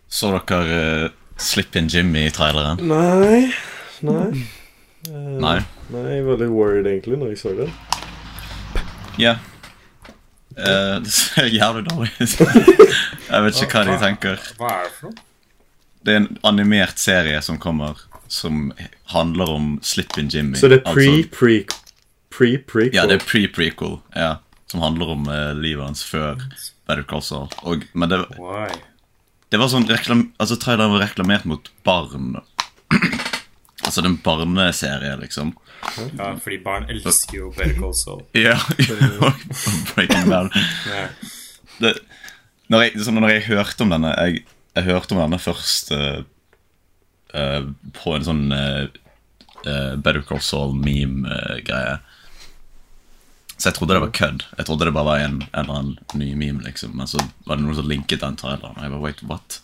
Så 0.09 0.29
dere 0.35 1.13
uh, 1.33 1.39
Slip 1.43 1.77
in 1.77 1.89
Jimmy 1.89 2.27
i 2.27 2.31
traileren? 2.35 2.83
Nei. 2.89 3.53
Nei. 4.01 4.45
Uh, 5.09 5.39
Nei? 5.43 5.59
Nei, 5.93 6.05
jeg 6.17 6.27
var 6.27 6.39
litt 6.41 6.53
worried 6.53 6.87
egentlig 6.87 7.19
når 7.21 7.35
jeg 7.35 7.43
så 7.43 7.55
det. 7.59 7.69
Ja. 9.21 9.37
Eh, 10.57 10.97
det 11.01 11.13
ser 11.13 11.49
jævlig 11.49 11.85
dårlig 11.89 12.11
ut. 12.21 12.33
Jeg 13.33 13.45
vet 13.47 13.61
ikke 13.65 13.79
hva 13.79 13.85
de 13.89 13.95
tenker. 14.03 14.41
Hva 14.59 14.73
er 14.73 14.83
det 14.85 14.93
for 14.99 15.09
noe? 15.09 15.23
Det 16.03 16.13
er 16.13 16.19
en 16.21 16.27
animert 16.45 16.99
serie 17.01 17.39
som 17.45 17.57
kommer, 17.63 18.01
som 18.29 18.73
handler 19.15 19.53
om 19.53 19.69
Slippin' 19.87 20.29
Jimmy. 20.33 20.59
Så 20.61 20.69
det 20.69 20.83
er 20.83 20.91
Altså- 20.91 21.29
pre-pre 21.31 21.79
Pre-prequel. 22.33 22.95
Ja, 22.97 23.05
det 23.07 23.19
er 23.21 23.25
pre-prequel, 23.29 23.99
ja. 24.17 24.37
Som 24.73 24.81
handler 24.81 25.11
om 25.13 25.27
uh, 25.29 25.53
livet 25.53 25.85
hans 25.85 26.05
før 26.05 26.41
Better 26.89 27.05
Call 27.05 27.23
Saul. 27.23 27.49
Og, 27.69 27.85
men 27.93 28.09
det, 28.09 28.23
Why? 28.41 28.73
Det 29.53 29.61
var 29.61 29.69
sånn 29.69 29.85
reklam, 29.91 30.31
Altså, 30.41 30.57
traileren 30.57 30.95
var 30.95 31.05
reklamert 31.05 31.45
mot 31.49 31.69
barn. 31.85 32.39
altså, 33.85 34.01
den 34.01 34.17
er 34.17 34.23
barneserie, 34.25 35.13
liksom. 35.21 35.53
Ja, 36.17 36.31
fordi 36.41 36.61
barn 36.63 36.87
elsker 36.91 37.37
jo 37.37 37.51
Better 37.57 37.77
Call 37.77 37.95
Saul. 37.99 38.23
Ja. 38.47 38.57
og 38.57 39.45
Breaking 39.93 40.31
Bad. 40.31 40.55
Det, 41.83 41.93
når, 42.73 42.87
jeg, 42.87 43.05
sånn, 43.05 43.21
når 43.21 43.35
jeg 43.35 43.47
hørte 43.51 43.85
om 43.85 43.91
denne 43.93 44.13
Jeg, 44.15 44.45
jeg 44.77 44.87
hørte 44.87 45.17
om 45.17 45.21
denne 45.25 45.41
først 45.43 45.91
uh, 45.97 46.23
uh, 47.35 47.63
på 47.99 48.15
en 48.17 48.27
sånn 48.29 48.45
uh, 48.55 48.87
Better 49.63 50.23
Call 50.27 50.41
Saul-meme-greie. 50.43 51.99
Så 53.63 53.71
jeg 53.71 53.77
trodde 53.77 53.95
det 53.95 54.03
var 54.03 54.11
kødd. 54.11 54.41
Jeg 54.59 54.67
trodde 54.67 54.87
det 54.89 54.93
bare 54.97 55.07
var 55.07 55.21
en, 55.23 55.35
en 55.45 55.59
eller 55.61 55.77
annen 55.79 55.99
ny 56.19 56.33
meme. 56.35 56.65
liksom 56.65 56.97
Men 56.99 57.07
så 57.07 57.21
var 57.47 57.61
det 57.61 57.63
noen 57.63 57.77
som 57.79 57.87
linket 57.87 58.25
den 58.25 58.35
traileren, 58.41 58.75
og 58.75 58.83
jeg 58.83 58.91
bare 58.91 59.03
wait, 59.05 59.23
what? 59.31 59.59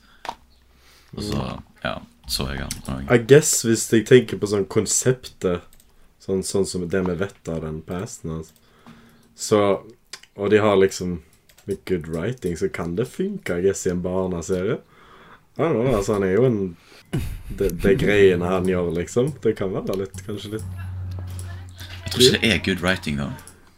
Og 1.17 1.25
så 1.27 1.47
ja, 1.83 1.97
så 2.31 2.47
jeg 2.53 2.69
den. 2.87 3.09
I 3.11 3.19
guess 3.19 3.65
hvis 3.67 3.89
jeg 3.91 4.05
tenker 4.07 4.39
på 4.39 4.51
sånn 4.51 4.69
konseptet 4.71 5.65
Sånn, 6.23 6.45
sånn 6.45 6.67
som 6.67 6.85
det 6.91 7.01
vi 7.07 7.15
vet 7.17 7.49
av 7.49 7.63
den 7.65 7.81
pasten 7.87 8.37
altså. 8.37 8.55
Så 9.35 9.61
Og 10.37 10.51
de 10.53 10.61
har 10.63 10.77
liksom 10.79 11.23
Med 11.65 11.83
good 11.89 12.07
writing 12.13 12.55
Så 12.59 12.69
kan 12.69 12.95
det 12.99 13.09
funke 13.11 13.59
I 13.59 13.67
guess 13.67 13.87
i 13.87 13.95
en 13.95 14.05
barneserie 14.05 14.79
know, 15.59 15.89
altså 15.91 16.19
han 16.19 16.29
er 16.29 16.37
jo 16.37 16.47
en 16.47 16.61
det, 17.59 17.73
det 17.83 17.97
greiene 17.99 18.47
han 18.47 18.69
gjør 18.69 18.93
liksom 19.01 19.33
Det 19.43 19.57
kan 19.59 19.73
være 19.75 20.05
litt, 20.05 20.23
kanskje 20.27 20.59
litt 20.59 20.73
Jeg 22.05 22.13
tror 22.13 22.27
ikke 22.29 22.43
det 22.43 22.53
er 22.53 22.65
good 22.67 22.85
writing, 22.85 23.19
da. 23.19 23.33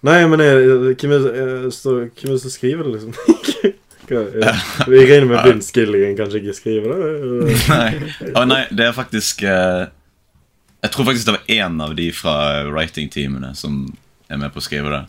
Nei, 0.07 0.19
men 0.33 0.41
jeg, 0.41 0.61
hvem, 0.97 1.13
er, 1.13 1.27
jeg, 1.37 1.73
står- 1.77 2.07
hvem 2.09 2.31
er 2.31 2.37
det 2.37 2.43
som 2.45 2.53
skriver 2.55 2.87
det 2.89 2.93
liksom? 2.95 3.17
Hva, 4.11 4.23
jeg, 4.91 5.07
regner 5.07 5.27
med 5.31 5.45
Vince 5.47 5.75
Gilligan 5.77 6.17
kanskje 6.19 6.41
ikke 6.41 6.55
skriver 6.57 6.95
det 6.97 7.59
nei. 7.71 7.91
Oh, 8.33 8.47
nei, 8.49 8.65
det 8.75 8.89
er 8.89 8.97
faktisk 8.97 9.45
eh, 9.47 9.85
Jeg 10.81 10.91
tror 10.95 11.07
faktisk 11.07 11.29
det 11.29 11.37
var 11.37 11.53
én 11.53 11.77
av 11.85 11.95
de 11.99 12.09
fra 12.17 12.35
writing-teamene 12.73 13.53
som 13.59 13.85
er 14.31 14.41
med 14.41 14.55
på 14.55 14.63
å 14.63 14.65
skrive 14.65 14.91
det. 14.95 15.03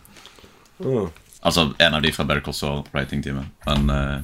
Oh. 0.84 1.08
Altså 1.42 1.70
en 1.82 1.96
av 1.96 2.04
de 2.04 2.12
fra 2.14 2.26
Better 2.28 2.44
Call 2.44 2.54
Saul 2.58 2.84
writing-teamet. 2.92 3.48
Men 3.66 3.90
eh, 3.96 4.20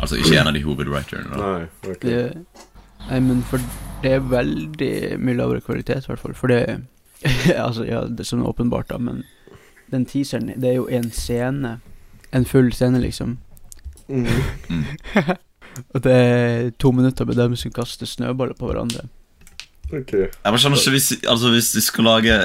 Altså 0.00 0.16
ikke 0.16 0.38
en 0.40 0.48
av 0.48 0.54
de 0.56 0.62
hovedwriterne. 0.64 1.28
da. 1.36 1.36
Nei, 1.38 1.90
okay. 1.90 2.10
Det, 2.10 2.68
nei, 3.10 3.18
men 3.26 3.42
for 3.50 3.60
det 4.02 4.16
er 4.16 4.24
veldig 4.24 4.92
mye 5.20 5.36
lavere 5.36 5.60
kvalitet, 5.64 6.06
i 6.06 6.12
hvert 6.12 6.22
fall. 6.22 6.36
For 6.38 6.52
det 6.52 6.62
Altså, 7.54 7.84
ja, 7.86 8.02
det 8.08 8.24
er 8.24 8.28
sånn 8.32 8.46
åpenbart, 8.46 8.88
da, 8.90 8.98
men 8.98 9.22
den 9.92 10.06
teaseren, 10.08 10.52
det 10.56 10.70
er 10.70 10.78
jo 10.80 10.88
en 10.88 11.10
scene. 11.14 11.76
En 12.32 12.44
full 12.48 12.72
scene, 12.72 13.00
liksom. 13.00 13.38
Mm. 14.08 14.26
Og 15.94 16.02
det 16.04 16.12
er 16.12 16.70
to 16.80 16.92
minutter 16.92 17.24
med 17.28 17.38
dem 17.38 17.56
som 17.56 17.72
kaster 17.72 18.08
snøballer 18.08 18.56
på 18.58 18.68
hverandre. 18.68 19.06
Ok 19.92 20.12
Jeg 20.16 20.60
skjønner 20.60 20.80
ikke 20.80 20.94
hvis, 20.94 21.10
altså, 21.28 21.50
hvis 21.52 21.72
de 21.76 21.82
skal 21.84 22.08
lage 22.08 22.36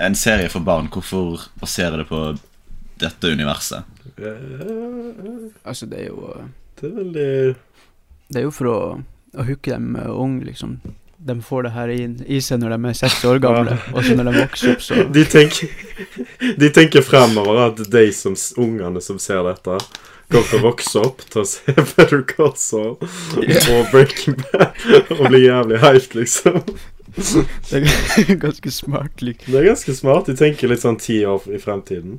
en 0.00 0.14
serie 0.14 0.48
for 0.52 0.60
barn, 0.60 0.90
hvorfor 0.92 1.46
basere 1.60 2.02
det 2.02 2.06
på 2.10 2.20
dette 3.00 3.32
universet? 3.32 3.88
Altså, 5.64 5.86
det 5.88 6.02
er 6.02 6.06
jo 6.10 6.28
eh, 6.34 6.46
Det 6.80 6.90
er 6.90 6.94
veldig 6.96 7.30
Det 8.28 8.40
er 8.40 8.44
jo 8.44 8.52
for 8.52 8.68
å, 8.68 8.78
å 9.36 9.48
hooke 9.48 9.72
dem 9.72 9.96
ung, 9.96 10.12
unge, 10.12 10.44
liksom. 10.50 10.78
De 11.26 11.38
får 11.42 11.64
det 11.64 11.72
her 11.72 11.90
i, 11.94 12.00
i 12.28 12.40
seg 12.44 12.60
når 12.60 12.76
de 12.76 12.90
er 12.90 12.98
seks 12.98 13.24
år 13.24 13.40
gamle, 13.40 13.78
og 13.94 14.04
så 14.04 14.16
når 14.18 14.28
de 14.28 14.40
vokser 14.42 14.74
opp, 14.74 14.82
så 14.84 15.06
De 15.12 15.24
tenker 15.24 15.72
De 16.60 16.70
tenker 16.74 17.04
fremover 17.06 17.62
at 17.68 17.80
de 17.92 18.04
som 18.12 18.36
ungene 18.56 19.00
som 19.04 19.18
ser 19.22 19.44
dette, 19.46 19.78
kommer 20.26 20.48
til 20.50 20.58
å 20.58 20.64
vokse 20.64 21.02
opp 21.06 21.22
til 21.30 21.42
å 21.42 21.46
se 21.48 21.74
Better 21.94 22.22
Call 22.26 22.54
Saul 22.58 22.96
og 22.98 23.90
Breaking 23.92 24.38
Bad 24.42 25.12
og 25.14 25.26
bli 25.28 25.44
jævlig 25.46 25.82
hyped, 25.84 26.16
liksom. 26.18 26.62
Det 27.70 27.80
er 27.80 28.34
ganske 28.40 28.70
smart. 28.70 29.22
Liksom. 29.22 29.52
Det 29.52 29.60
er 29.60 29.70
ganske 29.70 29.94
smart. 29.96 30.26
De 30.28 30.36
tenker 30.36 30.68
litt 30.68 30.82
sånn 30.84 30.98
ti 31.00 31.22
år 31.24 31.46
i 31.48 31.60
fremtiden. 31.62 32.18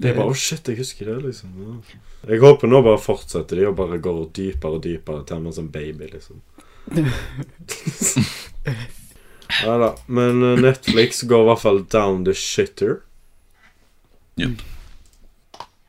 Det 0.00 0.12
er 0.12 0.14
bare, 0.16 0.30
oh 0.30 0.38
shit, 0.38 0.64
jeg 0.70 0.78
husker 0.80 1.10
det, 1.10 1.18
liksom. 1.26 1.82
Jeg 2.28 2.40
håper 2.40 2.70
nå 2.70 2.80
bare 2.84 3.00
fortsetter 3.00 3.58
de 3.58 3.66
og 3.68 3.76
bare 3.80 3.98
går 4.00 4.22
dypere 4.36 4.78
og 4.78 4.84
dypere 4.86 5.26
til 5.28 5.42
en 5.42 5.56
sånn 5.56 5.68
baby, 5.74 6.08
liksom. 6.14 6.40
ja 9.66 9.76
da. 9.82 9.90
Men 10.06 10.40
eh, 10.46 10.62
Netflix 10.62 11.20
går 11.28 11.44
i 11.44 11.48
hvert 11.50 11.64
fall 11.66 11.82
down 11.92 12.24
the 12.24 12.36
shitter. 12.36 13.00
Jupp. 14.40 14.62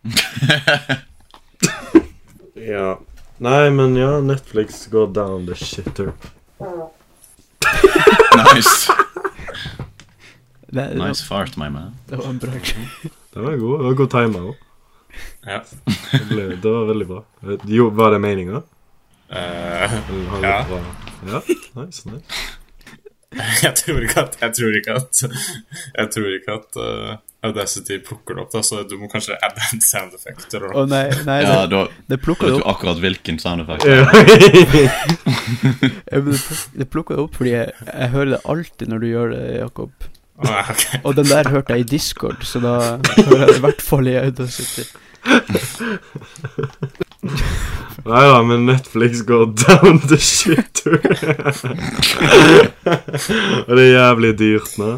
Ja. 2.61 2.99
Nei, 3.41 3.69
men 3.73 3.95
ja, 3.97 4.19
Netflix 4.21 4.87
går 4.87 5.07
down 5.15 5.47
the 5.47 5.55
shitter. 5.55 6.11
Nice. 8.55 8.91
Det, 10.67 10.81
det, 10.81 11.07
Nice 11.07 11.25
fart, 11.27 11.57
my 11.57 11.69
man. 11.69 11.95
det 12.07 12.15
var 12.15 12.25
en 12.29 12.37
bra 12.39 12.49
Den 13.33 13.43
var 13.43 13.55
god. 13.57 13.79
Det 13.79 13.85
var 13.85 13.93
god 13.99 14.11
timer 14.11 14.39
òg. 14.51 14.55
Ja. 15.45 15.57
Det, 16.11 16.21
ble- 16.29 16.55
det 16.61 16.71
var 16.71 16.85
veldig 16.87 17.07
bra. 17.09 17.23
Jo, 17.67 17.89
var 17.89 18.11
det 18.15 18.19
meninga? 18.23 18.61
Uh, 19.31 19.97
Ja. 20.43 20.65
bra? 20.69 20.79
Ja. 21.27 21.41
Nice, 21.81 22.09
nice. 22.09 22.23
jeg 23.65 23.73
tror 23.79 23.99
ikke 24.03 24.21
at 24.25 24.33
Jeg 24.41 24.51
tror 24.57 24.73
ikke 24.75 24.95
at 24.99 25.19
Jeg 25.23 26.07
tror 26.11 26.31
ikke 26.35 26.55
at 26.59 26.79
uh, 26.81 27.11
Audacity 27.47 27.95
plukker 28.05 28.35
det 28.37 28.41
opp. 28.43 28.51
Da, 28.53 28.61
så 28.61 28.83
du 28.85 28.97
må 29.01 29.07
kanskje 29.09 29.33
adde 29.41 29.63
en 29.73 29.81
sound 29.81 30.13
effect. 30.13 30.45
Eller 30.53 30.75
Å 30.75 30.83
noe. 30.83 30.89
nei, 30.91 31.07
nei 31.25 31.39
Ja, 31.41 31.63
det, 31.71 31.79
det 32.11 32.19
plukka 32.21 32.45
vet 32.45 32.53
det 32.53 32.61
du 32.61 32.67
akkurat 32.69 33.01
hvilken 33.01 33.39
soundeffekt. 33.41 33.81
Ja. 33.89 34.05
Ja, 36.11 36.19
Det 36.77 36.87
plukker 36.93 37.17
det 37.17 37.23
opp 37.23 37.35
fordi 37.39 37.55
jeg, 37.55 37.71
jeg 37.87 38.09
hører 38.13 38.35
det 38.35 38.41
alltid 38.53 38.91
når 38.91 38.99
du 39.01 39.07
gjør 39.09 39.33
det, 39.33 39.43
Jakob. 39.57 39.91
Oh, 40.41 40.69
okay. 40.73 40.99
Og 41.05 41.15
den 41.17 41.27
der 41.29 41.49
hørte 41.53 41.73
jeg 41.77 41.85
i 41.85 41.89
Discord, 41.95 42.45
så 42.45 42.61
da 42.61 42.75
hører 43.15 43.45
jeg 43.45 43.47
det 43.51 43.57
i 43.57 43.65
hvert 43.65 43.83
fall 43.85 44.09
i 44.09 44.15
Audacity. 44.21 44.85
Nei 48.11 48.21
da, 48.25 48.39
men 48.43 48.65
Netflix 48.65 49.21
går 49.27 49.45
down 49.45 49.99
the 50.09 50.17
shit. 50.17 50.81
Og 53.67 53.75
det 53.77 53.83
er 53.83 53.91
jævlig 53.91 54.31
dyrt 54.39 54.77
nå. 54.81 54.95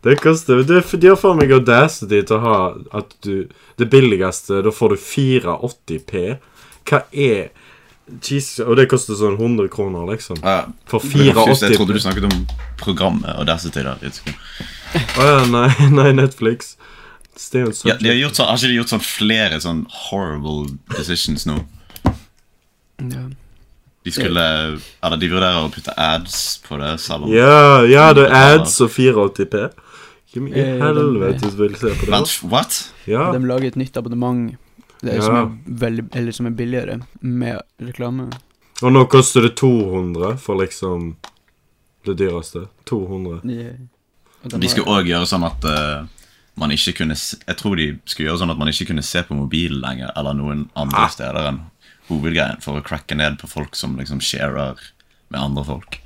Det 0.00 0.14
koster 0.22 0.62
det, 0.64 0.80
De 0.96 1.08
har 1.10 1.18
faen 1.20 1.36
meg 1.36 1.52
audacity 1.52 2.22
til 2.24 2.38
å 2.38 2.40
ha 2.40 2.60
at 3.02 3.10
du 3.26 3.50
Det 3.76 3.90
billigste, 3.92 4.62
da 4.64 4.72
får 4.72 4.94
du 4.94 5.02
480P. 5.04 6.22
Hva 6.88 7.02
er 7.12 7.50
Jesus, 8.24 8.64
Og 8.64 8.76
det 8.80 8.88
koster 8.90 9.14
sånn 9.18 9.36
100 9.36 9.68
kroner, 9.72 10.08
liksom. 10.10 10.40
Ja, 10.42 10.64
For 10.90 11.04
jeg 11.04 11.34
trodde 11.76 11.94
du 11.94 12.00
snakket 12.02 12.26
om 12.30 12.46
programmet 12.80 13.28
Audacity. 13.36 13.84
i 13.84 14.08
et. 14.08 14.22
Å 15.20 15.28
ja, 15.28 15.44
nei, 15.46 15.68
nei, 16.00 16.10
Netflix. 16.16 16.74
Ja, 17.88 17.96
de 17.96 18.08
har, 18.10 18.16
gjort 18.20 18.36
sånn, 18.36 18.46
har 18.50 18.58
ikke 18.60 18.68
de 18.72 18.78
gjort 18.78 18.92
sånn 18.92 19.04
flere 19.04 19.60
sånn 19.64 19.84
horrible 20.08 20.76
decisions 20.96 21.46
nå? 21.48 21.56
Ja. 23.00 23.22
De 24.04 24.12
skulle 24.12 24.42
Eller 25.02 25.20
de 25.20 25.28
vurderer 25.28 25.60
å 25.64 25.70
putte 25.72 25.92
ads 25.96 26.58
på 26.66 26.78
det. 26.80 26.94
Selv 27.00 27.24
om 27.26 27.32
Ja, 27.32 27.82
ja, 27.88 28.10
det 28.16 28.26
er 28.28 28.58
ads 28.58 28.78
og 28.84 28.90
480P. 28.92 29.70
Hvem 30.34 30.46
i 30.48 30.60
Eh, 30.60 30.78
helvete 30.78 31.50
vil 31.56 31.74
se 31.76 31.90
på 31.96 32.06
det? 32.06 32.12
Vent, 32.12 32.36
what? 32.44 32.92
Ja. 33.06 33.32
De 33.32 33.40
lager 33.44 33.66
et 33.72 33.76
nytt 33.76 33.96
abonnement 33.96 34.56
det 35.02 35.14
er 35.14 35.16
Ja. 35.16 35.22
som, 35.22 35.36
er 35.36 35.78
veldig, 35.80 36.04
eller 36.14 36.32
som 36.32 36.46
er 36.46 36.50
billigere, 36.50 37.00
med 37.22 37.60
reklame. 37.80 38.30
Og 38.82 38.92
nå 38.92 39.04
koster 39.08 39.42
det 39.42 39.56
200 39.56 40.36
for 40.38 40.56
liksom 40.56 41.16
det 42.04 42.16
dyreste. 42.16 42.68
200. 42.86 43.40
De, 43.42 43.88
og 44.44 44.60
De 44.60 44.68
skulle 44.68 44.86
òg 44.86 45.06
gjøre 45.08 45.26
sånn 45.26 45.44
at 45.44 45.64
eh, 45.64 46.04
man 46.56 46.70
ikke 46.74 46.92
kunne 46.98 47.14
Jeg 47.14 47.56
tror 47.56 47.76
de 47.76 47.98
skulle 48.04 48.28
gjøre 48.28 48.38
sånn 48.42 48.50
at 48.50 48.58
man 48.58 48.68
ikke 48.68 48.86
kunne 48.90 49.02
se 49.06 49.22
på 49.22 49.34
mobilen 49.38 49.80
lenger, 49.80 50.10
eller 50.16 50.34
noen 50.34 50.68
andre 50.76 50.98
Ah. 51.06 51.08
steder 51.08 51.48
enn 51.48 51.60
hovedgreien, 52.10 52.60
for 52.60 52.80
å 52.80 52.82
cracke 52.84 53.16
ned 53.16 53.38
på 53.38 53.48
folk 53.48 53.76
som 53.76 53.96
liksom 53.96 54.20
sharer 54.20 54.76
med 55.30 55.40
andre 55.40 55.64
folk. 55.64 56.00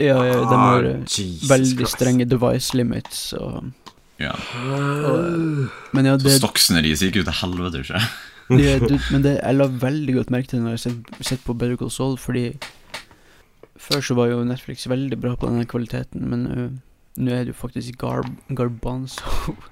Ja, 0.00 0.22
ja, 0.24 0.38
de 0.40 0.56
har 0.56 0.84
eh, 0.84 0.96
Ah, 1.02 1.48
veldig 1.48 1.76
Christ. 1.78 1.96
strenge 1.98 2.28
device 2.28 2.74
limits 2.74 3.32
og, 3.34 3.72
Ja. 4.18 4.32
og 4.32 5.68
Men 5.92 6.04
ja, 6.06 6.16
Så 6.16 6.24
det, 6.24 6.40
stoksene 6.40 6.82
deres 6.82 7.02
gikk 7.02 7.16
jo 7.16 7.22
til 7.24 7.32
helvete, 7.32 7.82
ikke 7.82 8.00
de, 8.52 8.88
du, 8.88 8.98
Men 9.10 9.22
det, 9.22 9.40
jeg 9.42 9.54
la 9.56 9.66
veldig 9.66 10.14
godt 10.14 10.30
merke 10.30 10.48
til 10.48 10.58
det 10.60 10.64
når 10.66 10.76
jeg 10.78 10.94
har 11.16 11.22
sett 11.24 11.44
på 11.44 11.54
Better 11.58 11.76
Call 11.76 11.90
Saul, 11.90 12.16
fordi 12.16 12.56
Før 13.78 14.00
så 14.00 14.14
var 14.14 14.28
jo 14.30 14.44
Netflix 14.44 14.86
veldig 14.86 15.18
bra 15.20 15.34
på 15.34 15.48
denne 15.48 15.66
kvaliteten, 15.66 16.20
men 16.30 16.46
uh, 16.46 16.70
nå 17.18 17.30
er 17.32 17.44
det 17.44 17.54
jo 17.54 17.58
faktisk 17.66 17.96
garb, 17.98 18.28
garbanzo. 18.54 19.20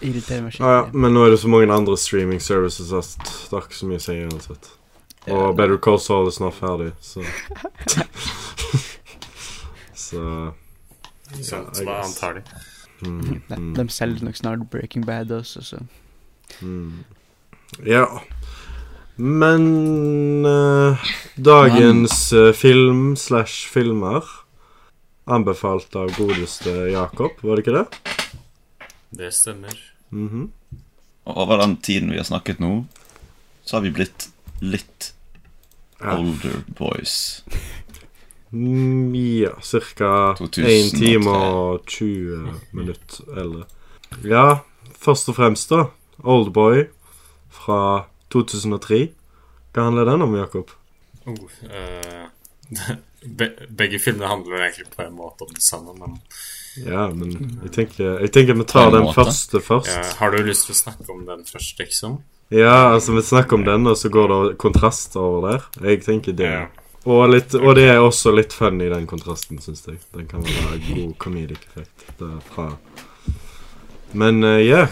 Irriterer 0.00 0.44
meg 0.46 0.58
Ja, 0.60 0.72
ja, 0.76 0.82
men 0.92 1.14
nå 1.14 1.24
er 1.26 1.34
det 1.34 1.40
så 1.42 1.50
mange 1.50 1.72
andre 1.74 1.96
streaming 1.98 2.40
services 2.42 2.92
at 2.94 3.16
det 3.50 3.56
er 3.56 3.64
ikke 3.66 3.80
så 3.80 3.88
mye 3.90 3.98
å 4.00 4.04
si 4.04 4.16
uansett. 4.28 4.70
Og 5.28 5.56
Better 5.58 5.76
Call 5.82 5.98
Saul 6.00 6.30
er 6.30 6.34
snart 6.36 6.56
ferdig, 6.56 6.92
så 7.04 7.24
Så 9.98 10.52
Så, 11.42 11.56
Ja, 11.56 11.62
så 11.74 11.84
da 11.84 11.98
antar 12.00 12.38
de. 12.38 12.42
mm, 13.04 13.42
mm, 13.58 13.72
de 13.76 13.88
selger 13.92 14.24
nok 14.24 14.36
snart 14.38 14.70
Breaking 14.70 15.06
Bad 15.06 15.32
også, 15.34 15.62
så 15.62 15.82
mm. 16.60 17.04
Ja. 17.84 18.06
Men 19.16 20.46
uh, 20.46 20.96
dagens 21.36 22.32
uh, 22.32 22.52
film 22.54 23.16
slash 23.16 23.66
filmer 23.68 24.24
anbefalt 25.28 25.96
av 25.96 26.14
godeste 26.16 26.70
Jakob, 26.94 27.36
var 27.42 27.58
det 27.58 27.66
ikke 27.66 27.76
det? 27.82 28.14
Det 29.10 29.30
stemmer. 29.34 29.74
Mhm. 30.10 30.52
Og 31.28 31.36
over 31.36 31.56
den 31.60 31.76
tiden 31.84 32.10
vi 32.10 32.16
har 32.16 32.24
snakket 32.24 32.60
nå, 32.60 32.84
så 33.64 33.76
har 33.76 33.82
vi 33.84 33.90
blitt 33.92 34.28
litt 34.60 35.12
Ja. 36.00 36.16
older 36.18 36.62
boys. 36.78 37.42
Mm, 38.52 39.14
Ja, 39.14 39.50
ca. 39.60 40.34
1 40.40 40.90
time 40.96 41.28
og 41.30 41.84
20 41.86 42.54
minutter 42.72 43.38
eller 43.40 43.64
Ja, 44.24 44.60
først 44.94 45.28
og 45.28 45.36
fremst, 45.36 45.68
da. 45.68 45.90
Oldboy 46.24 46.86
fra 47.50 48.06
2003. 48.30 49.10
Hva 49.74 49.82
handler 49.84 50.04
den 50.08 50.22
om, 50.22 50.34
Jakob? 50.34 50.70
Oh, 51.26 51.34
uh, 51.64 52.28
be, 53.26 53.50
begge 53.68 53.98
filmene 54.00 54.26
handler 54.30 54.62
egentlig 54.64 54.86
på 54.96 55.02
en 55.04 55.12
måte 55.18 55.42
om 55.44 55.52
det 55.52 55.62
samme, 55.62 55.92
men 55.98 56.16
Ja, 56.86 57.08
men 57.10 57.32
jeg 57.64 57.72
tenker, 57.74 58.18
jeg 58.22 58.32
tenker 58.32 58.54
vi 58.54 58.64
tar 58.70 58.90
den 58.94 59.08
første 59.14 59.60
først. 59.60 59.88
ja, 59.90 60.02
har 60.20 60.30
du 60.30 60.42
lyst 60.46 60.66
til 60.68 60.74
å 60.76 60.78
snakke 60.78 61.08
om 61.12 61.24
den 61.26 61.44
først, 61.48 61.78
liksom? 61.78 62.18
Ja, 62.54 62.92
altså 62.94 63.12
vi 63.16 63.22
snakker 63.22 63.58
om 63.58 63.64
den, 63.66 63.86
og 63.86 63.96
så 63.98 64.08
går 64.08 64.28
det 64.32 64.58
kontraster 64.58 65.20
over 65.20 65.48
der. 65.50 65.64
Jeg 65.90 66.02
tenker 66.06 66.32
det. 66.32 66.48
Ja. 66.52 66.66
Og, 67.08 67.28
litt, 67.32 67.54
og 67.54 67.74
det 67.76 67.86
er 67.88 67.98
også 68.00 68.32
litt 68.36 68.52
fun 68.52 68.80
i 68.84 68.88
den 68.92 69.06
kontrasten, 69.08 69.58
syns 69.64 69.84
jeg. 69.86 69.98
Den 70.14 70.26
kan 70.28 70.42
være 70.44 70.78
god 70.94 71.14
comedic 71.18 71.62
effect 71.70 72.08
derfra. 72.20 72.70
Men 74.12 74.42
uh, 74.44 74.58
ja, 74.64 74.86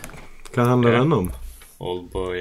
hva 0.55 0.69
handler 0.73 0.93
Ja. 0.97 1.03
den 1.05 1.13
om? 1.13 1.31
Oldboy 1.81 2.41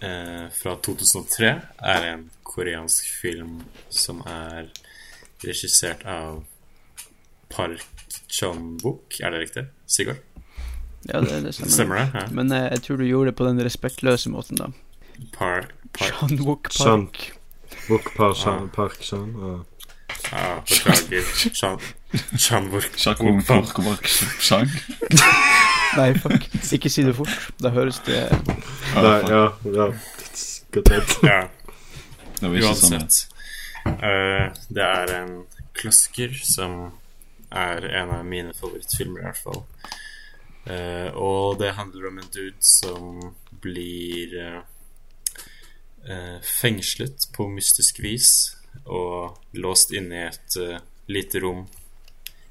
eh, 0.00 0.46
fra 0.52 0.74
2003 0.84 1.52
er 1.88 2.08
en 2.12 2.26
koreansk 2.44 3.06
film 3.22 3.62
som 3.88 4.20
er 4.28 4.68
regissert 5.44 6.04
av 6.04 6.42
Park 7.48 7.84
Chan-wook. 8.28 9.20
Er 9.22 9.30
det 9.30 9.40
riktig? 9.46 9.66
Sigurd? 9.86 10.22
ja, 11.06 11.20
det, 11.22 11.42
det 11.44 11.52
stemmer. 11.54 11.70
Stemmer 11.72 11.96
det? 12.00 12.06
Ja. 12.14 12.26
Men 12.34 12.52
eh, 12.52 12.66
jeg 12.72 12.82
tror 12.82 12.96
du 12.98 13.04
gjorde 13.06 13.30
det 13.30 13.36
på 13.38 13.46
den 13.46 13.60
respektløse 13.62 14.30
måten, 14.32 14.58
da. 14.58 14.70
Park, 15.36 15.70
Park 15.96 16.18
Sean 16.18 16.38
Wook 16.42 16.68
Sean. 16.74 17.06
Park. 17.06 17.32
Book 17.88 18.10
Park 18.16 18.72
Park 18.74 18.98
Chan. 19.02 19.32
ja. 19.38 19.56
Ja, 20.32 20.62
beklager. 20.66 21.22
Chan, 21.54 21.78
Chan-wook. 22.38 22.88
Park 23.46 23.78
og 23.78 24.08
sjang. 24.42 24.66
Nei, 25.96 26.08
fuck. 26.18 26.46
Ikke 26.74 26.90
si 26.90 27.04
det 27.06 27.14
fort. 27.16 27.30
Da 27.62 27.70
høres 27.74 28.00
det 28.06 28.24
Nei, 28.96 29.18
ja, 29.30 29.44
ja. 29.70 29.86
Godt. 30.74 31.14
Ja, 31.22 31.38
Det 32.40 32.48
var 32.50 32.56
ikke 32.58 32.72
sånn. 32.80 32.96
uansett. 32.98 33.20
Eh, 33.86 34.48
det 34.74 34.82
er 34.86 35.12
en 35.20 35.30
klasker 35.78 36.34
som 36.42 36.90
er 37.56 37.88
en 38.02 38.10
av 38.18 38.24
mine 38.28 38.52
favorittfilmer, 38.56 39.20
i 39.20 39.24
hvert 39.28 39.42
fall. 39.42 39.62
Uh, 40.66 41.10
og 41.14 41.58
det 41.60 41.76
handler 41.78 42.08
om 42.08 42.18
en 42.18 42.32
dude 42.34 42.66
som 42.66 43.04
blir 43.62 44.26
uh, 44.42 44.62
fengslet 46.42 47.28
på 47.34 47.48
mystisk 47.50 48.00
vis 48.02 48.56
og 48.84 49.36
låst 49.58 49.92
inne 49.96 50.14
i 50.20 50.28
et 50.28 50.56
lite 51.10 51.40
rom 51.42 51.64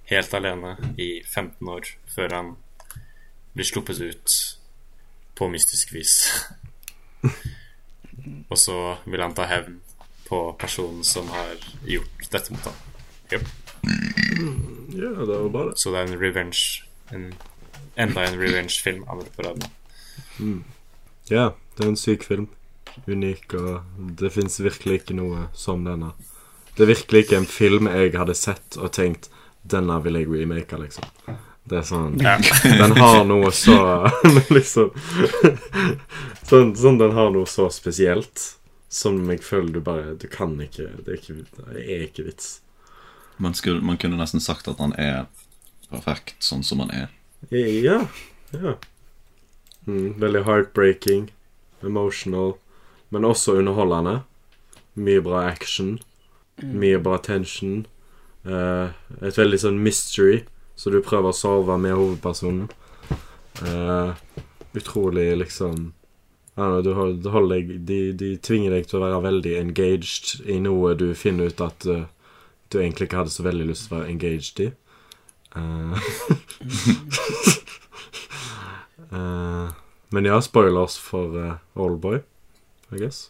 helt 0.10 0.34
alene 0.34 0.76
i 0.98 1.24
15 1.24 1.70
år 1.70 1.88
før 2.16 2.36
han 2.36 2.56
blir 3.56 3.66
sluppet 3.66 4.02
ut 4.02 4.36
på 5.36 5.48
mystisk 5.52 5.94
vis. 5.94 6.16
og 8.52 8.58
så 8.60 8.80
vil 9.06 9.24
han 9.24 9.36
ta 9.36 9.48
hevn 9.50 9.82
på 10.28 10.56
personen 10.60 11.04
som 11.04 11.30
har 11.30 11.58
gjort 11.88 12.32
dette 12.32 12.56
mot 12.56 12.70
ham. 12.70 12.80
Ja, 14.96 15.12
det 15.26 15.38
var 15.38 15.50
bra, 15.54 15.66
det. 15.70 15.80
Så 15.82 15.92
det 15.94 16.02
er 16.02 16.12
en 16.12 16.20
revenge 16.22 16.86
en, 17.14 17.34
Enda 17.96 18.26
en 18.26 18.40
revenge-film 18.40 19.06
andre 19.08 19.30
på 19.36 19.54
mm. 20.40 20.64
Ja, 21.32 21.54
det 21.78 21.84
er 21.84 21.92
en 21.94 22.00
syk 22.00 22.26
film. 22.28 22.48
Unik, 23.08 23.54
og 23.54 23.84
det 24.20 24.32
fins 24.36 24.60
virkelig 24.60 25.02
ikke 25.02 25.16
noe 25.18 25.48
som 25.56 25.84
denne. 25.88 26.14
Det 26.76 26.86
er 26.86 26.92
virkelig 26.92 27.26
ikke 27.26 27.40
en 27.40 27.50
film 27.50 27.88
jeg 27.92 28.16
hadde 28.16 28.36
sett 28.36 28.78
og 28.80 28.92
tenkt 28.96 29.30
denne 29.64 29.98
vil 30.04 30.20
jeg 30.20 30.30
remake, 30.30 30.78
liksom. 30.80 31.08
Det 31.66 31.80
er 31.80 31.86
sånn 31.88 32.20
Ja. 32.22 32.36
Den 32.82 32.94
har 33.00 33.24
noe 33.26 33.50
så 33.56 33.78
Liksom 34.56 34.92
sånn, 36.50 36.76
sånn 36.78 37.00
den 37.02 37.16
har 37.18 37.32
noe 37.34 37.50
så 37.50 37.72
spesielt 37.74 38.52
som 38.94 39.18
jeg 39.32 39.42
føler 39.44 39.74
du 39.74 39.80
bare 39.82 40.14
Du 40.22 40.28
kan 40.30 40.54
ikke 40.62 40.92
Det 41.02 41.16
er 41.16 41.18
ikke, 41.18 41.40
det 41.74 41.82
er 41.82 42.06
ikke 42.06 42.28
vits. 42.28 42.52
Man, 43.38 43.54
skulle, 43.54 43.82
man 43.82 43.98
kunne 43.98 44.18
nesten 44.20 44.40
sagt 44.44 44.68
at 44.72 44.80
han 44.80 44.94
er 45.00 45.26
perfekt 45.90 46.44
sånn 46.44 46.64
som 46.64 46.80
han 46.84 46.92
er. 46.96 47.10
Ja. 47.52 48.06
ja. 48.56 48.76
Mm, 49.86 50.16
veldig 50.22 50.46
heartbreaking, 50.48 51.28
emotional, 51.84 52.56
men 53.14 53.28
også 53.28 53.58
underholdende. 53.60 54.22
Mye 54.96 55.22
bra 55.22 55.44
action. 55.50 55.98
Mye 56.64 57.02
bra 57.04 57.20
tension. 57.20 57.84
Uh, 58.46 58.94
et 59.22 59.38
veldig 59.38 59.60
sånn 59.62 59.82
mystery, 59.84 60.44
så 60.78 60.94
du 60.94 61.02
prøver 61.04 61.34
å 61.34 61.38
solve 61.38 61.76
med 61.82 61.98
hovedpersonen. 61.98 62.70
Uh, 63.62 64.16
utrolig 64.76 65.30
liksom 65.40 65.92
du 66.56 66.94
hold- 66.94 67.24
du 67.24 67.30
holder 67.30 67.56
deg, 67.56 67.72
de, 67.86 68.14
de 68.14 68.38
tvinger 68.40 68.72
deg 68.72 68.86
til 68.88 69.00
å 69.00 69.04
være 69.04 69.24
veldig 69.26 69.56
engaged 69.60 70.46
i 70.48 70.60
noe 70.64 70.94
du 70.96 71.10
finner 71.16 71.52
ut 71.52 71.60
at 71.60 71.86
eh, 71.92 72.06
du 72.72 72.80
egentlig 72.82 73.08
ikke 73.08 73.22
hadde 73.22 73.34
så 73.34 73.46
veldig 73.46 73.70
lyst 73.70 73.88
til 73.88 73.96
å 73.96 74.00
være 74.00 74.12
engaged 74.14 74.62
i. 74.66 74.70
Uh, 75.56 75.96
uh, 79.12 79.70
men 80.16 80.28
ja, 80.28 80.40
spoilers 80.44 80.98
for 81.02 81.38
uh, 81.40 81.54
Oldboy, 81.80 82.20
I 82.92 83.04
guess. 83.04 83.30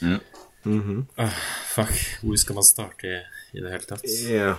Ja. 0.00 0.20
Mhm. 0.66 1.04
Fuck, 1.70 1.98
hvor 2.22 2.38
skal 2.40 2.56
man 2.58 2.66
starte 2.66 3.06
i, 3.06 3.18
i 3.54 3.62
det 3.62 3.70
hele 3.70 3.86
tatt? 3.86 4.06
Yeah. 4.06 4.56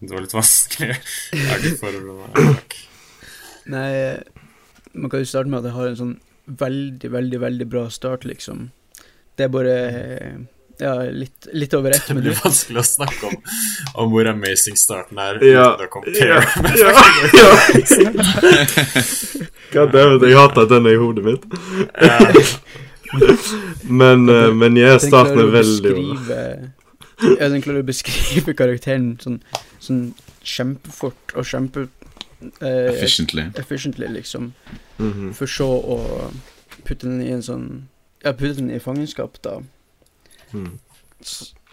Det 0.00 0.12
var 0.12 0.24
litt 0.24 0.34
vanskelig. 0.34 0.96
Jeg 1.32 1.48
har 1.48 1.62
ikke 1.62 1.92
Fuck. 2.34 2.74
Nei, 3.72 3.90
man 4.92 5.10
kan 5.10 5.22
jo 5.22 5.28
starte 5.28 5.48
med 5.50 5.62
at 5.62 5.68
det 5.68 5.76
har 5.76 5.90
en 5.90 6.00
sånn 6.00 6.16
veldig, 6.44 7.10
veldig, 7.14 7.40
veldig 7.40 7.68
bra 7.72 7.84
start, 7.92 8.26
liksom. 8.28 8.66
Det 9.38 9.46
er 9.46 9.54
bare 9.54 9.76
ja, 10.80 10.94
litt, 11.10 11.46
litt 11.52 11.74
over 11.74 11.90
ett 11.94 12.06
Det 12.08 12.14
blir 12.18 12.34
vanskelig 12.42 12.80
å 12.80 12.84
snakke 12.86 13.26
om, 13.30 13.36
om 14.02 14.10
hvor 14.12 14.26
amazing 14.30 14.76
starten 14.76 15.18
er 15.22 15.38
Ja. 15.44 15.66
uten 15.74 15.86
å 15.86 15.90
compare. 15.92 16.14
Ja. 16.24 16.40
ja. 17.34 18.10
God 19.72 19.92
damn 19.92 20.20
jeg 20.28 20.36
hater 20.38 20.66
denne 20.70 20.90
i 20.94 20.98
hodet 21.00 21.24
mitt. 21.24 21.44
Men, 23.84 24.28
eh, 24.28 24.50
men 24.54 24.76
jeg 24.78 25.00
starten 25.04 25.38
er 25.44 25.50
veldig 25.54 25.92
bra. 25.94 26.38
Ja, 27.38 27.48
den 27.48 27.62
klarer 27.62 27.82
å 27.84 27.86
beskrive 27.86 28.54
karakteren 28.58 29.14
sånn, 29.22 29.38
sånn 29.82 30.00
kjempefort 30.44 31.34
og 31.38 31.46
kjempe 31.48 31.86
eh, 32.60 32.90
Efficiently. 32.90 33.46
efficiently, 33.56 34.08
liksom. 34.18 34.50
Mhm. 34.98 35.30
For 35.38 35.46
så 35.50 35.68
å 35.70 35.98
putte 36.84 37.06
den 37.06 37.22
i 37.22 37.30
en 37.32 37.42
sånn 37.42 37.68
Ja, 38.24 38.32
putte 38.32 38.56
den 38.56 38.70
i 38.72 38.78
fangenskap, 38.80 39.36
da. 39.44 39.58
Mm. 40.54 40.78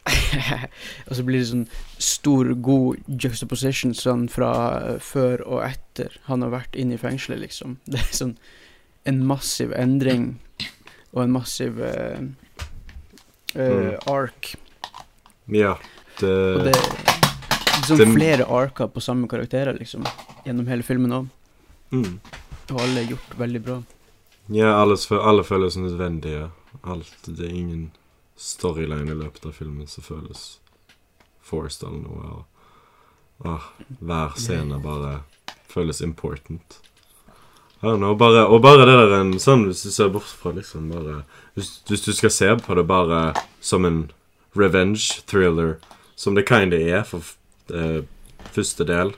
Og 1.07 1.13
så 1.15 1.23
blir 1.27 1.39
det 1.41 1.49
sånn 1.51 1.67
stor, 2.01 2.49
god 2.65 3.03
juxtaposition 3.21 3.93
sånn 3.97 4.25
fra 4.31 4.51
eh, 4.79 4.97
før 5.03 5.43
og 5.45 5.61
etter 5.67 6.15
han 6.25 6.41
har 6.45 6.53
vært 6.55 6.77
inne 6.79 6.97
i 6.97 7.01
fengselet, 7.01 7.41
liksom. 7.43 7.77
Det 7.91 8.01
er 8.01 8.15
sånn 8.23 8.35
en 9.09 9.23
massiv 9.25 9.71
endring 9.73 10.35
og 11.11 11.23
en 11.23 11.31
massiv 11.33 11.79
uh, 11.81 12.21
uh, 13.57 13.95
ark. 14.07 14.53
Ja. 15.51 15.73
Det, 16.19 16.29
Og 16.29 16.67
det 16.67 16.75
er 16.77 17.87
sånn 17.87 17.97
det- 18.03 18.11
flere 18.13 18.45
arker 18.45 18.91
på 18.93 19.01
samme 19.03 19.27
karakterer, 19.27 19.73
liksom, 19.79 20.05
gjennom 20.45 20.69
hele 20.69 20.85
filmen 20.85 21.17
òg. 21.17 21.31
mm. 21.91 22.13
Og 22.71 22.77
alle 22.79 23.01
er 23.01 23.09
gjort 23.09 23.33
veldig 23.35 23.59
bra. 23.65 23.73
Ja, 24.47 24.69
alle, 24.79 24.95
alle 25.19 25.43
føles 25.43 25.75
nødvendige. 25.75 26.45
Alt, 26.87 27.17
det 27.27 27.49
er 27.49 27.51
ingen 27.51 27.89
storyline 28.41 29.11
i 29.11 29.17
løpet 29.17 29.45
av 29.45 29.57
filmen 29.57 29.89
som 29.89 30.05
føles 30.05 30.45
forced 31.45 31.85
eller 31.87 32.01
noe. 32.05 32.31
Og, 32.31 33.51
ah, 33.51 33.67
hver 33.99 34.37
scene 34.39 34.79
bare 34.81 35.19
føles 35.71 36.01
important. 36.01 36.81
Know, 37.81 38.13
bare, 38.13 38.45
og 38.45 38.61
bare 38.61 38.85
det 38.85 38.93
der 38.93 39.15
en 39.17 39.37
sånn, 39.41 39.65
hvis 39.65 39.81
du 39.81 39.89
ser 39.89 40.11
bort 40.13 40.29
fra 40.37 40.51
liksom 40.53 40.91
bare 40.91 41.23
hvis, 41.57 41.79
hvis 41.89 42.03
du 42.05 42.11
skal 42.13 42.29
se 42.29 42.49
på 42.61 42.75
det 42.77 42.83
bare 42.85 43.21
som 43.57 43.87
en 43.89 44.03
revenge 44.53 45.23
thriller, 45.25 45.79
som 46.15 46.37
det 46.37 46.45
kinda 46.45 46.77
er 46.77 47.01
for 47.09 47.25
eh, 47.73 48.03
første 48.53 48.85
del, 48.85 49.15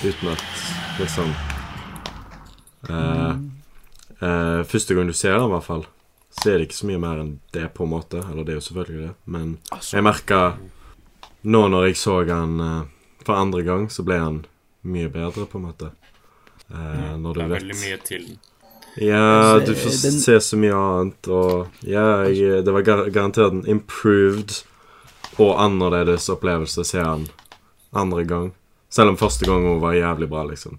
uten 0.00 0.32
at 0.32 0.46
liksom 0.98 1.34
uh, 2.88 3.36
uh, 4.24 4.64
første 4.64 4.96
gang 4.96 5.10
du 5.10 5.12
ser 5.12 5.36
den, 5.36 5.50
i 5.50 5.52
hvert 5.52 5.68
fall, 5.68 5.84
så 6.42 6.50
er 6.52 6.58
det 6.58 6.68
ikke 6.68 6.78
så 6.80 6.86
mye 6.86 7.00
mer 7.02 7.18
enn 7.22 7.32
det, 7.52 7.66
på 7.74 7.84
en 7.84 7.90
måte. 7.92 8.20
Eller 8.30 8.44
det 8.44 8.54
er 8.54 8.60
jo 8.60 8.66
selvfølgelig 8.68 9.06
det, 9.08 9.14
men 9.26 9.58
Altså, 9.72 9.96
jeg 9.98 10.04
merka 10.06 10.40
Nå 11.44 11.60
når 11.70 11.86
jeg 11.88 11.96
så 11.96 12.16
han 12.28 12.60
eh, 12.60 12.82
for 13.24 13.34
andre 13.38 13.62
gang, 13.62 13.88
så 13.90 14.02
ble 14.06 14.18
han 14.18 14.44
mye 14.88 15.08
bedre, 15.12 15.46
på 15.46 15.58
en 15.58 15.66
måte. 15.68 15.90
Eh, 16.70 17.16
når 17.18 17.34
du 17.34 17.38
Det 17.40 17.44
er 17.44 17.48
vet 17.52 17.62
veldig 17.62 17.76
mye 17.82 17.98
til 18.04 18.24
den. 18.26 18.38
Ja, 18.98 19.54
Altså, 19.54 19.66
du 19.66 19.74
får 19.78 20.02
den- 20.02 20.20
se 20.20 20.36
så 20.40 20.56
mye 20.58 20.74
annet, 20.74 21.28
og 21.28 21.68
ja, 21.86 22.24
jeg, 22.26 22.64
det 22.64 22.72
var 22.74 22.82
gar 22.82 23.04
garantert 23.10 23.52
en 23.52 23.64
improved 23.66 24.64
og 25.38 25.54
annerledes 25.62 26.28
opplevelse 26.28 26.80
å 26.82 26.84
se 26.88 26.98
han 26.98 27.28
andre 27.94 28.24
gang. 28.24 28.52
Selv 28.90 29.10
om 29.10 29.16
første 29.16 29.46
gang 29.46 29.62
hun 29.62 29.80
var 29.80 29.92
jævlig 29.94 30.28
bra, 30.28 30.42
liksom. 30.48 30.78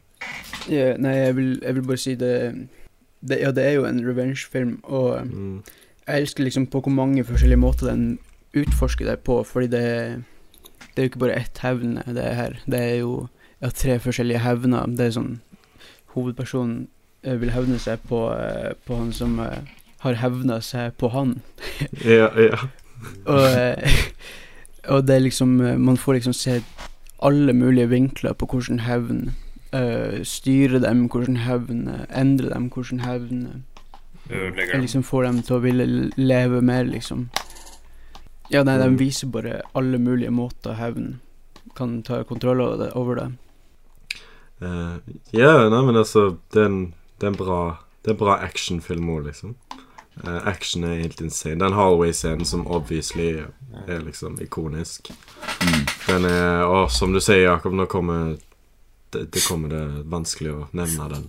ja, 0.67 0.97
nei, 0.97 1.13
jeg 1.15 1.35
vil, 1.35 1.59
jeg 1.63 1.75
vil 1.75 1.83
bare 1.87 1.97
si 1.97 2.15
det, 2.15 2.33
det 3.21 3.39
Ja, 3.41 3.51
det 3.51 3.65
er 3.65 3.71
jo 3.77 3.85
en 3.85 3.99
revenge-film, 4.07 4.79
og 4.83 5.25
Mm. 5.27 5.63
jeg 6.07 6.21
elsker 6.21 6.43
liksom 6.43 6.67
på 6.67 6.81
hvor 6.81 6.91
mange 6.91 7.23
forskjellige 7.23 7.59
måter 7.59 7.87
den 7.89 8.19
utforsker 8.55 9.05
deg 9.05 9.19
på, 9.23 9.43
fordi 9.45 9.67
det, 9.67 10.23
det 10.95 10.97
er 10.97 11.03
jo 11.03 11.09
ikke 11.09 11.19
bare 11.19 11.35
ett 11.39 11.59
hevn 11.61 11.99
det 12.07 12.23
er 12.25 12.33
her. 12.33 12.53
Det 12.65 12.79
er 12.79 12.95
jo 12.99 13.27
ja, 13.61 13.69
tre 13.69 13.99
forskjellige 13.99 14.39
hevner. 14.39 14.85
Det 14.87 15.05
er 15.05 15.11
sånn 15.11 15.39
Hovedpersonen 16.15 16.87
eh, 17.23 17.35
vil 17.41 17.51
hevne 17.53 17.77
seg 17.79 17.99
på, 18.09 18.31
eh, 18.33 18.73
på 18.87 18.95
han 18.97 19.11
som 19.13 19.39
eh, 19.39 19.59
har 19.99 20.13
hevna 20.13 20.61
seg 20.61 20.95
på 20.97 21.09
han. 21.13 21.41
Ja, 22.05 22.31
ja. 22.39 22.57
Og, 23.25 23.83
og 24.93 25.05
det 25.07 25.15
er 25.15 25.21
liksom 25.23 25.53
Man 25.79 25.95
får 25.97 26.13
liksom 26.17 26.33
se 26.33 26.61
alle 27.23 27.53
mulige 27.53 27.87
vinkler 27.89 28.33
på 28.33 28.45
hvordan 28.45 28.79
hevn 28.83 29.29
eh, 29.73 30.21
styre 30.23 30.79
dem, 30.83 31.07
hvordan 31.09 31.37
hevn 31.45 31.87
endre 32.09 32.49
dem, 32.53 32.69
hvordan 32.69 32.99
hevn 33.05 33.41
eh, 33.47 33.65
Ødelegger 34.29 34.73
jeg 34.75 34.81
liksom 34.81 35.03
får 35.03 35.23
dem 35.25 35.41
til 35.41 35.55
å 35.55 35.61
ville 35.63 35.85
leve 36.17 36.61
mer, 36.61 36.83
liksom. 36.85 37.29
Ja, 38.51 38.63
nei, 38.63 38.77
de 38.77 38.89
Mm. 38.89 38.97
viser 38.99 39.27
bare 39.31 39.61
alle 39.75 39.97
mulige 39.97 40.29
måter 40.31 40.73
hevn 40.77 41.19
kan 41.75 42.01
ta 42.03 42.23
kontroll 42.23 42.61
over 42.61 42.77
det. 42.83 42.91
Over 42.95 43.15
det. 43.15 43.31
Uh, 44.61 44.97
Ja, 45.33 45.69
nei, 45.69 45.81
men 45.85 45.95
altså 45.95 46.37
Det 46.53 46.61
er 46.61 46.65
en, 46.65 46.93
det 47.19 47.23
er 47.27 47.31
en 47.31 47.37
bra 47.37 47.77
Det 48.03 48.11
er 48.11 48.13
en 48.13 48.19
bra 48.19 48.35
actionfilm 48.43 49.09
òg, 49.09 49.25
liksom. 49.25 49.55
Uh, 50.25 50.41
action 50.47 50.83
er 50.83 50.99
helt 51.01 51.21
insane. 51.21 51.59
Den 51.59 51.73
Hallway-scenen 51.73 52.45
som 52.45 52.67
obviously 52.67 53.43
er 53.87 53.99
liksom 54.03 54.37
ikonisk. 54.41 55.09
Mm. 55.61 55.85
Den 56.07 56.25
er 56.25 56.63
Og 56.65 56.91
som 56.91 57.13
du 57.13 57.19
sier, 57.19 57.49
Jakob, 57.51 57.73
nå 57.73 57.85
kommer 57.85 58.37
det, 59.13 59.23
det 59.33 59.41
kommer 59.47 59.71
det 59.73 59.83
vanskelig 60.11 60.51
å 60.53 60.67
nevne 60.77 61.07
den 61.13 61.27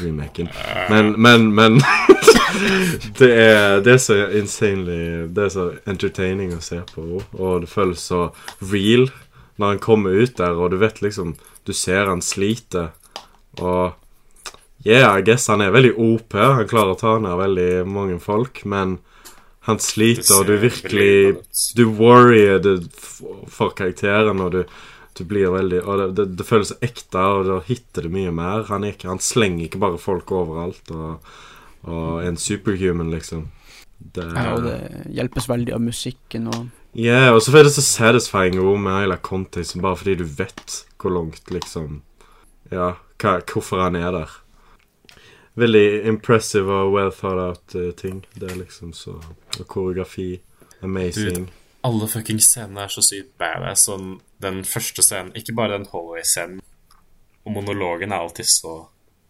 remaken. 0.00 0.50
Men, 0.90 1.12
men, 1.20 1.48
men 1.54 1.80
det, 3.18 3.30
er, 3.30 3.80
det 3.84 3.96
er 3.96 4.02
så 4.02 4.18
insanely 4.38 5.26
Det 5.34 5.48
er 5.48 5.52
så 5.52 5.66
entertaining 5.90 6.54
å 6.56 6.62
se 6.64 6.80
på, 6.92 7.20
og 7.20 7.64
det 7.64 7.70
føles 7.72 8.06
så 8.12 8.28
real 8.62 9.08
når 9.56 9.74
han 9.74 9.82
kommer 9.82 10.16
ut 10.22 10.36
der, 10.36 10.56
og 10.56 10.74
du 10.74 10.80
vet 10.80 11.00
liksom 11.00 11.36
Du 11.66 11.72
ser 11.74 12.06
han 12.06 12.22
sliter, 12.22 12.92
og 13.58 13.96
Yeah, 14.86 15.18
I 15.18 15.22
guess 15.26 15.48
han 15.50 15.64
er 15.64 15.72
veldig 15.74 15.96
OP. 15.98 16.36
Han 16.36 16.68
klarer 16.70 16.92
å 16.94 16.98
ta 17.00 17.16
ned 17.18 17.32
veldig 17.40 17.70
mange 17.90 18.20
folk, 18.22 18.60
men 18.70 18.98
han 19.66 19.80
sliter, 19.82 20.36
og 20.36 20.46
du 20.46 20.60
virkelig 20.62 21.40
du 21.74 21.88
worrier 21.98 22.62
for 23.50 23.74
karakteren, 23.74 24.44
og 24.44 24.52
du, 24.54 24.60
du 25.16 25.24
blir 25.28 25.50
veldig 25.54 25.82
Og 25.82 25.98
det, 26.00 26.06
det, 26.18 26.26
det 26.38 26.46
føles 26.46 26.72
ekte, 26.84 27.18
og 27.18 27.44
da 27.48 27.58
hitter 27.66 28.06
det 28.06 28.12
mye 28.14 28.32
mer. 28.34 28.66
Han, 28.70 28.84
er 28.84 28.94
ikke, 28.96 29.10
han 29.10 29.22
slenger 29.22 29.66
ikke 29.66 29.82
bare 29.82 30.00
folk 30.00 30.32
overalt, 30.34 30.90
og, 30.94 31.28
og 31.86 32.22
er 32.22 32.30
en 32.30 32.40
superhuman, 32.40 33.12
liksom. 33.14 33.48
Det, 33.96 34.26
Ja, 34.34 34.50
og 34.54 34.66
det 34.66 35.06
hjelpes 35.16 35.46
veldig 35.48 35.72
av 35.72 35.80
musikken 35.80 36.50
og 36.52 36.66
Ja, 36.96 37.30
og 37.32 37.40
så 37.44 37.54
er 37.56 37.64
det 37.64 37.72
så 37.72 37.84
satisfying 37.84 38.58
òg 38.60 38.76
med 38.80 38.98
hele 39.02 39.16
konteksten, 39.24 39.80
bare 39.84 39.96
fordi 40.00 40.18
du 40.20 40.26
vet 40.28 40.82
hvor 41.00 41.14
langt, 41.16 41.48
liksom 41.52 42.02
Ja, 42.72 42.94
hva, 43.22 43.38
hvorfor 43.40 43.80
han 43.84 43.96
er 43.96 44.10
der. 44.12 44.34
Veldig 45.56 46.04
impressive 46.08 46.72
og 46.72 46.92
well 46.92 47.12
thought 47.12 47.40
out 47.40 47.74
eh, 47.74 47.92
ting. 47.96 48.24
Det 48.36 48.50
er 48.50 48.58
liksom 48.60 48.92
så 48.92 49.16
Og 49.60 49.66
koreografi. 49.66 50.40
Amazing. 50.82 51.48
Alle 51.84 52.08
fucking 52.08 52.40
scenene 52.42 52.84
er 52.84 52.92
så 52.92 53.00
sykt 53.04 53.32
badass. 53.40 53.86
Sånn, 53.88 54.18
den 54.42 54.62
første 54.68 55.04
scenen, 55.04 55.32
ikke 55.38 55.54
bare 55.56 55.78
den 55.78 55.88
Holloway-scenen, 55.90 56.60
og 57.46 57.54
monologen 57.54 58.12
er 58.12 58.24
alltid 58.24 58.48
så 58.50 58.74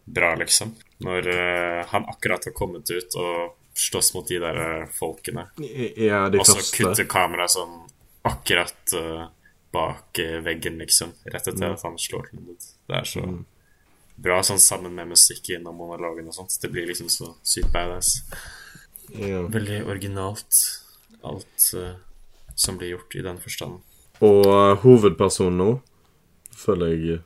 bra, 0.06 0.34
liksom. 0.40 0.74
Når 1.04 1.28
uh, 1.28 1.80
han 1.92 2.08
akkurat 2.08 2.48
har 2.48 2.54
kommet 2.56 2.90
ut 2.90 3.16
og 3.20 3.56
slåss 3.76 4.14
mot 4.14 4.28
de 4.28 4.38
der 4.40 4.56
eh, 4.56 4.84
folkene, 4.88 5.50
Ja, 6.00 6.22
de 6.32 6.38
og 6.40 6.46
så 6.48 6.62
kutter 6.72 7.04
kameraet 7.04 7.52
sånn 7.52 7.74
akkurat 8.24 8.94
uh, 8.96 9.26
bak 9.74 10.16
veggen, 10.46 10.78
liksom, 10.80 11.12
rett 11.28 11.50
etter 11.50 11.74
at 11.74 11.84
han 11.84 11.98
slår 12.00 12.30
den 12.30 12.54
ut. 12.54 12.70
Det 12.88 12.96
er 12.96 13.10
så 13.10 13.26
bra 14.16 14.38
sånn 14.46 14.62
sammen 14.62 14.96
med 14.96 15.10
musikken 15.12 15.68
og 15.68 15.76
monologen 15.76 16.30
og 16.30 16.38
sånt. 16.38 16.56
Det 16.62 16.70
blir 16.72 16.88
liksom 16.88 17.10
så 17.12 17.34
sykt 17.44 17.68
badass. 17.74 18.22
Ja. 19.12 19.44
Veldig 19.52 19.82
originalt, 19.84 20.62
alt 21.20 21.68
uh, 21.76 21.92
som 22.56 22.80
blir 22.80 22.94
gjort 22.94 23.18
i 23.20 23.26
den 23.26 23.42
forstand. 23.42 23.84
Og 24.24 24.46
eh, 24.48 24.76
hovedpersonen 24.84 25.58
nå 25.60 25.70
føler 26.56 26.94
jeg 26.94 27.18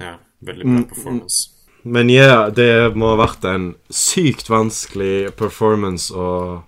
Ja, 0.00 0.16
veldig 0.42 0.64
bra 0.64 0.78
Mm, 0.80 0.86
performance. 0.90 1.50
Men 1.84 2.08
ja, 2.10 2.50
det 2.50 2.96
må 2.96 3.12
ha 3.12 3.20
vært 3.20 3.44
en 3.44 3.74
sykt 3.92 4.48
vanskelig 4.50 5.34
performance 5.36 6.14
å 6.16 6.64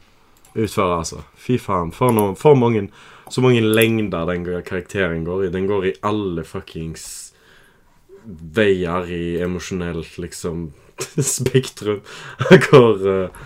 utføre, 0.54 0.98
altså. 1.00 1.22
Fy 1.40 1.56
faen. 1.58 1.92
For, 1.92 2.12
noe, 2.12 2.34
for 2.36 2.58
mange 2.58 2.88
Så 3.28 3.42
mange 3.42 3.58
lengder 3.58 4.28
den 4.28 4.44
karakteren 4.44 5.24
går 5.26 5.46
i. 5.46 5.50
Den 5.50 5.66
går 5.66 5.86
i 5.86 5.94
alle 6.06 6.44
fuckings 6.46 7.32
veier 8.54 9.08
i 9.10 9.40
emosjonelt, 9.42 10.12
liksom, 10.22 10.68
spektrum. 11.18 12.04
Hvor 12.68 13.02
uh, 13.02 13.40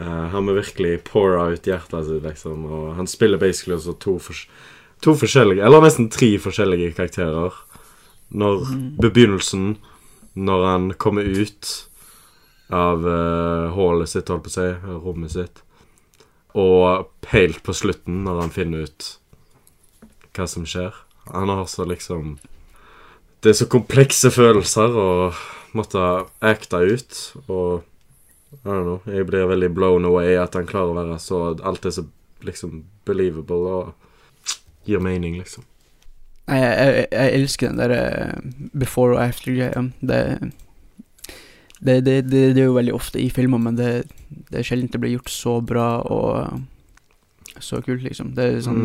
uh, 0.00 0.24
han 0.32 0.46
må 0.46 0.56
virkelig 0.56 1.02
pour 1.04 1.36
ut 1.36 1.68
hjertet 1.68 2.08
sitt, 2.08 2.24
liksom. 2.24 2.64
Og 2.64 2.94
han 2.96 3.06
spiller 3.06 3.36
basically 3.36 3.76
også 3.76 3.98
to, 4.00 4.16
fors 4.18 4.46
to 5.00 5.14
forskjellige 5.16 5.64
Eller 5.64 5.84
nesten 5.84 6.10
tre 6.12 6.34
forskjellige 6.38 6.94
karakterer. 6.96 7.54
Når 8.30 8.66
begynnelsen, 9.02 9.76
Når 10.34 10.66
han 10.66 10.92
kommer 10.94 11.22
ut 11.22 11.86
av 12.70 13.02
uh, 13.02 13.72
hullet 13.74 14.08
sitt, 14.08 14.28
holdt 14.30 14.44
på 14.46 14.50
å 14.52 14.54
si, 14.54 14.66
rommet 15.02 15.32
sitt. 15.34 15.62
Og 16.54 17.08
helt 17.32 17.62
på 17.66 17.74
slutten, 17.74 18.22
når 18.22 18.44
han 18.44 18.52
finner 18.54 18.86
ut 18.86 19.08
hva 20.36 20.46
som 20.46 20.62
skjer. 20.62 20.94
Han 21.34 21.50
har 21.50 21.66
så 21.66 21.84
liksom 21.84 22.38
Det 23.42 23.50
er 23.50 23.58
så 23.58 23.66
komplekse 23.72 24.30
følelser 24.30 24.94
å 24.94 25.10
måtte 25.72 26.26
acte 26.38 26.76
ut, 26.76 27.18
og 27.48 27.82
I 28.52 28.68
don't 28.68 28.84
know. 28.84 29.00
Jeg 29.06 29.26
blir 29.26 29.46
veldig 29.46 29.70
blown 29.74 30.04
away 30.04 30.34
at 30.36 30.54
han 30.58 30.66
klarer 30.66 30.90
å 30.90 30.98
være 30.98 31.18
så 31.22 31.42
Alt 31.64 31.86
er 31.86 31.94
så 31.94 32.04
liksom 32.46 32.84
believable 33.06 33.74
og 33.74 34.09
gir 34.90 35.02
mening, 35.02 35.38
liksom. 35.40 35.66
Jeg, 36.50 36.62
jeg, 36.66 37.06
jeg 37.12 37.34
elsker 37.38 37.70
den 37.70 37.78
der 37.78 37.92
eh, 37.94 38.70
before 38.74 39.14
og 39.16 39.22
after-greia. 39.22 39.84
Det, 40.00 40.20
det, 41.80 42.00
det, 42.06 42.16
det, 42.30 42.58
er 42.58 42.66
jo 42.66 42.76
veldig 42.76 42.96
ofte 42.96 43.20
i 43.22 43.28
filmer, 43.32 43.62
men 43.62 43.78
det, 43.78 43.90
det 44.50 44.60
er 44.60 44.66
sjelden 44.66 44.90
det 44.90 45.00
blir 45.02 45.14
gjort 45.18 45.32
så 45.32 45.60
bra 45.62 45.88
og 46.02 47.60
så 47.62 47.80
kult, 47.84 48.02
liksom. 48.02 48.34
Det 48.34 48.48
er 48.48 48.60
sånn 48.64 48.82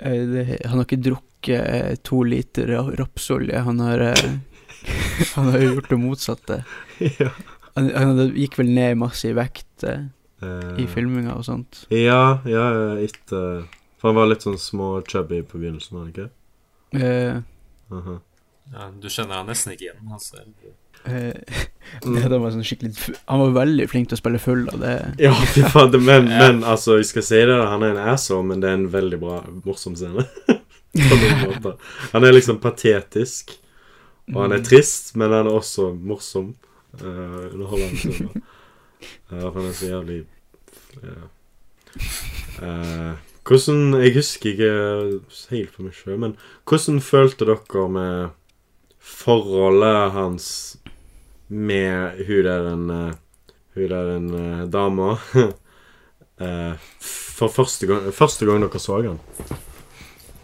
eh, 0.00 0.22
det, 0.32 0.44
Han 0.64 0.80
har 0.80 0.88
ikke 0.88 1.02
drukket 1.06 1.62
eh, 1.62 1.94
to 2.02 2.22
liter 2.26 2.74
rapsolje. 2.98 3.62
Han 3.68 3.80
har 3.84 4.08
Han 5.36 5.52
har 5.52 5.62
jo 5.62 5.76
gjort 5.76 5.92
det 5.92 6.02
motsatte. 6.02 6.60
ja. 7.22 7.30
Han, 7.76 7.88
han 7.92 8.20
gikk 8.34 8.58
vel 8.58 8.70
ned 8.72 8.98
masse 8.98 9.28
i 9.28 9.36
vekt 9.36 9.84
eh, 9.86 10.06
Eh, 10.42 10.82
i 10.82 10.86
filminga 10.90 11.32
og 11.38 11.46
sånt. 11.46 11.86
Ja, 11.88 12.42
ja, 12.44 12.64
ja, 12.74 12.88
etter 13.00 13.64
For 13.96 14.08
han 14.10 14.16
var 14.18 14.28
litt 14.30 14.44
sånn 14.44 14.58
små 14.60 14.90
chubby 15.08 15.42
på 15.42 15.58
begynnelsen, 15.60 15.96
var 15.96 16.04
han 16.04 16.12
ikke? 16.12 16.28
Uh, 16.96 17.42
uh 17.92 18.06
-huh. 18.06 18.18
Ja, 18.72 18.90
du 19.00 19.08
kjenner 19.08 19.34
han 19.34 19.46
nesten 19.46 19.72
ikke 19.72 19.84
igjen. 19.84 20.12
Altså. 20.12 20.36
Uh, 21.06 21.66
Mm. 22.04 22.28
det 22.30 22.38
var 22.38 22.50
sånn 22.50 22.64
skikkelig 22.66 23.14
Han 23.26 23.38
var 23.38 23.50
veldig 23.62 23.84
flink 23.90 24.08
til 24.08 24.16
å 24.16 24.18
spille 24.18 24.38
full, 24.38 24.68
og 24.72 24.80
det 24.80 25.14
Ja, 25.22 25.32
fy 25.34 25.62
faen. 25.62 25.90
det- 25.92 26.00
Men, 26.02 26.24
men 26.42 26.64
altså, 26.64 26.96
jeg 26.96 27.06
skal 27.06 27.22
si 27.22 27.36
det, 27.46 27.68
han 27.68 27.82
er 27.82 27.90
en 27.90 28.08
asshole, 28.14 28.46
men 28.46 28.60
det 28.60 28.70
er 28.70 28.74
en 28.74 28.88
veldig 28.92 29.20
bra, 29.20 29.44
morsom 29.64 29.94
scene. 29.96 30.26
på 30.92 31.16
noen 31.20 31.38
måter. 31.46 31.76
Han 32.12 32.24
er 32.24 32.32
liksom 32.32 32.58
patetisk, 32.58 33.52
og 34.34 34.42
han 34.42 34.52
er 34.52 34.64
trist, 34.64 35.14
men 35.16 35.30
han 35.30 35.46
er 35.46 35.52
også 35.52 35.94
morsom. 35.94 36.54
Uh, 37.02 37.52
underholdende. 37.52 37.96
film. 37.96 38.42
Uh, 39.30 39.52
han 39.52 39.66
er 39.66 39.72
så 39.72 39.86
jævlig 39.86 40.24
uh, 41.04 41.26
Eh, 42.62 43.14
hvordan 43.46 44.02
Jeg 44.02 44.14
husker 44.16 44.50
ikke 44.50 44.72
helt 45.52 45.70
for 45.74 45.86
meg 45.86 45.94
sjøl, 45.94 46.18
men 46.18 46.34
hvordan 46.66 47.00
følte 47.04 47.46
dere 47.46 47.86
med 47.88 48.34
forholdet 48.98 50.12
hans 50.16 50.48
med 51.48 52.26
hun 52.26 52.42
der 52.44 52.72
en 52.72 52.90
eh, 52.90 53.14
Hun 53.76 53.88
der 53.92 54.10
en 54.16 54.30
uh, 54.34 54.70
dama 54.70 55.16
eh, 56.40 56.74
For 57.00 57.48
første 57.48 57.86
gang, 57.86 58.12
første 58.12 58.46
gang 58.46 58.62
dere 58.64 58.80
så 58.80 59.02
han. 59.04 59.20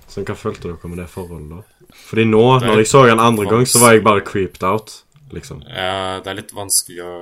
Så 0.07 0.23
hva 0.23 0.37
følte 0.37 0.69
dere 0.69 0.91
med 0.93 1.01
det 1.01 1.09
forholdet 1.11 1.57
da? 1.57 1.89
Fordi 1.93 2.25
nå, 2.29 2.43
når 2.61 2.83
jeg 2.83 2.91
så 2.91 3.07
han 3.09 3.21
andre 3.21 3.49
gang, 3.49 3.67
så 3.69 3.81
var 3.81 3.97
jeg 3.97 4.05
bare 4.05 4.25
creeped 4.25 4.63
out. 4.63 5.03
Liksom. 5.33 5.63
Ja, 5.65 6.21
det 6.21 6.29
er 6.29 6.39
litt 6.39 6.53
vanskelig 6.53 7.01
å 7.05 7.15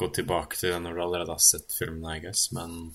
gå 0.00 0.08
tilbake 0.16 0.56
til 0.56 0.72
det 0.72 0.80
når 0.84 0.96
du 0.96 1.02
allerede 1.04 1.36
har 1.36 1.44
sett 1.44 1.72
filmen, 1.72 2.04
I 2.08 2.20
guess, 2.24 2.50
men 2.56 2.94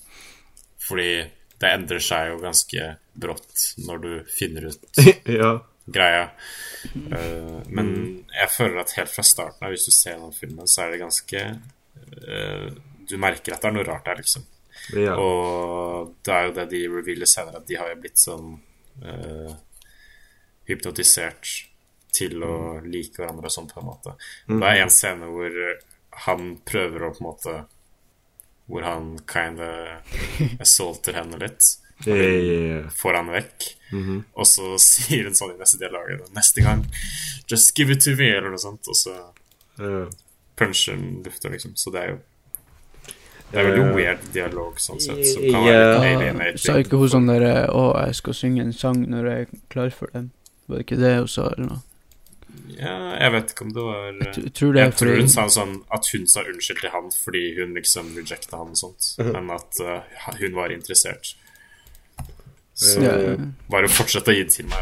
fordi 0.82 1.24
det 1.62 1.70
endrer 1.70 2.02
seg 2.02 2.32
jo 2.32 2.40
ganske 2.42 2.86
brått 3.12 3.66
når 3.86 4.00
du 4.02 4.12
finner 4.34 4.66
ut 4.72 5.02
ja. 5.40 5.52
greia. 5.86 6.24
Uh, 6.92 7.60
men 7.70 7.92
jeg 8.32 8.50
føler 8.50 8.80
at 8.82 8.94
helt 8.98 9.12
fra 9.12 9.24
starten 9.26 9.66
av, 9.66 9.74
hvis 9.74 9.86
du 9.86 9.94
ser 9.94 10.18
den 10.18 10.34
filmen, 10.34 10.66
så 10.70 10.84
er 10.84 10.94
det 10.94 11.02
ganske 11.04 11.44
uh, 12.26 12.66
Du 13.06 13.14
merker 13.20 13.54
at 13.54 13.62
det 13.62 13.70
er 13.70 13.76
noe 13.76 13.86
rart 13.86 14.08
der, 14.08 14.22
liksom. 14.22 14.46
ja. 14.98 15.14
Og 15.20 16.16
det 16.24 16.34
er 16.34 16.48
jo 16.48 16.56
det 16.58 16.70
de 16.72 16.86
revealer 16.96 17.30
senere, 17.30 17.62
at 17.62 17.68
de 17.68 17.78
har 17.78 17.92
jo 17.92 18.00
blitt 18.02 18.18
sånn 18.18 18.56
uh, 19.04 19.52
hypnotisert 20.70 21.52
til 22.12 22.42
å 22.44 22.56
like 22.84 23.20
hverandre 23.20 23.48
og 23.48 23.54
sånn, 23.54 23.70
på 23.70 23.80
en 23.80 23.88
måte. 23.88 24.16
Det 24.50 24.68
er 24.68 24.82
en 24.82 24.92
scene 24.92 25.30
hvor 25.30 25.54
han 26.26 26.56
prøver 26.68 27.06
å 27.06 27.14
på 27.14 27.22
en 27.22 27.28
måte 27.30 27.54
Hvor 28.70 28.84
han 28.86 29.14
kind 29.26 29.60
of 29.60 30.18
assaulter 30.62 31.16
henne 31.18 31.38
litt. 31.42 31.78
Ja. 32.06 32.90
Får 32.90 33.14
han 33.14 33.30
vekk. 33.32 33.68
Og 34.34 34.46
så 34.48 34.74
sier 34.82 35.28
hun 35.28 35.36
sånn 35.36 35.54
i 35.54 35.60
neste 35.60 35.78
dialog 35.82 36.08
Neste 36.32 36.64
gang 36.64 36.80
Just 37.50 37.74
give 37.76 37.92
it 37.92 38.00
to 38.06 38.14
me, 38.16 38.30
eller 38.32 38.54
noe 38.54 38.62
sånt. 38.62 38.88
Og 38.88 38.96
så 38.96 39.16
uh. 39.82 40.06
puncher 40.58 40.96
han 40.96 41.22
lufta, 41.26 41.52
liksom. 41.52 41.76
Så 41.76 41.92
det 41.92 42.04
er 42.04 42.14
jo 42.14 42.20
Det 43.52 43.60
er 43.60 43.68
veldig 43.68 43.88
weird 43.92 44.28
dialog, 44.32 44.78
sånn 44.80 45.00
sett, 45.04 45.26
Så 45.28 45.44
kan 45.44 45.66
ja. 45.68 46.52
Sa 46.56 46.78
ikke 46.80 47.02
hun 47.02 47.10
sånn 47.12 47.28
der 47.28 47.44
eh, 47.44 47.64
'Å, 47.68 47.82
jeg 48.06 48.20
skal 48.22 48.38
synge 48.38 48.64
en 48.64 48.72
sang 48.72 49.02
når 49.04 49.28
jeg 49.28 49.44
er 49.44 49.58
klar 49.68 49.92
for 49.92 50.08
den. 50.16 50.30
Var 50.66 50.80
det 50.80 50.86
ikke 50.86 51.02
det 51.02 51.16
hun 51.18 51.28
sa, 51.28 51.50
eller 51.52 51.68
noe? 51.74 51.82
Ja, 52.78 52.96
jeg 53.18 53.32
vet 53.34 53.52
ikke 53.52 53.64
om 53.66 53.72
det 53.74 53.82
var 53.84 54.04
Jeg 54.06 54.52
tror 54.56 54.72
det 54.72 54.80
Jeg 54.82 54.94
tror 55.00 55.16
hun 55.20 55.28
sa 55.28 55.46
sånn 55.52 55.74
at 55.92 56.08
hun 56.12 56.26
sa 56.30 56.44
unnskyld 56.48 56.80
til 56.80 56.92
han 56.94 57.10
fordi 57.12 57.42
hun 57.60 57.74
liksom 57.76 58.12
rejecta 58.16 58.56
han 58.60 58.72
og 58.74 58.78
sånt, 58.80 59.12
men 59.18 59.50
at 59.54 59.80
uh, 59.84 60.00
hun 60.40 60.54
var 60.56 60.72
interessert. 60.74 61.34
Så 62.74 63.00
ja, 63.02 63.12
Eh, 63.12 63.38
bare 63.70 63.88
fortsett 63.88 64.28
å 64.28 64.32
gi 64.34 64.44
det 64.46 64.54
til 64.54 64.66
meg, 64.66 64.78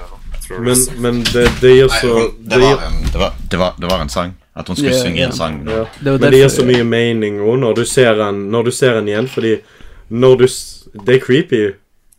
Men, 0.51 0.65
det. 0.75 0.99
men 1.03 1.23
det, 1.33 1.43
det 1.61 1.73
gir 1.75 1.89
så 1.89 2.13
hun- 2.15 2.37
det, 2.39 2.55
det 2.55 2.61
var 2.63 2.85
en, 2.87 3.03
det, 3.03 3.19
var, 3.19 3.35
det, 3.51 3.59
var, 3.59 3.75
det 3.79 3.91
var 3.91 4.01
en 4.01 4.09
sang. 4.09 4.35
At 4.55 4.69
hun 4.69 4.77
skulle 4.77 4.95
yeah, 4.95 5.03
synge 5.05 5.25
en 5.27 5.33
sang. 5.33 5.59
ja. 5.69 5.85
Det 6.01 6.21
Men 6.21 6.31
det 6.31 6.39
gir 6.41 6.49
så 6.49 6.65
mye 6.67 6.85
mening 6.85 7.41
òg 7.41 7.59
når 7.61 7.75
du 7.75 7.85
ser 7.87 8.15
den 8.19 8.51
Når 8.51 8.65
du 8.65 8.71
ser 8.75 8.99
en 8.99 9.09
igjen, 9.09 9.29
fordi 9.29 9.61
når 10.11 10.37
du 10.39 10.47
Det 11.07 11.15
er 11.15 11.21
creepy 11.23 11.75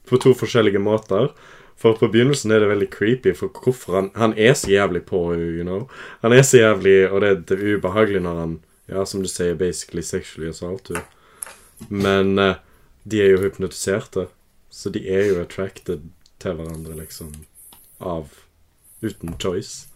på 0.08 0.18
to 0.20 0.34
forskjellige 0.34 0.80
måter. 0.80 1.32
For 1.80 1.98
på 1.98 2.12
begynnelsen 2.14 2.52
er 2.52 2.62
det 2.62 2.70
veldig 2.70 2.90
creepy, 2.94 3.34
for 3.38 3.50
hvorfor 3.64 3.96
han 3.96 4.12
Han 4.16 4.34
er 4.38 4.54
så 4.54 4.70
jævlig 4.70 5.04
på 5.06 5.34
you 5.34 5.64
know. 5.64 5.88
Han 6.22 6.34
er 6.34 6.42
så 6.42 6.58
jævlig, 6.58 7.10
og 7.12 7.22
det, 7.22 7.48
det 7.50 7.58
er 7.60 7.78
ubehagelig 7.78 8.22
når 8.22 8.40
han 8.40 8.60
Ja, 8.92 9.06
som 9.06 9.22
du 9.22 9.28
sier, 9.28 9.56
basically 9.56 10.04
sexually 10.04 10.50
assault 10.50 10.90
henne. 10.92 11.06
Men 11.90 12.40
uh, 12.40 12.56
de 13.04 13.22
er 13.22 13.30
jo 13.32 13.42
hypnotiserte, 13.42 14.28
så 14.70 14.90
de 14.90 15.06
er 15.08 15.30
jo 15.30 15.42
attracted 15.42 16.10
til 16.40 16.58
hverandre, 16.58 16.98
liksom, 16.98 17.32
av 18.00 18.28
Uten 19.02 19.34
choice. 19.40 19.88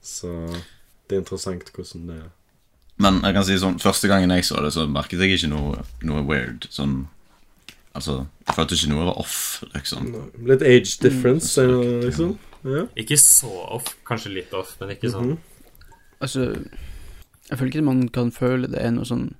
Så 0.00 0.28
det 1.08 1.16
er 1.16 1.20
interessant 1.20 1.72
hvordan 1.74 2.06
det 2.08 2.14
er. 2.16 2.28
Men 3.00 3.20
jeg 3.24 3.36
kan 3.36 3.44
si 3.44 3.56
sånn, 3.60 3.80
første 3.80 4.08
gangen 4.08 4.32
jeg 4.32 4.46
så 4.48 4.62
det, 4.64 4.72
så 4.72 4.86
merket 4.88 5.20
jeg 5.20 5.36
ikke 5.36 5.50
noe, 5.52 5.84
noe 6.04 6.22
weird. 6.24 6.66
Sånn 6.72 7.02
Altså, 7.94 8.20
jeg 8.46 8.54
følte 8.54 8.76
ikke 8.78 8.90
noe 8.92 9.06
var 9.08 9.18
off, 9.18 9.62
liksom. 9.74 10.08
Litt 10.46 10.62
age 10.62 10.98
difference, 11.02 11.56
eh, 11.58 12.04
liksom. 12.04 12.36
Ja. 12.64 12.84
Ikke 13.00 13.16
så 13.18 13.50
off, 13.74 13.94
kanskje 14.06 14.34
litt 14.36 14.52
off, 14.54 14.74
men 14.80 14.90
ikke 14.92 15.08
sånn 15.10 15.30
Altså, 16.20 16.50
jeg 17.48 17.56
føler 17.56 17.70
ikke 17.72 17.84
man 17.86 18.02
kan 18.12 18.28
føle 18.36 18.68
det 18.68 18.82
er 18.84 18.92
noe 18.92 19.08
sånn 19.08 19.30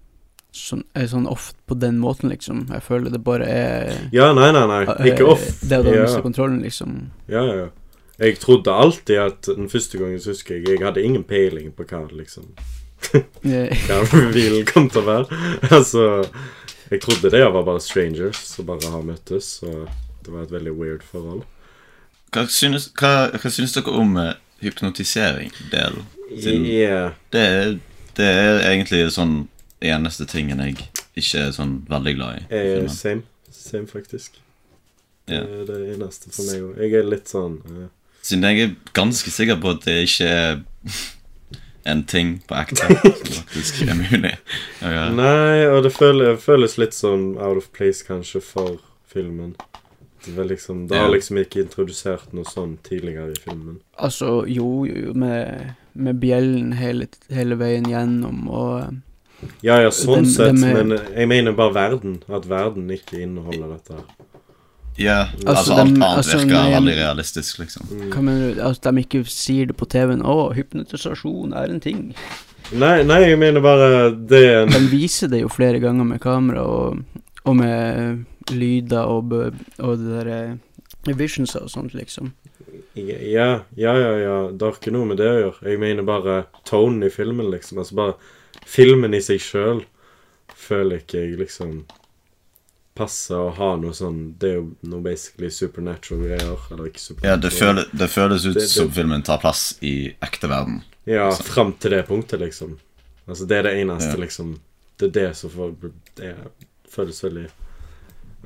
Sånn, 0.56 0.80
er 0.98 1.04
sånn 1.06 1.28
off 1.30 1.52
på 1.70 1.76
den 1.78 2.00
måten, 2.02 2.26
liksom. 2.32 2.64
Jeg 2.72 2.82
føler 2.82 3.12
det 3.14 3.20
bare 3.22 3.46
er 3.46 4.08
ja, 4.10 4.32
nei, 4.34 4.48
nei, 4.50 4.64
nei. 4.66 4.80
Ikke 5.12 5.22
eh, 5.22 5.28
off. 5.30 5.44
Det 5.60 5.76
at 5.78 5.84
han 5.86 5.94
Ja. 5.94 6.06
mister 6.08 6.24
kontrollen, 6.24 6.56
liksom. 6.64 6.96
Ja, 7.30 7.44
ja. 7.46 7.68
Jeg 8.18 8.40
trodde 8.42 8.72
alltid 8.74 9.20
at 9.22 9.46
den 9.46 9.68
første 9.70 10.00
gangen 10.00 10.18
så 10.20 10.34
husker 10.34 10.56
jeg 10.58 10.66
Jeg 10.68 10.82
hadde 10.82 11.04
ingen 11.06 11.22
peiling 11.24 11.70
på 11.72 11.86
hva 11.86 12.02
liksom 12.10 12.48
Hva 13.46 14.00
bilen 14.34 14.66
kom 14.66 14.90
til 14.90 15.00
å 15.00 15.06
være. 15.06 15.38
altså 15.78 16.08
Jeg 16.90 17.00
trodde 17.04 17.30
det 17.30 17.44
var 17.44 17.62
bare 17.62 17.80
strangers 17.80 18.36
som 18.36 18.66
bare 18.66 18.90
har 18.90 19.02
møttes, 19.06 19.62
og 19.62 19.88
det 20.24 20.32
var 20.32 20.42
et 20.42 20.52
veldig 20.52 20.72
weird 20.74 21.04
forhold. 21.06 21.44
Hva 22.34 22.46
synes, 22.50 22.88
hva, 22.98 23.30
hva 23.34 23.50
synes 23.50 23.74
dere 23.74 23.94
om 23.94 24.16
eh, 24.18 24.34
hypnotisering-delen. 24.62 26.04
Yeah. 26.30 27.12
det, 27.32 27.80
det 28.18 28.26
er 28.26 28.60
egentlig 28.68 29.02
sånn 29.14 29.48
eneste 29.82 30.26
tingen 30.30 30.60
jeg 30.62 30.76
ikke 31.18 31.46
er 31.46 31.54
sånn 31.54 31.80
veldig 31.90 32.14
glad 32.18 32.42
i. 32.42 32.44
er 32.50 32.92
same. 32.94 33.26
Same, 33.50 33.86
faktisk. 33.90 34.38
Det 35.30 35.40
er 35.40 35.64
det 35.66 35.78
eneste 35.94 36.30
for 36.34 36.46
meg 36.46 36.66
òg. 36.66 36.76
Jeg 36.82 36.98
er 37.00 37.08
litt 37.08 37.30
sånn 37.30 37.58
uh... 37.70 37.88
Siden 38.22 38.44
jeg 38.50 38.66
er 38.66 38.72
ganske 38.94 39.32
sikker 39.32 39.58
på 39.62 39.72
at 39.76 39.86
det 39.86 39.96
ikke 40.04 40.28
er 40.28 40.62
en 41.84 42.04
ting 42.04 42.42
på 42.48 42.54
ekte 42.60 42.76
som 42.76 43.34
faktisk 43.40 43.82
er 43.88 43.94
mulig 43.98 44.34
å 44.84 44.90
gjøre. 44.92 45.10
Nei, 45.16 45.66
og 45.72 45.82
det 45.86 45.92
føles, 45.96 46.40
føles 46.44 46.76
litt 46.78 46.94
sånn 46.96 47.34
out 47.40 47.56
of 47.62 47.70
place 47.76 48.04
kanskje 48.06 48.42
for 48.44 48.76
filmen. 49.10 49.54
Det, 50.24 50.34
var 50.36 50.44
liksom, 50.50 50.82
det 50.90 50.98
har 51.00 51.08
liksom 51.08 51.38
ikke 51.40 51.62
introdusert 51.64 52.32
noe 52.36 52.44
sånn 52.44 52.74
tidligere 52.84 53.32
i 53.32 53.38
filmen. 53.40 53.78
Altså, 53.96 54.42
jo, 54.46 54.84
jo, 54.84 55.06
jo, 55.06 55.14
med, 55.16 55.70
med 55.96 56.18
bjellen 56.20 56.74
hele, 56.76 57.08
hele 57.32 57.56
veien 57.56 57.88
gjennom, 57.88 58.42
og 58.52 58.98
Ja, 59.64 59.78
ja, 59.80 59.88
sånn 59.88 60.26
Den- 60.26 60.26
sett, 60.28 60.50
den 60.52 60.60
med- 60.60 60.86
men 60.86 60.98
jeg 61.16 61.28
mener 61.28 61.52
bare 61.56 61.72
verden. 61.72 62.18
At 62.28 62.44
verden 62.50 62.90
ikke 62.92 63.22
inneholder 63.24 63.70
dette 63.78 63.94
her. 63.96 64.04
Ja, 64.98 65.28
Altså, 65.46 65.48
altså, 65.54 65.72
alt 65.72 65.88
dem- 65.94 66.02
annet 66.02 66.16
altså, 66.16 66.38
virker 66.38 66.52
nei, 66.52 66.70
veldig 66.74 66.96
realistisk, 66.98 67.58
liksom. 67.62 67.86
hva 68.12 68.22
mener 68.22 68.54
du? 68.54 68.60
At 68.68 68.82
de 68.82 69.02
ikke 69.04 69.22
sier 69.32 69.66
det 69.70 69.76
på 69.80 69.86
TV-en? 69.88 70.22
Å, 70.22 70.52
hypnotisasjon 70.56 71.54
er 71.56 71.70
en 71.70 71.80
ting. 71.80 72.02
Nei, 72.72 73.02
nei, 73.02 73.20
jeg 73.30 73.38
mener 73.40 73.60
bare 73.64 74.10
det 74.14 74.42
en 74.62 74.68
De 74.74 74.80
viser 74.92 75.28
det 75.32 75.40
jo 75.40 75.48
flere 75.50 75.80
ganger 75.82 76.04
med 76.04 76.20
kamera 76.20 76.62
og, 76.62 77.00
og 77.44 77.56
med 77.56 78.26
lyder 78.52 79.06
og, 79.08 79.32
og 79.78 79.98
det 79.98 80.10
der 80.26 80.28
eh, 80.34 81.14
visions 81.16 81.56
og 81.56 81.70
sånt, 81.70 81.94
liksom. 81.94 82.32
Ja, 82.94 83.62
ja, 83.76 83.94
ja, 83.96 84.12
ja. 84.18 84.36
Det 84.52 84.66
har 84.66 84.76
ikke 84.76 84.92
noe 84.92 85.06
med 85.06 85.18
det 85.22 85.30
å 85.30 85.38
gjøre. 85.40 85.70
Jeg 85.70 85.80
mener 85.80 86.02
bare 86.06 86.44
tonen 86.68 87.02
i 87.06 87.10
filmen, 87.10 87.48
liksom. 87.50 87.78
Altså 87.78 87.94
bare 87.98 88.14
filmen 88.66 89.14
i 89.14 89.22
seg 89.24 89.40
sjøl 89.42 89.82
føler 90.60 91.00
ikke 91.00 91.22
jeg 91.24 91.38
liksom 91.40 91.84
passer 92.94 93.38
å 93.38 93.50
ha 93.54 93.70
noe 93.80 93.94
sånn 93.96 94.34
Det 94.38 94.48
er 94.50 94.56
jo 94.58 94.64
noe 94.90 95.00
basically 95.04 95.50
supernatural 95.50 96.24
greier. 96.26 96.58
Eller 96.70 96.90
ikke 96.90 97.16
Ja, 97.22 97.36
det, 97.36 97.52
føle, 97.54 97.86
det 97.92 98.10
føles 98.10 98.46
ut 98.46 98.54
Det- 98.54 98.62
det- 98.62 98.68
som 98.68 98.90
filmen 98.90 99.22
tar 99.22 99.38
plass 99.38 99.78
i 99.80 100.14
ekte 100.20 100.48
verden. 100.48 100.82
Ja, 101.06 101.30
fram 101.30 101.72
til 101.72 101.90
det 101.90 102.06
punktet, 102.08 102.40
liksom. 102.40 102.78
Altså, 103.28 103.46
det 103.46 103.58
er 103.58 103.62
det 103.62 103.76
eneste, 103.78 104.16
Ja. 104.18 104.24
liksom. 104.24 104.58
Det 104.98 105.08
er 105.16 105.28
det 105.28 105.36
som 105.36 105.50
får 105.50 105.74
Det 106.16 106.36
føles 106.90 107.22
veldig 107.22 107.48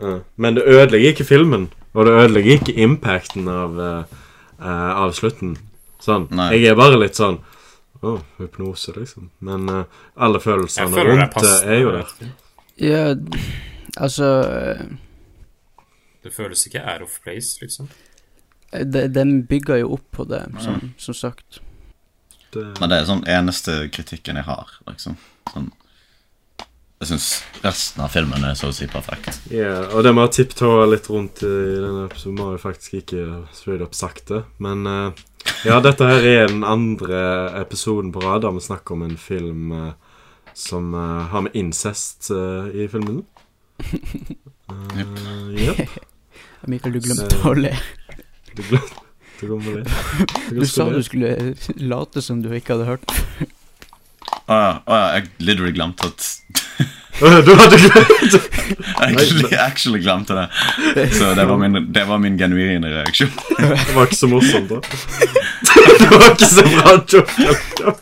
uh. 0.03 0.21
Men 0.37 0.55
det 0.55 0.65
ødelegger 0.67 1.15
ikke 1.15 1.25
filmen, 1.25 1.71
og 1.95 2.07
det 2.07 2.13
ødelegger 2.13 2.61
ikke 2.61 2.77
impacten 2.77 3.49
av, 3.49 3.79
uh, 3.79 4.05
eh, 4.61 4.95
av 4.95 5.13
slutten. 5.13 5.57
Sånn. 6.01 6.29
Nei. 6.31 6.51
Jeg 6.53 6.71
er 6.71 6.75
bare 6.75 6.99
litt 6.99 7.15
sånn 7.17 7.41
Å, 8.03 8.21
hypnose, 8.39 8.93
liksom. 8.93 9.31
Men 9.41 9.69
uh, 9.69 9.85
alle 10.17 10.39
følelsene 10.39 11.05
rundt 11.07 11.65
er 11.65 11.79
jo 11.81 11.91
der. 11.93 12.05
Ja, 12.77 13.15
altså 13.97 14.31
eh, 14.49 14.87
Det 16.25 16.33
føles 16.33 16.67
ikke 16.67 16.83
out 16.93 17.03
of 17.03 17.21
place, 17.23 17.59
liksom. 17.61 17.89
Den 18.73 19.13
De 19.15 19.47
bygger 19.47 19.77
jo 19.77 19.93
opp 19.99 20.11
på 20.11 20.25
det, 20.25 20.43
som, 20.59 20.93
som 20.99 21.15
sagt. 21.15 21.61
Det, 22.55 22.65
Men 22.81 22.91
det 22.91 22.99
er 22.99 23.09
sånn 23.09 23.25
eneste 23.31 23.85
kritikken 23.95 24.39
jeg 24.41 24.47
har, 24.49 24.71
liksom. 24.89 25.19
Sånn 25.53 25.73
Jeg 27.03 27.11
syns 27.11 27.29
resten 27.61 28.01
av 28.05 28.13
filmen 28.15 28.47
er 28.47 28.55
så 28.57 28.71
å 28.71 28.75
si 28.75 28.87
perfekt. 28.89 29.43
Ja, 29.53 29.91
og 29.93 30.07
det 30.07 30.15
med 30.15 30.25
å 30.25 30.33
tipptåe 30.33 30.87
litt 30.89 31.11
rundt 31.13 31.43
i 31.45 31.51
denne 31.51 32.07
episoden 32.07 32.39
må 32.39 32.53
jeg 32.55 32.63
faktisk 32.63 32.95
ikke 33.03 33.25
straight 33.53 33.85
up 33.85 33.99
sagt 33.99 34.31
det. 34.31 34.41
Men 34.63 34.87
uh, 34.89 35.25
ja, 35.67 35.81
dette 35.85 36.07
her 36.09 36.25
er 36.31 36.49
den 36.49 36.65
andre 36.65 37.21
episoden 37.61 38.15
på 38.15 38.23
rad 38.25 38.47
der 38.47 38.55
vi 38.57 38.65
snakker 38.65 38.97
om 38.97 39.05
en 39.05 39.19
film 39.21 39.75
uh, 39.75 40.17
som 40.57 40.95
uh, 40.97 41.27
har 41.35 41.45
med 41.45 41.59
incest 41.59 42.31
i 42.31 42.89
filmen. 42.89 43.21
Uh, 44.71 45.51
Yep. 45.55 45.89
Mikael, 46.67 46.95
du 46.97 47.01
glemte 47.05 47.41
å 47.45 47.53
le. 47.59 47.73
Du 48.55 48.63
glemte 48.63 49.05
du 49.41 49.49
kommer 49.49 49.73
det. 49.77 49.85
Du 50.61 50.67
sa 50.67 50.85
du 50.91 51.03
skulle 51.03 51.55
late 51.77 52.23
som 52.23 52.43
du 52.43 52.49
ikke 52.55 52.75
hadde 52.77 52.87
hørt. 52.89 53.15
Å 54.45 54.55
ja, 54.55 54.71
å 54.87 54.99
ja, 54.99 55.07
jeg 55.19 55.29
literally 55.49 55.73
glemte 55.77 56.07
at 56.09 56.21
Du 57.47 57.53
hadde 57.59 57.79
glemt 57.79 58.21
Jeg 58.35 59.11
actually, 59.11 59.57
actually 59.59 60.01
glemte 60.03 60.35
det. 60.39 60.47
Så 61.15 61.35
det 61.37 61.45
var 61.51 61.59
min, 61.61 61.81
det 61.95 62.05
var 62.09 62.19
min 62.23 62.39
genuine 62.41 62.89
reaksjon. 62.91 63.31
Det 63.59 63.95
var 63.95 64.09
ikke 64.09 64.19
så 64.19 64.31
morsomt, 64.31 64.69
da. 64.71 64.79
Det 66.01 66.09
var 66.11 66.27
ikke 66.33 66.51
så 66.51 66.65
bra 66.71 66.91
joke. 67.15 67.95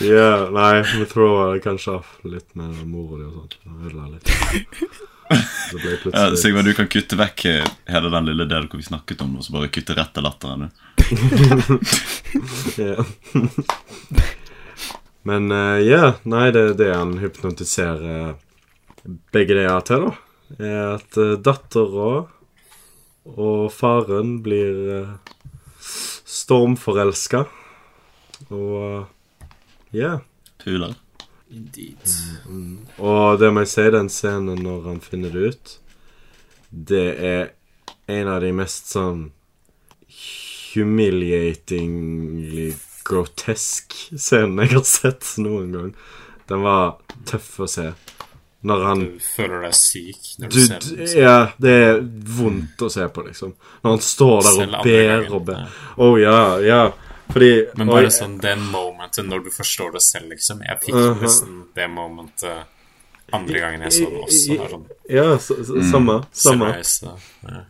Ja, 0.00 0.50
nei, 0.54 0.82
vi 0.98 1.06
tror 1.10 1.58
kanskje 1.58 2.00
litt 2.22 2.54
med 2.54 2.86
mora 2.86 3.18
di 3.18 3.26
og 3.26 3.32
sånt. 3.34 3.56
Det 3.64 3.88
ødela 3.88 4.06
litt. 4.12 4.28
Ble 5.72 6.12
Ja, 6.12 6.36
Sigvard, 6.36 6.64
du 6.64 6.74
kan 6.78 6.88
kutte 6.88 7.18
vekk 7.18 7.44
eh, 7.50 7.66
hele 7.90 8.12
den 8.14 8.28
lille 8.30 8.46
delen 8.48 8.68
hvor 8.70 8.80
vi 8.80 8.86
snakket 8.86 9.20
om 9.24 9.34
det, 9.34 9.42
og 9.42 9.48
så 9.48 9.56
bare 9.56 9.70
kutte 9.74 9.96
rett 9.98 10.14
til 10.14 10.28
latteren. 10.28 10.68
Ja. 12.78 13.02
Men 15.28 15.50
eh, 15.52 15.80
ja, 15.88 16.14
nei, 16.22 16.46
det 16.54 16.62
er 16.62 16.78
det 16.78 16.92
han 16.94 17.18
hypnotiserer 17.18 18.36
begge 19.34 19.56
de 19.58 19.66
har 19.68 19.84
til, 19.88 20.06
da. 20.06 20.14
Er 20.58 20.94
at 20.94 21.18
uh, 21.20 21.34
dattera 21.44 22.10
og 23.28 23.66
faren 23.74 24.38
blir 24.44 24.78
uh, 24.88 25.10
stormforelska. 26.24 27.44
Og 28.48 28.76
uh, 28.78 29.04
ja. 29.90 30.20
Puler. 30.64 30.94
Indeed. 31.50 31.96
Og 32.98 33.38
det 33.40 33.52
må 33.52 33.60
jeg 33.64 33.68
si, 33.72 33.90
den 33.94 34.08
scenen 34.12 34.62
når 34.64 34.82
han 34.90 35.00
finner 35.00 35.30
det 35.32 35.52
ut, 35.52 35.78
det 36.68 37.08
er 37.24 37.48
en 38.08 38.28
av 38.28 38.40
de 38.44 38.52
mest 38.56 38.92
sånn 38.92 39.30
humiliatingly 40.74 42.74
grotesk 43.08 43.94
scenene 44.12 44.62
jeg 44.66 44.74
har 44.76 44.86
sett 44.88 45.24
noen 45.40 45.72
gang. 45.72 45.94
Den 46.48 46.60
var 46.64 46.98
tøff 47.28 47.60
å 47.64 47.66
se. 47.70 47.92
Når 48.68 48.84
han 48.84 49.02
Du 49.04 49.20
føler 49.22 49.60
deg 49.68 49.74
syk 49.78 50.22
når 50.40 50.48
du, 50.50 50.56
du, 50.56 50.62
ser 50.66 50.80
den. 50.82 51.12
Ja, 51.14 51.36
det 51.62 51.74
er 51.86 52.00
vondt 52.38 52.82
å 52.82 52.88
se 52.90 53.04
på, 53.14 53.22
liksom. 53.28 53.52
Når 53.84 53.94
han 53.94 54.02
står 54.02 54.38
der 54.42 54.56
Selv 54.56 54.80
og 54.80 54.88
ber 54.88 55.28
og 55.28 55.44
ber. 55.46 55.76
Å 55.94 56.08
ja, 56.18 56.40
ja. 56.66 56.80
Fordi 57.32 57.66
Men 57.76 57.86
bare 57.86 58.02
jeg- 58.08 58.12
sånn 58.12 58.40
det 58.40 58.56
momentet 58.58 59.26
når 59.28 59.44
du 59.44 59.50
forstår 59.50 59.92
det 59.92 60.02
selv, 60.02 60.30
liksom. 60.32 60.60
Jeg 60.64 60.80
fikk 60.80 60.94
Mhm. 60.94 61.20
nesten 61.22 61.64
det 61.74 61.88
momentet 61.90 62.64
andre 63.32 63.60
gangen 63.60 63.80
jeg 63.82 63.92
så 63.92 64.10
den 64.10 64.22
også. 64.22 64.64
Er 64.64 64.68
sånn, 64.68 64.86
Ja, 65.10 65.36
så, 65.38 65.54
så, 65.64 65.74
mm, 65.74 65.90
samme. 65.92 66.26
Samme. 66.32 66.82
ja. 67.48 67.64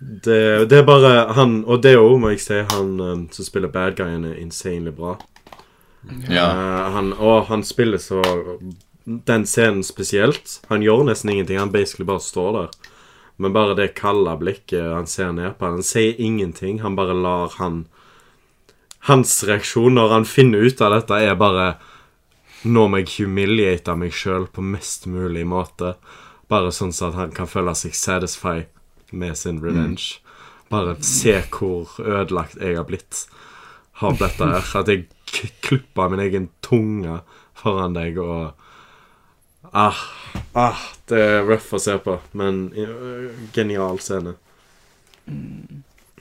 Det, 0.00 0.68
det 0.70 0.78
er 0.78 0.84
bare 0.84 1.32
han 1.34 1.64
Og 1.66 1.82
det 1.82 1.96
òg, 1.98 2.20
må 2.20 2.30
jeg 2.30 2.40
si, 2.40 2.54
han 2.54 3.00
um, 3.00 3.28
som 3.32 3.44
spiller 3.44 3.68
bad 3.68 3.96
guyen, 3.96 4.24
er 4.24 4.36
insanely 4.38 4.90
bra. 4.94 5.16
Ja. 6.28 6.46
Uh, 6.54 6.90
han, 6.94 7.12
og 7.14 7.46
han 7.46 7.62
spiller 7.64 7.98
så 7.98 8.22
Den 9.04 9.44
scenen 9.44 9.82
spesielt. 9.82 10.60
Han 10.68 10.82
gjør 10.82 11.04
nesten 11.08 11.30
ingenting. 11.32 11.58
Han 11.58 11.70
basically 11.72 12.06
bare 12.06 12.20
står 12.20 12.52
der. 12.52 12.68
Men 13.38 13.52
bare 13.52 13.74
det 13.74 13.94
kalde 13.94 14.38
blikket 14.38 14.94
han 14.94 15.06
ser 15.06 15.32
ned 15.32 15.58
på 15.58 15.64
han 15.64 15.72
Han 15.78 15.82
sier 15.82 16.14
ingenting. 16.18 16.80
Han 16.80 16.94
bare 16.96 17.14
lar 17.14 17.48
han 17.58 17.86
Hans 19.06 19.44
reaksjon 19.46 19.94
når 19.94 20.14
han 20.16 20.26
finner 20.28 20.66
ut 20.66 20.80
av 20.82 20.96
dette, 20.96 21.14
er 21.14 21.38
bare 21.38 21.76
Nå 22.66 22.88
må 22.90 22.98
jeg 22.98 23.12
humiliate 23.20 23.94
meg 23.94 24.10
sjøl 24.18 24.48
på 24.50 24.64
mest 24.66 25.06
mulig 25.06 25.44
måte. 25.46 25.92
Bare 26.50 26.72
sånn 26.74 26.90
så 26.90 27.12
at 27.12 27.18
han 27.20 27.34
kan 27.36 27.46
føle 27.46 27.70
seg 27.78 27.94
satisfied 27.94 28.66
med 29.14 29.38
sin 29.38 29.60
revenge. 29.62 30.18
Bare 30.66 30.96
se 31.06 31.36
hvor 31.54 31.94
ødelagt 32.02 32.58
jeg 32.58 32.74
har 32.74 32.88
blitt 32.88 33.28
av 34.02 34.18
dette 34.18 34.48
her. 34.50 34.66
At 34.82 34.90
jeg 34.90 35.06
klippa 35.62 36.08
min 36.10 36.24
egen 36.24 36.48
tunge 36.66 37.20
foran 37.62 37.94
deg 37.94 38.18
og 38.18 38.58
Ah, 39.72 39.96
ah, 40.54 40.80
det 41.10 41.18
er 41.20 41.42
rough 41.44 41.74
å 41.76 41.80
se 41.82 41.98
på, 42.00 42.14
men 42.32 42.70
uh, 42.72 43.28
genial 43.52 43.98
scene. 44.00 44.32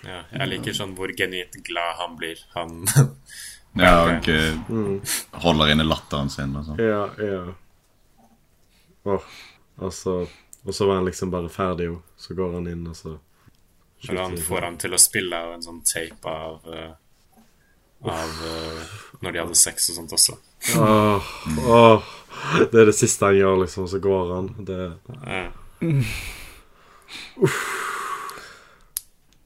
Ja, 0.08 0.22
jeg 0.32 0.48
liker 0.54 0.76
sånn 0.78 0.94
hvor 0.96 1.12
genuint 1.18 1.56
glad 1.68 1.96
han 2.00 2.16
blir. 2.20 2.40
Han 2.56 2.86
ja 3.78 3.94
og 4.08 4.28
Mm. 4.72 5.02
holder 5.44 5.72
inne 5.74 5.84
latteren 5.86 6.30
sin 6.34 6.56
og 6.58 6.66
sånn. 6.66 6.80
Ja, 6.82 7.04
ja. 7.22 7.42
Oh, 9.08 9.24
og 9.80 9.94
så 9.94 10.18
Og 10.68 10.74
så 10.76 10.88
var 10.88 10.98
han 11.00 11.06
liksom 11.08 11.30
bare 11.32 11.48
ferdig, 11.50 11.86
jo. 11.88 12.02
Så 12.20 12.34
går 12.36 12.58
han 12.58 12.66
inn, 12.68 12.82
og 12.90 12.96
så 12.98 13.14
Når 14.08 14.18
han 14.22 14.38
får 14.38 14.62
han 14.66 14.78
til 14.82 14.94
å 14.94 15.00
spille 15.00 15.38
en 15.54 15.64
sånn 15.64 15.80
tape 15.88 16.28
av 16.28 16.66
uh, 16.68 16.92
Av 18.04 18.42
uh, 18.44 18.82
når 19.24 19.32
de 19.32 19.40
hadde 19.42 19.56
sex 19.58 19.88
og 19.90 19.96
sånt 19.98 20.12
også. 20.14 20.36
Åh, 20.78 21.30
oh, 21.72 22.04
Det 22.72 22.82
er 22.82 22.86
det 22.92 22.94
siste 22.98 23.26
han 23.26 23.38
gjør, 23.40 23.56
liksom, 23.64 23.88
så 23.90 24.00
går 24.04 24.34
han. 24.36 24.52
Det 24.68 24.82
Ja. 25.26 25.48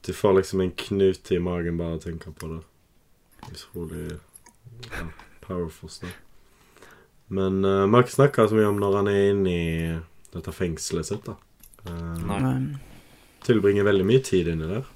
Du 0.02 0.12
får 0.12 0.32
liksom 0.40 0.60
en 0.60 0.70
knute 0.70 1.34
i 1.34 1.38
magen 1.38 1.78
bare 1.78 1.94
av 1.94 2.00
å 2.00 2.02
tenke 2.02 2.32
på 2.34 2.48
det. 2.50 2.60
Utrolig 3.52 4.16
ja, 4.90 5.06
powerful 5.46 5.90
stuff. 5.90 6.16
Men 7.32 7.64
uh, 7.64 7.86
vi 7.86 7.94
har 7.94 8.02
ikke 8.02 8.16
snakka 8.16 8.48
så 8.48 8.58
mye 8.58 8.70
om 8.72 8.80
når 8.82 8.96
han 8.98 9.10
er 9.12 9.28
inne 9.30 9.52
i 9.52 9.92
dette 10.32 10.52
fengselet 10.52 11.06
sitt, 11.06 11.28
da. 11.28 11.36
Eh, 11.86 12.18
Nei. 12.26 12.40
Nei. 12.40 12.80
tilbringer 13.46 13.86
veldig 13.86 14.04
mye 14.06 14.22
tid 14.24 14.50
inni 14.52 14.68
der. 14.68 14.90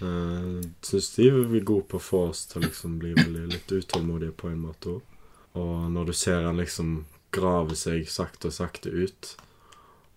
Uh, 0.00 0.60
Syns 0.84 1.12
de 1.14 1.28
er 1.30 1.60
gode 1.60 1.86
på 1.90 2.00
å 2.00 2.02
få 2.02 2.22
oss 2.30 2.44
til 2.50 2.60
å 2.60 2.66
liksom 2.66 2.98
bli 3.02 3.14
veldig 3.16 3.46
litt 3.52 3.72
utålmodige 3.72 4.34
på 4.40 4.50
en 4.50 4.60
måte 4.64 4.96
òg. 4.96 5.14
Og 5.60 5.86
når 5.94 6.10
du 6.10 6.16
ser 6.18 6.42
han 6.48 6.58
liksom 6.58 7.04
grave 7.34 7.76
seg 7.78 8.08
sakte 8.10 8.50
og 8.50 8.56
sakte 8.56 8.90
ut, 8.90 9.34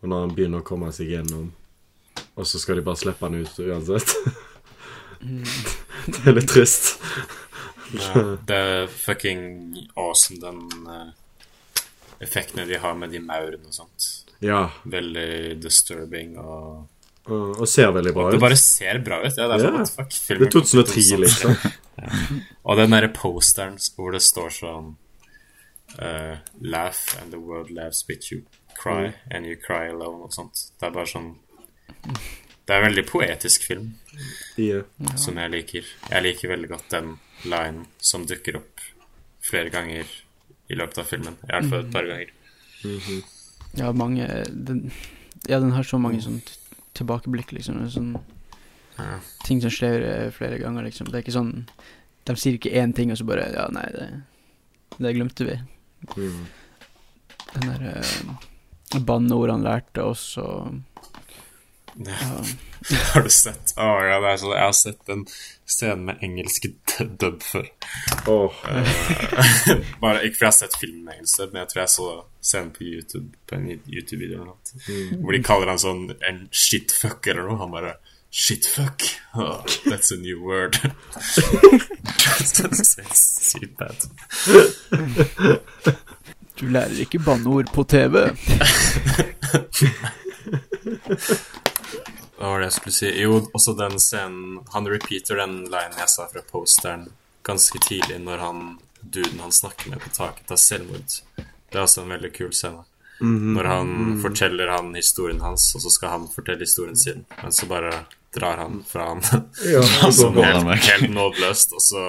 og 0.01 0.09
når 0.09 0.23
han 0.23 0.35
begynner 0.37 0.63
å 0.63 0.67
komme 0.67 0.89
seg 0.93 1.13
gjennom, 1.13 1.51
og 2.37 2.47
så 2.47 2.61
skal 2.61 2.79
de 2.79 2.85
bare 2.85 3.01
slippe 3.01 3.25
han 3.25 3.39
ut 3.41 3.59
uansett. 3.65 4.13
det 6.13 6.21
er 6.23 6.37
litt 6.37 6.51
trist. 6.51 6.97
Ja, 7.97 8.23
det 8.47 8.57
er 8.57 8.91
fucking 8.91 9.41
awesome, 9.95 10.39
den 10.43 10.61
uh, 10.85 11.81
effektene 12.23 12.67
de 12.69 12.77
har 12.83 12.97
med 12.99 13.15
de 13.15 13.23
maurene 13.23 13.65
og 13.65 13.75
sånt. 13.75 14.11
Ja, 14.43 14.67
Veldig 14.85 15.57
disturbing 15.63 16.37
og 16.37 16.85
og, 17.27 17.57
og 17.59 17.67
ser 17.67 17.89
veldig 17.91 18.13
bra 18.15 18.27
ut. 18.29 18.35
Det 18.37 18.39
bare 18.39 18.57
ser 18.59 19.01
bra 19.03 19.17
ut. 19.19 19.33
Ja, 19.35 19.49
det 19.51 19.57
er 19.57 19.65
yeah. 19.65 19.81
sånn, 19.83 19.89
fuck, 19.97 20.13
Det 20.15 20.47
er 20.47 20.51
2003, 20.53 21.01
kom 21.01 21.17
og 21.17 21.23
liksom. 21.25 21.57
ja. 21.99 22.21
Og 22.63 22.79
den 22.79 22.95
derre 22.95 23.09
posteren 23.11 23.75
hvor 23.97 24.15
det 24.15 24.21
står 24.23 24.53
sånn 24.55 24.93
uh, 25.99 26.37
Laugh 26.63 27.17
and 27.19 27.35
the 27.35 27.41
world 27.41 27.73
laughs 27.75 28.05
with 28.07 28.31
you. 28.31 28.45
Cry 28.77 29.11
and 29.27 29.49
you 29.49 29.57
cry 29.59 29.89
alone 29.91 30.29
og 30.29 30.31
sånt. 30.37 30.69
Det 30.79 30.87
er 30.87 30.95
bare 30.95 31.11
sånn 31.11 31.33
Det 32.67 32.75
er 32.75 32.81
en 32.81 32.87
veldig 32.89 33.05
poetisk 33.07 33.63
film 33.63 33.93
Ja. 34.57 34.81
som 35.15 35.37
jeg 35.37 35.51
liker. 35.53 35.83
Jeg 36.11 36.23
liker 36.23 36.49
veldig 36.51 36.69
godt 36.69 36.89
den 36.91 37.13
linen 37.45 37.85
som 37.99 38.25
dukker 38.27 38.57
opp 38.59 38.81
flere 39.47 39.69
ganger 39.71 40.05
i 40.69 40.75
løpet 40.75 40.97
av 40.97 41.05
filmen. 41.07 41.37
I 41.43 41.51
hvert 41.53 41.69
fall 41.69 41.85
et 41.85 41.91
par 41.93 42.03
ganger. 42.09 42.33
Ja, 43.77 43.91
mange 43.91 44.27
den, 44.51 44.91
Ja, 45.47 45.59
den 45.59 45.71
har 45.71 45.83
så 45.83 45.97
mange 46.01 46.19
sånn 46.21 46.41
tilbakeblikk, 46.97 47.51
liksom. 47.55 47.89
Sånn, 47.89 48.17
Ja. 48.97 49.19
ting 49.45 49.61
som 49.61 49.69
skjer 49.69 50.01
eh, 50.03 50.31
flere 50.31 50.57
ganger, 50.59 50.83
liksom. 50.83 51.07
Det 51.07 51.15
er 51.15 51.23
ikke 51.23 51.37
sånn 51.39 51.67
De 52.25 52.35
sier 52.35 52.57
ikke 52.57 52.73
én 52.73 52.93
ting, 52.93 53.11
og 53.11 53.17
så 53.17 53.23
bare 53.25 53.53
Ja, 53.53 53.67
nei, 53.71 53.85
det, 53.93 54.23
det 54.99 55.13
glemte 55.15 55.45
vi. 55.47 55.55
Mm. 56.17 56.47
Den 57.53 57.69
der 57.69 58.01
uh, 58.01 58.99
banneordet 58.99 59.53
han 59.55 59.63
lærte 59.63 60.03
oss, 60.03 60.37
og 60.37 60.81
ja. 62.05 62.43
Har 63.13 63.23
du 63.25 63.29
sett 63.33 63.73
Å 63.75 63.85
ja, 64.05 64.19
det 64.21 64.33
sånn 64.39 64.53
Jeg 64.53 64.63
har 64.63 64.75
sett 64.77 64.99
den 65.09 65.23
scenen 65.67 66.05
med 66.07 66.21
engelsk 66.23 66.67
dub 67.19 67.41
før. 67.43 67.65
Åh, 68.31 68.59
Bare, 70.03 70.21
ikke 70.23 70.37
fordi 70.37 70.45
jeg 70.45 70.47
har 70.47 70.55
sett 70.55 70.77
filmen 70.79 71.01
med 71.07 71.17
engelsk 71.17 71.41
men 71.51 71.63
jeg 71.63 71.71
tror 71.73 71.81
jeg 71.81 71.93
så 71.95 72.09
scenen 72.39 72.69
på 72.75 72.85
YouTube 72.87 73.41
På 73.49 73.57
en 73.57 73.65
YouTube-video 73.73 74.37
eller 74.37 74.53
noe. 74.53 75.17
Hvor 75.23 75.35
de 75.35 75.41
kaller 75.43 75.73
han 75.73 75.81
sånn 75.81 76.05
en 76.29 76.45
shitfuck 76.55 77.27
eller 77.27 77.49
noe. 77.49 77.59
Han 77.63 77.75
bare 77.75 77.97
Shitfuck? 78.29 79.01
Oh, 79.35 79.63
that's 79.85 80.11
a 80.11 80.17
new 80.17 80.43
word. 80.43 80.73
That's 81.15 82.59
sykt 83.15 83.77
bad. 83.77 83.95
Du 86.59 86.67
lærer 86.67 86.99
ikke 86.99 87.19
banneord 87.19 87.71
på 87.73 87.83
TV. 87.83 88.35
Hva 92.37 92.51
var 92.53 92.61
det 92.61 92.67
jeg 92.69 92.77
skulle 92.77 92.97
si? 92.97 93.13
Jo, 93.21 93.39
også 93.57 93.73
den 93.77 93.95
scenen 94.01 94.59
Han 94.73 94.89
repeater 94.89 95.39
den 95.41 95.63
linen 95.65 95.97
jeg 95.97 96.11
sa 96.13 96.27
fra 96.29 96.43
posteren 96.45 97.07
ganske 97.47 97.79
tidlig, 97.79 98.19
når 98.19 98.43
han 98.43 98.61
duden 99.01 99.39
han 99.39 99.51
snakker 99.55 99.89
med 99.89 100.01
på 100.03 100.09
taket, 100.11 100.47
tar 100.49 100.59
selvmord. 100.59 101.13
Det 101.37 101.77
er 101.77 101.85
også 101.85 102.03
en 102.03 102.11
veldig 102.11 102.31
kul 102.35 102.51
scene. 102.51 102.83
Når 103.19 103.63
han 103.65 104.19
forteller 104.21 104.67
han 104.67 104.91
historien 104.95 105.39
hans, 105.41 105.69
og 105.75 105.81
så 105.81 105.89
skal 105.89 106.11
han 106.13 106.27
fortelle 106.29 106.67
historien 106.67 106.97
sin, 106.99 107.23
men 107.41 107.55
så 107.55 107.65
bare 107.69 108.03
drar 108.35 108.59
han 108.61 108.83
fra 108.85 109.07
han 109.07 109.23
ja. 109.73 109.81
sånn 110.13 110.37
helt, 110.37 110.69
helt 110.85 111.09
nådeløst, 111.09 111.73
og 111.73 111.81
så 111.81 112.03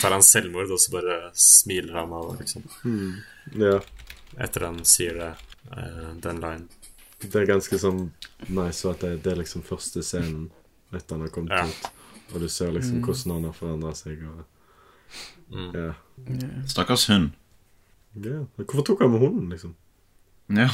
tar 0.00 0.16
han 0.16 0.24
selvmord, 0.26 0.72
og 0.72 0.80
så 0.82 0.96
bare 0.96 1.20
smiler 1.38 2.00
han 2.00 2.16
av, 2.18 2.32
liksom. 2.40 2.66
ja. 3.60 3.78
Etter 4.40 4.66
han 4.70 4.82
sier 4.86 5.20
det, 5.20 5.30
eh, 5.76 6.10
den 6.24 6.42
linen. 6.42 6.68
Det 7.20 7.34
er 7.36 7.46
ganske 7.50 7.76
sånn 7.78 8.10
nice 8.48 8.88
at 8.88 9.00
det, 9.04 9.22
det 9.24 9.32
er 9.34 9.40
liksom 9.42 9.62
første 9.66 10.02
scenen 10.02 10.50
etter 10.92 11.14
han 11.16 11.20
har 11.26 11.32
kommet 11.34 11.52
Ja. 11.52 11.66
ut. 11.66 11.90
Og 12.34 12.40
du 12.40 12.48
ser 12.48 12.70
liksom 12.72 13.02
hvordan 13.04 13.32
han 13.34 13.44
har 13.50 13.52
forandra 13.58 13.92
seg. 13.94 14.22
Og, 14.24 14.44
Mm. 15.50 15.72
ja. 15.74 15.92
Stakkars 16.70 17.08
hund. 17.10 17.32
ja. 18.14 18.44
Men 18.56 18.66
Hvorfor 18.66 18.84
tok 18.86 19.00
han 19.02 19.10
med 19.10 19.20
hunden, 19.20 19.48
liksom? 19.50 19.74
Ja. 20.48 20.68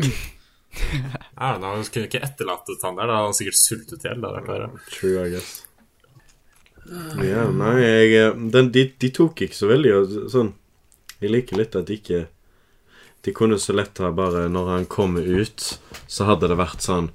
I 0.00 1.46
don't 1.48 1.58
know, 1.58 1.74
Han 1.74 1.84
kunne 1.84 2.06
ikke 2.06 2.20
etterlatt 2.22 2.68
han 2.82 2.96
der, 2.96 3.06
da 3.08 3.16
hadde 3.16 3.30
han 3.30 3.36
sikkert 3.38 3.58
sultet 3.58 4.04
i 4.04 4.08
hjel. 4.08 4.78
True, 4.90 5.24
I 5.26 5.30
guess. 5.30 5.66
Ja, 7.24 7.46
nei, 7.50 7.74
jeg 7.80 8.12
eh, 8.18 8.36
den, 8.50 8.70
de, 8.74 8.84
de 8.98 9.10
tok 9.14 9.40
ikke 9.44 9.54
så 9.54 9.68
veldig 9.70 10.28
sånn 10.32 10.54
Jeg 11.20 11.30
liker 11.30 11.56
litt 11.60 11.76
at 11.76 11.86
de 11.86 11.98
ikke 12.00 12.22
De 13.24 13.32
kunne 13.36 13.58
så 13.58 13.72
lett 13.72 13.98
ha 13.98 14.10
bare 14.12 14.48
Når 14.48 14.68
han 14.68 14.86
kommer 14.86 15.22
ut, 15.22 15.80
så 16.06 16.24
hadde 16.24 16.48
det 16.48 16.56
vært 16.60 16.84
sånn 16.84 17.10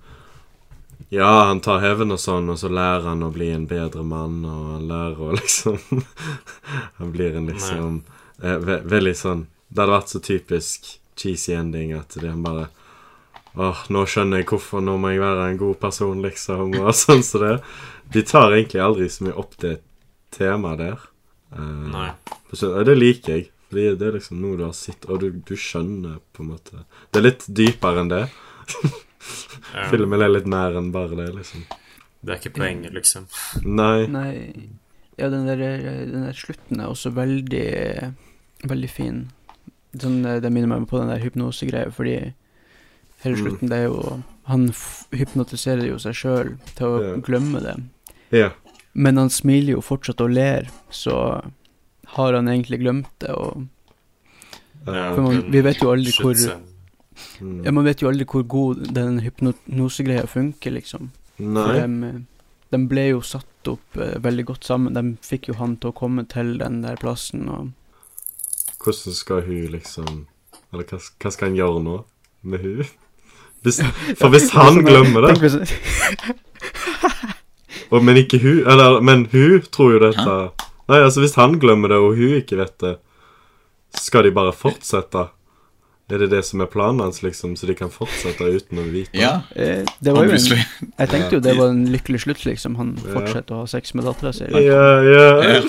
Ja, 1.10 1.46
han 1.50 1.62
tar 1.66 1.82
hevn 1.84 2.14
og 2.14 2.22
sånn, 2.22 2.50
og 2.50 2.60
så 2.62 2.70
lærer 2.70 3.08
han 3.10 3.26
å 3.26 3.32
bli 3.34 3.50
en 3.54 3.68
bedre 3.70 4.04
mann, 4.06 4.44
og 4.46 4.76
han 4.76 4.88
lærer 4.90 5.22
å 5.22 5.34
liksom 5.40 5.80
Han 7.00 7.12
blir 7.16 7.38
en 7.38 7.50
liksom 7.50 8.04
eh, 8.42 8.58
ve 8.58 8.80
Veldig 8.86 9.16
sånn 9.18 9.46
Det 9.68 9.82
hadde 9.82 9.98
vært 9.98 10.14
så 10.14 10.24
typisk 10.24 10.96
cheesy 11.16 11.56
ending 11.56 11.96
at 11.96 12.18
det 12.20 12.30
han 12.30 12.44
bare 12.46 12.70
Åh, 13.56 13.86
nå 13.88 14.02
skjønner 14.04 14.42
jeg 14.42 14.50
hvorfor 14.50 14.82
nå 14.84 14.98
må 15.00 15.14
jeg 15.14 15.22
være 15.24 15.46
en 15.48 15.60
god 15.62 15.78
person, 15.80 16.20
liksom, 16.20 16.74
og 16.82 16.90
sånn 17.06 17.22
som 17.24 17.40
det. 17.46 17.54
De 18.12 18.24
tar 18.28 18.52
egentlig 18.52 18.82
aldri 18.84 19.08
så 19.08 19.24
mye 19.24 19.38
opp 19.40 19.56
det 19.64 19.78
temaet 20.36 20.82
der. 20.82 21.06
Eh, 21.56 21.86
Nei. 21.94 22.10
det 22.52 22.98
liker 23.00 23.38
jeg. 23.38 23.46
Fordi 23.70 23.86
det 23.98 24.08
er 24.08 24.12
liksom 24.20 24.42
noe 24.42 24.58
du 24.60 24.64
har 24.68 24.74
sett, 24.78 25.06
og 25.10 25.20
du, 25.24 25.32
du 25.32 25.56
skjønner 25.58 26.20
på 26.34 26.44
en 26.44 26.52
måte 26.54 26.84
Det 27.12 27.20
er 27.20 27.26
litt 27.26 27.46
dypere 27.50 28.04
enn 28.04 28.12
det. 28.14 28.24
Ja, 29.74 29.88
Filmen 29.90 30.22
er 30.22 30.30
litt 30.32 30.46
mer 30.50 30.76
enn 30.78 30.92
bare 30.94 31.16
det, 31.18 31.32
liksom. 31.36 31.64
det 32.22 32.34
er 32.36 32.40
ikke 32.42 32.56
poenget, 32.60 32.94
liksom. 32.96 33.26
Nei. 33.66 34.06
Nei 34.08 34.34
Ja, 35.18 35.30
den 35.32 35.46
der, 35.48 35.58
den 36.12 36.26
der 36.28 36.36
slutten 36.38 36.80
er 36.84 36.92
også 36.92 37.12
veldig 37.16 38.14
Veldig 38.66 38.90
fin. 38.90 39.20
Sånn, 39.96 40.22
eh, 40.28 40.40
det 40.44 40.50
minner 40.52 40.68
meg 40.72 40.88
på 40.90 41.00
den 41.00 41.12
der 41.12 41.22
hypnosegreia, 41.24 41.92
fordi 41.94 42.16
hele 43.24 43.36
Mm. 43.36 43.42
slutten, 43.46 43.70
det 43.70 43.78
er 43.80 43.86
jo 43.90 44.24
Han 44.48 44.70
f 44.70 45.08
hypnotiserer 45.12 45.88
jo 45.88 45.98
seg 45.98 46.14
sjøl 46.14 46.50
til 46.76 46.86
å 46.88 47.02
Ja. 47.02 47.16
glemme 47.22 47.62
det. 47.64 47.76
Ja. 48.32 48.50
Men 48.94 49.18
han 49.18 49.30
smiler 49.30 49.74
jo 49.76 49.82
fortsatt 49.82 50.22
og 50.22 50.30
ler, 50.32 50.68
så 50.92 51.42
har 52.16 52.34
han 52.38 52.48
egentlig 52.52 52.80
glemt 52.82 53.12
det, 53.20 53.30
og 53.36 53.66
eh, 54.88 55.16
For 55.16 55.22
man- 55.26 55.44
vi 55.52 55.62
vet 55.66 55.82
jo 55.82 55.92
aldri 55.94 56.12
hvor- 56.16 56.36
Slutscenen. 56.36 56.64
mm. 57.42 57.64
Ja, 57.66 57.72
man 57.72 57.86
vet 57.86 58.02
jo 58.04 58.10
aldri 58.12 58.26
hvor 58.26 58.44
god 58.48 58.86
den 58.94 59.20
hypnosegreia 59.26 60.26
funker, 60.28 60.72
liksom. 60.72 61.12
For 61.38 61.44
Nei. 61.44 61.80
dem, 61.82 62.28
de 62.72 62.78
ble 62.88 63.10
jo 63.10 63.22
satt 63.22 63.68
opp 63.68 63.98
uh, 63.98 64.16
veldig 64.24 64.46
godt 64.46 64.64
sammen. 64.68 64.94
De 64.94 65.18
fikk 65.26 65.50
jo 65.50 65.54
han 65.60 65.76
til 65.78 65.90
å 65.92 65.96
komme 65.96 66.24
til 66.32 66.58
den 66.62 66.82
der 66.84 66.96
plassen, 67.02 67.48
og 67.50 67.72
Hvordan 68.86 69.14
skal 69.18 69.42
hun 69.48 69.72
liksom 69.74 70.28
Eller 70.74 70.84
hva, 70.86 71.00
hva 71.20 71.32
skal 71.34 71.48
han 71.50 71.56
gjøre 71.58 71.80
nå 71.84 71.96
med 72.44 72.60
hun? 72.62 72.86
Hvis, 73.66 73.80
for 74.20 74.30
hvis 74.30 74.50
han 74.54 74.78
glemmer 74.86 75.26
det 75.26 75.56
Og, 77.92 78.04
men 78.04 78.18
ikke 78.22 78.38
hun 78.44 78.60
Eller, 78.68 79.00
men 79.02 79.26
hun 79.32 79.62
tror 79.74 79.96
jo 79.96 80.00
dette 80.04 80.36
Nei, 80.88 81.00
altså 81.02 81.22
hvis 81.24 81.36
han 81.36 81.60
glemmer 81.60 81.90
det, 81.90 81.98
og 81.98 82.16
hun 82.20 82.36
ikke 82.42 82.58
vet 82.60 82.76
det, 82.84 82.98
skal 83.98 84.24
de 84.28 84.32
bare 84.36 84.52
fortsette? 84.54 85.30
Er 86.12 86.18
det 86.22 86.28
det 86.30 86.44
som 86.46 86.62
er 86.62 86.68
planen 86.70 87.00
hans, 87.02 87.24
liksom, 87.26 87.56
så 87.58 87.66
de 87.66 87.74
kan 87.74 87.90
fortsette 87.90 88.46
uten 88.46 88.78
å 88.78 88.84
vite? 88.94 89.10
Ja, 89.18 89.40
Eh, 89.56 89.82
det 90.04 90.14
var 90.14 90.28
jo 90.28 90.32
en. 90.36 90.40
Jeg 91.00 91.10
tenkte 91.10 91.32
jo 91.34 91.40
det 91.42 91.56
var 91.58 91.72
en 91.74 91.86
lykkelig 91.90 92.20
slutt, 92.28 92.46
liksom. 92.46 92.76
Han 92.78 92.92
Ja. 93.02 93.14
fortsetter 93.16 93.56
å 93.56 93.60
ha 93.64 93.66
sex 93.66 93.94
med 93.96 94.06
dattera 94.06 94.32
si. 94.34 94.44
Ja, 94.46 95.02
ja. 95.02 95.42
Ja. 95.56 95.62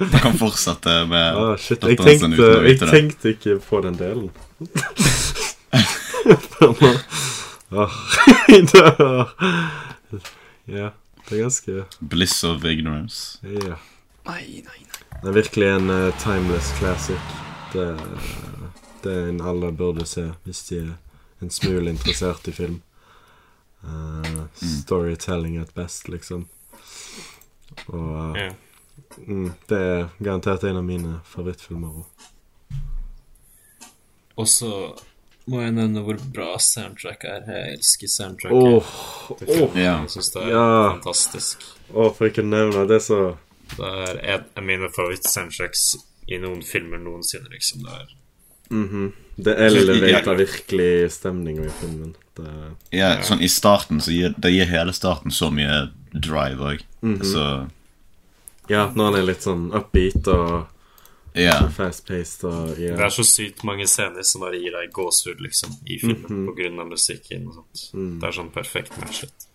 Man 0.00 0.10
kan 0.20 0.32
fortsette 0.38 1.06
med 1.08 1.36
Ah, 1.36 1.56
shit, 1.56 1.80
jeg 1.82 1.98
tenkte, 1.98 2.26
uten 2.26 2.34
å 2.34 2.62
jeg 2.62 2.62
vite 2.66 2.86
det. 2.86 2.90
tenkte 2.90 3.28
ikke 3.34 3.60
på 3.62 3.80
den 3.82 3.94
delen. 3.96 4.30
Ja, 10.70 10.90
det 11.28 11.38
er 11.38 11.42
ganske 11.44 11.84
Bliss 12.00 12.44
of 12.44 12.64
ignorance. 12.64 13.38
Ja. 13.42 13.76
Nei, 14.30 14.62
nei, 14.62 14.62
nei. 14.62 15.20
Det 15.22 15.28
er 15.28 15.34
virkelig 15.36 15.68
en 15.68 15.90
uh, 15.90 16.10
timeless 16.22 16.70
classic. 16.78 17.32
Det, 17.72 17.86
det 19.02 19.12
er 19.12 19.28
en 19.32 19.40
alle 19.42 19.72
burde 19.72 20.06
se 20.06 20.28
hvis 20.44 20.62
de 20.68 20.78
er 20.84 20.92
en 21.42 21.50
smule 21.50 21.90
interessert 21.90 22.48
i 22.48 22.54
film. 22.54 22.80
Uh, 23.82 24.44
storytelling 24.60 25.58
at 25.58 25.74
best, 25.74 26.08
liksom. 26.12 26.46
Og 27.88 28.38
uh, 28.38 28.52
mm, 29.26 29.50
det 29.68 29.78
er 29.80 30.08
garantert 30.20 30.64
en 30.68 30.78
av 30.82 30.86
mine 30.86 31.18
favorittfilmer 31.26 32.02
òg. 32.02 32.30
Og 34.40 34.48
så 34.48 34.72
må 35.50 35.64
jeg 35.64 35.74
nevne 35.74 36.04
hvor 36.06 36.20
bra 36.32 36.54
soundtrack 36.62 37.24
er. 37.26 37.46
Jeg 37.50 37.76
elsker 37.80 38.10
soundtracket. 38.12 38.56
Oh. 38.62 39.74
Ja. 39.74 39.98
Jeg 40.04 40.10
syns 40.14 40.32
det 40.36 40.42
er 40.44 40.54
Ja. 40.54 40.66
fantastisk. 40.94 41.64
åh, 41.92 42.12
for 42.14 42.30
ikke 42.30 42.44
å 42.44 42.50
nevne 42.52 42.86
det, 42.86 43.02
så 43.02 43.34
Det 43.76 43.90
er 44.04 44.22
en 44.34 44.46
av 44.56 44.66
mine 44.66 44.90
favoritt-soundtracks 44.94 45.84
i 46.30 46.38
noen 46.42 46.62
filmer 46.66 47.00
noensinne, 47.02 47.50
liksom. 47.52 47.84
Det 47.86 47.98
er 47.98 48.14
mhm. 48.76 49.10
Det 49.40 49.54
elevater 49.56 50.36
virkelig 50.36 51.12
stemninga 51.14 51.64
i 51.64 51.70
filmen. 51.80 52.14
Det, 52.36 52.50
Ja, 52.92 53.14
sånn 53.24 53.40
I 53.40 53.48
starten 53.48 54.02
så 54.04 54.12
gir 54.12 54.34
det 54.36 54.52
gir 54.52 54.68
hele 54.68 54.92
starten 54.92 55.32
så 55.32 55.48
mye 55.54 55.86
drive 56.12 56.74
òg. 56.74 56.84
Så 57.24 57.46
ja, 58.70 58.84
når 58.94 59.08
han 59.08 59.16
er 59.18 59.26
litt 59.26 59.46
sånn 59.46 59.70
upbeat 59.74 60.28
og 60.30 60.52
yeah. 61.34 61.64
fast-paced 61.74 62.44
og 62.46 62.76
yeah. 62.78 62.94
Det 62.98 63.06
er 63.08 63.14
så 63.14 63.24
sykt 63.26 63.64
mange 63.66 63.86
scener 63.90 64.26
som 64.26 64.44
bare 64.44 64.60
gir 64.60 64.76
deg 64.76 64.92
gåsehud, 64.94 65.40
liksom, 65.42 65.74
i 65.86 65.98
filmen, 66.02 66.44
på 66.46 66.54
grunn 66.58 66.82
av 66.82 66.90
musikken 66.92 67.48
og 67.48 67.56
sånt. 67.58 67.86
Det 68.20 68.28
er 68.28 68.36
sånn 68.36 68.52
perfekt 68.54 68.94
matchet. 69.00 69.48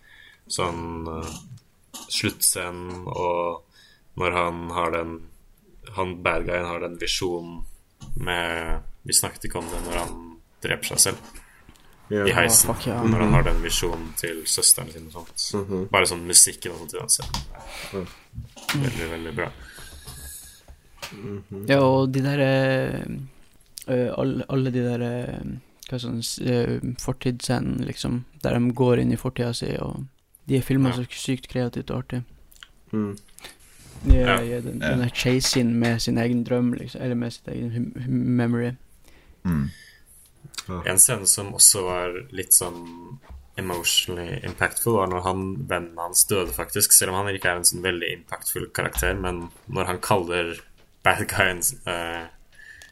Sånn 0.52 1.08
uh, 1.08 1.30
sluttscenen 2.12 3.06
og 3.08 3.62
når 4.16 4.32
han 4.32 4.70
har 4.70 4.90
den 4.94 5.16
Han 5.96 6.22
bad 6.22 6.46
guyen 6.48 6.64
har 6.66 6.80
den 6.80 6.96
visjonen 6.98 7.62
med 8.16 8.82
Vi 9.06 9.14
snakket 9.14 9.44
ikke 9.48 9.58
om 9.60 9.68
det 9.70 9.80
når 9.86 9.98
han 10.02 10.14
dreper 10.64 10.94
seg 10.94 10.98
selv 11.08 11.42
Yeah. 12.08 12.28
i 12.28 12.32
heisen. 12.36 12.68
fuck 12.70 12.84
yeah. 12.86 13.02
Når 13.02 13.18
han 13.18 13.32
har 13.34 13.42
den 13.42 13.56
visjonen 13.64 14.12
til 14.14 14.44
søsteren 14.46 14.92
sin 14.94 15.08
og 15.10 15.16
sånt. 15.26 15.88
Bare 15.90 16.06
sånn 16.06 16.20
musikken 16.22 16.70
og 16.76 16.84
sånt 16.84 16.94
uansett. 17.00 17.40
Veldig, 18.76 19.08
veldig 19.10 19.32
bra. 19.34 19.48
Ja, 21.66 21.80
og 21.82 22.12
de 22.14 22.22
der 22.22 22.42
eh, 22.44 23.00
eh, 23.90 24.12
alle, 24.14 24.46
alle 24.48 24.70
de 24.74 24.84
der 24.86 25.02
eh, 25.06 25.50
Hva 25.86 25.98
sånn 26.02 26.18
uh, 26.18 26.94
Fortidsscenene, 27.02 27.84
liksom. 27.86 28.24
Der 28.42 28.56
de 28.58 28.72
går 28.74 29.02
inn 29.02 29.12
i 29.14 29.18
fortida 29.18 29.52
si, 29.54 29.68
og 29.78 30.06
de 30.46 30.56
er 30.58 30.64
filma 30.66 30.90
Ja. 30.90 30.96
så 30.98 31.06
sykt 31.10 31.46
kreativt 31.50 31.90
og 31.90 32.00
artig. 32.04 32.22
Mm. 32.90 33.12
Ja, 34.04 34.14
Ja. 34.14 34.40
ja, 34.42 34.60
den, 34.60 34.80
Ja. 34.80 34.90
denne 34.90 35.10
der 35.10 35.64
med 35.78 36.02
sin 36.02 36.18
egen 36.18 36.44
drøm, 36.44 36.72
liksom. 36.74 37.00
Eller 37.02 37.14
med 37.14 37.32
sin 37.32 37.52
egen 37.52 37.92
memory. 38.36 38.72
Mm. 39.44 39.70
En 40.86 40.98
scene 40.98 41.26
som 41.26 41.52
også 41.54 41.82
var 41.84 42.14
litt 42.32 42.52
sånn 42.52 43.18
emotionally 43.56 44.40
impactful, 44.44 44.92
var 44.98 45.06
når 45.08 45.22
han, 45.22 45.42
vennen 45.68 45.96
hans 45.98 46.24
døde, 46.28 46.52
faktisk. 46.52 46.92
Selv 46.92 47.10
om 47.14 47.24
han 47.24 47.34
ikke 47.34 47.48
er 47.52 47.56
en 47.56 47.64
sånn 47.64 47.82
veldig 47.84 48.10
impactful 48.18 48.66
karakter, 48.74 49.14
men 49.14 49.48
når 49.72 49.84
han 49.86 49.98
kaller 50.04 50.58
bad 51.06 51.22
guyen 51.30 51.62
eh, 51.86 52.26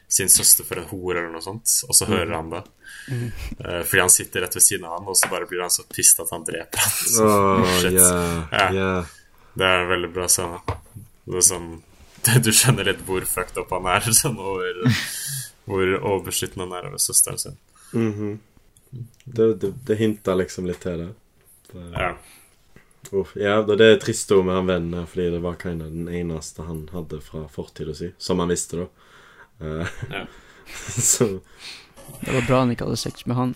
sin 0.07 0.29
søster 0.29 0.63
for 0.63 0.79
en 0.79 0.87
hore 0.89 1.19
eller 1.19 1.31
noe 1.35 1.41
sånt, 1.43 1.67
og 1.89 1.95
så 1.97 2.05
hører 2.09 2.33
han 2.35 2.49
det. 2.53 2.63
Eh, 3.11 3.83
fordi 3.83 3.99
han 3.99 4.09
sitter 4.13 4.41
rett 4.45 4.55
ved 4.55 4.63
siden 4.63 4.85
av 4.85 4.99
han, 4.99 5.07
og 5.11 5.17
så 5.19 5.29
bare 5.29 5.45
blir 5.49 5.61
han 5.61 5.69
så 5.73 5.83
pissed 5.91 6.23
at 6.23 6.31
han 6.31 6.45
dreper 6.47 6.79
han. 6.79 6.91
Så, 7.13 7.29
ja, 7.99 8.09
Ja. 8.51 8.71
ja. 8.73 9.05
Det 9.55 9.65
er 9.65 9.83
en 9.83 9.91
veldig 9.91 10.11
bra 10.15 10.27
scene. 10.31 10.59
Det 11.25 11.39
er 11.41 11.45
sånn 11.49 11.69
Du 12.45 12.51
skjønner 12.55 12.87
litt 12.89 13.03
hvor 13.07 13.25
fucked 13.29 13.57
up 13.61 13.71
han 13.75 13.87
er, 13.91 14.07
sånn 14.21 14.39
over 14.41 14.81
hvor 15.65 15.91
overbeskyttende 15.97 16.67
han 16.67 16.77
er 16.77 16.89
over 16.91 17.01
søsteren 17.01 17.41
sin. 17.41 17.57
Mhm. 17.95 18.39
det, 19.25 19.45
det, 19.61 19.71
det 19.87 19.95
hinter 19.97 20.37
liksom 20.37 20.67
litt 20.69 20.81
til 20.83 21.01
det. 21.01 21.11
det 21.71 21.85
Ja. 21.93 22.15
Uff, 23.13 23.35
ja, 23.37 23.59
det 23.61 23.85
er 23.85 23.99
trist 24.01 24.31
ord 24.33 24.47
med 24.47 24.55
han 24.57 24.69
vennen 24.69 24.95
her, 24.97 25.05
fordi 25.09 25.27
det 25.35 25.41
var 25.43 25.57
kind 25.61 25.83
den 25.83 26.07
eneste 26.09 26.65
han 26.65 26.87
hadde 26.93 27.19
fra 27.21 27.43
fortida 27.53 27.93
si, 27.93 28.09
som 28.17 28.41
han 28.41 28.49
visste, 28.49 28.81
da. 28.81 28.87
Uh, 29.61 29.87
Ja. 30.09 30.25
så 30.89 31.27
Det 32.21 32.33
var 32.33 32.47
bra 32.47 32.59
han 32.63 32.73
ikke 32.73 32.87
hadde 32.87 32.97
sex 32.97 33.25
med 33.29 33.37
han. 33.37 33.55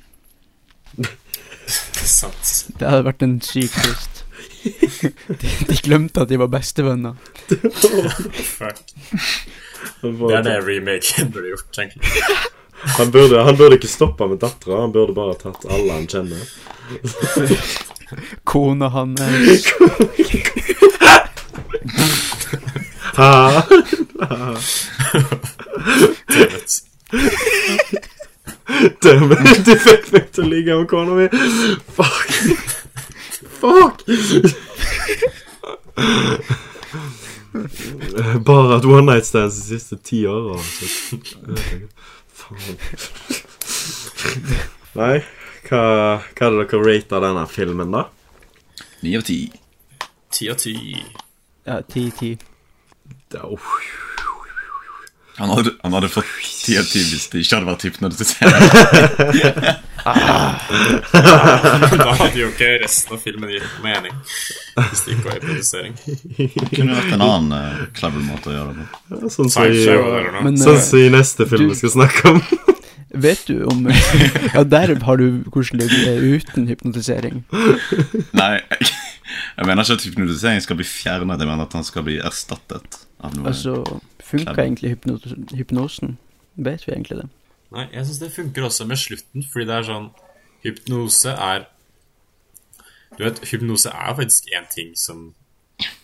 Sant. 2.06 2.54
Det 2.78 2.86
hadde 2.86 3.06
vært 3.10 3.26
en 3.26 3.40
syk 3.42 3.74
twist. 3.74 4.19
de, 5.42 5.50
de 5.68 5.76
glemte 5.84 6.22
at 6.22 6.30
de 6.30 6.38
var 6.40 6.48
bestevenner. 6.52 7.16
Fuck. 7.50 8.82
Det 10.02 10.36
er 10.36 10.44
det 10.44 10.58
remaken 10.68 11.32
burde 11.34 11.54
gjort, 11.54 11.78
egentlig. 11.78 12.12
han, 12.98 13.12
burde, 13.12 13.44
han 13.44 13.58
burde 13.58 13.80
ikke 13.80 13.92
stoppa 13.92 14.28
med 14.28 14.42
dattera, 14.44 14.82
han 14.82 14.92
burde 14.96 15.16
bare 15.16 15.38
tatt 15.40 15.66
alle 15.70 15.94
han 15.94 16.08
kjenner. 16.08 16.44
Kona 18.44 18.90
hans 18.90 19.22
Ha! 23.20 23.64
Dammit. 26.30 26.84
Dæven, 29.04 29.48
du 29.66 29.74
fikk 29.82 30.12
meg 30.14 30.28
til 30.34 30.46
å 30.46 30.50
ligge 30.50 30.76
med 30.78 30.90
kona 30.92 31.16
mi! 31.18 31.28
Fuck! 31.98 32.89
Fuck! 33.60 34.04
Bare 38.46 38.78
at 38.78 38.86
one 38.86 39.06
night 39.06 39.26
stands 39.26 39.56
de 39.56 39.64
siste 39.68 39.98
ti 40.04 40.28
åra. 40.28 40.60
Faen. 42.40 42.78
Nei, 45.00 45.18
hva, 45.70 45.82
hva 46.20 46.48
er 46.48 46.56
det 46.56 46.68
dere 46.72 46.84
rater 46.86 47.26
denne 47.26 47.46
filmen, 47.52 47.92
da? 47.94 48.06
Ni 49.04 49.16
av 49.18 49.26
ti. 49.28 49.42
Ti 50.34 50.50
av 50.52 50.60
ti. 50.62 50.76
Ja, 51.68 51.82
ti-ti. 51.82 52.36
Det 53.30 53.40
er. 53.40 53.60
Han 55.40 55.50
hadde, 55.56 55.72
han 55.84 55.94
hadde 55.96 56.10
fått 56.12 56.32
ti 56.66 56.76
av 56.80 56.88
ti 56.90 57.00
hvis 57.12 57.30
det 57.32 57.44
ikke 57.46 57.60
hadde 57.60 57.72
vært 57.72 57.86
hypnotisert. 57.88 59.80
Da 62.00 62.14
hadde 62.20 62.40
jo 62.40 62.50
ikke 62.52 62.70
resten 62.84 63.16
av 63.16 63.22
filmen 63.24 63.52
gitt 63.52 63.76
mening. 63.84 64.16
Hvis 64.80 65.04
det 65.06 65.16
ikke 65.16 65.28
var 65.28 65.38
hypnotisering. 65.40 65.96
Kunne 66.74 66.98
vært 66.98 67.14
en 67.18 67.26
annen 67.26 67.54
uh, 67.56 67.86
clever 67.98 68.26
måte 68.26 68.52
å 68.52 68.56
gjøre 68.56 68.76
det 68.78 68.88
på. 68.90 69.32
sånn 69.36 69.52
som 69.54 69.70
i. 69.70 69.86
Men 70.46 70.60
sånn 70.62 70.80
eh, 70.80 71.08
i 71.08 71.14
neste 71.14 71.48
film 71.50 71.68
du- 71.68 71.74
vi 71.74 71.80
skal 71.82 71.96
snakke 71.98 72.34
om. 72.36 72.42
vet 73.26 73.42
du 73.50 73.64
om 73.66 73.88
Ja, 74.56 74.64
der 74.64 74.96
har 75.04 75.18
du 75.18 75.42
hvordan 75.50 75.82
det 75.82 75.90
er 76.08 76.22
uten 76.22 76.68
hypnotisering. 76.70 77.42
Nei, 78.38 78.52
jeg, 78.60 78.92
jeg 79.58 79.66
mener 79.66 79.84
ikke 79.84 79.98
at 80.00 80.08
hypnotisering 80.08 80.64
skal 80.66 80.80
bli 80.80 80.88
fjernet. 80.88 81.42
Jeg 81.42 81.50
mener 81.50 81.66
at 81.68 81.76
han 81.78 81.88
skal 81.88 82.06
bli 82.08 82.20
erstattet 82.22 83.02
av 83.20 83.36
noe. 83.36 83.50
Altså, 83.52 83.82
funka 84.24 84.56
egentlig 84.62 84.96
hypnosen? 85.58 86.18
Vet 86.60 86.86
vi 86.88 86.94
egentlig 86.96 87.24
det? 87.24 87.30
Nei, 87.72 87.86
jeg 87.94 88.06
syns 88.08 88.20
det 88.24 88.32
funker 88.34 88.66
også 88.66 88.88
med 88.90 88.98
slutten, 88.98 89.44
fordi 89.52 89.66
det 89.70 89.76
er 89.76 89.84
sånn 89.90 90.08
Hypnose 90.64 91.34
er 91.36 91.68
Du 93.18 93.24
vet, 93.24 93.40
hypnose 93.52 93.92
er 93.94 94.16
faktisk 94.18 94.50
en 94.58 94.66
ting 94.74 94.96
som 94.98 95.28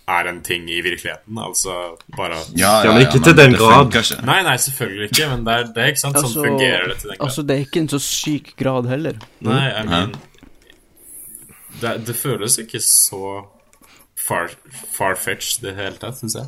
er 0.07 0.27
en 0.29 0.41
ting 0.45 0.67
i 0.69 0.77
virkeligheten. 0.85 1.37
Altså 1.41 1.73
bare 2.15 2.37
ja, 2.55 2.83
Ja, 2.85 2.93
men 2.93 3.01
ikke 3.07 3.23
til 3.25 3.35
den 3.35 3.55
grad. 3.57 3.89
Nei, 4.23 4.37
nei, 4.45 4.53
selvfølgelig 4.61 5.09
ikke, 5.09 5.27
men 5.31 5.43
det 5.47 5.53
er, 5.55 5.63
det 5.73 5.81
er 5.83 5.91
ikke 5.91 6.03
sant. 6.03 6.19
Sånn 6.19 6.29
Altså- 6.29 6.45
fungerer 6.45 6.87
det 6.91 6.97
til 7.01 7.09
den 7.09 7.17
grad. 7.17 7.25
Altså, 7.27 7.41
det 7.47 7.55
er 7.55 7.65
ikke 7.65 7.81
en 7.81 7.89
så 7.89 7.99
syk 8.05 8.53
grad 8.61 8.87
heller. 8.91 9.17
Nei, 9.41 9.63
jeg 9.71 9.85
mener 9.89 10.15
det, 11.81 12.05
det 12.07 12.15
føles 12.15 12.57
ikke 12.61 12.79
så 12.79 13.21
far, 14.15 14.53
far-fetched 14.95 15.63
i 15.63 15.67
det 15.67 15.75
hele 15.75 15.97
tatt, 15.99 16.21
syns 16.21 16.37
jeg. 16.39 16.47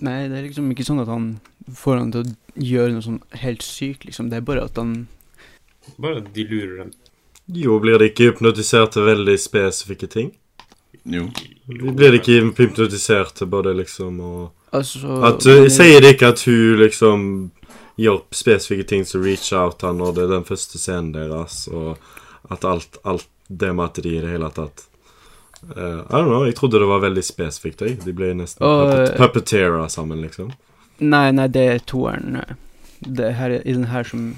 Nei, 0.00 0.28
det 0.30 0.38
er 0.38 0.46
liksom 0.48 0.70
ikke 0.72 0.86
sånn 0.86 1.02
at 1.02 1.10
han 1.12 1.26
får 1.76 1.96
han 1.96 2.12
til 2.14 2.24
å 2.24 2.64
gjøre 2.70 2.94
noe 2.94 3.04
sånn 3.04 3.20
helt 3.42 3.64
sykt, 3.64 4.04
liksom. 4.08 4.30
Det 4.30 4.40
er 4.40 4.46
bare 4.46 4.66
at 4.68 4.78
han 4.80 5.06
Bare 6.00 6.20
de 6.20 6.44
lurer 6.44 6.76
dem. 6.82 6.90
Jo, 7.56 7.78
blir 7.82 7.98
de 7.98 8.10
ikke 8.10 8.30
hypnotisert 8.30 8.92
til 8.94 9.06
veldig 9.08 9.34
spesifikke 9.40 10.06
ting? 10.10 10.30
Jo. 11.08 11.30
Blir 11.66 12.12
de 12.12 12.20
ikke 12.20 12.36
hypnotisert 12.58 13.34
til 13.38 13.48
både 13.50 13.74
liksom 13.78 14.20
å 14.20 14.34
Altså 14.76 15.16
At 15.26 15.46
uh, 15.48 15.64
Sier 15.72 16.02
de 16.04 16.12
ikke 16.14 16.30
at 16.30 16.44
hun 16.46 16.78
liksom 16.78 17.24
gjør 18.00 18.22
spesifikke 18.32 18.86
ting 18.88 19.02
som 19.08 19.24
reach 19.24 19.50
out 19.56 19.82
han 19.84 19.98
når 20.00 20.14
det 20.16 20.22
er 20.24 20.30
den 20.36 20.46
første 20.48 20.78
scenen 20.80 21.10
deres, 21.12 21.66
og 21.68 21.98
at 22.52 22.64
alt, 22.64 22.96
alt 23.04 23.26
det 23.48 23.74
med 23.74 23.90
at 23.90 24.00
de 24.00 24.14
i 24.14 24.22
det 24.22 24.30
hele 24.30 24.48
tatt 24.56 24.86
uh, 25.74 26.06
I 26.06 26.14
don't 26.14 26.30
know, 26.30 26.46
jeg 26.46 26.56
trodde 26.56 26.80
det 26.80 26.88
var 26.88 27.02
veldig 27.02 27.24
spesifikt, 27.26 27.84
jeg. 27.84 27.98
De 28.04 28.14
ble 28.16 28.30
nesten 28.38 28.64
Og, 28.64 28.94
puppet, 29.18 29.52
eh, 29.58 29.86
sammen, 29.92 30.22
liksom. 30.24 30.52
Nei, 31.00 31.30
nei, 31.32 31.48
det 31.48 31.64
er 31.74 31.82
toeren. 31.88 32.38
Det 33.00 33.32
her, 33.38 33.56
I 33.64 33.72
den 33.72 33.88
her 33.88 34.04
som 34.04 34.36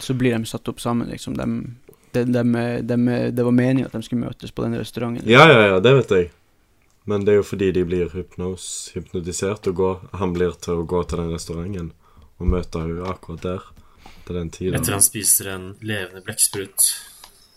Så 0.00 0.14
blir 0.14 0.32
de 0.32 0.46
satt 0.46 0.68
opp 0.70 0.80
sammen, 0.80 1.10
liksom. 1.12 1.34
De, 1.36 1.46
de, 2.12 2.24
de, 2.24 2.42
de, 2.82 2.96
det 3.34 3.44
var 3.44 3.52
meningen 3.52 3.86
at 3.90 3.92
de 3.92 4.02
skulle 4.06 4.24
møtes 4.24 4.54
på 4.54 4.64
den 4.64 4.78
restauranten. 4.78 5.28
Ja, 5.28 5.44
ja, 5.50 5.66
ja, 5.74 5.80
det 5.84 5.92
vet 5.98 6.14
jeg. 6.14 6.30
Men 7.08 7.24
det 7.24 7.34
er 7.34 7.38
jo 7.40 7.46
fordi 7.50 7.70
de 7.72 7.84
blir 7.88 8.08
hypnos, 8.12 8.90
hypnotisert, 8.94 9.68
og 9.68 9.76
går, 9.76 10.00
han 10.22 10.32
blir 10.36 10.56
til 10.60 10.80
å 10.80 10.86
gå 10.88 11.02
til 11.08 11.22
den 11.22 11.34
restauranten 11.34 11.92
og 12.38 12.50
møte 12.54 12.82
henne 12.84 13.04
akkurat 13.10 13.44
der. 13.44 13.68
Til 14.28 14.36
den 14.36 14.50
tiden. 14.52 14.76
Etter 14.76 14.92
han 14.92 15.04
spiser 15.04 15.52
en 15.54 15.70
levende 15.80 16.20
blekksprut. 16.24 16.88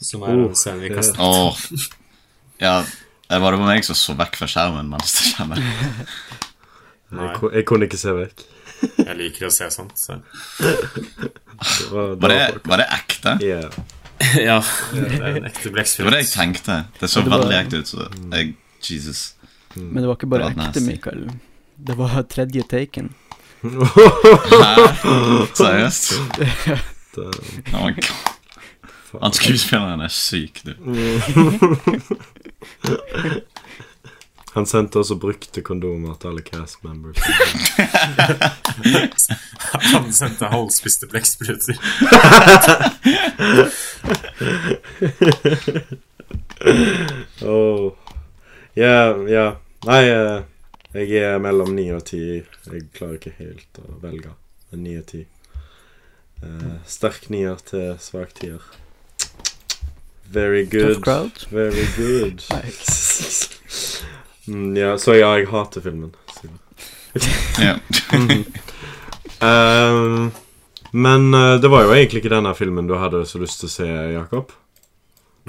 Som 0.01 0.23
er 0.23 0.38
en 0.39 0.55
scene 0.57 0.81
vi 0.81 0.91
kastet. 0.93 1.19
kaster. 1.19 1.76
Åh. 1.76 1.89
Ja, 2.63 2.77
det 3.27 3.41
var 3.43 3.55
det 3.55 3.63
meg 3.63 3.84
som 3.88 3.97
så 3.97 4.15
vekk 4.18 4.39
fra 4.39 4.47
skjermen 4.49 4.89
mens 4.91 5.18
det 5.18 5.34
skjedde. 5.34 5.59
Jeg, 7.12 7.54
jeg 7.54 7.66
kunne 7.68 7.88
ikke 7.90 7.98
se 8.00 8.14
vekk. 8.16 8.44
Jeg 9.08 9.16
liker 9.20 9.46
å 9.46 9.52
se 9.54 9.68
sånt. 9.74 9.98
Så. 10.00 10.16
Det 10.58 11.90
var, 11.92 12.16
Var 12.18 12.32
det, 12.34 12.38
var 12.66 12.78
det 12.82 12.88
ekte? 12.96 13.34
Yeah. 13.46 13.70
ja, 14.50 14.58
det 14.94 15.20
er 15.20 15.38
en 15.38 15.46
ekte 15.50 15.70
Det 15.70 16.06
var 16.06 16.12
det 16.16 16.22
jeg 16.24 16.32
tenkte. 16.34 16.78
Det 17.00 17.10
så 17.10 17.22
det 17.22 17.30
var- 17.34 17.44
veldig 17.44 17.58
ekte 17.60 17.82
ut. 17.82 17.88
Så 17.92 18.08
jeg, 18.34 18.56
Jesus. 18.82 19.22
Men 19.76 20.02
det 20.02 20.08
var 20.10 20.18
ikke 20.18 20.30
bare 20.34 20.50
var 20.50 20.70
ekte. 20.70 20.82
Mikael. 20.86 21.28
Det 21.78 21.96
var 21.98 22.22
tredje 22.30 22.64
taken. 22.70 23.14
Seriøst? 25.58 26.14
Oh 27.22 27.86
my 27.86 27.94
god. 27.98 28.12
Han 29.22 29.34
skuespilleren 29.36 30.02
er 30.02 30.08
syk, 30.14 30.62
du. 30.66 30.74
Han 34.52 34.65
sendte 34.65 34.99
også 34.99 35.15
brukte 35.15 35.61
kondomer 35.64 36.14
til 36.19 36.28
alle 36.28 36.41
cast 36.44 36.84
members. 36.84 37.18
Han 39.94 40.11
sendte 40.14 40.45
halvspiste 40.52 41.07
blekkspruter. 41.07 41.76
Oh. 47.41 47.94
Ja, 48.73 49.28
ja. 49.28 49.56
Nei, 49.86 50.10
eh, 50.10 50.41
jeg 50.94 51.23
er 51.26 51.40
mellom 51.41 51.73
ni 51.76 51.88
og 51.91 52.06
ti. 52.07 52.22
Jeg 52.69 52.84
klarer 52.95 53.18
ikke 53.18 53.34
helt 53.40 53.80
å 53.82 53.98
velge. 54.03 54.30
En 54.72 54.84
ni 54.86 54.94
og 54.99 55.07
ti. 55.10 55.26
Eh, 56.45 56.76
sterk 56.88 57.30
nier 57.34 57.57
til 57.65 57.98
svak 57.99 58.34
tier. 58.38 58.61
Very 60.32 60.64
good. 60.65 61.03
Very 61.52 61.88
good. 61.98 62.44
Nei. 64.52 64.57
mm, 64.57 64.78
ja, 64.78 64.94
så 64.98 65.15
ja, 65.18 65.32
jeg 65.40 65.48
hater 65.52 65.82
filmen. 65.82 66.11
Ja. 67.61 67.76
um, 69.41 70.32
men 71.06 71.34
eh, 71.34 71.56
det 71.61 71.68
var 71.72 71.84
jo 71.88 71.94
egentlig 71.95 72.22
ikke 72.23 72.34
denne 72.36 72.53
filmen 72.57 72.88
du 72.90 72.95
hadde 72.99 73.23
så 73.26 73.40
lyst 73.41 73.61
til 73.64 73.69
å 73.69 73.76
se, 73.76 73.88
Jakob. 74.15 74.52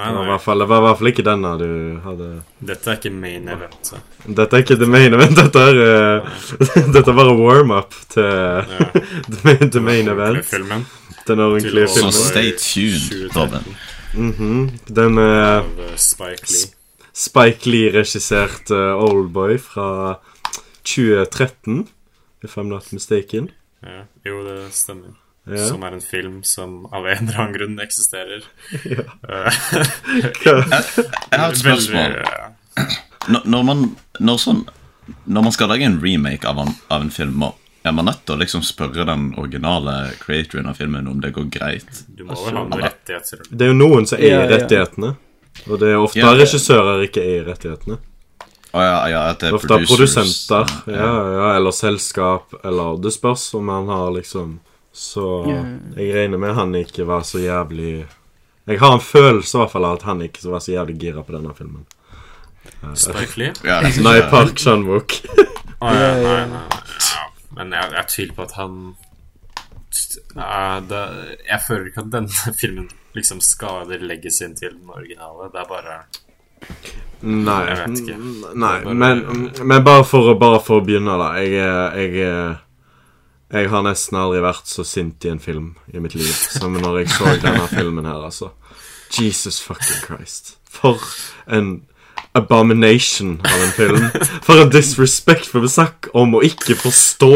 Nei, 0.00 0.06
Det 0.08 0.22
var, 0.24 0.38
fall, 0.40 0.58
det 0.62 0.66
var 0.70 0.78
i 0.80 0.84
hvert 0.86 0.98
fall 1.02 1.08
ikke 1.10 1.24
denne 1.26 1.50
du 1.60 1.66
hadde 2.00 2.28
dette 2.64 2.88
er 2.88 2.96
ikke 2.96 3.10
main 3.12 3.48
event. 3.52 3.74
Så. 3.84 3.98
Dette 4.24 4.56
er 4.56 4.62
ikke 4.64 4.78
the 4.80 4.86
main 4.88 5.12
event. 5.12 5.36
Dette 5.36 5.64
er, 5.68 5.80
uh, 5.84 6.30
dette 6.94 7.02
er 7.12 7.18
bare 7.18 7.34
warm-up 7.36 7.92
til 8.14 8.24
Ja. 8.24 8.86
the 9.28 9.40
main, 9.44 9.70
the 9.70 9.80
main 9.84 10.08
event. 10.08 10.40
Filmen. 10.48 10.86
Den 11.28 11.40
ordentlige 11.44 11.90
filmen. 11.92 12.12
Så 12.16 12.24
stay 12.30 12.54
tuned, 12.56 13.36
Robin. 13.36 13.76
Mhm. 14.14 14.70
Den 14.88 15.18
er 15.18 15.36
Av 15.60 15.68
eh, 15.84 15.92
Spike 15.96 16.48
Lee. 16.48 16.72
Spike 17.12 17.68
Lee-regissert 17.68 18.70
uh, 18.72 18.96
Oldboy 19.04 19.58
fra 19.60 20.18
2013, 20.84 21.86
if 22.44 22.56
I'm 22.58 22.68
not 22.72 22.92
mistaken. 22.92 23.50
Ja. 23.82 24.04
Jo, 24.24 24.42
det 24.46 24.72
stemmer. 24.74 25.14
Ja. 25.46 25.64
Som 25.66 25.82
er 25.82 25.96
en 25.96 26.00
film 26.04 26.42
som 26.46 26.84
av 26.94 27.06
en 27.10 27.24
eller 27.28 27.40
annen 27.42 27.56
grunn 27.56 27.80
eksisterer. 27.82 28.44
Ja. 28.86 29.02
jeg, 30.12 30.62
Jeg 31.32 31.40
har 31.40 31.48
et 31.50 31.58
spørsmål. 31.58 32.14
Når, 33.28 33.42
når, 33.50 33.62
man, 33.66 33.82
når, 34.22 34.38
sånn, 34.42 34.62
når 35.26 35.44
man 35.48 35.54
skal 35.54 35.70
lage 35.72 35.86
en 35.86 35.98
remake 36.02 36.46
av 36.48 36.58
en, 36.62 36.72
av 36.94 37.02
en 37.04 37.10
film, 37.14 37.34
må- 37.42 37.54
er 37.82 37.90
man 37.94 38.06
nødt 38.06 38.20
til 38.26 38.36
å 38.36 38.38
liksom 38.38 38.62
spørre 38.62 39.02
den 39.08 39.32
originale 39.42 40.12
creatoren 40.22 40.68
av 40.70 40.78
filmen 40.78 41.08
om 41.10 41.18
det 41.22 41.32
går 41.34 41.48
greit? 41.50 42.04
Du 42.06 42.22
må 42.28 42.36
vel 42.38 42.54
ha 42.60 42.62
noen 42.62 42.84
rettigheter. 42.86 43.42
Det 43.50 43.66
er 43.66 43.72
jo 43.72 43.78
noen 43.80 44.06
som 44.06 44.22
eier 44.22 44.44
Ja, 44.46 44.60
ja. 44.62 45.12
Og 45.68 45.78
det 45.78 45.88
er 45.92 46.00
ofte 46.00 46.18
Ja, 46.18 46.32
det- 46.34 46.46
regissører 46.46 47.02
ikke 47.06 47.22
eier 47.22 47.44
rettighetene. 47.50 47.98
Oh, 48.74 48.80
ja, 48.80 49.06
ja, 49.08 49.22
at 49.30 49.38
det 49.40 49.50
er 49.50 49.54
Ofte 49.58 49.76
produsenter, 49.84 50.64
ja, 50.88 51.08
ja, 51.36 51.56
eller 51.58 51.70
selskap, 51.76 52.54
eller 52.64 52.96
Det 53.04 53.12
spørs 53.12 53.54
om 53.54 53.68
han 53.68 53.86
har 53.88 54.10
liksom 54.16 54.60
Så 54.94 55.44
Ja. 55.48 55.62
jeg 55.96 56.14
regner 56.14 56.38
med 56.38 56.54
han 56.54 56.72
ikke 56.74 57.04
var 57.06 57.20
så 57.20 57.38
jævlig 57.38 58.06
Jeg 58.66 58.78
har 58.80 58.92
en 58.94 59.00
følelse 59.00 59.54
i 59.54 59.58
hvert 59.60 59.70
fall 59.72 59.84
av 59.84 59.96
at 59.98 60.02
han 60.02 60.20
ikke 60.22 60.48
var 60.50 60.58
så 60.60 60.72
jævlig 60.72 60.98
gira 61.00 61.22
på 61.22 61.32
denne 61.32 61.54
filmen. 61.54 61.84
Spike 62.94 63.36
Lee? 63.36 63.52
Nei, 64.02 64.20
Park 64.30 64.54
Chan-wook. 64.56 65.12
Å, 65.82 65.92
ja, 65.92 66.14
nei, 66.14 66.22
nei, 66.22 66.46
nei. 66.46 66.80
Men 67.56 67.72
jeg, 67.72 67.92
jeg 67.92 68.06
tviler 68.08 68.34
på 68.34 68.42
at 68.42 68.52
han 68.52 68.94
Nei, 70.34 70.80
det, 70.88 71.00
Jeg 71.50 71.60
føler 71.68 71.86
ikke 71.90 72.04
at 72.06 72.10
denne 72.14 72.54
filmen 72.60 72.88
liksom 73.14 73.40
skader 73.44 73.98
legacyen 74.02 74.54
til 74.56 74.70
den 74.78 74.88
originale. 74.90 75.50
Det 75.52 75.60
er 75.60 75.68
bare 75.68 75.96
Nei, 77.22 77.66
Jeg 77.68 77.76
vet 77.78 78.00
ikke. 78.00 78.16
nei 78.58 78.82
bare- 78.84 78.94
men, 78.94 79.20
men 79.68 79.84
bare, 79.84 80.04
for, 80.04 80.34
bare 80.34 80.58
for 80.60 80.80
å 80.80 80.84
begynne, 80.84 81.14
da. 81.20 81.28
Jeg, 81.38 81.52
jeg, 82.16 82.56
jeg 83.52 83.68
har 83.70 83.82
nesten 83.86 84.18
aldri 84.18 84.40
vært 84.42 84.66
så 84.66 84.82
sint 84.86 85.24
i 85.24 85.30
en 85.30 85.38
film 85.42 85.68
i 85.92 86.00
mitt 86.02 86.14
liv 86.18 86.32
som 86.32 86.72
når 86.74 86.98
jeg 87.02 87.08
så 87.14 87.36
denne 87.42 87.68
filmen 87.70 88.04
her, 88.08 88.24
altså. 88.26 88.50
Jesus 89.12 89.60
fucking 89.60 90.02
Christ. 90.06 90.56
For 90.72 90.98
en 91.46 91.82
abomination 92.32 93.40
av 93.44 93.62
en 93.62 93.72
film. 93.76 94.06
For 94.42 94.62
en 94.62 94.72
disrespectful 94.72 95.68
snakk 95.68 96.08
om 96.16 96.36
å 96.38 96.42
ikke 96.46 96.76
forstå 96.80 97.34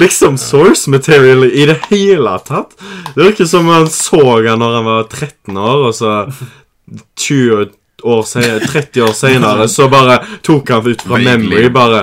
liksom 0.00 0.38
source 0.40 0.90
material 0.90 1.44
i 1.50 1.66
det 1.68 1.78
hele 1.90 2.38
tatt. 2.46 2.74
Det 3.14 3.20
virker 3.20 3.48
som 3.48 3.68
han 3.72 3.90
så 3.92 4.22
han 4.46 4.62
når 4.62 4.78
han 4.78 4.88
var 4.88 5.06
13 5.10 5.56
år, 5.56 5.86
og 5.90 5.94
så 5.96 6.16
20 7.20 7.70
år 8.02 8.22
senere, 8.26 8.60
30 8.66 9.02
år 9.06 9.12
senere, 9.14 9.68
så 9.70 9.86
bare 9.92 10.16
tok 10.42 10.70
han 10.74 10.86
ut 10.86 11.04
fra 11.06 11.20
memory 11.22 11.68
bare 11.70 12.00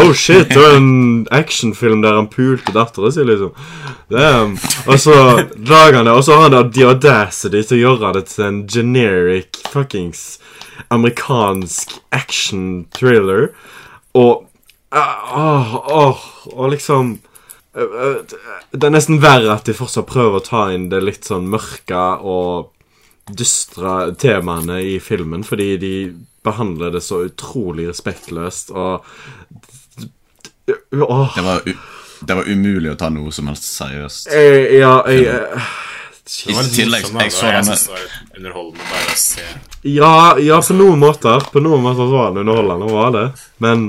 Oh 0.00 0.14
shit, 0.16 0.48
det 0.48 0.56
var 0.56 0.78
en 0.78 1.26
actionfilm 1.30 2.00
der 2.04 2.16
han 2.16 2.30
pulte 2.32 2.72
dattera 2.72 3.10
si, 3.12 3.24
liksom. 3.26 3.52
Damn. 4.12 4.56
Og 4.86 5.00
så 5.00 5.16
lager 5.56 5.98
han 5.98 6.08
det, 6.08 6.14
og 6.14 6.24
så 6.24 6.38
har 6.38 6.48
han 6.48 6.56
da 6.56 6.62
the 6.68 6.86
audacity 6.88 7.62
til 7.66 7.78
å 7.78 7.82
gjøre 7.82 8.14
det 8.18 8.26
til 8.32 8.46
en 8.48 8.62
generic 8.70 9.60
fuckings 9.72 10.38
amerikansk 10.88 11.98
action 12.10 12.86
thriller. 12.94 13.50
Og 14.18 14.46
ah, 14.90 15.34
åh, 15.38 15.74
åh, 15.74 16.18
Og 16.52 16.70
liksom 16.70 17.18
øh, 17.76 17.82
øh, 17.82 18.16
Det 18.72 18.84
er 18.84 18.92
nesten 18.92 19.22
verre 19.22 19.54
at 19.54 19.64
de 19.64 19.74
fortsatt 19.74 20.06
prøver 20.06 20.40
å 20.40 20.44
ta 20.44 20.66
inn 20.74 20.90
det 20.92 21.02
litt 21.04 21.24
sånn 21.28 21.48
mørke 21.52 22.02
og 22.20 22.72
dystre 23.32 24.12
temaene 24.18 24.80
i 24.82 24.98
filmen, 25.00 25.44
fordi 25.46 25.76
de 25.80 25.94
behandler 26.44 26.90
det 26.90 27.04
så 27.06 27.22
utrolig 27.28 27.88
respektløst 27.88 28.74
og 28.74 29.06
Åh. 30.92 31.32
Det 31.36 31.42
var, 31.42 31.62
det 32.20 32.34
var 32.34 32.48
umulig 32.48 32.92
å 32.92 32.98
ta 32.98 33.08
noe 33.10 33.32
som 33.34 33.48
helst 33.50 33.66
seriøst. 33.66 34.28
Eh, 34.30 34.76
ja, 34.78 34.92
jeg 35.10 35.24
eh, 35.26 35.40
var 35.40 35.72
I 36.22 36.54
tillegg, 36.70 37.08
morsomt, 37.10 37.22
jeg 37.24 37.32
så 37.34 37.48
denne 37.50 37.64
synes 37.66 37.84
det 37.86 37.92
var 37.92 38.02
litt 38.02 38.36
underholdende 38.38 38.84
bare 38.92 39.10
å 39.10 39.16
se. 39.18 39.46
ja, 39.90 40.10
ja, 40.38 40.58
på 40.62 40.76
noen 40.78 41.00
måter. 41.02 41.46
På 41.50 41.62
noen 41.64 41.82
måter 41.82 42.10
var 42.12 42.30
den 42.30 42.44
underholdende, 42.44 42.92
var 42.94 43.10
det. 43.16 43.24
Men 43.58 43.88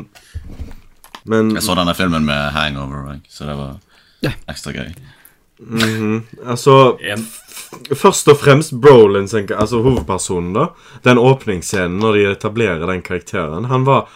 Men 1.26 1.54
Jeg 1.56 1.64
så 1.64 1.76
denne 1.78 1.94
filmen 1.96 2.26
med 2.26 2.52
hangover, 2.52 3.20
så 3.30 3.46
det 3.48 3.56
var 3.56 4.34
ekstra 4.52 4.74
gøy. 4.74 4.90
altså 6.46 6.98
En, 7.00 7.28
Først 7.96 8.28
og 8.32 8.38
fremst 8.42 8.74
Brolin, 8.82 9.28
altså 9.58 9.82
hovedpersonen, 9.84 10.54
da. 10.56 10.68
Den 11.06 11.18
åpningsscenen 11.18 12.00
når 12.00 12.18
de 12.18 12.24
etablerer 12.32 12.86
den 12.88 13.02
karakteren. 13.02 13.66
Han 13.72 13.86
var 13.86 14.08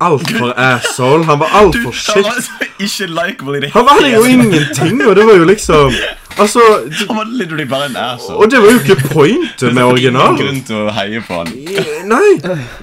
altfor 0.00 0.52
asshole. 0.56 1.24
Han 1.24 1.40
var 1.40 1.54
altfor 1.62 1.92
shit. 1.92 2.50
ikke 2.78 3.06
likeable 3.08 3.56
i 3.56 3.60
det 3.60 3.72
Han 3.72 3.84
var 3.88 4.04
jo 4.04 4.24
ingenting, 4.28 5.02
og 5.06 5.16
det 5.16 5.26
var 5.26 5.36
jo 5.40 5.44
liksom 5.48 5.92
Altså 6.38 6.60
Han 7.08 7.16
var 7.16 7.24
literally 7.32 7.64
bare 7.64 7.86
en 7.86 7.96
asshole. 7.96 8.36
Og 8.36 8.50
det 8.50 8.58
var 8.60 8.74
jo 8.74 8.80
ikke 8.82 9.08
pointet 9.08 9.72
med 9.74 9.82
originalen. 9.84 10.36
grunn 10.36 10.58
til 10.68 10.82
å 10.82 10.92
heie 10.92 11.22
på 11.24 11.38
han. 11.40 11.48
Nei! 12.10 12.34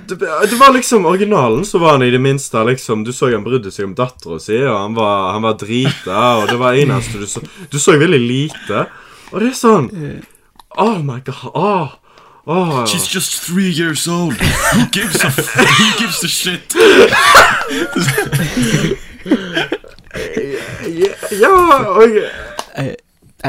Det, 0.10 0.18
det 0.18 0.58
var 0.58 0.74
liksom 0.74 1.06
originalen, 1.06 1.62
så 1.66 1.78
var 1.84 2.00
han 2.00 2.06
i 2.08 2.10
det 2.14 2.22
minste 2.22 2.64
liksom 2.66 3.04
Du 3.06 3.14
så 3.14 3.30
han 3.30 3.45
brydde 3.45 3.72
seg 3.72 3.86
om 3.91 3.94
dattera 3.98 4.40
si, 4.41 4.58
og 4.58 4.74
han 4.74 4.98
var, 4.98 5.32
han 5.36 5.45
var 5.45 5.60
drita, 5.62 6.24
og 6.41 6.50
det 6.50 6.58
var 6.62 6.80
eneste 6.82 7.22
du 7.22 7.28
så 7.30 7.44
Du 7.70 7.78
så 7.80 7.98
veldig 7.98 8.20
lite. 8.20 8.88
Og 9.34 9.41
det 9.41 9.49
er 9.49 9.53
sånn 9.57 9.89
Oh 10.77 11.01
my 11.05 11.19
god. 11.26 11.51
Oh. 11.53 11.88
Oh. 12.45 12.85
She's 12.85 13.07
just 13.07 13.41
three 13.41 13.69
years 13.69 14.07
old. 14.07 14.34
Who 14.34 14.85
gives 14.91 15.23
a, 15.23 15.30
who 15.30 15.99
gives 15.99 16.23
a 16.23 16.27
shit? 16.27 16.73
Ja, 21.41 21.49
og 21.89 22.03
jeg, 22.14 22.30
Jeg, 22.76 22.95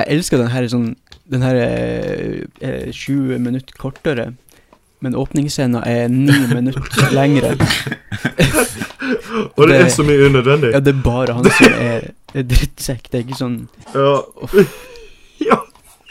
elsker 0.06 0.38
den 0.40 0.48
her 0.48 0.64
sånn 0.72 0.86
Den 1.28 1.42
her 1.44 1.58
eh, 1.60 2.38
eh, 2.64 2.86
20 2.92 3.36
minutter 3.42 3.76
kortere, 3.80 4.30
men 5.04 5.14
åpningsscenen 5.16 5.82
er 5.84 6.08
9 6.08 6.46
minutter 6.56 7.12
lengre. 7.16 7.54
Og 9.56 9.68
det 9.68 9.76
er 9.80 9.88
så 9.92 10.04
mye 10.04 10.26
unødvendig. 10.28 10.70
Ja, 10.72 10.80
det 10.84 10.92
er 10.94 11.00
bare 11.04 11.32
han 11.36 11.44
som 11.48 11.76
er, 11.80 12.10
er 12.34 12.42
drittsekk. 12.48 13.08
Det 13.10 13.20
er 13.20 13.24
ikke 13.26 13.40
sånn 13.40 13.56
Ja. 13.96 14.18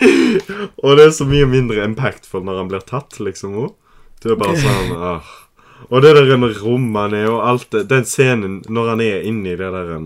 Og 0.84 0.97
det 0.97 1.05
er 1.07 1.13
så 1.15 1.25
mye 1.30 1.45
mindre 1.49 1.84
impactful 1.88 2.43
når 2.45 2.57
han 2.61 2.69
blir 2.71 2.84
tatt, 2.88 3.19
liksom. 3.23 3.55
Du 3.55 3.73
Det 4.23 4.31
er 4.31 4.39
bare 4.39 4.59
sånn 4.59 4.93
ah. 5.11 5.31
Og 5.89 6.01
det 6.01 6.13
der 6.15 6.30
rommet 6.63 7.01
han 7.01 7.13
er, 7.17 7.27
og 7.31 7.41
alt 7.47 7.67
det 7.75 7.89
Den 7.91 8.05
scenen 8.07 8.61
når 8.71 8.93
han 8.93 9.01
er 9.03 9.25
inni 9.27 9.55
det 9.59 9.71
der 9.73 9.97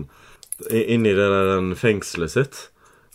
Inni 0.74 1.12
det 1.14 1.28
der 1.30 1.74
fengselet 1.78 2.30
sitt. 2.34 2.56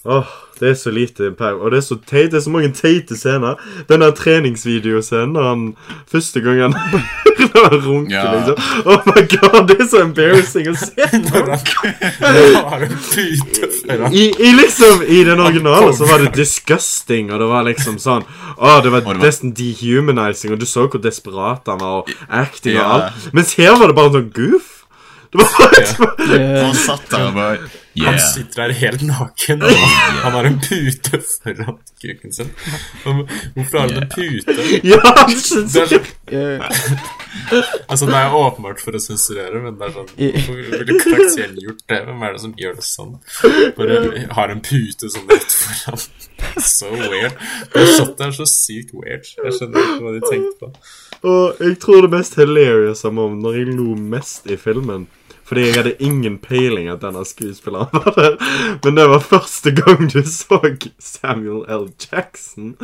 Åh, 0.05 0.27
det 0.59 0.69
er 0.69 0.73
så 0.79 0.91
lite 0.91 1.25
impact. 1.27 1.59
Og 1.59 1.71
det 1.71 1.77
er 1.77 1.83
så 1.83 1.95
teit. 2.07 2.31
Det 2.31 2.37
er 2.39 2.43
så 2.43 2.51
mange 2.51 2.71
teite 2.75 3.15
scener. 3.19 3.59
Den 3.87 3.99
der 4.03 4.11
treningsvideoscenen 4.15 5.31
når 5.35 5.43
han 5.49 5.61
Første 6.11 6.39
gang 6.43 6.59
han 6.61 6.75
runker, 7.87 8.15
Ja. 8.15 8.33
liksom. 8.35 8.55
Oh 8.85 8.99
my 9.07 9.23
god, 9.31 9.67
det 9.67 9.77
er 9.79 9.87
så 9.91 10.01
embarrassing 10.03 10.67
å 10.71 10.75
se 10.75 11.07
på. 11.31 11.43
En 13.89 14.13
I, 14.13 14.29
I 14.39 14.51
liksom 14.55 15.01
I 15.03 15.23
den 15.27 15.39
originale 15.43 15.91
så 15.97 16.05
var 16.07 16.21
det 16.23 16.33
disgusting, 16.37 17.31
og 17.33 17.39
det 17.41 17.47
var 17.49 17.65
liksom 17.67 17.97
sånn 17.99 18.23
Å, 18.57 18.77
det 18.85 18.91
var 18.93 19.01
nesten 19.19 19.51
dehumanizing, 19.57 20.53
og 20.55 20.59
du 20.61 20.65
så 20.69 20.85
hvor 20.87 21.01
desperat 21.03 21.67
han 21.67 21.81
var, 21.81 22.03
og 22.03 22.09
acting 22.29 22.77
og 22.79 22.85
alt. 22.97 23.29
Mens 23.35 23.55
her 23.59 23.75
var 23.79 23.91
det 23.91 23.95
bare 23.97 24.13
sånn 24.15 24.29
goof. 24.35 24.69
Det 25.33 25.41
var 25.41 25.55
bare 25.57 26.39
Eh, 26.39 26.59
Han 26.63 26.75
satt 26.77 27.09
der 27.11 27.27
og 27.27 27.33
bare 27.35 27.57
Han 28.01 28.19
sitter 28.19 28.63
der 28.63 28.73
helt 28.73 29.03
naken, 29.05 29.61
og 29.61 29.81
han 30.23 30.31
har 30.33 30.47
en 30.49 30.59
pute 30.63 31.19
foran 31.27 31.77
kuken 32.01 32.33
sin. 32.33 32.49
Hvorfor 33.03 33.77
har 33.77 33.87
han 33.87 34.03
en 34.03 34.09
pute? 34.09 34.55
Ja, 34.93 34.99
han 35.03 35.35
synes 35.37 35.73
Det 35.73 35.83
er, 35.83 35.91
sånn, 35.93 36.97
altså, 37.91 38.07
det 38.09 38.17
er 38.17 38.35
åpenbart 38.37 38.81
for 38.83 38.97
å 38.97 39.01
sensurere, 39.03 39.61
men 39.63 39.77
det 39.79 39.87
er 39.87 39.95
sånn 39.99 40.09
Hvorfor 40.17 40.59
ville 40.59 40.97
karakteren 41.03 41.55
gjort 41.61 41.85
det? 41.93 42.01
Hvem 42.09 42.25
er 42.25 42.35
det 42.35 42.43
som 42.43 42.57
gjør 42.63 42.75
det 42.79 42.87
sånn? 42.87 43.15
Bare 43.77 44.27
har 44.39 44.53
en 44.53 44.63
pute 44.65 45.11
sånn 45.13 45.29
rett 45.31 45.57
foran. 45.61 46.05
Så 46.73 46.89
weird. 46.91 47.37
Det 47.73 47.83
shotet 47.95 48.21
er 48.25 48.33
så 48.35 48.45
sykt 48.49 48.91
weird. 48.97 49.29
Jeg 49.45 49.53
skjønner 49.55 49.85
ikke 49.85 50.03
hva 50.03 50.11
de 50.11 50.21
tenkte 50.27 50.57
på. 50.59 50.71
Og 51.31 51.61
jeg 51.63 51.77
tror 51.79 52.03
det 52.03 52.11
mest 52.17 52.35
hilarious 52.35 53.05
om 53.07 53.21
når 53.39 53.61
jeg 53.61 53.75
lo 53.77 53.93
mest 53.95 54.49
i 54.51 54.57
filmen 54.59 55.05
Fordi 55.45 55.65
jeg 55.67 55.75
hadde 55.75 55.95
ingen 55.99 56.37
peiling 56.39 56.87
at 56.91 57.01
denne 57.03 57.25
skuespilleren 57.27 57.91
var 57.93 58.13
der. 58.15 58.37
Men 58.83 58.97
det 58.97 59.07
var 59.11 59.19
første 59.19 59.73
gang 59.75 60.05
du 60.13 60.21
så 60.27 60.59
Samuel 60.99 61.65
L. 61.67 61.89
Jackson. 61.99 62.75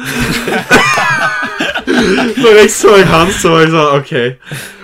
Når 2.44 2.60
jeg 2.60 2.72
så 2.72 2.98
han, 3.08 3.32
så 3.34 3.54
var 3.54 3.60
jeg 3.64 3.72
sånn 3.76 3.92
OK. 4.00 4.14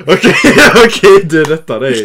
OK, 0.05 0.25
ok, 0.85 1.01
det 1.31 1.43
er 1.43 1.51
dette 1.51 1.79
det 1.83 1.91
er 1.91 1.99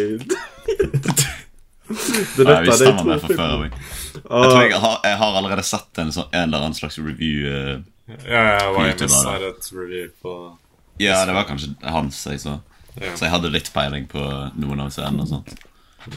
Det 2.35 2.45
Nei, 2.47 2.59
vi 2.63 2.69
er 2.71 2.77
stemmer 2.77 3.07
med 3.07 3.23
fra 3.23 3.35
før. 3.35 3.63
Jeg, 3.63 3.71
jeg 3.71 4.51
tror 4.51 4.61
jeg 4.61 4.83
har, 4.83 4.99
jeg 5.07 5.17
har 5.23 5.39
allerede 5.39 5.63
sett 5.67 6.03
en, 6.03 6.11
sånn, 6.15 6.29
en 6.31 6.45
eller 6.49 6.67
annen 6.67 6.77
slags 6.77 6.99
review. 6.99 7.47
Uh, 7.47 7.79
Ja, 8.27 8.41
ja, 8.43 8.71
YMS 8.71 9.01
YouTuber, 9.01 9.23
da. 9.23 9.31
har 9.31 9.47
et 9.47 9.71
review 9.71 10.09
på 10.21 10.57
ja, 11.01 11.25
det 11.25 11.33
var 11.33 11.47
kanskje 11.49 11.71
hans 11.81 12.17
jeg 12.27 12.41
så. 12.43 12.59
Så 12.99 13.25
jeg 13.25 13.31
hadde 13.33 13.51
litt 13.53 13.71
peiling 13.73 14.07
på 14.11 14.21
noen 14.59 14.83
av 14.83 14.91
scenene 14.93 15.25
og 15.25 15.31
sånt. 15.31 15.53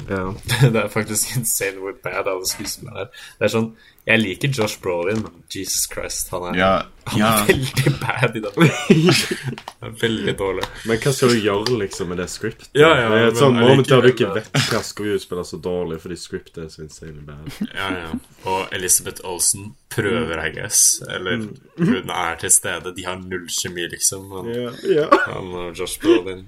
Ja. 0.08 0.34
Det 0.72 0.80
er 0.80 0.88
faktisk 0.92 1.36
insane 1.36 1.80
hvor 1.82 1.96
bad 2.04 2.28
alle 2.30 2.46
skuespillerne 2.48 3.04
er. 3.04 3.10
Det 3.38 3.44
er 3.48 3.52
sånn 3.52 3.66
Jeg 4.08 4.20
liker 4.20 4.50
Josh 4.52 4.80
Brolin, 4.84 5.22
men 5.24 5.42
Jesus 5.52 5.86
Christ, 5.88 6.28
han 6.32 6.50
er, 6.50 6.56
Ja, 6.58 6.70
han 7.08 7.20
ja. 7.20 7.28
er 7.40 7.46
veldig 7.52 7.92
bad 8.00 8.36
i 8.36 8.42
dag. 8.44 8.58
Han 9.84 9.90
er 9.90 9.94
veldig 10.00 10.34
dårlig. 10.40 10.64
Men 10.88 11.00
hva 11.04 11.12
skal 11.16 11.32
du 11.32 11.38
gjøre 11.44 11.78
liksom 11.82 12.08
med 12.12 12.20
det 12.20 12.26
scriptet? 12.32 12.68
Ja, 12.76 12.90
ja, 12.96 13.06
det 13.12 13.18
er 13.22 13.30
et 13.32 13.40
sånt 13.40 13.58
moment 13.60 13.88
der 13.88 14.00
du 14.04 14.08
ikke 14.10 14.28
vet 14.36 14.48
hva 14.70 14.80
skuespiller 14.84 15.44
så 15.48 15.58
dårlig 15.60 15.98
fordi 16.04 16.16
scriptet 16.20 16.62
er 16.64 16.70
så 16.72 16.84
insane 16.84 17.24
bad. 17.28 17.48
Ja, 17.74 17.88
ja. 18.02 18.10
Og 18.48 18.72
Elizabeth 18.76 19.24
Olsen 19.28 19.74
prøver, 19.92 20.40
I 20.40 20.52
guess. 20.56 21.00
Eller 21.08 21.44
hun 21.80 22.12
er 22.12 22.40
til 22.40 22.52
stede. 22.52 22.94
De 22.96 23.04
har 23.08 23.20
null 23.20 23.48
kjemi, 23.52 23.84
liksom. 23.92 24.28
Han, 24.36 24.52
Ja, 24.54 24.70
ja. 24.94 25.08
han 25.28 25.52
og 25.64 25.76
Josh 25.80 26.00
Brolin. 26.00 26.46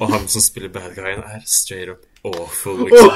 Og 0.00 0.10
han 0.12 0.26
som 0.28 0.44
spiller 0.44 0.68
bad 0.72 0.92
guyen, 0.96 1.22
er 1.24 1.44
straight 1.48 1.88
up 1.92 2.04
awful, 2.22 2.84
liksom. 2.84 3.10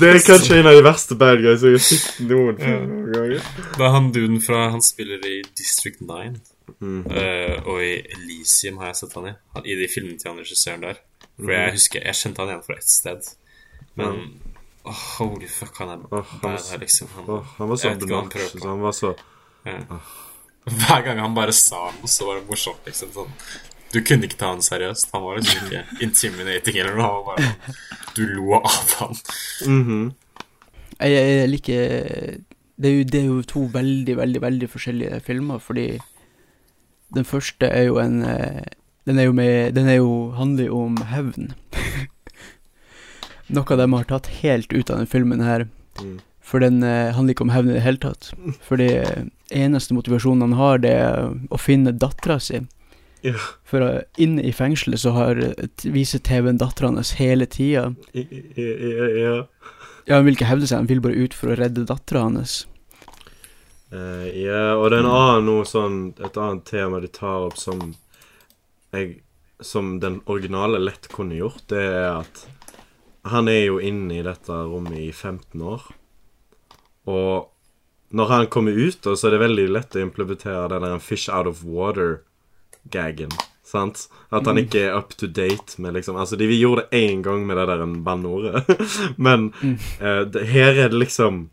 Det 0.00 0.08
er 0.08 0.20
kanskje 0.24 0.60
en 0.60 0.68
av 0.70 0.76
de 0.78 0.84
verste 0.84 1.16
bad 1.18 1.42
guys 1.42 1.64
jeg 1.66 1.76
har 1.76 1.84
sett 1.84 2.20
noen 2.24 2.56
ganger. 2.56 3.50
Det 3.76 3.84
er 3.84 3.94
han 3.96 4.08
duden 4.14 4.40
fra 4.44 4.70
Han 4.72 4.84
spiller 4.84 5.26
i 5.28 5.40
District 5.58 6.00
9. 6.00 6.40
Eh, 6.80 7.56
og 7.66 7.82
i 7.82 7.96
Elysium 8.14 8.78
har 8.80 8.92
jeg 8.92 9.00
sett 9.02 9.16
han 9.18 9.30
i. 9.32 9.34
Han, 9.56 9.66
I 9.66 9.76
de 9.80 9.88
filmene 9.90 10.20
til 10.20 10.30
han 10.32 10.40
regissøren 10.40 10.86
der. 10.86 11.02
For 11.40 11.52
jeg 11.54 11.74
husker 11.76 12.04
Jeg 12.04 12.18
kjente 12.20 12.42
han 12.42 12.52
igjen 12.52 12.64
fra 12.66 12.78
ett 12.78 12.92
sted. 12.92 13.30
Men 14.00 14.20
oh, 14.84 15.04
holy 15.18 15.50
fuck, 15.50 15.74
han 15.82 15.94
er 15.96 16.04
oh, 16.08 16.24
han 16.24 16.42
bad 16.44 16.64
her, 16.70 16.82
liksom. 16.84 17.10
Han, 17.16 17.28
oh, 17.28 17.54
han 17.58 17.72
var 17.72 17.80
så 17.82 17.94
hva 17.94 18.70
han 18.70 18.84
var 18.86 18.96
så 18.96 19.14
Hver 20.70 21.02
gang 21.06 21.18
han 21.24 21.34
bare 21.34 21.52
sa 21.56 21.88
noe, 21.96 22.08
så 22.08 22.28
var 22.28 22.38
det 22.38 22.46
morsomt, 22.48 22.84
liksom. 22.86 23.12
Sånn. 23.16 23.32
Du 23.90 23.98
kunne 24.06 24.28
ikke 24.28 24.38
ta 24.38 24.52
han 24.52 24.62
seriøst. 24.62 25.10
Han 25.14 25.24
var 25.26 25.40
liksom 25.40 25.66
ikke 25.66 25.84
intimidating 26.06 26.78
eller 26.78 26.98
noe. 26.98 27.10
Han 27.10 27.26
bare, 27.26 27.50
sånn, 27.50 28.14
du 28.16 28.22
lo 28.36 28.60
av 28.60 28.94
han. 29.00 29.20
Mhm. 29.66 30.04
jeg, 31.00 31.18
jeg 31.18 31.50
liker 31.50 32.38
det 32.80 32.88
er, 32.88 32.94
jo, 32.94 33.04
det 33.04 33.18
er 33.20 33.26
jo 33.26 33.40
to 33.44 33.66
veldig, 33.74 34.14
veldig, 34.16 34.40
veldig 34.40 34.68
forskjellige 34.72 35.18
filmer, 35.26 35.58
fordi 35.60 35.98
den 37.12 37.26
første 37.28 37.68
er 37.68 37.90
jo 37.90 37.98
en 38.00 38.22
eh, 38.24 38.62
Den 39.08 39.18
er 39.18 39.26
jo 39.26 39.32
med 39.32 39.74
Den 39.74 39.88
er 39.88 39.98
jo, 39.98 40.30
handler 40.36 40.68
jo 40.68 40.80
om 40.86 40.96
hevn. 41.10 41.52
Noe 43.56 43.76
de 43.76 43.86
har 43.92 44.08
tatt 44.08 44.28
helt 44.40 44.72
ut 44.72 44.90
av 44.90 45.00
den 45.00 45.10
filmen 45.10 45.40
her. 45.42 45.66
Mm. 45.98 46.20
For 46.40 46.62
den 46.62 46.82
eh, 46.86 47.10
handler 47.16 47.34
ikke 47.34 47.48
om 47.48 47.52
hevn 47.54 47.72
i 47.72 47.76
det 47.76 47.84
hele 47.84 48.00
tatt. 48.00 48.30
Fordi 48.68 48.88
eh, 49.00 49.24
eneste 49.50 49.96
motivasjonen 49.96 50.46
han 50.46 50.58
har, 50.60 50.78
det 50.84 50.92
er 51.02 51.32
å 51.50 51.58
finne 51.58 51.96
dattera 51.96 52.38
si. 52.40 52.62
Ja. 53.26 53.36
For 53.68 54.02
inne 54.20 54.44
i 54.48 54.52
fengselet 54.56 55.02
så 55.02 55.12
har 55.16 55.40
viser 55.84 56.22
TV-en 56.24 56.60
dattera 56.60 56.92
hans 56.92 57.14
hele 57.18 57.46
tida. 57.50 57.90
Ja. 58.14 59.36
Ja, 60.08 60.16
han 60.16 60.26
vil 60.26 60.34
ikke 60.34 60.48
hevde 60.48 60.66
seg, 60.66 60.80
han 60.80 60.88
vil 60.90 61.02
bare 61.04 61.18
ut 61.20 61.34
for 61.36 61.52
å 61.52 61.56
redde 61.58 61.86
dattera 61.86 62.24
hans. 62.26 62.64
Uh, 63.92 64.26
ja, 64.34 64.76
og 64.78 64.88
det 64.90 65.00
er 65.00 65.04
en 65.04 65.10
annen 65.10 65.48
noe 65.48 65.64
sånn 65.66 65.94
Et 66.22 66.36
annet 66.38 66.62
tema 66.62 67.00
de 67.02 67.08
tar 67.10 67.48
opp 67.48 67.56
som 67.58 67.80
jeg 68.94 69.16
Som 69.66 69.96
den 69.98 70.20
originale 70.30 70.78
lett 70.78 71.08
kunne 71.10 71.34
gjort, 71.34 71.64
det 71.74 71.82
er 71.88 72.20
at 72.20 72.44
han 73.28 73.50
er 73.50 73.66
jo 73.66 73.80
inne 73.84 74.14
i 74.16 74.22
dette 74.24 74.54
rommet 74.54 74.96
i 74.96 75.10
15 75.12 75.60
år. 75.60 75.82
Og 77.12 77.50
når 78.16 78.30
han 78.32 78.46
kommer 78.48 78.72
ut, 78.72 79.02
da, 79.04 79.12
så 79.12 79.28
er 79.28 79.34
det 79.34 79.42
veldig 79.42 79.66
lett 79.68 79.98
å 79.98 80.00
implementere 80.00 80.70
den 80.72 80.86
der 80.86 81.02
fish 81.04 81.28
out 81.28 81.50
of 81.50 81.60
water-gaggen. 82.84 83.30
Sant? 83.64 84.08
At 84.30 84.46
han 84.46 84.58
ikke 84.58 84.88
er 84.88 84.96
up 84.98 85.14
to 85.14 85.26
date 85.26 85.78
med 85.78 85.94
liksom 85.94 86.16
Altså, 86.16 86.36
de, 86.36 86.46
vi 86.46 86.58
gjorde 86.58 86.86
det 86.90 86.98
én 86.98 87.22
gang 87.22 87.46
med 87.46 87.56
det 87.56 87.66
der 87.66 87.86
banneordet, 88.04 88.64
men 89.16 89.52
uh, 90.00 90.26
det, 90.26 90.46
her 90.46 90.74
er 90.74 90.88
det 90.88 90.98
liksom 90.98 91.50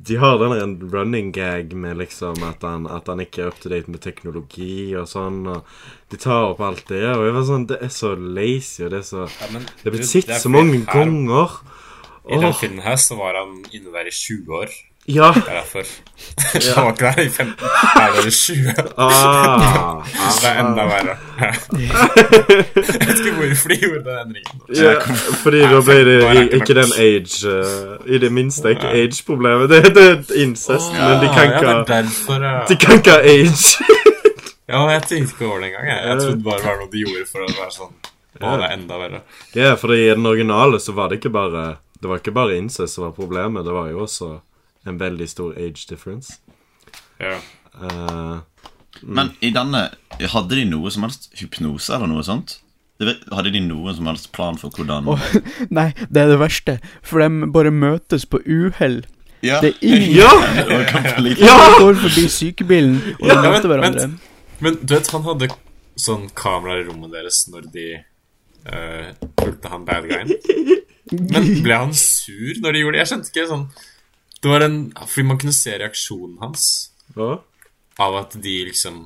de 0.00 0.16
har 0.16 0.38
den 0.38 0.50
der 0.50 0.62
en 0.64 0.90
running 0.92 1.32
gag 1.32 1.74
med 1.76 1.98
liksom 1.98 2.42
at 2.42 2.62
han, 2.62 2.86
at 2.86 3.06
han 3.06 3.20
ikke 3.20 3.42
er 3.42 3.48
up 3.48 3.60
to 3.60 3.68
date 3.68 3.90
med 3.90 4.00
teknologi 4.00 4.96
og 4.96 5.04
sånn. 5.10 5.42
Og 5.44 5.66
de 6.08 6.16
tar 6.16 6.54
opp 6.54 6.62
alt 6.64 6.86
det. 6.88 7.02
Og 7.04 7.26
jeg 7.26 7.34
var 7.36 7.44
sånn, 7.44 7.66
Det 7.68 7.76
er 7.84 7.92
så 7.92 8.14
lazy, 8.16 8.86
og 8.86 8.94
det 8.94 9.02
er 9.02 9.04
så 9.04 9.26
Det 9.28 9.90
er 9.90 9.92
blitt 9.92 10.08
sett 10.08 10.32
så 10.40 10.48
mange 10.48 10.86
ganger. 10.88 11.52
I 12.32 12.40
den 12.40 12.56
filmen 12.56 12.80
her 12.80 12.96
så 12.96 13.18
var 13.20 13.36
han 13.36 13.60
inne 13.76 13.92
der 13.92 14.08
i 14.08 14.14
20 14.14 14.56
år. 14.62 14.72
Ja. 15.14 15.32
Det 15.34 15.42
er 15.48 15.58
derfor. 15.60 15.84
Han 16.76 16.84
var 16.84 16.92
ikke 16.92 17.04
der 17.04 17.22
i 17.22 17.28
15. 17.28 17.66
Her 17.94 18.10
var 18.14 18.22
det 18.24 18.32
20. 18.32 18.74
Ah, 18.98 20.02
Det 20.40 20.48
er 20.50 20.60
enda 20.62 20.84
verre. 20.90 21.14
Jeg 21.40 23.06
vet 23.08 23.20
ikke 23.20 23.32
hvorfor 23.38 23.68
de 23.72 23.76
gjorde 23.80 24.04
den 24.04 24.18
endringen. 24.24 24.60
ja. 24.76 24.94
Fordi 25.42 25.60
da 25.72 25.80
ble 25.86 25.98
det 26.08 26.18
ikke 26.60 26.76
den 26.80 26.92
age 26.98 27.54
eh, 27.54 28.14
I 28.14 28.18
det 28.18 28.32
minste 28.32 28.70
ikke 28.74 28.92
age-problemet. 29.00 29.70
Det, 29.70 29.94
det 29.94 30.04
er 30.08 30.16
incest, 30.18 30.36
incest, 30.44 30.92
men 30.92 31.20
de 31.24 31.32
kan 31.34 31.44
ikke 31.50 31.72
ja. 32.44 32.54
De 32.68 32.76
kan 32.76 33.00
ikke 33.00 33.10
ha 33.10 33.20
age. 33.20 33.88
Ja, 34.70 34.84
jeg 34.92 35.02
tenkte 35.02 35.34
ikke 35.34 35.46
over 35.48 35.58
det 35.60 35.66
engang. 35.72 35.86
Jeg, 35.88 36.02
jeg 36.08 36.20
trodde 36.20 36.44
bare 36.46 36.58
det 36.62 36.68
var 36.68 36.76
noe 36.78 36.90
de 36.92 37.00
gjorde 37.04 37.26
for 37.32 37.42
å 37.42 37.48
være 37.56 37.72
sånn 37.74 37.94
Å, 38.40 38.52
det 38.60 38.66
er 38.68 38.74
enda 38.76 38.98
verre. 39.00 39.22
Ja, 39.58 39.72
for 39.80 39.94
i 39.96 40.04
den 40.12 40.26
originale 40.30 40.78
så 40.80 40.94
var 40.96 41.10
det 41.10 41.18
ikke 41.18 41.32
bare 41.34 41.64
Det 42.00 42.08
var 42.08 42.20
ikke 42.22 42.32
bare 42.36 42.54
incest 42.60 42.94
som 42.96 43.08
var 43.08 43.16
problemet, 43.16 43.64
det 43.66 43.74
var 43.74 43.90
jo 43.90 44.04
også 44.06 44.28
en 44.86 44.98
veldig 45.00 45.28
stor 45.28 45.54
age 45.60 45.86
difference. 45.90 46.38
Ja. 47.20 47.36
Eh, 47.76 48.38
Men 49.06 49.30
i 49.40 49.50
denne 49.54 49.90
Hadde 50.32 50.56
de 50.58 50.64
noe 50.66 50.90
som 50.90 51.04
helst 51.06 51.28
hypnose 51.38 51.92
eller 51.94 52.08
noe 52.10 52.24
sånt? 52.26 52.56
Hadde 53.00 53.52
de 53.54 53.60
noen 53.64 53.94
som 53.96 54.08
helst 54.10 54.30
plan 54.36 54.58
for 54.60 54.68
hvordan 54.74 55.06
oh, 55.08 55.22
Nei, 55.78 55.90
det 56.10 56.20
er 56.24 56.32
det 56.34 56.40
verste, 56.42 56.74
for 57.06 57.22
de 57.22 57.48
bare 57.54 57.70
møtes 57.72 58.26
på 58.28 58.40
uhell. 58.44 58.98
Ja, 59.46 59.60
Det 59.62 59.70
er 59.70 59.78
ingen 59.88 60.16
ja! 60.20 60.32
Ja! 61.38 61.54
De 61.70 61.78
går 61.80 62.00
forbi 62.02 62.26
sykebilen, 62.28 62.98
og 63.20 63.24
de 63.28 63.32
Ja, 63.32 63.40
møter 63.46 63.68
men- 63.68 63.78
hverandre. 63.78 64.10
Men 64.60 64.76
du 64.82 64.92
vet, 64.92 65.08
han 65.14 65.24
hadde 65.24 65.48
sånn 66.00 66.26
kamera 66.36 66.80
i 66.80 66.84
rommet 66.90 67.14
deres 67.14 67.46
når 67.48 67.70
de 67.72 67.86
uh, 68.68 69.06
fulgte 69.40 69.70
han 69.72 69.86
bad 69.88 70.04
guyen. 70.10 70.34
Men 71.32 71.48
ble 71.64 71.78
han 71.86 71.94
sur 71.96 72.60
når 72.60 72.76
de 72.76 72.82
gjorde 72.82 72.98
det? 72.98 73.00
Jeg 73.06 73.10
skjønte 73.14 73.32
ikke 73.32 73.46
sånn 73.48 73.64
Det 74.42 74.48
var 74.48 74.60
en 74.64 74.92
Fordi 75.06 75.26
man 75.26 75.38
kunne 75.38 75.52
se 75.52 75.74
reaksjonen 75.78 76.38
hans 76.40 76.90
Hva? 77.16 77.40
av 78.00 78.14
at 78.16 78.36
de 78.40 78.54
liksom 78.70 79.02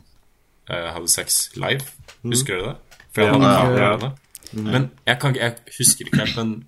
uh, 0.71 0.93
hadde 0.95 1.09
sex 1.11 1.51
live. 1.57 1.83
Husker 2.23 2.61
du 2.61 2.67
det? 2.69 2.77
For 3.15 3.23
Ja. 3.25 3.33
han 3.33 3.41
hadde 3.43 3.55
Ja. 3.55 3.65
kameraene. 3.65 4.13
Men 4.55 4.91
jeg, 5.07 5.19
kan, 5.21 5.35
jeg 5.35 5.57
husker 5.79 6.07
ikke 6.07 6.19
helt, 6.21 6.37
men 6.37 6.65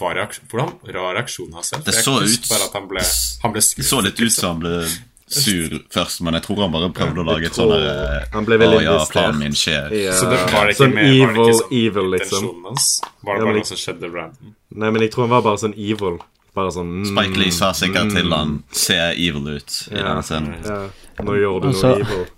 var 0.00 0.14
reaksjon, 0.16 0.46
hvordan 0.48 0.70
var 0.94 1.14
reaksjonen 1.18 1.52
hans? 1.58 1.70
Det 1.84 1.92
så 1.94 2.14
ut- 2.22 2.48
bare 2.48 2.64
at 2.64 2.72
han 2.72 2.88
ble, 2.88 3.02
han 3.42 3.52
ble 3.52 3.60
Det 3.60 3.84
så 3.84 4.00
litt 4.04 4.20
ut 4.20 4.32
som 4.32 4.48
han 4.54 4.60
ble 4.60 4.88
sur 5.28 5.74
først, 5.90 6.20
men 6.22 6.34
jeg 6.34 6.42
tror 6.46 6.62
han 6.62 6.72
bare 6.72 6.88
prøvde 6.94 7.20
å 7.20 7.26
lage 7.26 7.46
et 7.50 7.52
sånn 7.58 7.72
eh, 7.76 8.24
Han 8.32 8.44
ble 8.46 8.56
veldig 8.62 8.82
ja, 8.84 9.04
planen 9.10 9.38
min 9.42 9.52
skjer. 9.52 9.90
Ja. 9.92 10.12
Så 10.16 10.30
det 10.30 10.38
var 10.52 10.66
det 10.66 10.76
ikke 10.76 10.84
sånn 10.84 10.94
med, 10.94 11.04
var 11.20 11.32
det 11.32 11.36
evil, 11.36 11.50
ikke 11.50 11.58
sånn 11.60 11.76
evil, 11.82 12.10
liksom. 12.14 12.64
hans? 12.64 12.86
Var 13.02 13.34
det 13.34 13.40
Ja, 13.40 13.44
men 13.44 13.44
bare 13.44 13.54
jeg- 13.56 13.64
noe 13.64 13.70
som 13.72 13.76
skjedde 13.84 14.12
random? 14.14 14.54
Nei, 14.70 14.90
men 14.90 15.02
jeg 15.02 15.10
tror 15.12 15.22
han 15.26 15.30
var 15.36 15.42
bare 15.42 15.58
sånn 15.64 15.74
evil. 15.76 16.18
Bare 16.56 16.70
sånn 16.72 16.88
mm, 17.02 17.08
Spike 17.10 17.36
Lee 17.40 17.52
sa 17.52 17.68
sikkert 17.76 18.14
til 18.16 18.32
han 18.32 18.54
ser 18.72 19.12
evil 19.12 19.44
ut 19.58 19.70
i 19.90 19.96
Ja. 19.98 20.02
denne 20.08 20.22
scenen. 20.24 20.54
Ja, 20.64 20.78
nå 21.26 21.32
gjør 21.36 21.60
du 21.60 21.68
Altså- 21.68 21.92
noe 21.92 22.00
evil. 22.06 22.26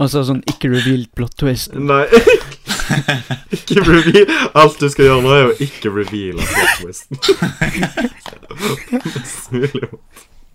Altså 0.00 0.22
sånn 0.24 0.40
ikke 0.48 0.70
revealed 0.72 1.10
plot 1.14 1.34
twist. 1.38 1.74
Nei. 1.76 2.06
ikke 3.54 3.82
reveal. 3.84 4.26
Alt 4.58 4.78
du 4.80 4.88
skal 4.90 5.04
gjøre 5.10 5.22
nå, 5.22 5.30
er 5.36 5.50
å 5.50 5.58
ikke 5.60 5.92
reveale 5.92 6.40
plot 6.40 6.72
twisten. 6.80 7.14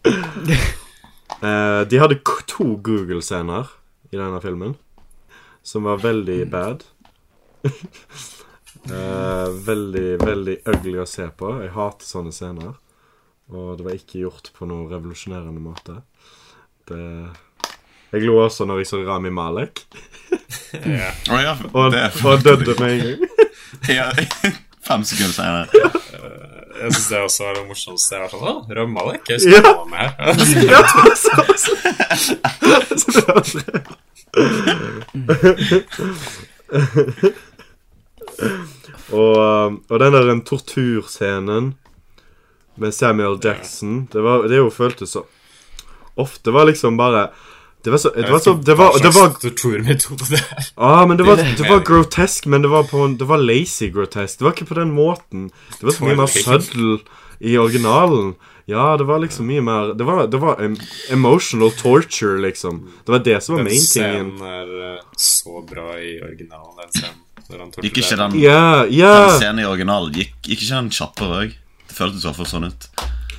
uh. 0.06 0.22
Eh, 1.46 1.82
de 1.90 1.98
hadde 2.00 2.16
k- 2.24 2.44
to 2.48 2.64
Google-scener 2.82 3.68
i 4.14 4.18
denne 4.18 4.40
filmen 4.42 4.76
som 5.68 5.84
var 5.86 5.98
veldig 6.02 6.38
bad. 6.50 6.84
Eh, 8.86 9.48
veldig, 9.66 10.08
veldig 10.22 10.56
ugly 10.70 10.98
å 11.02 11.06
se 11.10 11.26
på. 11.38 11.56
Jeg 11.64 11.72
hater 11.76 12.06
sånne 12.06 12.32
scener. 12.36 12.74
Og 13.54 13.78
det 13.78 13.86
var 13.86 13.94
ikke 13.98 14.20
gjort 14.24 14.52
på 14.58 14.66
noen 14.70 14.88
revolusjonerende 14.92 15.62
måte. 15.62 16.00
Det 16.90 17.02
Jeg 18.14 18.22
lo 18.26 18.36
også 18.46 18.66
når 18.70 18.78
jeg 18.84 18.88
så 18.92 18.98
Rami 19.06 19.30
Malek. 19.34 19.82
Ja. 20.86 21.12
Å 21.34 21.38
ja, 21.42 21.54
Og, 21.74 21.94
og 21.94 21.94
han 22.30 22.42
døde 22.46 22.76
med 22.80 22.90
en 22.92 23.00
gang. 23.06 23.20
ja, 23.98 24.08
Fem 24.86 25.02
sekunder 25.08 25.34
senere. 25.34 25.66
Jeg 26.76 26.92
syns 26.94 27.08
det 27.10 27.20
også 27.26 27.44
var 27.48 27.54
det 27.58 27.64
å 27.66 27.68
se. 27.72 27.82
sånn 27.98 27.98
Rami 28.04 28.50
Røm 28.78 28.92
Malek, 28.94 29.24
jeg 29.32 29.38
husker 29.40 29.56
Ja. 29.56 29.62
han 29.66 29.78
var 29.82 29.90
med 29.90 30.00
her. 30.06 30.12
Ja, 30.70 30.82
så, 31.16 31.32
så, 31.58 31.72
så 33.02 33.08
det 33.16 33.24
var 33.26 33.42
og, 39.12 39.38
um, 39.38 39.80
og 39.90 40.00
den 40.00 40.14
der 40.14 40.30
en 40.32 40.42
torturscenen 40.42 41.74
med 42.76 42.92
Samuel 42.94 43.38
Jackson 43.44 44.06
Det, 44.12 44.22
var, 44.22 44.48
det 44.50 44.58
jo 44.58 44.70
føltes 44.74 45.14
så 45.16 45.22
Ofte 46.16 46.52
var 46.52 46.66
liksom 46.66 46.98
bare 46.98 47.30
Det 47.84 47.92
var 47.94 47.98
så 48.02 48.10
Det 48.16 48.32
var, 48.32 48.40
så, 48.40 48.54
det 48.54 48.76
var, 48.76 48.98
det 49.00 49.12
var 49.16 49.30
det 49.40 50.32
var 50.32 50.42
Ah, 50.76 51.06
men 51.08 51.18
det 51.18 51.24
var, 51.24 51.38
Det 51.38 51.70
var 51.70 51.80
grotesk, 51.86 52.46
men 52.46 52.62
det 52.62 52.68
var, 52.74 52.84
på 52.84 53.08
det 53.20 53.28
var 53.30 53.38
lazy 53.38 53.92
grotesk. 53.94 54.40
Det 54.40 54.44
var 54.48 54.52
ikke 54.56 54.66
på 54.66 54.80
den 54.80 54.92
måten. 54.92 55.52
Det 55.80 55.86
var 55.86 55.92
så 55.96 56.04
mye 56.08 56.18
mer 56.18 56.32
søddel 56.34 56.98
i 57.40 57.58
originalen. 57.58 58.34
Ja, 58.66 58.98
det 58.98 59.06
var 59.06 59.20
liksom 59.22 59.46
mye 59.46 59.62
mer 59.62 59.94
Det 59.94 60.04
var, 60.08 60.26
det 60.28 60.42
var 60.42 60.62
em, 60.66 60.76
emotional 61.14 61.72
torture, 61.72 62.40
liksom. 62.42 62.82
Det 63.06 63.12
var 63.12 63.20
det 63.20 63.38
som 63.44 63.56
var 63.56 63.64
Den 63.64 63.72
main-tingen. 63.72 64.32
scenen 64.34 64.42
er 64.42 64.96
eh, 64.96 65.04
så 65.18 65.62
bra 65.70 65.92
i 66.00 66.18
originalen, 66.26 66.74
den 66.82 66.92
scenen. 66.96 67.22
Gikk 67.46 68.00
ikke 68.02 68.18
den, 68.18 68.32
den, 68.34 68.40
yeah. 68.42 68.88
den 68.90 69.36
scenen 69.38 69.62
i 69.62 69.68
originalen 69.70 70.16
Gikk, 70.16 70.34
gikk 70.48 70.64
ikke 70.64 70.72
den 70.72 70.88
kjappere 70.94 71.42
òg? 71.44 71.52
Det 71.86 71.94
føltes 71.94 72.24
i 72.24 72.28
hvert 72.28 72.40
fall 72.40 72.50
sånn 72.50 72.66
ut. 72.72 72.88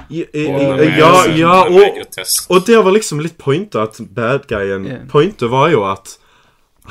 Er- 0.06 0.84
ja, 0.94 1.10
ja 1.34 1.54
og, 1.66 1.98
og 2.54 2.60
det 2.68 2.78
var 2.78 2.94
liksom 2.94 3.18
litt 3.24 3.34
pointet 3.40 3.80
at 3.82 3.98
bad 4.14 4.46
guyen 4.46 4.86
yeah. 4.86 5.02
Pointet 5.10 5.50
var 5.50 5.72
jo 5.72 5.82
at 5.88 6.14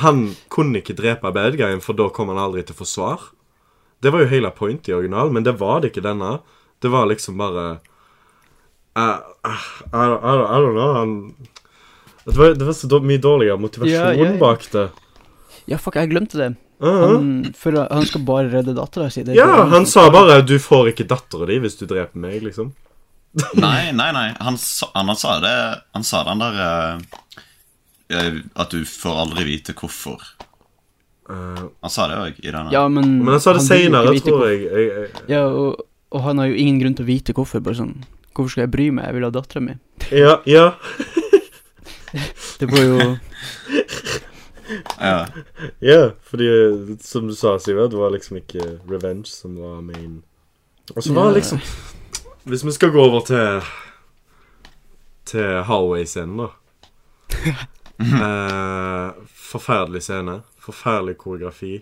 han 0.03 0.33
kunne 0.51 0.81
ikke 0.81 0.97
drepe 0.97 1.31
bad 1.31 1.55
guyen, 1.55 1.79
for 1.83 1.95
da 1.95 2.09
kom 2.11 2.33
han 2.33 2.41
aldri 2.41 2.65
til 2.67 2.75
forsvar. 2.75 3.29
Det 4.03 4.11
var 4.11 4.25
jo 4.25 4.31
hele 4.33 4.51
pointet 4.51 4.91
i 4.91 4.97
originalen, 4.97 5.31
men 5.37 5.45
det 5.47 5.55
var 5.61 5.79
det 5.81 5.93
ikke 5.93 6.03
denne. 6.03 6.39
Det 6.83 6.91
var 6.91 7.07
liksom 7.07 7.39
bare 7.39 7.65
uh, 8.99 9.21
uh, 9.47 9.63
I, 9.87 10.03
don't, 10.03 10.19
I, 10.19 10.59
don't, 10.59 10.75
know. 10.75 10.91
Han 10.99 11.15
Det 12.25 12.35
var, 12.35 12.53
det 12.59 12.67
var 12.67 12.73
så 12.73 12.99
mye 12.99 13.21
dårligere 13.21 13.57
motivasjon 13.61 13.95
Ja, 13.95 14.11
ja, 14.11 14.31
ja. 14.33 14.37
bak 14.41 14.67
det. 14.71 14.89
Ja, 15.71 15.79
fuck, 15.79 15.95
jeg 15.95 16.11
glemte 16.11 16.37
det. 16.41 16.51
Uh-huh. 16.85 17.03
Han, 17.15 17.53
for 17.57 17.77
han 17.81 18.05
skal 18.05 18.21
bare 18.27 18.49
redde 18.51 18.75
dattera 18.77 19.09
si. 19.09 19.23
Ja, 19.33 19.63
han 19.71 19.87
sa 19.89 20.09
bare 20.13 20.41
'du 20.45 20.59
får 20.61 20.91
ikke 20.93 21.07
dattera 21.09 21.47
di 21.49 21.57
hvis 21.63 21.79
du 21.79 21.87
dreper 21.89 22.19
meg', 22.19 22.43
liksom. 22.45 22.73
Nei, 23.65 23.91
nei, 23.91 24.11
nei. 24.15 24.29
Han 24.39 24.57
sa, 24.61 24.91
han, 24.93 25.09
han 25.11 25.17
sa 25.19 25.39
det 25.43 25.55
Han 25.91 26.05
sa 26.07 26.21
den 26.23 26.39
der 26.39 26.59
eh, 26.65 26.99
eh, 28.15 28.37
At 28.55 28.71
du 28.71 28.85
får 28.87 29.17
aldri 29.25 29.43
vite 29.49 29.75
hvorfor. 29.75 30.21
Uh, 31.27 31.65
Han 31.81 31.91
sa 31.91 32.05
det 32.07 32.19
òg 32.21 32.39
i 32.39 32.53
denne. 32.53 32.71
Ja, 32.71 32.85
men 32.87 33.17
men 33.25 33.33
han 33.33 33.41
sa 33.43 33.57
det 33.57 33.65
seinere, 33.65 34.13
tror 34.23 34.45
jeg. 34.47 34.61
jeg. 34.69 34.71
jeg, 34.71 35.09
jeg 35.09 35.33
Ja, 35.33 35.41
og, 35.49 35.83
og 36.13 36.23
han 36.23 36.39
har 36.39 36.47
jo 36.47 36.55
ingen 36.55 36.79
grunn 36.79 36.95
til 36.95 37.03
å 37.03 37.09
vite 37.09 37.35
hvorfor. 37.35 37.65
Bare 37.65 37.81
sånn 37.81 37.97
Hvorfor 38.35 38.51
skal 38.53 38.67
jeg 38.67 38.73
bry 38.75 38.87
meg? 38.93 39.09
Jeg 39.09 39.17
vil 39.17 39.27
ha 39.27 39.33
dattera 39.33 39.63
mi. 39.63 39.75
ja, 40.11 40.39
ja. 40.45 40.69
Det 42.59 42.69
var 42.71 42.83
jo 42.85 42.99
Ja. 44.99 45.25
Ja, 45.81 46.11
fordi 46.23 46.47
som 47.03 47.27
du 47.27 47.35
sa, 47.35 47.57
Sivert, 47.59 47.91
det 47.91 47.97
var 47.99 48.09
liksom 48.15 48.37
ikke 48.41 48.79
revenge 48.89 49.25
som 49.29 49.55
var 49.59 49.81
main. 49.81 50.23
Og 50.95 51.03
så 51.03 51.13
var 51.13 51.27
Ja. 51.27 51.33
det 51.33 51.35
liksom 51.41 51.61
Hvis 52.45 52.63
vi 52.65 52.71
skal 52.71 52.91
gå 52.93 53.01
over 53.01 53.21
til 53.25 53.61
Til 55.25 55.63
Hallway-scenen, 55.65 56.37
da. 56.37 56.47
eh, 57.99 59.11
forferdelig 59.33 60.03
scene. 60.03 60.41
Forferdelig 60.61 61.17
koreografi. 61.17 61.79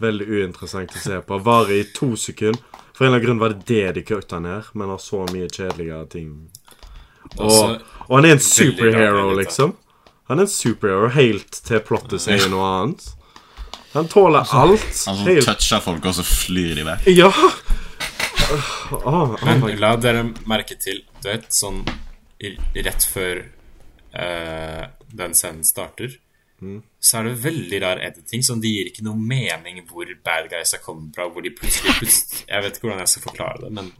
Veldig 0.00 0.26
uinteressant 0.28 0.94
å 0.94 1.02
se 1.02 1.18
på. 1.26 1.38
Varer 1.42 1.80
i 1.80 1.84
to 1.94 2.12
sekunder. 2.16 2.60
For 2.94 3.04
en 3.04 3.12
eller 3.12 3.18
annen 3.18 3.26
grunn 3.26 3.38
var 3.42 3.48
det 3.54 3.66
det 3.66 3.92
de 3.94 4.02
kutta 4.02 4.40
ned, 4.42 4.62
men 4.74 4.88
har 4.90 4.98
så 5.02 5.24
mye 5.32 5.48
kjedeligere 5.50 6.08
ting. 6.10 6.32
Og, 7.38 7.78
og 8.08 8.14
han 8.16 8.24
er 8.24 8.36
en 8.36 8.42
superhero, 8.42 9.28
liksom. 9.38 9.74
Han 10.28 10.38
er 10.40 10.44
en 10.44 10.52
superhero 10.52 11.08
helt 11.14 11.62
til 11.64 11.80
plottet 11.84 12.20
sier 12.20 12.50
noe 12.52 12.66
annet. 12.68 13.06
Han 13.94 14.08
tåler 14.12 14.44
alt. 14.44 15.04
Han 15.08 15.22
Helt 15.24 15.48
toucher 15.48 15.80
folk, 15.80 16.04
og 16.04 16.18
så 16.18 16.24
flyr 16.26 16.74
de 16.76 16.84
vekk. 16.84 17.08
Ja! 17.16 17.30
Oh, 18.48 18.92
oh 19.04 19.32
Men 19.44 19.64
la 19.80 19.90
dere 20.00 20.22
merke 20.48 20.78
til 20.80 21.02
Du 21.20 21.26
vet, 21.28 21.50
sånn 21.52 21.82
rett 22.38 23.04
før 23.04 23.42
uh, 24.14 24.84
den 25.12 25.34
scenen 25.36 25.66
starter, 25.66 26.14
så 27.00 27.18
er 27.18 27.28
det 27.28 27.40
veldig 27.42 27.80
rar 27.82 28.00
editing. 28.02 28.44
Sånn, 28.46 28.60
det 28.62 28.70
gir 28.70 28.88
ikke 28.90 29.04
noe 29.06 29.18
mening 29.18 29.80
hvor 29.88 30.10
bad 30.24 30.48
guys 30.50 30.74
er 30.74 30.82
kommet 30.82 31.16
fra. 31.16 31.28
Hvor 31.32 31.44
de 31.44 31.52
plutselig, 31.54 31.94
plutselig 31.98 32.44
Jeg 32.44 32.64
vet 32.64 32.78
ikke 32.78 32.88
hvordan 32.88 33.02
jeg 33.04 33.12
skal 33.14 33.26
forklare 33.28 33.64
det, 33.64 33.72
men 33.78 33.90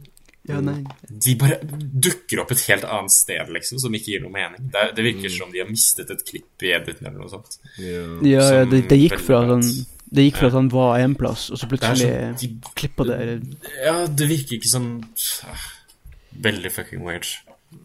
Ja, 0.49 0.59
nei. 0.65 0.79
de 1.25 1.35
bare 1.39 1.59
dukker 2.05 2.41
opp 2.43 2.51
et 2.55 2.63
helt 2.69 2.85
annet 2.87 3.13
sted, 3.13 3.51
liksom, 3.53 3.81
som 3.83 3.95
ikke 3.95 4.15
gir 4.15 4.23
noe 4.23 4.33
mening. 4.33 4.69
Det, 4.73 4.85
det 4.97 5.05
virker 5.05 5.33
som 5.33 5.51
de 5.53 5.61
har 5.61 5.69
mistet 5.69 6.11
et 6.13 6.25
klipp 6.25 6.65
i 6.65 6.73
editen 6.75 7.09
eller 7.09 7.19
noe 7.21 7.31
sånt. 7.31 7.59
Ja. 7.77 8.05
Ja, 8.25 8.45
ja 8.59 8.67
det, 8.69 8.83
det 8.91 8.99
gikk 8.99 9.19
fra 9.21 9.43
at 9.45 9.69
Det 10.09 10.25
gikk 10.25 10.39
fra 10.41 10.49
at 10.49 10.57
han 10.57 10.71
var 10.73 10.97
en 11.03 11.13
plass, 11.19 11.49
og 11.53 11.59
så 11.59 11.67
Det 11.67 11.75
plutselig 11.75 12.07
sånn 12.09 12.39
de, 12.41 12.49
klippa 12.73 13.05
det 13.11 13.19
Ja, 13.83 13.97
det 14.07 14.29
virker 14.31 14.57
ikke 14.57 14.71
sånn 14.71 14.89
ah, 15.45 15.67
Veldig 16.49 16.71
fucking 16.73 17.05
weird. 17.05 17.29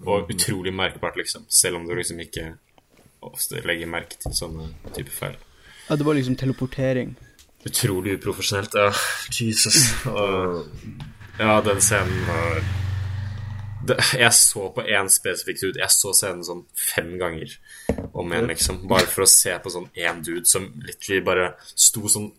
Og 0.09 0.31
utrolig 0.33 0.73
merkbart, 0.73 1.19
liksom. 1.21 1.45
Selv 1.53 1.81
om 1.81 1.89
du 1.89 1.93
liksom 1.97 2.21
ikke 2.25 2.55
ofte 3.25 3.61
legger 3.65 3.89
merke 3.89 4.19
til 4.21 4.35
sånne 4.37 4.71
type 4.97 5.13
feil. 5.13 5.37
Ja, 5.89 5.97
det 5.97 6.07
var 6.07 6.17
liksom 6.17 6.37
teleportering. 6.41 7.15
Utrolig 7.65 8.19
uprofesjonelt. 8.19 8.75
Ja, 8.77 8.91
Jesus. 9.33 9.89
Og, 10.13 10.65
ja, 11.39 11.61
den 11.67 11.81
scenen 11.83 12.27
var 12.29 12.63
det, 13.85 13.99
Jeg 14.19 14.33
så 14.33 14.69
på 14.73 14.85
én 14.89 15.11
spesifikk 15.13 15.61
dude. 15.61 15.81
Jeg 15.83 15.93
så 15.93 16.15
scenen 16.17 16.45
sånn 16.47 16.63
fem 16.79 17.19
ganger 17.21 17.53
om 18.13 18.33
igjen, 18.33 18.49
liksom. 18.49 18.81
Bare 18.89 19.09
for 19.11 19.27
å 19.27 19.29
se 19.31 19.53
på 19.61 19.73
sånn 19.73 19.91
én 19.93 20.23
dude 20.25 20.49
som 20.49 20.71
literally 20.87 21.21
bare 21.27 21.51
sto 21.75 22.09
sånn 22.09 22.31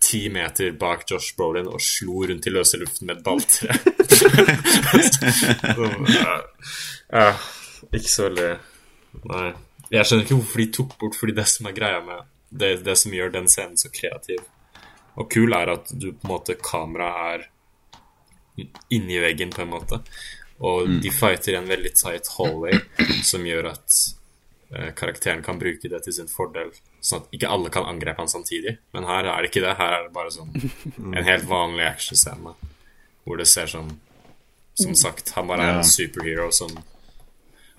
ti 0.00 0.24
meter 0.32 0.72
bak 0.80 1.04
Josh 1.08 1.36
Brolin 1.36 1.68
og 1.68 1.80
slo 1.84 2.24
rundt 2.28 2.48
i 2.48 2.52
løse 2.52 2.80
luften 2.80 3.10
med 3.10 3.20
et 3.20 3.24
balltre. 3.24 3.68
Ja, 7.10 7.32
ikke 7.90 8.06
så 8.06 8.28
veldig 8.28 8.50
Nei. 9.26 9.46
Jeg 9.90 10.06
skjønner 10.06 10.22
ikke 10.22 10.36
hvorfor 10.38 10.60
de 10.60 10.66
tok 10.76 10.92
bort, 11.00 11.16
fordi 11.18 11.32
det 11.34 11.46
som 11.50 11.66
er 11.66 11.74
greia 11.74 11.98
med 12.04 12.28
det, 12.50 12.68
det 12.86 12.94
som 13.00 13.14
gjør 13.14 13.32
den 13.34 13.48
scenen 13.50 13.80
så 13.80 13.90
kreativ 13.90 14.44
og 15.18 15.26
kul, 15.32 15.50
er 15.56 15.72
at 15.72 15.90
du 15.90 16.12
på 16.12 16.28
en 16.28 16.30
måte 16.30 16.54
Kameraet 16.62 17.32
er 17.34 17.48
inni 18.94 19.20
veggen, 19.22 19.52
på 19.54 19.64
en 19.64 19.72
måte. 19.72 20.00
Og 20.60 20.88
de 21.00 21.12
fighter 21.14 21.54
i 21.54 21.58
en 21.60 21.68
veldig 21.68 21.92
tight 21.96 22.28
hallway, 22.36 22.80
som 23.24 23.46
gjør 23.48 23.70
at 23.72 23.98
eh, 24.74 24.90
karakteren 24.96 25.44
kan 25.46 25.60
bruke 25.60 25.88
det 25.88 26.02
til 26.04 26.16
sin 26.18 26.28
fordel. 26.28 26.74
Sånn 27.00 27.22
at 27.22 27.32
ikke 27.36 27.48
alle 27.48 27.72
kan 27.72 27.88
angrepe 27.88 28.20
han 28.20 28.28
samtidig. 28.28 28.76
Men 28.92 29.08
her 29.08 29.24
er 29.24 29.40
det 29.40 29.52
ikke 29.52 29.64
det. 29.64 29.78
Her 29.80 29.96
er 29.96 30.06
det 30.06 30.14
bare 30.16 30.34
sånn 30.34 30.52
en 31.16 31.26
helt 31.26 31.48
vanlig 31.48 31.88
actionscene 31.88 32.54
hvor 33.24 33.40
det 33.40 33.48
ser 33.48 33.68
sånn 33.70 33.98
Som 34.80 34.94
sagt, 34.96 35.32
han 35.36 35.48
bare 35.48 35.64
er 35.66 35.78
en 35.80 35.84
superhero 35.84 36.46
som 36.54 36.70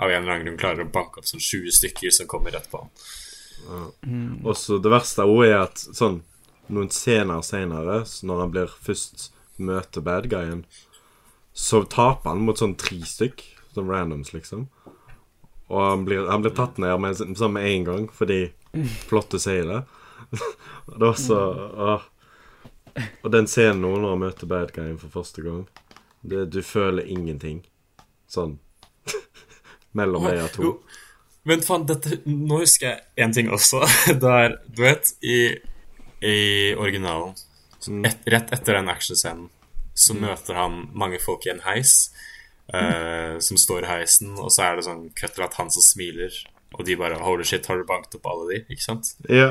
av 0.01 0.09
en 0.11 0.21
eller 0.21 0.33
annen 0.33 0.43
grunn 0.45 0.57
klarer 0.59 0.85
å 0.85 0.91
banke 0.91 1.21
opp 1.21 1.25
sånn 1.25 1.41
20 1.41 1.73
stykker 1.73 2.13
som 2.13 2.27
kommer 2.29 2.53
rett 2.53 2.67
på 2.69 2.81
han. 2.81 2.91
Og 4.43 4.53
så 4.57 4.77
det 4.81 4.91
verste 4.91 5.25
også 5.25 5.47
er 5.47 5.57
at 5.63 5.81
sånn 5.81 6.19
noen 6.71 6.91
scener 6.93 7.41
senere, 7.45 8.01
når 8.27 8.43
han 8.43 8.53
blir 8.53 8.75
først 8.85 9.29
møter 9.61 10.03
bad 10.05 10.29
guyen, 10.31 10.65
så 11.53 11.83
taper 11.83 12.31
han 12.31 12.45
mot 12.45 12.59
sånn 12.59 12.77
tre 12.79 13.01
stykk, 13.07 13.43
sånn 13.75 13.89
randoms, 13.91 14.31
liksom. 14.33 14.67
Og 15.71 15.79
han 15.83 16.05
blir, 16.07 16.25
han 16.27 16.43
blir 16.43 16.55
tatt 16.55 16.79
ned 16.83 16.97
med, 16.99 17.19
sånn 17.39 17.55
med 17.55 17.67
en 17.67 17.87
gang, 17.87 18.07
fordi 18.11 18.41
Flotte 19.07 19.39
sier 19.39 19.67
det. 19.67 19.81
Det 20.31 21.03
var 21.03 21.17
så 21.19 21.37
og, 21.39 22.07
Og 23.23 23.31
den 23.31 23.47
scenen 23.47 23.81
nå 23.83 23.91
når 23.97 24.13
han 24.13 24.23
møter 24.25 24.49
bad 24.51 24.71
guyen 24.75 24.99
for 24.99 25.11
første 25.13 25.43
gang, 25.43 25.63
det, 26.21 26.45
du 26.51 26.59
føler 26.63 27.07
ingenting. 27.07 27.61
Sånn 28.31 28.57
mellom 29.97 30.27
de 30.27 30.49
to. 30.55 30.65
Jo, 30.67 30.73
Vent, 31.47 31.65
faen, 31.65 31.87
dette 31.89 32.19
Nå 32.29 32.59
husker 32.61 32.87
jeg 32.91 33.23
en 33.23 33.33
ting 33.33 33.47
også. 33.51 33.81
Det 34.21 34.33
er, 34.43 34.57
du 34.67 34.83
vet, 34.83 35.13
i, 35.25 35.39
i 36.21 36.37
originalen 36.77 37.33
et, 37.87 38.27
Rett 38.29 38.53
etter 38.53 38.77
den 38.77 38.91
actionscenen 38.91 39.49
så 39.97 40.15
møter 40.15 40.55
han 40.55 40.85
mange 40.95 41.19
folk 41.19 41.45
i 41.45 41.51
en 41.51 41.63
heis 41.65 42.11
uh, 42.73 43.35
som 43.43 43.59
står 43.59 43.83
i 43.83 43.89
heisen, 43.89 44.37
og 44.39 44.51
så 44.53 44.69
er 44.69 44.79
det 44.79 44.85
sånn 44.87 45.09
cut 45.17 45.35
til 45.35 45.45
at 45.45 45.57
han 45.59 45.71
som 45.73 45.83
smiler, 45.83 46.37
og 46.77 46.85
de 46.87 46.95
bare 46.99 47.19
Holy 47.19 47.43
shit, 47.47 47.67
har 47.67 47.81
du 47.81 47.83
banket 47.87 48.15
opp 48.17 48.29
alle 48.31 48.47
de? 48.53 48.61
Ikke 48.71 48.85
sant? 48.85 49.11
Ja. 49.27 49.49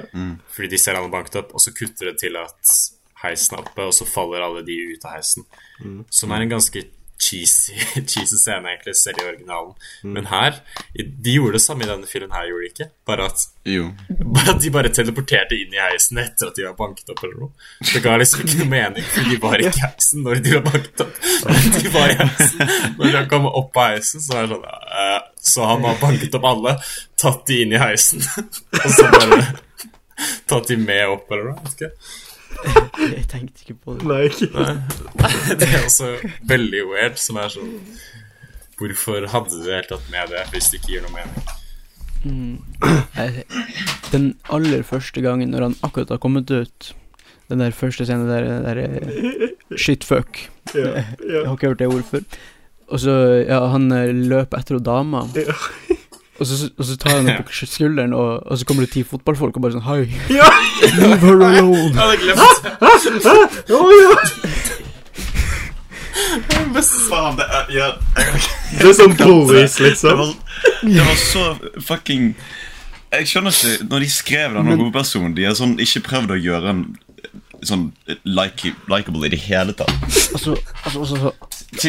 Fordi 0.54 0.70
de 0.72 0.80
ser 0.80 0.96
han 0.96 1.04
har 1.06 1.12
banket 1.12 1.42
opp, 1.42 1.52
og 1.52 1.60
så 1.60 1.74
kutter 1.76 2.08
det 2.08 2.16
til 2.22 2.38
at 2.40 2.72
heisen 3.20 3.58
er 3.58 3.66
oppe, 3.66 3.84
og 3.84 3.92
så 3.92 4.08
faller 4.08 4.46
alle 4.46 4.64
de 4.64 4.78
ut 4.94 5.04
av 5.04 5.18
heisen. 5.18 5.44
Som 6.08 6.32
er 6.32 6.46
en 6.46 6.54
ganske 6.54 6.86
cheesy, 7.20 7.74
cheesy 8.10 8.38
scene, 8.40 8.64
egentlig, 8.70 8.94
selv 8.96 9.20
i 9.20 9.26
originalen. 9.28 9.74
Men 10.02 10.26
her 10.30 10.56
De 10.96 11.34
gjorde 11.34 11.58
det 11.58 11.62
samme 11.64 11.84
i 11.84 11.88
denne 11.90 12.08
filmen 12.08 12.32
her, 12.34 12.46
gjorde 12.48 12.64
de 12.64 12.70
ikke? 12.72 12.88
Bare 13.10 13.26
at, 13.30 13.44
Jo. 13.68 13.90
bare 14.34 14.54
at 14.54 14.62
de 14.64 14.70
bare 14.74 14.92
teleporterte 14.96 15.58
inn 15.60 15.74
i 15.76 15.80
heisen 15.82 16.18
etter 16.22 16.48
at 16.50 16.56
de 16.58 16.64
var 16.68 16.76
banket 16.78 17.12
opp, 17.12 17.22
eller 17.26 17.44
noe. 17.44 17.52
Det 17.92 18.02
ga 18.04 18.16
liksom 18.20 18.44
ikke 18.46 18.60
noe 18.62 18.70
mening, 18.72 19.06
for 19.12 19.28
de 19.30 19.38
var 19.42 19.64
ikke 19.64 19.76
i 19.76 19.84
heisen 19.84 20.24
når 20.26 20.42
de 20.46 20.54
var 20.56 20.64
banket 20.70 21.04
opp. 21.06 21.20
Men 21.46 21.70
de 21.76 21.94
var 21.94 22.14
i 22.14 22.18
heisen 22.22 22.74
når 22.98 23.12
de 23.18 23.24
kom 23.34 23.50
opp 23.50 23.80
av 23.84 23.92
heisen, 23.94 24.24
så 24.24 24.34
var 24.38 24.46
det 24.48 24.56
sånn 24.56 24.66
eh, 24.70 25.18
Så 25.52 25.68
han 25.70 25.84
har 25.88 26.00
banket 26.02 26.34
opp 26.40 26.48
alle, 26.54 26.76
tatt 27.20 27.44
de 27.50 27.60
inn 27.66 27.76
i 27.76 27.80
heisen, 27.80 28.24
og 28.80 28.88
så 28.96 29.06
bare 29.12 29.42
tatt 30.50 30.68
de 30.68 30.76
med 30.80 31.06
opp, 31.14 31.30
eller 31.32 31.52
noe. 31.52 31.62
Vet 31.68 31.78
ikke. 31.78 31.92
Jeg 33.16 33.26
tenkte 33.30 33.64
ikke 33.64 33.76
på 33.80 33.94
det. 33.96 34.06
Nei, 34.08 34.22
ikke 34.28 34.46
Det 35.60 35.68
er 35.68 35.84
også 35.86 36.10
veldig 36.50 36.82
weird, 36.90 37.18
som 37.20 37.38
er 37.40 37.52
sånn 37.52 37.72
Hvorfor 38.80 39.26
hadde 39.28 39.58
du 39.60 39.68
helt 39.68 39.90
tatt 39.92 40.06
med 40.12 40.30
det 40.32 40.46
hvis 40.54 40.70
det 40.72 40.80
ikke 40.80 40.94
gir 40.94 41.02
noe 41.04 41.12
mening? 41.16 41.50
Mm. 42.20 42.56
Den 44.12 44.26
aller 44.52 44.82
første 44.84 45.22
gangen 45.24 45.52
når 45.54 45.66
han 45.68 45.76
akkurat 45.86 46.10
har 46.12 46.20
kommet 46.20 46.50
ut 46.52 46.90
Den 47.48 47.62
der 47.64 47.72
første 47.72 48.04
scenen 48.04 48.28
der, 48.28 48.48
der 48.66 48.80
shit 49.76 50.04
Shitfuck. 50.04 50.42
Ja, 50.76 51.00
Jeg 51.02 51.46
har 51.46 51.56
ikke 51.56 51.72
hørt 51.72 51.80
det 51.80 51.88
ordet 51.90 52.06
før. 52.06 52.24
Og 52.90 53.00
så, 53.02 53.14
ja, 53.46 53.58
han 53.72 53.88
eh, 53.94 54.10
løper 54.14 54.60
etter 54.60 54.78
dama. 54.82 55.24
Ja. 55.34 55.54
Og 56.40 56.46
så, 56.48 56.70
og 56.78 56.84
så 56.88 56.96
tar 56.96 57.10
han 57.18 57.26
henne 57.28 57.44
på 57.44 57.52
skulderen, 57.76 58.14
og, 58.16 58.40
og 58.46 58.58
så 58.58 58.64
kommer 58.68 58.86
det 58.86 58.94
ti 58.94 59.02
fotballfolk 59.04 59.58
og 59.58 59.64
bare 59.66 59.76
sånn 59.76 59.84
Hei, 59.84 60.06
Ja! 60.38 60.48
leave 60.96 61.20
her 61.20 61.42
alone. 61.50 61.90
Jeg 61.96 62.00
hadde 62.00 62.16
glemt 62.24 62.40
det! 63.26 63.74
Oh, 63.76 63.90
ja. 64.00 64.14
Faen, 67.10 67.36
det 67.36 67.44
er 67.44 67.70
ja. 67.74 67.88
Det 68.78 68.88
er 68.88 68.94
sånn 68.96 69.14
Det 69.18 69.28
liksom. 69.84 70.18
var, 70.18 70.32
det 70.82 71.04
var 71.04 71.16
så 71.18 71.44
fucking 71.84 72.30
Jeg 73.10 73.28
skjønner 73.30 73.54
ikke 73.56 73.88
Når 73.90 74.04
de 74.04 74.10
skrev 74.14 74.54
den 74.54 74.70
om 74.70 74.70
hovedpersonen 74.84 75.34
De 75.36 75.46
har 75.48 75.56
sånn 75.58 75.74
ikke 75.82 76.04
prøvd 76.06 76.34
å 76.36 76.38
gjøre 76.40 76.74
en 76.74 76.84
Sånn 77.66 77.90
likeable 78.24 79.26
i 79.28 79.32
det 79.34 79.40
hele 79.44 79.74
tatt 79.76 79.90
Altså, 80.32 80.54
altså, 80.84 81.02
altså 81.02 81.16
så, 81.18 81.32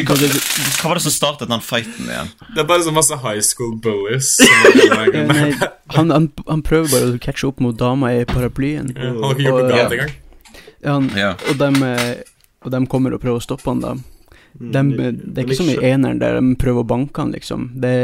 hva, 0.04 0.16
hva 0.16 0.90
var 0.90 0.98
det 0.98 1.04
som 1.06 1.14
startet 1.14 1.48
den 1.50 1.62
fighten 1.64 2.10
igjen? 2.10 2.28
Det 2.54 2.60
er 2.62 2.66
bare 2.68 2.84
så 2.84 2.92
masse 2.94 3.16
high 3.22 3.40
school 3.42 3.72
bullies. 3.82 4.34
Nei, 5.32 5.54
han, 5.96 6.12
han, 6.12 6.28
han 6.46 6.62
prøver 6.66 6.90
bare 6.92 7.08
å 7.14 7.20
catche 7.22 7.48
opp 7.48 7.62
mot 7.64 7.78
dama 7.78 8.12
i 8.14 8.24
paraplyen. 8.28 8.92
Ja, 8.94 9.08
Han 9.14 9.22
har 9.24 9.34
ikke 9.38 9.46
gjort 9.48 9.62
noe 9.62 9.70
Og, 9.70 9.78
ja. 9.78 9.86
engang. 9.96 10.12
Ja, 10.82 10.96
Ja. 11.22 11.30
og, 11.48 11.56
dem, 11.62 11.78
eh, 11.86 12.22
og 12.66 12.74
de 12.74 12.82
kommer 12.90 13.14
og 13.16 13.22
prøver 13.24 13.40
å 13.40 13.46
stoppe 13.46 13.70
han, 13.72 13.80
da. 13.82 13.94
De, 14.58 14.82
eh, 15.06 15.14
det 15.16 15.42
er 15.42 15.48
ikke 15.48 15.60
som 15.62 15.70
i 15.72 15.78
eneren 15.88 16.20
der 16.22 16.38
de 16.40 16.54
prøver 16.60 16.84
å 16.84 16.88
banke 16.92 17.22
han, 17.24 17.32
liksom. 17.34 17.70
Det 17.82 17.94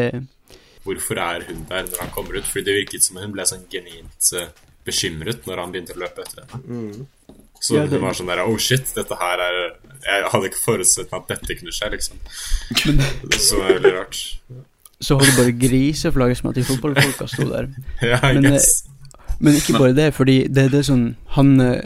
Hvorfor 0.86 1.18
er 1.20 1.44
hun 1.50 1.66
der 1.68 1.84
når 1.90 2.00
han 2.06 2.10
kommer 2.14 2.38
ut? 2.38 2.46
Fordi 2.48 2.64
det 2.70 2.78
virket 2.80 3.04
som 3.04 3.18
hun 3.20 3.34
ble 3.34 3.44
sånn 3.50 3.66
genuint 3.70 4.32
eh, 4.38 4.48
bekymret 4.88 5.44
når 5.46 5.60
han 5.66 5.74
begynte 5.74 5.94
å 5.98 6.00
løpe 6.00 6.24
etter 6.24 6.46
henne. 6.48 7.06
Så 7.60 7.74
Ja, 7.74 7.86
det- 7.86 8.00
var 8.00 8.12
sånn 8.14 8.26
der 8.30 8.44
Oh 8.46 8.56
shit, 8.56 8.86
dette 8.94 9.16
her 9.18 9.38
er 9.42 9.72
Jeg 10.04 10.30
hadde 10.30 10.46
ikke 10.48 10.62
forutsett 10.64 11.10
meg 11.12 11.20
at 11.22 11.28
dette 11.28 11.56
kunne 11.58 11.72
skje, 11.74 11.90
liksom. 11.90 12.16
Så 13.34 13.56
det 13.58 13.66
er 13.66 13.80
veldig 13.80 13.94
rart. 13.98 14.20
Så 15.00 15.18
hadde 15.18 15.36
bare 15.36 15.52
griseflagget 15.58 16.38
som 16.38 16.50
at 16.50 16.54
de 16.58 16.64
fotballfolka 16.64 17.26
sto 17.28 17.48
der. 17.50 17.68
Ja, 18.02 18.18
I 18.30 18.34
Men, 18.34 18.44
eh, 18.44 18.50
guess. 18.52 18.84
Men 19.40 19.54
ikke 19.54 19.78
bare 19.78 19.94
det, 19.94 20.14
fordi 20.14 20.48
det, 20.48 20.70
det 20.72 20.80
er 20.80 20.86
sånn 20.88 21.04
Han 21.36 21.60
eh, 21.60 21.82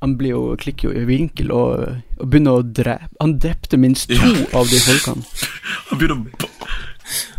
Han 0.00 0.14
blir 0.16 0.30
jo 0.32 0.56
klikker 0.56 0.88
jo 0.88 1.00
i 1.00 1.04
vinkel 1.04 1.50
og, 1.52 1.82
og 2.20 2.30
begynner 2.30 2.60
å 2.60 2.62
drepe 2.64 3.10
Han 3.20 3.34
drepte 3.38 3.76
minst 3.76 4.08
to 4.08 4.30
av 4.56 4.68
de 4.70 4.78
folkene. 4.80 5.24
Han 5.90 5.98
begynner 6.00 6.16
å 6.16 6.48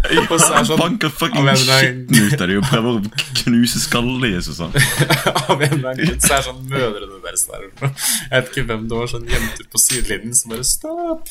er 0.03 0.55
Han 0.55 0.67
sånn 0.67 0.79
banker 0.79 1.11
fucking 1.13 1.47
skitten 1.61 2.17
ut 2.27 2.41
av 2.41 2.47
dem 2.49 2.59
Og 2.61 2.67
prøver 2.69 2.97
å 2.99 3.25
knuse 3.41 3.81
skallet 3.81 4.25
deres 4.27 4.49
og 4.51 4.57
sånn 4.59 4.75
Av 4.75 5.55
en 5.55 5.75
eller 5.77 5.89
annen 5.91 6.05
grunn 6.05 6.21
så 6.25 6.37
er 6.37 6.45
sånn 6.47 6.61
mødrene 6.71 7.19
deres 7.25 7.45
der. 7.49 7.67
Jeg 7.81 8.31
vet 8.35 8.51
ikke 8.51 8.65
hvem 8.69 8.87
det 8.89 9.01
var, 9.01 9.11
sånn 9.11 9.27
jenter 9.31 9.67
på 9.71 9.81
sidelinjen 9.81 10.37
som 10.37 10.53
bare 10.55 10.67
Stopp! 10.71 11.29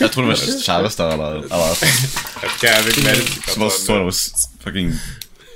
Jeg 0.00 0.12
tror 0.12 0.26
det 0.26 0.34
var 0.34 0.62
kjærester 0.66 1.14
eller, 1.14 1.42
eller 1.48 1.84
Jeg 2.62 2.94
jeg 2.94 3.04
mer 3.06 3.20
Som 3.48 3.64
bare 3.64 3.76
står 3.76 4.00
der 4.02 4.08
var 4.08 4.16
og 4.16 4.64
fucking 4.66 4.94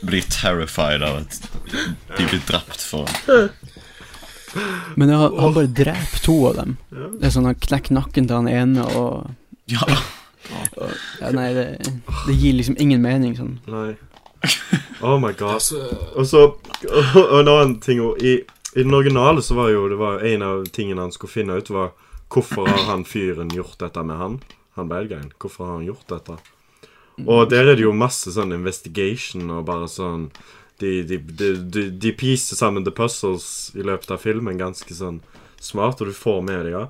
blir 0.07 0.27
terrified 0.31 1.03
av 1.03 1.23
at 1.25 1.39
de 2.19 2.27
blir 2.29 2.43
drept 2.47 2.83
for 2.85 3.09
Men 4.95 5.11
han, 5.11 5.33
han 5.41 5.57
bare 5.57 5.69
dreper 5.69 6.23
to 6.25 6.37
av 6.51 6.61
dem. 6.61 6.77
Det 7.19 7.27
er 7.29 7.33
sånn 7.35 7.49
Han 7.49 7.59
knekker 7.61 7.97
nakken 7.97 8.29
til 8.29 8.39
han 8.39 8.51
ene 8.53 8.87
og, 8.97 9.33
Ja, 9.73 9.83
ja, 11.27 11.33
Nei, 11.35 11.49
det, 11.55 11.67
det 12.27 12.35
gir 12.39 12.57
liksom 12.57 12.77
ingen 12.79 13.03
mening, 13.03 13.35
sånn. 13.39 13.57
Nei. 13.71 13.97
Oh 15.03 15.19
my 15.19 15.33
god. 15.37 15.63
Og 16.15 16.27
så 16.27 16.43
Og 17.17 17.39
en 17.41 17.49
annen 17.49 17.79
ting 17.83 17.99
i, 18.21 18.39
I 18.77 18.83
den 18.83 18.95
originale 18.95 19.43
så 19.43 19.57
var 19.59 19.73
jo 19.73 19.89
det 19.91 19.99
var 20.01 20.25
en 20.25 20.45
av 20.45 20.67
tingene 20.71 21.03
han 21.03 21.15
skulle 21.15 21.33
finne 21.33 21.57
ut, 21.57 21.71
var 21.73 21.95
hvorfor 22.33 22.69
har 22.69 22.85
han 22.91 23.07
fyren 23.09 23.51
gjort 23.55 23.79
dette 23.81 24.03
med 24.05 24.21
han? 24.21 24.39
Han 24.77 24.91
belgeren. 24.91 25.33
Hvorfor 25.41 25.65
har 25.65 25.79
han 25.79 25.89
gjort 25.89 26.07
dette? 26.13 26.37
Og 27.25 27.49
der 27.51 27.71
er 27.71 27.79
det 27.79 27.87
jo 27.87 27.95
masse 27.97 28.33
sånn 28.35 28.53
investigation 28.53 29.49
og 29.49 29.67
bare 29.71 29.89
sånn 29.89 30.31
De, 30.77 31.01
de, 31.09 31.17
de, 31.17 31.87
de, 31.89 32.11
piser 32.13 32.59
sammen 32.59 32.85
the 32.85 32.93
puzzles 32.93 33.71
i 33.73 33.81
løpet 33.81 34.11
av 34.13 34.21
filmen 34.21 34.59
ganske 34.61 34.93
sånn 34.93 35.23
smart, 35.57 36.03
og 36.05 36.11
du 36.11 36.13
får 36.13 36.43
med 36.45 36.67
deg 36.67 36.75
ja. 36.75 36.83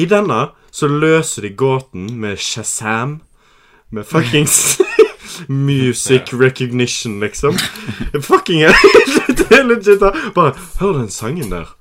I 0.00 0.06
denne 0.08 0.38
så 0.72 0.88
løser 0.88 1.44
de 1.44 1.50
gåten 1.52 2.06
med 2.22 2.40
Shazam. 2.40 3.18
Med 3.90 4.06
fuckings 4.06 4.78
music 5.48 6.32
recognition, 6.32 7.20
liksom. 7.20 7.58
Fucking 8.22 8.60
Det 9.38 9.50
er 9.50 9.64
legit. 9.66 10.00
Bare 10.34 10.54
Hør 10.80 10.92
den 10.98 11.10
sangen 11.10 11.50
der. 11.50 11.74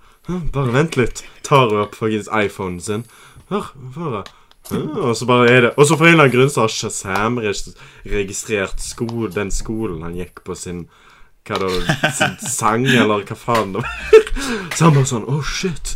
Bare 0.53 0.73
vent 0.73 0.97
litt. 0.97 1.23
Tar 1.43 1.73
opp 1.81 1.95
fuckings 1.95 2.29
iPhonen 2.33 2.79
sin. 2.81 3.03
Hør, 3.49 3.73
hør 3.95 4.23
Og 5.01 5.15
så 5.17 5.25
bare 5.25 5.49
er 5.49 5.61
det 5.61 5.71
Og 5.77 5.85
så 5.87 5.97
for 5.97 6.05
en 6.05 6.13
eller 6.13 6.27
annen 6.27 6.35
grunn 6.35 6.49
så 6.53 6.61
har 6.65 6.73
Shazam 6.73 7.39
registrert 8.05 8.81
sko, 8.81 9.27
den 9.33 9.49
skolen 9.51 10.03
han 10.05 10.17
gikk 10.17 10.43
på 10.45 10.55
sin 10.57 10.85
hva 11.49 11.57
da, 11.57 11.69
sin 12.13 12.35
sang, 12.45 12.83
eller 12.85 13.23
hva 13.25 13.35
faen 13.39 13.71
det 13.73 13.81
var. 13.81 13.89
Så 14.75 14.85
han 14.85 14.93
bare 14.93 15.09
sånn 15.09 15.25
Oh, 15.25 15.41
shit. 15.41 15.95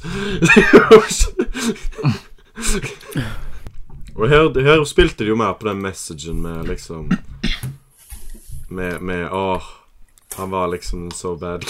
Og 4.15 4.29
her, 4.29 4.49
her 4.61 4.83
spilte 4.85 5.23
de 5.25 5.31
jo 5.31 5.35
mer 5.39 5.55
på 5.57 5.65
den 5.69 5.79
messagen 5.81 6.41
med 6.43 6.67
liksom 6.69 7.09
Med, 8.69 9.01
med 9.01 9.27
Åh, 9.31 9.61
han 10.37 10.49
var 10.51 10.67
liksom 10.67 11.03
en 11.07 11.11
så 11.11 11.35
bad, 11.35 11.65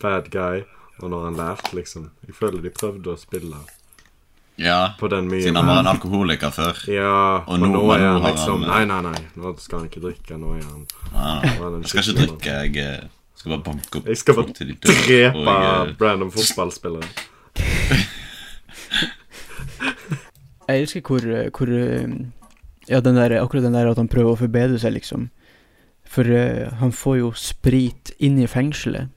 bad 0.00 0.30
guy. 0.30 0.62
Og 1.00 1.10
når 1.10 1.24
han 1.24 1.36
lærte, 1.36 1.74
liksom 1.76 2.10
Jeg 2.26 2.34
føler 2.36 2.60
de 2.64 2.70
prøvde 2.70 3.14
å 3.14 3.20
spille 3.20 3.56
ja 4.60 4.90
på 5.00 5.08
den 5.08 5.24
mye 5.30 5.40
Siden 5.40 5.56
han 5.56 5.68
var 5.70 5.78
en 5.80 5.86
alkoholiker 5.94 6.50
før 6.52 6.82
Ja, 6.92 7.12
Og 7.46 7.54
og 7.54 7.60
nå- 7.62 7.70
nå, 7.72 7.84
er 7.96 8.02
han 8.10 8.20
liksom 8.26 8.60
Nei, 8.68 8.82
nei, 8.84 8.98
nei, 9.06 9.22
nå 9.40 9.54
skal 9.62 9.78
han 9.80 9.88
ikke 9.88 10.02
drikke. 10.04 10.36
Nå 10.36 10.52
er 10.58 10.66
han, 10.66 10.82
ja, 11.14 11.30
nå 11.40 11.54
er 11.54 11.64
han 11.64 11.78
Jeg 11.80 11.92
skal 11.94 12.02
ikke 12.04 12.18
drikke 12.26 12.56
Jeg 12.66 12.76
eh, 12.84 13.08
skal 13.40 13.54
bare 13.54 13.64
banke 13.70 14.02
opp 14.02 14.10
Jeg 14.12 14.20
skal 14.20 14.36
folk 14.36 14.50
bare 14.50 14.58
til 14.60 14.68
de 14.68 14.76
dør 14.84 15.00
drepe 15.06 15.46
og, 15.46 15.48
eh, 15.48 15.94
random 16.04 16.32
fotballspillere. 16.36 17.08
Jeg 20.70 20.86
elsker 20.86 21.02
hvor, 21.02 21.26
hvor 21.50 21.74
Ja, 22.88 23.00
den 23.00 23.16
der, 23.18 23.36
akkurat 23.42 23.66
den 23.66 23.74
der 23.74 23.90
at 23.90 23.98
han 24.00 24.08
prøver 24.10 24.34
å 24.34 24.40
forbedre 24.40 24.78
seg, 24.80 24.94
liksom. 24.96 25.28
For 26.10 26.26
uh, 26.26 26.70
han 26.80 26.92
får 26.94 27.18
jo 27.20 27.32
sprit 27.38 28.14
inn 28.18 28.38
i 28.42 28.48
fengselet. 28.50 29.10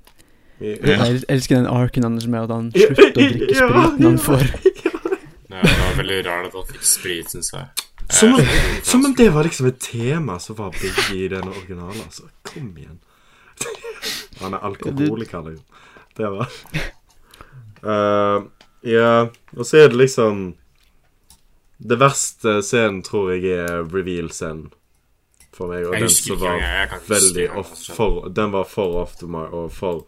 Ja. 0.61 0.75
Jeg 0.83 1.23
elsker 1.31 1.57
den 1.57 1.67
arken 1.67 2.05
hans 2.05 2.27
med 2.29 2.45
at 2.45 2.53
han 2.53 2.69
slutter 2.71 3.09
å 3.09 3.13
drikke 3.17 3.55
spriten 3.57 4.05
han 4.11 4.21
får. 4.21 4.45
Ja, 5.53 5.61
det 5.61 5.73
var 5.77 5.97
veldig 5.99 6.15
rart 6.25 6.45
at 6.47 6.55
han 6.57 6.63
fikk 6.65 6.85
sprit, 6.87 7.27
syns 7.29 7.51
jeg. 7.53 7.83
Som 8.09 8.33
om, 8.33 8.39
Eh, 8.41 8.81
som 8.83 9.05
om 9.05 9.13
det 9.15 9.29
var 9.29 9.45
liksom 9.45 9.67
et 9.69 9.79
tema 9.79 10.39
som 10.39 10.55
var 10.55 10.71
big 10.71 11.15
i 11.15 11.27
den 11.27 11.47
originale. 11.47 11.93
Altså. 12.05 12.23
Kom 12.41 12.73
igjen. 12.77 12.97
Han 14.41 14.53
er 14.53 14.65
alkoholiker, 14.65 15.45
liksom. 15.49 15.65
Det 16.17 16.29
var 16.29 16.49
uh, 17.85 18.43
Ja, 18.95 19.29
og 19.57 19.65
så 19.65 19.77
er 19.77 19.87
det 19.93 19.97
liksom 19.97 20.55
Det 21.83 21.99
verste 21.99 22.61
scenen 22.63 23.01
tror 23.03 23.33
jeg 23.33 23.57
er 23.65 23.83
reveal-scenen 23.83 24.69
for 25.53 25.69
meg. 25.71 25.85
Og 25.87 25.97
Jeg 25.97 26.05
den 26.05 26.13
som 26.15 26.39
var 26.41 26.61
jeg 26.61 27.01
veldig 27.09 27.47
huske 27.49 27.59
off, 27.59 27.97
for, 27.97 28.29
Den 28.29 28.53
var 28.55 28.69
for 28.69 29.01
ofte 29.03 29.27
og 29.27 29.67
for 29.73 30.05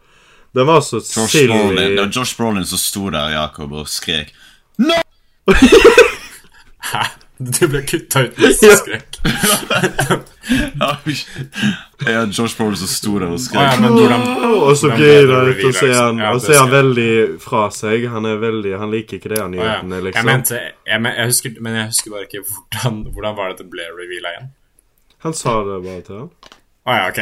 Den 0.56 0.66
var 0.66 0.80
så 0.80 1.02
Josh 1.02 1.36
silly. 1.36 1.52
Brolin, 1.52 1.92
det 1.92 2.00
var 2.00 2.12
Josh 2.16 2.36
Brolin 2.36 2.64
som 2.64 2.80
sto 2.80 3.10
der, 3.10 3.28
Jakob, 3.36 3.72
og 3.72 3.88
skrek. 3.88 4.32
Hæ? 6.92 7.04
Du 7.38 7.66
ble 7.68 7.82
kutta 7.84 8.22
ut 8.26 8.38
med 8.40 8.56
skrekk. 8.56 9.20
Ja, 12.06 12.26
Josh 12.30 12.56
Brolin 12.56 12.76
så 12.78 12.86
stor 12.86 13.24
og 13.26 13.32
ja, 13.32 13.38
skrek. 13.42 13.80
Og 13.80 14.76
så 14.78 14.92
ble 14.92 15.08
det 15.08 15.24
ut, 15.24 15.30
er 15.32 15.48
reveal, 15.48 15.94
han, 15.96 16.20
liksom? 16.20 16.20
Og 16.30 16.42
så 16.44 16.52
er 16.52 16.60
han 16.60 16.70
veldig 16.70 17.08
fra 17.42 17.64
seg. 17.74 18.06
Han 18.12 18.28
er 18.30 18.38
veldig 18.42 18.76
Han 18.78 18.92
liker 18.94 19.18
ikke 19.18 19.32
det 19.34 19.40
han 19.42 19.56
Å 19.56 19.58
ja. 19.58 19.64
gjør, 19.80 19.96
Jeg 19.96 20.06
liksom. 20.06 20.30
mente 20.30 20.60
jeg, 20.60 21.00
men, 21.02 21.16
jeg 21.18 21.32
husker, 21.32 21.56
Men 21.66 21.80
jeg 21.80 21.90
husker 21.90 22.14
bare 22.14 22.28
ikke 22.28 22.44
hvordan, 22.46 23.00
hvordan 23.16 23.40
var 23.40 23.50
det 23.50 23.58
det 23.64 23.68
ble 23.74 23.88
reveala 23.96 24.36
igjen. 24.36 24.52
Han 25.26 25.34
sa 25.34 25.56
det 25.66 25.80
bare 25.88 26.06
til 26.06 26.20
han. 26.20 26.30
Å 26.86 26.94
ja, 26.94 27.06
ok. 27.10 27.18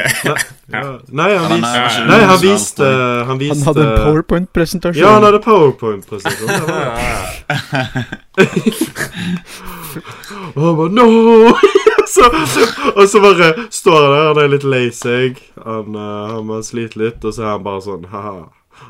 Ja. 0.69 0.81
Nei, 1.19 1.31
han 1.33 1.49
Han 1.49 1.61
viste 1.61 1.79
er- 1.81 2.05
Nei, 2.09 2.21
han 2.29 2.41
viste 2.41 2.85
Han 2.85 3.39
Han 3.41 3.63
hadde 3.65 3.85
en 3.85 3.95
powerpoint-presentasjon. 4.05 5.01
Ja, 5.01 5.09
han 5.17 5.25
hadde 5.25 5.41
powerpoint-presentasjon. 5.41 6.61
Og 10.55 10.61
han 10.61 10.75
bare 10.77 10.91
No! 10.93 11.07
så, 12.15 12.29
og 12.95 13.09
så 13.09 13.19
bare 13.19 13.49
står 13.73 13.95
han 13.97 14.11
der, 14.13 14.27
han 14.27 14.39
er 14.43 14.51
litt 14.53 14.67
lei 14.67 14.85
seg. 14.93 15.41
Han, 15.65 15.95
uh, 15.97 16.35
han 16.35 16.45
må 16.47 16.61
slite 16.65 16.99
litt, 17.01 17.23
og 17.25 17.33
så 17.35 17.43
er 17.45 17.51
han 17.55 17.65
bare 17.65 17.83
sånn 17.83 18.05
ha-ha. 18.11 18.45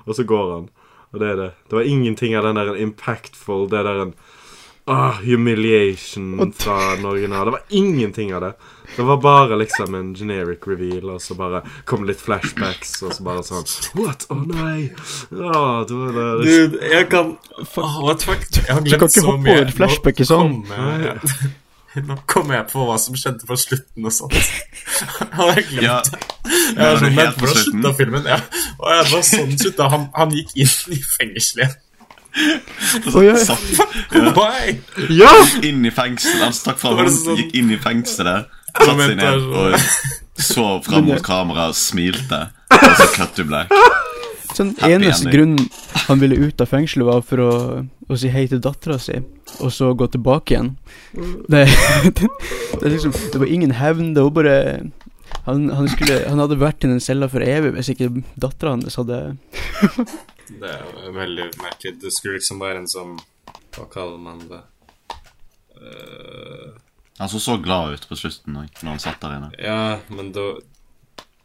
Og 0.05 0.17
så 0.17 0.25
går 0.27 0.47
han. 0.51 0.67
Og 1.15 1.21
det 1.21 1.31
er 1.31 1.39
det. 1.39 1.51
Det 1.69 1.79
var 1.79 1.89
ingenting 1.89 2.35
av 2.37 2.43
den 2.49 2.59
der 2.59 2.75
impactful, 2.83 3.69
det 3.71 3.85
der 3.87 4.01
en 4.03 4.13
ah, 4.91 5.15
humiliation 5.23 6.51
fra 6.53 6.95
Norge 7.01 7.29
nå. 7.31 7.43
Det 7.47 7.55
var 7.55 7.65
ingenting 7.81 8.33
av 8.35 8.43
det. 8.43 8.53
Det 8.95 9.05
var 9.07 9.17
bare 9.23 9.57
liksom 9.59 9.95
en 9.97 10.13
generic 10.15 10.65
reveal, 10.67 11.09
og 11.15 11.21
så 11.23 11.35
bare 11.39 11.61
kom 11.89 12.05
litt 12.07 12.21
flashbacks, 12.21 12.95
og 13.03 13.13
så 13.17 13.23
bare 13.25 13.43
sånn 13.47 13.65
What? 13.99 14.25
Å 14.29 14.37
nei! 14.45 14.91
Ja, 15.31 15.83
det 15.89 15.99
det, 16.15 16.25
det 16.43 16.47
Dude, 16.47 16.81
jeg 16.93 17.09
kan 17.11 17.35
oh, 17.81 17.99
what 18.05 18.23
fuck? 18.23 18.45
Jeg 18.55 18.69
har 18.71 18.81
Du 18.85 18.91
kan 18.97 19.07
ikke 19.11 19.25
hoppe 19.27 19.43
mye. 19.45 19.59
over 19.61 19.71
flashback 19.81 20.19
i 20.19 20.25
Nå 20.25 20.31
sånn. 20.31 20.57
kommer 20.65 21.05
jeg- 21.09 21.53
Nå 22.05 22.15
kommer 22.27 22.57
jeg 22.57 22.65
på 22.73 22.83
hva 22.89 22.97
som 22.99 23.15
skjedde 23.15 23.47
på 23.47 23.55
slutten 23.55 24.03
og 24.03 24.11
sånt. 24.11 24.33
Jeg 24.35 25.29
har 25.37 25.61
glemt 25.69 25.85
Ja, 25.85 26.01
det. 26.03 26.17
Jeg 26.43 26.75
var 26.83 26.97
sånn 26.99 27.15
redd 27.21 27.37
for 27.39 27.47
å 27.47 27.55
slutte 27.61 27.91
filmen. 28.01 28.25
Ja. 28.27 28.39
Og 28.81 28.89
jeg 28.91 29.05
var 29.13 29.23
sånn 29.29 29.53
slutta. 29.61 29.87
Han, 29.93 30.03
han 30.17 30.33
gikk 30.35 30.51
inn 30.59 30.73
i 30.91 30.99
fengselet. 31.13 31.77
Å, 33.15 33.21
ja. 33.23 33.37
Satt 33.39 33.63
Why? 34.35 34.75
Ja! 35.15 35.31
inn 35.63 35.85
i 35.87 35.91
fengselet. 35.95 36.43
Han 36.43 36.57
stakk 36.57 36.81
fra 36.83 36.91
hånden, 36.97 37.15
sånn- 37.15 37.39
gikk 37.39 37.55
inn 37.61 37.71
i 37.71 37.79
fengselet, 37.79 38.51
satte 38.75 38.97
seg 39.01 39.17
ned 39.19 39.49
og 39.55 39.77
så 40.45 40.65
fram 40.85 41.07
mot 41.09 41.23
kameraet 41.29 41.75
og 41.75 41.79
smilte. 41.79 42.41
Og 42.75 42.91
så 42.99 43.07
cut 43.15 43.37
to 43.37 43.45
black. 43.47 43.71
Sånn 44.55 44.71
Happy 44.79 44.95
eneste 44.95 45.27
ending. 45.27 45.33
grunn 45.35 46.03
han 46.05 46.21
ville 46.21 46.37
ut 46.47 46.61
av 46.63 46.69
fengselet, 46.71 47.07
var 47.07 47.23
for 47.27 47.43
å, 47.43 47.53
å 47.83 48.19
si 48.19 48.29
hei 48.31 48.45
til 48.51 48.61
dattera 48.63 48.97
si, 49.01 49.17
og 49.59 49.73
så 49.73 49.89
gå 49.97 50.07
tilbake 50.13 50.55
igjen. 50.55 50.69
Det, 51.51 51.65
det, 52.05 52.29
det, 52.29 52.83
er 52.83 52.93
liksom, 52.93 53.15
det 53.33 53.41
var 53.41 53.51
ingen 53.51 53.75
hevn, 53.75 54.13
det 54.15 54.23
var 54.27 54.37
bare 54.37 54.55
han, 55.45 55.67
han, 55.69 55.89
skulle, 55.91 56.21
han 56.29 56.41
hadde 56.41 56.57
vært 56.61 56.85
i 56.85 56.89
den 56.89 57.03
cella 57.03 57.27
for 57.29 57.43
evig 57.45 57.75
hvis 57.75 57.91
ikke 57.93 58.09
dattera 58.39 58.73
hans 58.73 58.97
hadde 58.97 59.19
Det 60.45 60.69
er 60.69 60.81
jo 60.85 61.11
veldig 61.13 61.45
merkelig. 61.57 61.95
Det 62.01 62.11
skulle 62.13 62.37
liksom 62.37 62.59
være 62.61 62.83
en 62.83 62.89
sånn 62.89 63.15
Hva 63.75 63.87
kaller 63.91 64.19
man 64.21 64.43
det? 64.49 64.61
Eh, 65.75 66.67
Han 67.19 67.29
så 67.31 67.39
så 67.39 67.57
glad 67.63 67.93
ut 67.95 68.07
på 68.09 68.15
slutten 68.19 68.57
òg, 68.59 68.69
når 68.83 68.89
han 68.91 68.99
satt 68.99 69.21
der 69.21 69.37
inne. 69.37 69.51
ja, 69.61 69.99
men 70.09 70.31
det, 70.35 70.43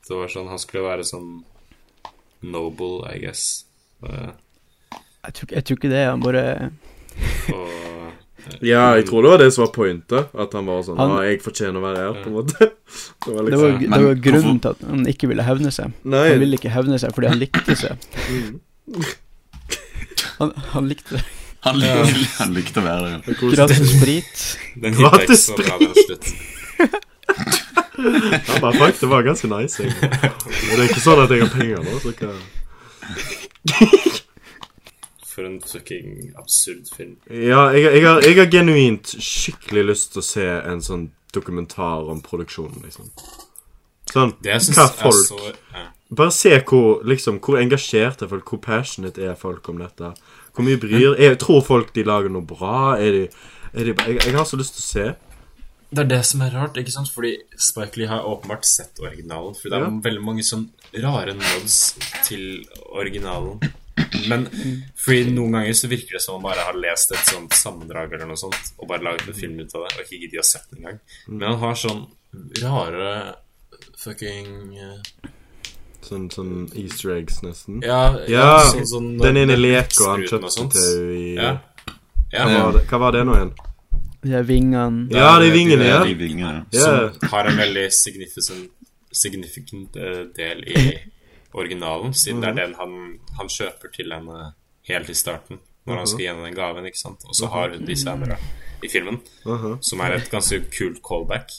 det 0.09 0.17
var 0.19 0.27
sånn 0.33 0.49
Han 0.51 0.59
skulle 0.59 0.83
være 0.89 1.05
sånn 1.07 1.45
noble, 2.43 3.05
I 3.15 3.19
guess. 3.23 3.65
Uh, 4.03 4.33
Jeg 5.27 5.35
tror, 5.37 5.51
jeg 5.53 5.65
tror 5.69 5.77
ikke 5.79 5.91
det. 5.93 6.07
Han 6.09 6.21
bare 6.25 6.45
og 7.53 7.77
Ja, 8.65 8.95
jeg 8.97 9.05
tror 9.07 9.23
det 9.23 9.31
var 9.31 9.39
det 9.43 9.51
som 9.53 9.67
var 9.67 9.73
pointet. 9.75 10.31
At 10.35 10.53
han 10.57 10.67
var 10.67 10.81
sånn 10.83 10.97
Han- 10.99 11.11
ah, 11.19 11.23
'Jeg 11.23 11.43
fortjener 11.45 11.77
å 11.77 11.83
være 11.85 11.99
her', 12.07 12.23
på 12.25 12.29
en 12.31 12.37
måte. 12.39 12.57
Det 13.27 13.35
var 13.35 13.43
Det 13.45 13.51
liksom 13.53 13.61
var, 13.61 13.79
det 13.79 13.89
Men 13.91 14.05
var 14.07 14.15
grunnen 14.15 14.43
hvorfor- 14.43 14.61
til 14.63 14.71
at 14.71 14.91
han 14.91 15.07
ikke 15.07 15.29
ville 15.29 15.43
hevne 15.45 15.71
seg. 15.71 15.93
Nei. 16.05 16.29
Han 16.31 16.41
ville 16.41 16.57
ikke 16.59 16.71
hevne 16.73 16.99
seg 16.99 17.13
fordi 17.15 17.29
han 17.29 17.39
likte 17.39 17.77
seg. 17.77 17.97
Han, 20.41 20.53
han 20.73 20.89
likte 20.89 21.21
Han, 21.61 21.78
lik, 21.78 22.16
han 22.41 22.55
likte 22.57 22.81
å 22.81 22.85
være 22.87 23.09
der. 23.09 23.19
det 23.27 23.35
er 23.37 23.57
gratis 23.57 23.91
sprit. 23.97 24.45
Den 24.81 24.97
Gratis 24.97 25.43
sprit! 25.51 26.31
Han 28.01 28.61
bare, 28.61 28.73
fuck, 28.78 29.01
det 29.01 29.09
var 29.11 29.23
ganske 29.27 29.49
nice. 29.51 29.82
egentlig. 29.82 30.11
Det 30.41 30.78
er 30.78 30.87
ikke 30.89 31.05
sånn 31.05 31.20
at 31.24 31.35
jeg 31.35 31.45
har 31.45 31.53
penger 31.53 31.85
nå, 31.85 31.93
så 32.01 32.11
hva 32.16 32.32
For 35.31 35.47
en 35.47 35.61
fucking 35.61 36.09
absurd 36.41 36.89
film. 36.97 37.16
Ja, 37.28 37.69
jeg, 37.77 37.85
jeg, 37.85 38.03
har, 38.09 38.24
jeg 38.24 38.39
har 38.41 38.49
genuint 38.53 39.15
skikkelig 39.20 39.85
lyst 39.93 40.15
til 40.15 40.24
å 40.24 40.27
se 40.27 40.49
en 40.49 40.81
sånn 40.85 41.07
dokumentar 41.35 42.09
om 42.11 42.24
produksjonen, 42.24 42.81
liksom. 42.89 43.12
Sånn, 44.11 44.32
hva 44.43 44.89
folk 44.91 45.27
så 45.28 45.39
ja. 45.53 45.85
Bare 46.11 46.32
se 46.35 46.51
hvor, 46.66 47.05
liksom, 47.07 47.37
hvor 47.39 47.61
engasjerte 47.61 48.27
folk, 48.27 48.49
hvor 48.51 48.59
passionate 48.65 49.23
er 49.23 49.37
folk 49.39 49.69
om 49.70 49.78
dette. 49.78 50.11
Hvor 50.55 50.67
mye 50.67 50.81
bryr 50.83 51.17
jeg, 51.19 51.39
Tror 51.39 51.61
folk 51.63 51.93
de 51.95 52.03
lager 52.05 52.29
noe 52.33 52.43
bra? 52.47 52.97
Er 52.99 53.11
de, 53.13 53.25
er 53.75 53.85
de 53.91 53.95
jeg, 53.95 54.21
jeg 54.27 54.35
har 54.35 54.45
så 54.49 54.57
lyst 54.61 54.75
til 54.79 54.83
å 54.85 54.89
se. 54.91 55.09
Det 55.91 55.99
er 56.05 56.09
det 56.11 56.21
som 56.27 56.43
er 56.47 56.53
rart, 56.55 56.77
ikke 56.79 56.93
sant? 56.95 57.09
Fordi 57.11 57.33
Spike 57.59 57.99
Lee 57.99 58.07
har 58.07 58.23
åpenbart 58.27 58.65
sett 58.69 59.01
originalen. 59.03 59.55
For 59.59 59.69
det 59.73 59.79
er 59.81 59.87
Ja. 59.89 59.91
veldig 60.05 60.23
mange 60.23 60.43
sånn 60.47 60.69
rare 61.03 61.35
nods 61.35 61.95
til 62.29 62.65
originalen. 62.95 63.59
Men 64.29 64.47
fordi 64.97 65.31
noen 65.35 65.53
ganger 65.53 65.75
så 65.75 65.89
virker 65.91 66.13
det 66.17 66.23
som 66.23 66.37
om 66.37 66.45
han 66.45 66.53
bare 66.55 66.65
har 66.67 66.79
lest 66.79 67.11
et 67.13 67.27
sånt 67.27 67.53
sammendrag 67.59 68.13
eller 68.15 68.27
noe 68.31 68.39
sånt, 68.39 68.73
og 68.79 68.89
bare 68.89 69.03
laget 69.03 69.27
en 69.29 69.35
film 69.35 69.59
ut 69.61 69.75
av 69.75 69.87
det, 69.89 69.99
og 69.99 70.05
ikke 70.07 70.21
gidder 70.23 70.41
å 70.41 70.47
sett 70.47 70.67
den 70.71 70.79
engang. 70.85 71.01
Men 71.29 71.49
han 71.51 71.59
har 71.59 71.75
sånn 71.75 72.07
rare 72.63 73.35
fucking 73.99 74.79
eh, 74.79 75.31
Sånn, 76.03 76.29
sånn 76.33 76.53
easter 76.81 77.11
eggs, 77.19 77.41
nesten. 77.45 77.83
Ja, 77.85 78.17
Ja, 78.29 78.61
sånn, 78.71 78.87
sånn 78.89 79.09
Den 79.21 79.37
ene 79.37 79.57
leka 79.59 80.09
han 80.15 80.23
kjøpte 80.25 80.69
til 80.73 81.11
i 81.17 81.35
Ja. 81.37 81.59
Ja, 82.33 82.45
hva, 82.47 82.63
var 82.65 82.73
det, 82.79 82.83
hva 82.89 82.99
var 83.03 83.13
det 83.13 83.25
nå 83.27 83.35
igjen? 83.37 83.53
De 84.23 84.35
er 84.37 84.43
vingene 84.47 85.09
Ja, 85.11 85.39
de 85.41 85.51
vingene, 85.51 85.85
Ja, 85.89 86.05
de 86.05 86.15
vingene. 86.15 86.67
ja. 86.73 87.11
som 87.11 87.29
har 87.33 87.47
en 87.51 87.57
veldig 87.59 87.87
significant, 87.93 88.71
significant 89.13 89.97
eh, 89.97 90.25
del 90.37 90.63
i 90.69 90.99
originalen, 91.55 92.13
siden 92.15 92.41
det 92.45 92.49
er 92.53 92.59
den 92.61 92.75
han, 92.79 93.19
han 93.39 93.49
kjøper 93.51 93.91
til 93.93 94.13
henne 94.15 94.53
helt 94.89 95.11
i 95.11 95.15
starten, 95.19 95.59
når 95.87 95.97
han 96.03 96.07
skal 96.07 96.21
gi 96.23 96.29
henne 96.31 96.45
den 96.47 96.55
gaven, 96.55 96.87
ikke 96.87 97.01
sant? 97.01 97.25
Og 97.27 97.35
så 97.35 97.49
har 97.51 97.71
hun 97.75 97.85
de 97.89 97.97
senere 97.99 98.37
i 98.83 98.89
filmen, 98.89 99.19
som 99.83 100.01
er 100.01 100.15
et 100.21 100.31
ganske 100.31 100.61
kult 100.71 101.03
callback. 101.03 101.51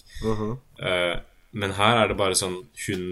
Eh, 0.80 1.18
men 1.54 1.72
her 1.76 1.98
er 2.06 2.08
det 2.08 2.18
bare 2.18 2.38
sånn 2.40 2.62
hun 2.88 3.04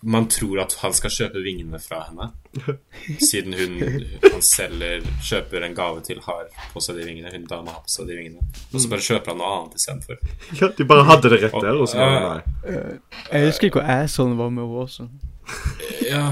Man 0.00 0.26
tror 0.28 0.60
at 0.64 0.74
han 0.80 0.94
skal 0.96 1.12
kjøpe 1.14 1.42
vingene 1.44 1.78
fra 1.80 2.00
henne, 2.08 2.30
siden 3.28 3.54
hun 3.56 3.76
han 4.22 4.42
selger 4.44 5.04
Kjøper 5.24 5.64
en 5.66 5.76
gave 5.76 6.02
til 6.06 6.20
har 6.26 6.48
på 6.72 6.82
seg 6.84 6.98
de 6.98 7.06
vingene. 7.08 7.32
Hun 7.32 7.46
dama 7.50 7.76
har 7.76 7.84
på 7.84 7.92
seg 7.92 8.10
de 8.10 8.18
vingene. 8.18 8.48
Og 8.72 8.82
så 8.82 8.90
bare 8.92 9.06
kjøper 9.06 9.32
han 9.32 9.40
noe 9.40 9.52
annet 9.58 9.78
istedenfor. 9.80 10.18
Ja, 10.60 10.70
de 10.78 10.88
bare 10.90 11.06
hadde 11.08 11.30
det 11.32 11.42
rett 11.46 11.56
der, 11.60 11.78
og 11.78 11.88
så 11.90 12.00
bare 12.02 12.24
nei. 12.24 12.98
Jeg 13.30 13.48
husker 13.48 13.70
ikke 13.70 13.80
hvor 13.80 13.94
assholen 13.96 14.36
var 14.40 14.52
med 14.54 14.66
henne 14.66 14.84
også. 14.88 15.08
Ja, 16.04 16.26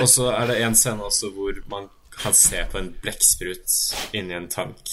og 0.00 0.08
så 0.08 0.30
er 0.32 0.46
det 0.48 0.58
en 0.64 0.74
scene 0.76 1.04
også 1.04 1.30
hvor 1.34 1.56
man 1.72 1.88
kan 2.12 2.34
se 2.36 2.60
på 2.72 2.78
en 2.80 2.92
blekksprut 3.02 3.76
inni 4.16 4.36
en 4.36 4.48
tank. 4.52 4.92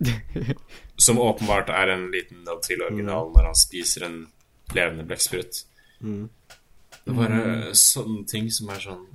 Som 1.04 1.20
åpenbart 1.20 1.68
er 1.72 1.92
en 1.94 2.08
liten 2.12 2.42
nod 2.46 2.62
til 2.66 2.82
originalen 2.84 3.32
når 3.34 3.48
han 3.50 3.58
spiser 3.58 4.06
en 4.06 4.18
levende 4.74 5.04
blekksprut. 5.08 5.64
Det 7.04 7.12
er 7.12 7.16
bare 7.18 7.74
sånne 7.76 8.26
ting 8.30 8.50
som 8.50 8.70
er 8.70 8.80
sånn 8.80 9.06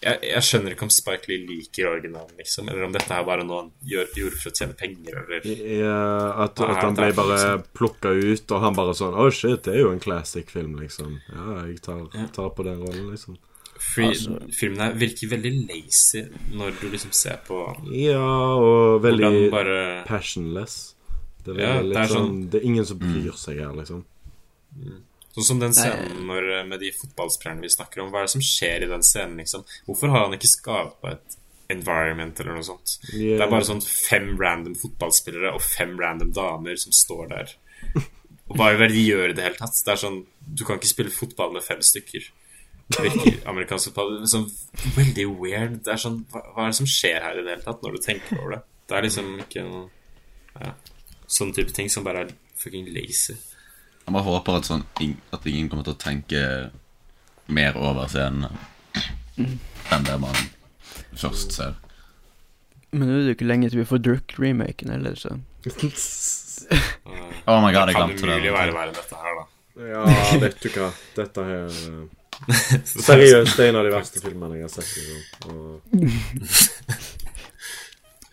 jeg, 0.00 0.16
jeg 0.24 0.40
skjønner 0.46 0.72
ikke 0.72 0.86
om 0.86 0.92
Spike 0.94 1.28
Lee 1.28 1.42
liker 1.44 1.90
originalen, 1.90 2.32
liksom, 2.38 2.70
eller 2.72 2.86
om 2.86 2.92
dette 2.94 3.12
er 3.12 3.24
bare 3.26 3.44
noe 3.44 3.58
han 3.66 3.72
gjorde 3.84 4.38
for 4.40 4.48
å 4.48 4.54
tjene 4.56 4.76
penger, 4.78 5.18
eller 5.26 5.44
Ja, 5.76 5.98
at, 6.46 6.60
at 6.64 6.80
han 6.80 6.96
ble 6.96 7.10
bare 7.18 7.36
liksom- 7.36 7.66
plukka 7.76 8.14
ut, 8.16 8.54
og 8.56 8.60
han 8.64 8.78
bare 8.78 8.94
sånn 8.96 9.12
Å, 9.20 9.26
shit, 9.34 9.62
det 9.66 9.74
er 9.74 9.80
jo 9.82 9.90
en 9.92 10.00
classic 10.00 10.48
film, 10.50 10.78
liksom. 10.80 11.18
Ja, 11.28 11.66
jeg 11.66 11.82
tar, 11.84 12.06
tar 12.32 12.48
på 12.56 12.64
den 12.64 12.80
rollen, 12.80 13.10
liksom. 13.12 13.36
Fordi 13.80 14.08
Altså- 14.08 14.48
filmen 14.56 14.80
her 14.80 14.92
virker 14.94 15.28
veldig 15.34 15.52
lazy 15.68 16.22
når 16.52 16.80
du 16.80 16.88
liksom 16.90 17.12
ser 17.12 17.38
på 17.46 17.60
Ja, 17.92 18.24
og 18.56 19.02
veldig 19.02 19.50
bare 19.50 20.04
passionless. 20.06 20.94
Det 21.44 21.56
er, 21.56 21.60
Ja, 21.60 21.82
det 21.82 21.96
er 21.96 22.06
sånn, 22.08 22.26
sånn- 22.26 22.50
Det 22.50 22.60
er 22.62 22.66
ingen 22.66 22.84
som 22.86 22.98
bryr 22.98 23.32
seg 23.36 23.58
her, 23.58 23.72
liksom. 23.76 24.04
Sånn 25.34 25.46
som 25.46 25.60
den 25.62 25.74
scenen 25.76 26.24
når, 26.26 26.46
eh, 26.56 26.64
med 26.66 26.80
de 26.82 26.90
fotballspillerne 26.94 27.62
vi 27.62 27.70
snakker 27.70 28.02
om. 28.02 28.10
Hva 28.10 28.22
er 28.22 28.26
det 28.26 28.34
som 28.34 28.42
skjer 28.42 28.82
i 28.82 28.90
den 28.90 29.04
scenen, 29.06 29.36
liksom? 29.38 29.62
Hvorfor 29.86 30.10
har 30.10 30.26
han 30.26 30.34
ikke 30.34 30.50
skapa 30.50 31.12
et 31.14 31.36
environment 31.70 32.40
eller 32.40 32.58
noe 32.58 32.66
sånt? 32.66 32.96
Yeah. 33.12 33.38
Det 33.38 33.46
er 33.46 33.52
bare 33.52 33.68
sånn 33.68 33.84
fem 33.84 34.32
random 34.40 34.74
fotballspillere 34.80 35.54
og 35.54 35.62
fem 35.62 35.94
random 36.00 36.32
damer 36.34 36.80
som 36.82 36.94
står 36.96 37.30
der. 37.30 37.54
Og 38.50 38.58
hva 38.58 38.72
vil 38.74 38.90
de 38.90 39.06
gjør 39.06 39.30
i 39.30 39.36
det 39.38 39.46
hele 39.46 39.60
tatt? 39.60 39.78
Det 39.86 39.92
er 39.94 40.00
sånn 40.02 40.20
Du 40.42 40.64
kan 40.66 40.80
ikke 40.80 40.90
spille 40.90 41.14
fotball 41.14 41.52
med 41.54 41.62
fem 41.62 41.78
stykker. 41.86 42.24
Det 42.90 43.04
virker 43.06 43.36
amerikansk 43.52 43.92
fotball 43.92 44.24
sånn 44.26 44.48
veldig 44.96 45.28
weird. 45.38 45.76
Det 45.86 45.94
er 45.94 46.02
sånn 46.02 46.24
hva, 46.32 46.42
hva 46.56 46.66
er 46.66 46.72
det 46.72 46.80
som 46.80 46.90
skjer 46.90 47.22
her 47.22 47.38
i 47.38 47.44
det 47.46 47.54
hele 47.54 47.66
tatt, 47.68 47.84
når 47.86 47.94
du 47.94 48.02
tenker 48.02 48.40
over 48.40 48.56
det? 48.56 48.60
Det 48.90 48.98
er 48.98 49.06
liksom 49.06 49.30
ikke 49.46 49.66
noe 49.68 49.88
Ja. 50.58 50.74
Sånn 51.30 51.52
type 51.54 51.70
ting 51.70 51.86
som 51.86 52.02
bare 52.02 52.24
er 52.24 52.32
fucking 52.58 52.88
lazy. 52.90 53.36
Jeg 54.06 54.14
bare 54.16 54.26
håper 54.26 54.58
at, 54.58 54.66
sånn, 54.66 54.84
at 55.32 55.46
ingen 55.46 55.68
kommer 55.70 55.86
til 55.86 55.94
å 55.94 56.00
tenke 56.00 56.40
mer 57.50 57.76
over 57.78 58.08
scenene 58.10 58.50
enn 59.38 60.04
det 60.06 60.16
man 60.22 60.36
først 61.18 61.54
ser. 61.56 61.76
Men 62.90 63.06
nå 63.06 63.14
er 63.14 63.20
det 63.22 63.30
jo 63.30 63.36
ikke 63.38 63.46
lenge 63.48 63.70
til 63.70 63.80
vi 63.82 63.86
får 63.86 64.02
Druk-remaken 64.06 64.90
heller, 64.94 65.14
så 65.18 65.36
Oh 67.50 67.58
my 67.62 67.70
god, 67.72 67.80
jeg 67.80 67.86
det 67.90 67.94
kan 67.96 68.10
glemte 68.10 68.26
umulig 68.26 68.52
være 68.54 68.74
verre 68.74 68.90
enn 68.90 68.98
dette 68.98 69.16
her, 69.20 69.38
da. 69.38 69.44
Ja, 69.80 70.00
vet 70.42 70.58
du 70.60 70.68
hva. 70.74 70.90
Dette 71.16 71.44
her 71.46 71.64
eh, 71.70 72.04
Seriøst, 72.84 73.56
det 73.56 73.64
er 73.64 73.70
en 73.70 73.78
av 73.80 73.86
de 73.86 73.92
verste 73.94 74.22
filmene 74.22 74.58
jeg 74.58 74.66
har 74.66 74.72
sett. 74.74 74.90
Liksom. 74.96 75.20
Og 75.50 75.56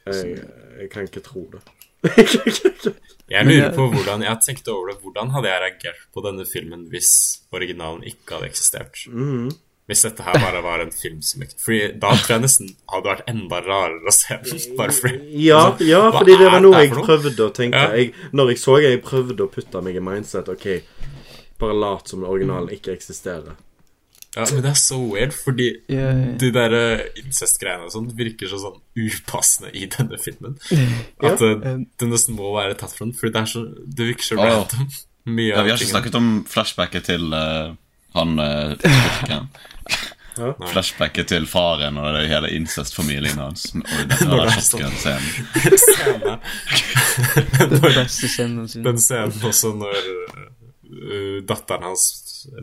jeg, 0.16 0.38
jeg 0.82 0.90
kan 0.94 1.08
ikke 1.08 1.24
tro 1.26 1.44
det. 1.54 1.62
Jeg 3.28 3.44
lurer 3.44 3.74
på 3.76 3.86
hvordan 3.92 4.22
Jeg 4.24 4.32
har 4.32 4.40
tenkt 4.40 4.70
over 4.72 4.92
det. 4.92 5.02
Hvordan 5.04 5.34
hadde 5.34 5.50
jeg 5.50 5.64
reagert 5.64 6.04
på 6.16 6.24
denne 6.24 6.46
filmen 6.48 6.86
hvis 6.92 7.10
originalen 7.52 8.06
ikke 8.08 8.38
hadde 8.38 8.48
eksistert? 8.48 9.02
Mm. 9.12 9.50
Hvis 9.88 10.04
dette 10.04 10.24
her 10.24 10.36
bare 10.44 10.62
var 10.64 10.82
en 10.84 10.92
film 10.92 11.22
som 11.24 11.44
ikke 11.46 11.60
Fordi 11.64 11.84
da 12.00 12.10
tror 12.20 12.34
jeg 12.34 12.44
nesten 12.44 12.72
hadde 12.92 13.08
vært 13.08 13.30
enda 13.32 13.60
rarere 13.64 14.12
å 14.12 14.16
se 14.16 14.40
den. 14.44 14.64
Bare 14.80 14.96
fordi 14.96 15.44
Ja, 15.46 15.62
ja, 15.84 16.02
fordi 16.16 16.40
det 16.40 16.50
var 16.52 16.64
noe 16.64 16.82
jeg 16.84 16.92
prøvde 16.96 17.48
å 17.48 17.54
tenke. 17.56 17.84
Ja. 17.84 17.94
Jeg, 17.96 18.16
når 18.36 18.54
jeg 18.54 18.64
så 18.64 18.80
jeg 18.84 19.04
prøvde 19.04 19.48
å 19.48 19.52
putte 19.52 19.84
meg 19.84 20.00
i 20.00 20.04
mindset 20.04 20.52
OK, 20.52 20.68
bare 21.58 21.76
lat 21.76 22.12
som 22.12 22.26
originalen 22.28 22.72
ikke 22.76 22.94
eksisterer. 22.94 23.56
Ja, 24.36 24.46
men 24.52 24.62
det 24.62 24.70
er 24.70 24.78
så 24.78 24.98
weird, 25.02 25.34
fordi 25.34 25.70
yeah, 25.90 26.20
de 26.38 26.50
der 26.54 26.74
eh, 26.78 27.00
incest-greiene 27.24 27.88
og 27.88 27.94
sånn 27.94 28.10
virker 28.18 28.52
så 28.52 28.60
sånn 28.62 28.76
upassende 29.00 29.72
i 29.74 29.88
denne 29.90 30.20
filmen. 30.22 30.58
At 31.24 31.42
At 31.42 31.42
uh, 31.42 31.80
det 31.98 32.10
nesten 32.12 32.38
må 32.38 32.52
være 32.54 32.76
tatt 32.78 32.94
fra 32.94 33.08
den, 33.08 33.16
fordi 33.18 33.34
det 33.34 33.42
er 33.42 33.50
så 33.54 33.64
Det 33.98 34.10
virker 34.12 34.28
så 34.28 34.38
Åh. 34.38 34.44
random. 34.46 34.92
Mye 35.38 35.50
Ja, 35.50 35.64
vi 35.64 35.72
har 35.72 35.76
ikke 35.76 35.88
tingene. 35.88 35.96
snakket 35.96 36.20
om 36.20 36.30
flashbacket 36.48 37.10
til 37.10 37.34
uh, 37.34 37.74
han 38.18 38.40
uh. 38.46 38.78
Ja. 39.32 39.42
Flashbacket 40.70 41.32
til 41.32 41.48
faren 41.50 41.98
og 41.98 42.14
det 42.14 42.28
hele 42.30 42.52
incest-familien 42.54 43.40
hans. 43.42 43.72
Når 43.74 44.06
det 44.12 44.18
er 44.54 44.62
sånn. 44.62 44.94
Den 48.86 49.02
scenen 49.02 49.50
også 49.50 49.74
når 49.82 49.98
uh, 49.98 51.42
datteren 51.50 51.90
hans 51.90 52.06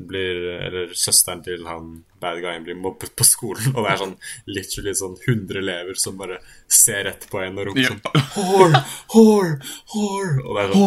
blir 0.09 0.41
Eller 0.67 0.93
søsteren 0.99 1.43
til 1.45 1.67
han 1.69 2.05
bad 2.21 2.41
guyen 2.41 2.65
blir 2.65 2.77
mobbet 2.81 3.13
på 3.17 3.27
skolen, 3.29 3.75
og 3.75 3.85
det 3.85 3.91
er 3.93 4.01
sånn 4.01 4.15
literally 4.49 4.95
sånn 4.97 5.17
100 5.19 5.61
elever 5.61 5.99
som 6.01 6.17
bare 6.21 6.39
ser 6.71 7.05
rett 7.09 7.27
på 7.31 7.43
en 7.45 7.59
og 7.61 7.69
roper 7.69 7.91
sånn 7.91 8.01
Hår! 8.37 8.79
Hår! 9.15 9.51
Hår! 9.95 10.31
Og 10.45 10.57
det 10.57 10.63
er 10.63 10.73
sånn 10.73 10.81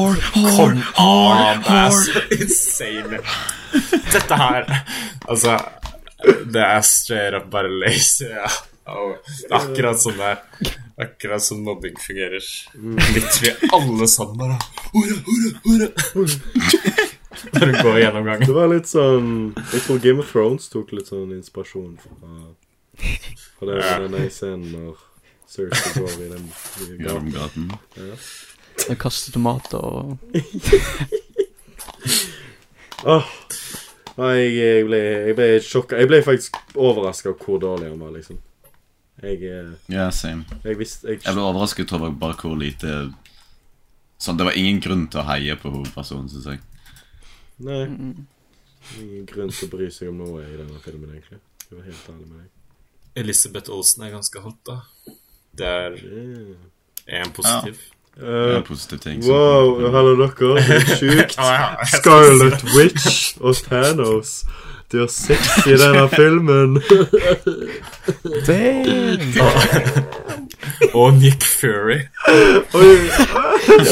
Hår, 0.57 0.80
hår! 1.01 1.61
Det 1.68 1.77
er 1.77 1.97
så 1.97 2.23
insane. 2.38 3.22
Dette 4.15 4.39
her 4.41 4.73
Altså 5.27 5.59
Det 6.49 6.64
er 6.64 6.81
straight 6.88 7.38
up 7.38 7.51
bare 7.53 7.69
lazy. 7.69 8.26
Ja. 8.31 8.49
Oh, 8.88 9.14
det 9.27 9.51
er 9.51 9.57
akkurat 9.59 9.99
sånn 10.01 10.18
det 10.18 10.31
er. 10.31 10.72
Akkurat 11.03 11.43
som 11.43 11.59
mobbing 11.61 11.97
fungerer. 12.01 12.45
Literally 13.14 13.69
alle 13.76 14.07
sammen 14.09 14.39
bare 14.39 14.57
Hurra, 14.95 15.19
hurra, 15.27 15.91
hore! 16.15 17.03
Når 17.53 17.65
du 17.72 17.76
går 17.84 17.97
gjennom 18.01 18.26
gangen. 18.26 18.47
Det 18.47 18.55
var 18.55 18.68
litt 18.72 18.88
sånn 18.89 19.27
Jeg 19.73 19.81
tror 19.85 19.99
Game 20.03 20.19
of 20.23 20.31
Thrones 20.31 20.69
tok 20.73 20.91
litt 20.95 21.07
sånn 21.11 21.31
inspirasjon 21.35 21.97
fra 22.01 22.31
Fra 23.57 23.65
det 23.69 23.76
Ja. 23.84 23.97
den 24.07 24.30
scenen 24.34 24.72
når 24.73 24.95
Cersei 25.47 25.91
går 26.01 26.15
i 26.26 26.27
den 26.34 26.45
i 26.84 26.85
gaten. 27.03 27.69
Ja. 27.95 28.15
Jeg 28.89 28.97
kaster 28.99 29.31
tomater 29.34 29.80
og 29.80 30.18
oh. 33.07 33.23
Nei, 34.18 34.34
jeg, 34.41 34.51
jeg 34.57 34.85
ble, 34.88 34.99
jeg 35.30 35.35
ble 35.38 35.47
sjokka. 35.61 35.97
Jeg 36.01 36.09
ble 36.09 36.19
faktisk 36.26 36.55
overraska 36.73 37.30
over 37.31 37.43
hvor 37.45 37.59
dårlig 37.61 37.91
han 37.91 37.99
var, 38.01 38.11
liksom. 38.18 38.39
Jeg, 39.22 39.38
Ja, 39.45 39.61
yeah, 39.93 40.09
same. 40.14 40.43
jeg 40.64 40.77
visste 40.77 41.07
jeg, 41.09 41.22
Jeg 41.26 41.34
ble 41.34 41.41
overrasket 41.45 41.89
over 41.97 42.09
bare 42.14 42.35
hvor 42.38 42.53
lite 42.57 43.07
Sånn, 44.22 44.38
Det 44.38 44.45
var 44.45 44.53
ingen 44.57 44.80
grunn 44.81 45.07
til 45.14 45.22
å 45.22 45.26
heie 45.30 45.55
på 45.61 45.69
hovedpersonen, 45.73 46.30
syns 46.30 46.45
jeg. 46.49 46.59
Nei. 47.57 47.88
Ingen 49.01 49.25
grunn 49.27 49.49
til 49.51 49.67
å 49.67 49.69
bry 49.73 49.88
seg 49.91 50.09
om 50.11 50.17
noe 50.21 50.39
i 50.45 50.57
denne 50.59 50.79
filmen, 50.84 51.09
egentlig. 51.15 51.39
Jeg 51.67 51.73
var 51.79 51.85
helt 51.89 52.09
ærlig 52.13 52.27
med 52.27 52.38
deg. 52.43 52.49
Elisabeth 53.17 53.69
Olsen 53.73 54.03
er 54.05 54.11
ganske 54.13 54.39
hot, 54.43 54.59
da. 54.69 54.75
Det 55.57 55.67
er 55.67 55.91
en 57.23 57.31
positiv. 57.34 57.75
Er 58.17 58.55
en 58.59 58.63
positiv 58.65 58.97
ting. 59.01 59.23
wow, 59.25 59.81
hallo 59.93 60.13
dere. 60.21 60.55
Det 60.55 60.63
er 60.77 60.81
sjukt. 61.01 61.35
Ja. 61.38 61.85
Scarlet 61.97 62.61
Witch 62.75 63.38
og 63.41 63.55
Thanos. 63.65 64.31
De 64.91 64.97
har 65.01 65.07
sex 65.11 65.41
i 65.67 65.69
denne 65.75 66.07
filmen. 66.13 66.77
Og 70.97 71.13
Nick 71.17 71.43
Fury. 71.43 71.99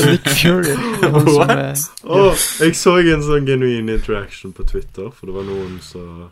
Nick 0.05 0.29
Fury. 0.29 0.75
What? 1.01 1.49
er 1.49 2.65
jeg 2.65 2.75
så 2.77 2.97
en 3.01 3.23
sånn 3.25 3.47
genuin 3.47 3.89
interaction 3.89 4.53
på 4.53 4.65
Twitter, 4.69 5.11
for 5.11 5.29
det 5.29 5.37
var 5.37 5.47
noen 5.47 5.79
som 5.83 6.31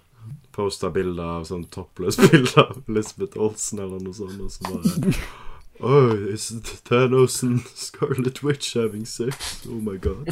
posta 0.54 0.92
bilder 0.94 1.40
av 1.40 1.48
sånn 1.50 1.66
toppløs 1.74 2.20
bilde 2.28 2.54
av 2.62 2.84
Elizabeth 2.88 3.40
Olsen 3.42 3.82
eller 3.82 4.04
noe 4.04 4.14
sånt, 4.18 4.38
og 4.42 4.52
så 4.54 4.70
bare 4.70 5.16
Oh, 5.84 6.14
is 6.30 6.54
Thanos 6.86 7.42
and 7.44 7.66
Scarlet 7.76 8.44
Witch 8.44 8.76
having 8.76 9.06
sex? 9.06 9.66
Oh 9.68 9.82
my 9.82 9.98
god. 9.98 10.30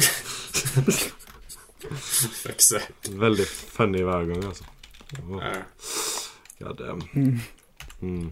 Veldig 3.10 3.46
funny 3.46 4.04
hver 4.06 4.30
gang, 4.30 4.44
altså. 4.46 4.64
Oh, 5.28 5.42
god 6.62 6.78
damn. 6.78 7.02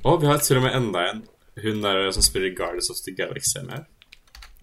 Og 0.04 0.22
vi 0.22 0.26
har 0.30 0.38
til 0.38 0.62
og 0.62 0.64
med 0.64 0.78
enda 0.78 1.04
en. 1.10 1.20
Hun 1.62 1.82
der 1.82 2.10
som 2.12 2.22
spiller 2.22 2.54
Guardians 2.56 2.90
of 2.90 2.96
the 3.06 3.14
Galaxy 3.16 3.56
er 3.58 3.64
med. 3.64 3.84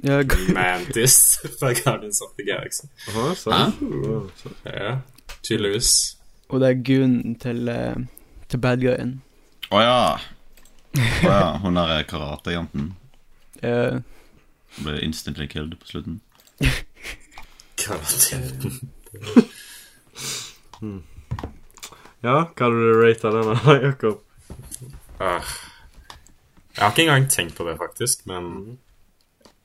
ja, 0.03 0.21
Mantis 0.53 1.37
fra 1.59 1.73
Guardians 1.73 2.21
of 2.21 2.31
the 2.39 2.45
Galaxy. 2.45 2.85
Aha, 3.09 3.33
sant? 3.35 3.81
Oh, 3.81 4.29
så- 4.37 4.53
Ja, 4.65 4.97
tydeligvis. 5.43 6.17
Og 6.49 6.59
det 6.61 6.69
er 6.69 6.83
gunnen 6.83 7.35
til, 7.39 7.67
eh, 7.69 7.95
til 8.49 8.57
bad 8.59 8.77
guyen. 8.81 9.21
Å 9.71 9.79
ja. 9.81 10.17
Oh, 10.97 11.23
ja. 11.23 11.57
Hun 11.57 11.75
der 11.75 12.03
karatejenten 12.03 12.93
Uh. 13.63 14.01
ble 14.83 15.01
instantly 15.01 15.47
killed 15.47 15.73
på 15.79 15.87
slutten. 15.87 16.21
Garantert. 17.77 18.65
Ja, 22.23 22.35
hva 22.53 22.67
hadde 22.67 22.81
du 22.81 22.99
rata 23.01 23.31
denne, 23.33 23.55
Jakob? 23.83 24.21
Ah. 25.19 25.45
Jeg 26.77 26.83
har 26.85 26.91
ikke 26.93 27.07
engang 27.07 27.29
tenkt 27.33 27.55
på 27.57 27.65
det, 27.65 27.73
faktisk, 27.79 28.27
men 28.29 28.77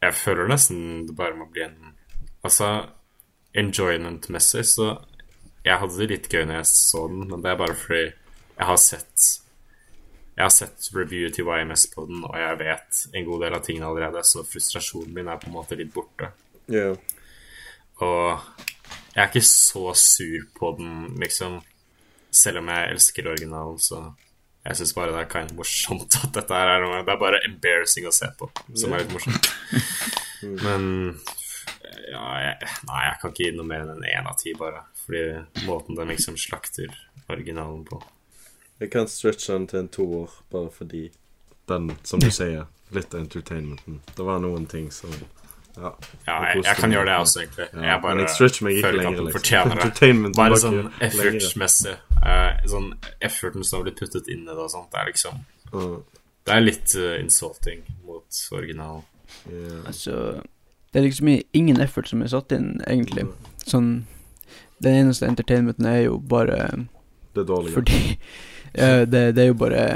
jeg 0.01 0.15
føler 0.17 0.49
nesten 0.49 1.03
det 1.07 1.17
bare 1.17 1.37
må 1.37 1.51
bli 1.53 1.67
en 1.67 1.91
Altså, 2.43 2.89
enjoyment-messig, 3.55 4.65
så 4.67 4.97
Jeg 5.65 5.79
hadde 5.79 5.99
det 5.99 6.09
litt 6.11 6.25
gøy 6.33 6.47
når 6.49 6.57
jeg 6.57 6.71
så 6.73 7.05
den, 7.09 7.29
men 7.29 7.43
det 7.45 7.53
er 7.53 7.61
bare 7.61 7.77
fordi 7.79 8.03
jeg 8.03 8.67
har 8.67 8.81
sett 8.81 9.27
Jeg 10.37 10.43
har 10.43 10.55
sett 10.57 10.89
reviewet 10.97 11.37
til 11.37 11.47
YMS 11.47 11.87
på 11.95 12.07
den, 12.09 12.25
og 12.25 12.39
jeg 12.41 12.59
vet 12.59 13.03
en 13.15 13.29
god 13.29 13.45
del 13.45 13.55
av 13.59 13.63
tingene 13.67 13.87
allerede, 13.87 14.25
så 14.25 14.43
frustrasjonen 14.49 15.13
min 15.15 15.29
er 15.29 15.39
på 15.39 15.51
en 15.51 15.55
måte 15.59 15.77
litt 15.77 15.93
borte. 15.93 16.31
Yeah. 16.73 16.97
Og 18.01 18.41
jeg 19.13 19.21
er 19.21 19.29
ikke 19.29 19.45
så 19.45 19.93
sur 19.93 20.47
på 20.57 20.73
den, 20.79 21.21
liksom. 21.21 21.61
Selv 22.33 22.63
om 22.63 22.73
jeg 22.73 22.95
elsker 22.95 23.29
originalen, 23.29 23.79
så 23.79 24.01
Jeg 24.63 24.79
syns 24.79 24.93
bare 24.95 25.11
det 25.15 25.23
er 25.25 25.31
kind 25.31 25.51
of 25.51 25.59
morsomt 25.59 26.17
at 26.23 26.35
dette 26.37 26.55
her 26.55 26.69
er 26.77 26.85
noe 26.85 27.01
Det 27.03 27.11
er 27.11 27.19
bare 27.19 27.41
embarrassing 27.49 28.07
å 28.07 28.15
se 28.15 28.29
på, 28.39 28.47
som 28.79 28.95
er 28.95 29.03
litt 29.03 29.15
morsomt. 29.15 29.49
Men 30.65 30.85
ja, 32.13 32.23
jeg, 32.43 32.71
Nei, 32.89 33.01
jeg 33.09 33.19
kan 33.21 33.33
ikke 33.33 33.47
gi 33.47 33.55
noe 33.57 33.69
mer 33.69 33.85
enn 33.85 33.95
en 33.97 34.07
én 34.07 34.29
av 34.29 34.39
ti, 34.41 34.55
bare. 34.59 34.85
Fordi 35.03 35.67
måten 35.67 35.99
den 35.99 36.13
liksom 36.13 36.39
slakter 36.41 36.95
originalen 37.33 37.83
på. 37.89 37.99
Jeg 38.83 38.91
kan 38.95 39.11
stretche 39.11 39.55
den 39.55 39.69
til 39.71 39.83
en 39.83 39.91
toer, 39.95 40.39
bare 40.53 40.71
fordi 40.75 41.05
den, 41.71 41.93
som 42.07 42.23
du 42.23 42.31
sier, 42.41 42.67
litt 42.95 43.15
av 43.15 43.25
entertainmenten. 43.25 44.03
Det 44.15 44.27
var 44.27 44.43
noen 44.43 44.67
ting 44.71 44.91
som 44.95 45.11
Ja. 45.77 45.91
Ja, 46.27 46.35
jeg, 46.53 46.65
jeg 46.65 46.77
kan 46.77 46.93
gjøre 46.93 47.05
det 47.09 47.15
også, 47.17 47.41
egentlig. 47.41 47.67
Ja, 47.73 47.81
Jeg 47.87 48.01
bare 48.03 48.15
men 48.15 48.27
jeg 48.27 48.29
meg 48.39 48.49
ikke 48.51 48.63
føler 48.63 48.77
ikke 48.77 48.89
at 48.89 48.95
lenger, 48.97 49.17
den 49.17 49.27
liksom. 49.27 49.41
fortjener 49.41 49.75
det. 49.75 50.37
Bare 50.37 50.59
sånn 50.61 50.79
effort-messig 51.01 51.29
effortsmessig. 51.33 51.95
eh, 52.27 52.67
sånn 52.75 52.89
efforten 53.29 53.65
som 53.65 53.79
har 53.79 53.87
blitt 53.89 54.01
puttet 54.03 54.29
inn 54.29 54.43
i 54.43 54.51
det 54.53 54.59
og 54.59 54.71
sånt, 54.71 54.91
det 54.93 55.01
er 55.01 55.07
liksom 55.13 55.41
Det 56.45 56.53
er 56.57 56.61
litt 56.61 56.95
uh, 56.99 57.15
insulting 57.23 57.83
mot 58.05 58.41
originalen. 58.53 59.03
Yeah. 59.49 59.87
Altså 59.87 60.43
Det 60.93 61.01
er 61.01 61.07
liksom 61.07 61.29
ingen 61.53 61.81
effort 61.81 62.09
som 62.09 62.23
er 62.23 62.29
satt 62.29 62.53
inn, 62.53 62.81
egentlig. 62.87 63.25
Sånn 63.65 64.05
Den 64.83 64.95
eneste 65.07 65.27
entertainmenten 65.31 65.87
er 65.87 66.03
jo 66.03 66.19
bare 66.19 66.87
Det 67.33 67.41
er 67.45 67.49
dårlig. 67.49 67.73
fordi 67.73 68.19
uh, 68.83 69.05
det, 69.09 69.35
det 69.37 69.43
er 69.47 69.47
jo 69.55 69.55
bare 69.55 69.87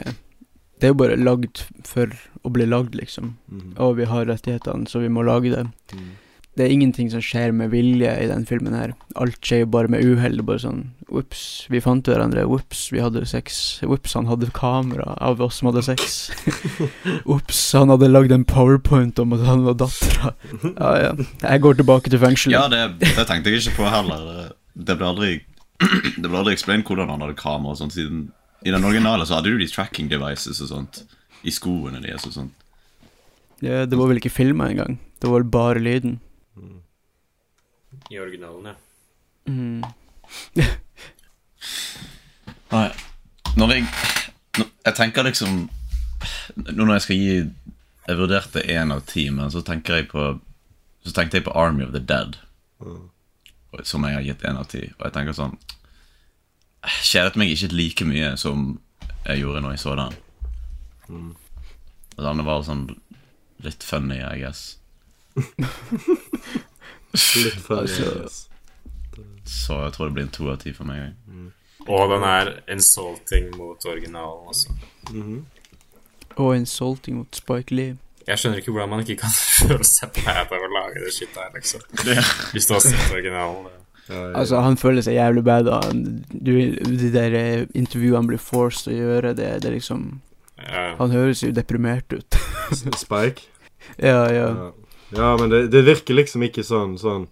Det 0.76 0.88
er 0.88 0.92
jo 0.92 1.00
bare 1.00 1.16
lagd 1.16 1.64
for 1.88 2.12
å 2.44 2.52
bli 2.52 2.66
lagd, 2.68 2.94
liksom. 2.98 3.34
Mm. 3.48 3.74
Og 3.82 3.96
vi 4.00 4.08
har 4.10 4.28
rettighetene, 4.28 4.88
så 4.90 5.00
vi 5.02 5.10
må 5.12 5.24
lage 5.26 5.52
det. 5.54 5.64
Mm. 5.96 6.14
Det 6.56 6.64
er 6.64 6.72
ingenting 6.72 7.10
som 7.12 7.20
skjer 7.20 7.52
med 7.52 7.68
vilje 7.68 8.08
i 8.16 8.28
den 8.30 8.46
filmen 8.48 8.72
her. 8.72 8.94
Alt 9.20 9.36
skjer 9.44 9.66
jo 9.66 9.72
bare 9.74 9.90
med 9.92 10.04
uhell. 10.04 10.40
Bare 10.46 10.62
sånn 10.62 10.86
Ops, 11.12 11.66
vi 11.70 11.82
fant 11.84 12.08
hverandre. 12.08 12.46
Ops, 12.48 12.86
vi 12.94 13.02
hadde 13.04 13.26
sex. 13.28 13.58
Ops, 13.84 14.14
han 14.16 14.28
hadde 14.30 14.48
kamera 14.56 15.12
av 15.22 15.42
oss 15.44 15.60
som 15.60 15.68
hadde 15.68 15.84
sex. 15.84 16.16
Ops, 17.36 17.60
han 17.76 17.92
hadde 17.92 18.08
lagd 18.08 18.32
en 18.32 18.46
powerpoint 18.48 19.20
om 19.20 19.36
at 19.36 19.44
han 19.44 19.66
var 19.68 19.76
dattera. 19.84 20.32
Ja, 20.64 20.94
ja. 21.02 21.12
Jeg 21.44 21.62
går 21.66 21.76
tilbake 21.82 22.12
til 22.12 22.24
fengselet. 22.24 22.56
Ja, 22.56 22.64
det, 22.72 23.04
det 23.04 23.28
tenkte 23.28 23.52
jeg 23.52 23.66
ikke 23.66 23.82
på 23.82 23.92
heller. 23.92 24.48
Det, 24.72 24.96
ble 24.96 25.12
aldri 25.12 25.30
Det 26.22 26.24
ble 26.24 26.40
aldri 26.40 26.56
explained 26.56 26.88
hvordan 26.88 27.12
han 27.12 27.22
hadde 27.26 27.36
kamera 27.36 27.76
og 27.76 27.82
sånt, 27.84 27.94
siden 27.96 28.30
i 28.66 28.70
den 28.74 28.84
originale 28.84 29.26
så 29.26 29.38
hadde 29.38 29.52
du 29.54 29.60
de 29.60 29.68
tracking 29.70 30.08
devices 30.10 30.58
og 30.64 30.70
sånt 30.72 31.02
i 31.46 31.52
skoene 31.54 32.00
deres 32.02 32.26
og 32.26 32.34
sånt. 32.34 32.64
Ja, 33.62 33.84
det 33.86 33.96
var 33.96 34.10
vel 34.10 34.18
ikke 34.18 34.32
filma 34.34 34.66
engang. 34.72 34.98
Det 35.22 35.30
var 35.30 35.40
vel 35.40 35.52
bare 35.54 35.82
lyden. 35.82 36.18
I 38.10 38.18
originalen, 38.18 38.66
ja. 38.66 38.74
Mm. 39.46 39.82
Nei. 42.74 42.88
Når 43.56 43.72
jeg 43.72 43.84
når, 44.58 44.66
Jeg 44.84 44.94
tenker 44.98 45.22
liksom 45.22 45.68
Nå 46.56 46.82
når 46.82 46.96
jeg 46.96 47.04
skal 47.04 47.20
gi 47.20 47.36
Jeg 47.36 48.18
vurderte 48.18 48.64
én 48.66 48.90
av 48.92 49.04
ti, 49.06 49.28
men 49.30 49.52
så 49.54 49.62
tenker 49.62 50.00
jeg 50.00 50.08
på 50.10 50.24
Så 51.06 51.14
tenkte 51.14 51.38
jeg 51.38 51.46
på 51.46 51.54
Army 51.54 51.86
of 51.86 51.94
the 51.94 52.02
Dead, 52.02 52.34
som 53.86 54.04
jeg 54.04 54.16
har 54.16 54.24
gitt 54.26 54.42
én 54.42 54.58
av 54.58 54.66
ti. 54.66 54.82
Og 54.98 55.04
jeg 55.06 55.14
tenker 55.14 55.36
sånn 55.36 55.54
Kjedet 56.86 57.36
meg 57.40 57.50
ikke 57.52 57.72
like 57.74 58.06
mye 58.06 58.34
som 58.40 58.66
jeg 59.26 59.42
gjorde 59.42 59.62
når 59.64 59.74
jeg 59.74 59.82
så 59.82 59.94
den. 59.98 60.16
Og 62.16 62.24
den 62.24 62.44
var 62.46 62.62
sånn 62.66 62.86
litt 63.64 63.84
funny, 63.86 64.20
I 64.22 64.38
guess. 64.40 64.78
Litt 67.36 67.60
funny, 67.64 67.90
I 67.90 68.06
yes. 68.22 68.46
Så 69.46 69.80
jeg 69.84 69.92
tror 69.94 70.08
det 70.08 70.14
blir 70.16 70.26
en 70.26 70.34
to 70.34 70.48
av 70.50 70.58
ti 70.62 70.72
for 70.76 70.88
meg. 70.88 71.14
Og 71.86 72.10
den 72.10 72.24
er 72.26 72.50
insulting 72.72 73.52
mot 73.56 73.84
originalen 73.86 74.48
også. 74.50 74.74
Og 76.36 76.56
insulting 76.56 77.20
mot 77.20 77.38
Spike 77.38 77.74
Lee. 77.74 77.96
Jeg 78.26 78.40
skjønner 78.42 78.58
ikke 78.58 78.72
hvordan 78.74 78.90
man 78.90 79.04
ikke 79.04 79.20
kan 79.22 79.34
føle 79.60 79.86
seg 79.86 80.10
på 80.16 80.58
å 80.58 80.70
lage 80.74 81.04
det 81.04 81.12
shit 81.14 81.36
her, 81.38 81.52
liksom. 81.54 81.84
Hvis 82.52 82.66
du 82.66 82.74
har 82.74 82.82
sett 82.82 83.12
originalen. 83.14 83.68
Altså, 84.10 84.60
han 84.62 84.76
føler 84.78 85.02
seg 85.02 85.16
jævlig 85.16 85.42
bad. 85.46 85.70
Du, 86.30 86.52
de 86.52 87.10
der 87.14 87.34
eh, 87.34 87.66
intervjuene 87.74 88.20
han 88.20 88.30
blir 88.30 88.42
forced 88.42 88.92
å 88.92 88.96
gjøre, 88.96 89.34
det, 89.38 89.50
det 89.64 89.70
er 89.70 89.76
liksom 89.78 90.08
Ja, 90.56 90.94
Han 91.00 91.12
høres 91.12 91.42
jo 91.42 91.52
deprimert 91.54 92.12
ut. 92.14 92.38
Spike? 92.96 93.48
ja, 94.10 94.22
ja. 94.32 94.48
Ja, 94.50 94.70
ja 95.16 95.32
men 95.40 95.50
det, 95.52 95.66
det 95.74 95.84
virker 95.86 96.16
liksom 96.16 96.42
ikke 96.46 96.64
sånn 96.66 96.96
Sånn 96.98 97.28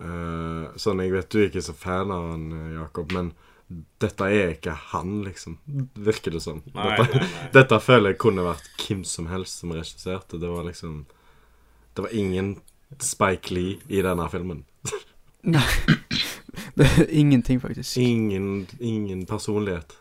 uh, 0.00 0.70
Sånn, 0.78 1.02
jeg 1.04 1.12
vet 1.12 1.28
du 1.32 1.40
er 1.42 1.50
ikke 1.50 1.64
så 1.64 1.74
fan 1.76 2.12
av 2.14 2.30
han, 2.32 2.48
eh, 2.54 2.72
Jakob, 2.78 3.12
men 3.16 3.32
dette 4.00 4.24
er 4.32 4.54
ikke 4.54 4.72
han, 4.94 5.18
liksom. 5.26 5.58
Virker 6.00 6.32
det 6.32 6.40
som. 6.40 6.62
Nei, 6.72 6.86
dette, 6.96 7.18
nei, 7.20 7.26
nei. 7.28 7.50
dette 7.58 7.80
føler 7.84 8.14
jeg 8.14 8.20
kunne 8.22 8.46
vært 8.46 8.70
hvem 8.80 9.02
som 9.04 9.28
helst 9.28 9.60
som 9.60 9.74
regisserte. 9.76 10.40
Det 10.40 10.48
var 10.48 10.64
liksom 10.64 11.02
Det 11.92 12.06
var 12.06 12.14
ingen 12.16 12.54
Spike 13.02 13.52
Lee 13.52 13.76
i 13.88 14.00
denne 14.04 14.28
filmen. 14.32 14.62
Nei. 15.48 15.64
det 16.78 16.86
er 16.86 17.06
ingenting, 17.10 17.60
faktisk. 17.60 17.96
Ingen, 17.96 18.66
ingen 18.80 19.26
personlighet. 19.26 19.96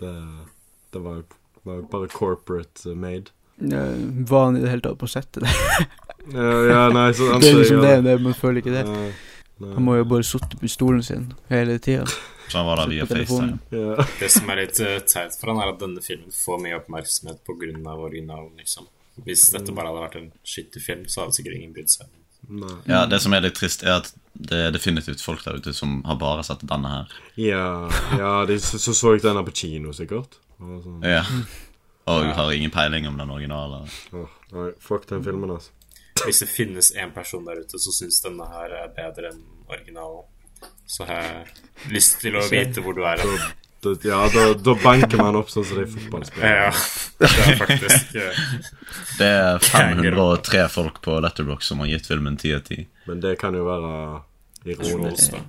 Det, 0.00 0.12
det 0.92 1.02
var, 1.04 1.22
var 1.62 1.82
bare 1.90 2.08
corporate 2.08 2.90
eh, 2.90 2.96
made. 2.96 3.32
Ja, 3.56 3.84
var 4.28 4.44
han 4.44 4.56
i 4.56 4.60
det 4.60 4.70
hele 4.70 4.82
tatt 4.82 4.98
på 4.98 5.08
settet? 5.08 5.46
der? 5.46 5.86
Ja, 6.32 6.50
ja 6.64 6.82
nei, 6.88 7.12
så 7.14 7.34
det 7.38 7.50
er 7.50 7.58
liksom 7.58 7.82
det, 7.84 7.96
det, 8.06 8.18
man 8.24 8.34
føler 8.34 8.62
ikke 8.62 8.72
det. 8.72 8.84
Nei, 8.88 9.10
nei. 9.60 9.74
Han 9.76 9.84
må 9.84 9.98
jo 9.98 10.06
bare 10.08 10.24
sitte 10.26 10.56
på 10.60 10.70
stolen 10.72 11.02
sin 11.04 11.26
hele 11.52 11.78
tida. 11.78 12.06
Så 12.48 12.58
han 12.58 12.66
var 12.66 12.82
der 12.82 12.90
via 12.92 13.06
FaceTime. 13.06 13.58
Ja. 13.70 14.06
Det 14.20 14.30
som 14.32 14.50
er 14.52 14.62
litt 14.62 14.80
uh, 14.80 14.98
teit 15.04 15.36
for 15.36 15.52
han, 15.52 15.60
er 15.60 15.74
at 15.74 15.80
denne 15.80 16.02
filmen 16.04 16.32
får 16.34 16.60
mye 16.64 16.78
oppmerksomhet 16.78 17.40
pga. 17.46 17.94
originalen, 17.94 18.52
liksom. 18.60 18.88
Hvis 19.24 19.46
dette 19.54 19.72
bare 19.72 19.92
hadde 19.92 20.02
vært 20.02 20.18
en 20.18 20.30
skittig 20.42 20.82
film, 20.82 21.04
så 21.08 21.22
hadde 21.22 21.36
sikkert 21.36 21.58
ingen 21.58 21.72
brydd 21.76 21.92
seg. 21.92 22.10
Ja, 22.88 23.04
Det 23.06 23.20
som 23.22 23.32
er 23.36 23.46
litt 23.46 23.56
trist, 23.56 23.84
er 23.84 24.00
at 24.02 24.10
det 24.34 24.58
er 24.66 24.72
definitivt 24.74 25.22
folk 25.22 25.44
der 25.46 25.60
ute 25.62 25.72
som 25.74 26.00
har 26.04 26.18
bare 26.18 26.42
sett 26.46 26.64
denne 26.66 26.90
her. 26.90 27.14
Ja, 27.38 27.68
ja 28.18 28.32
de, 28.48 28.58
så, 28.60 28.80
så 28.82 28.94
så 28.94 29.14
jeg 29.14 29.22
denne 29.22 29.44
på 29.46 29.54
kino, 29.54 29.94
sikkert. 29.94 30.40
Og 30.58 30.82
sånn, 30.82 31.00
Ja 31.06 31.22
Og 32.10 32.26
har 32.36 32.52
ingen 32.52 32.70
peiling 32.70 33.08
om 33.08 33.16
den 33.18 33.30
originale. 33.32 33.84
Oh, 34.12 34.28
nei, 34.52 34.68
fuck 34.82 35.06
den 35.08 35.24
filmen, 35.24 35.54
altså. 35.54 35.72
Hvis 36.24 36.42
det 36.42 36.48
finnes 36.50 36.92
en 37.00 37.14
person 37.14 37.46
der 37.46 37.62
ute 37.64 37.80
som 37.80 37.94
syns 37.96 38.20
denne 38.24 38.46
her 38.50 38.74
er 38.82 38.90
bedre 38.94 39.32
enn 39.32 39.40
originalen, 39.70 40.26
så 40.86 41.06
har 41.08 41.22
jeg 41.24 41.94
lyst 41.94 42.18
til 42.22 42.36
å 42.36 42.44
vite 42.50 42.84
hvor 42.84 42.96
du 42.96 43.02
er. 43.08 43.22
hen. 43.22 43.54
Da, 43.84 43.94
ja, 44.04 44.20
da, 44.32 44.44
da 44.56 44.74
banker 44.80 45.20
man 45.20 45.36
opp 45.36 45.50
sånn 45.52 45.66
som 45.68 45.80
de 45.80 45.86
fotballspillerne. 45.92 46.52
Ja, 46.56 46.70
det 47.20 47.30
er 47.30 47.58
faktisk 47.60 48.14
uh, 48.16 48.44
Det 49.18 49.28
er 49.28 49.64
503 49.64 50.62
folk 50.72 51.02
på 51.04 51.18
Letterbox 51.24 51.68
som 51.72 51.82
har 51.84 51.90
gitt 51.92 52.08
filmen 52.08 52.38
10 52.40 52.54
av 52.56 52.62
10. 52.70 52.86
Men 53.06 53.20
det 53.20 53.36
kan 53.40 53.54
jo 53.54 53.64
være 53.66 54.22
ironisk. 54.64 55.32
da. 55.32 55.42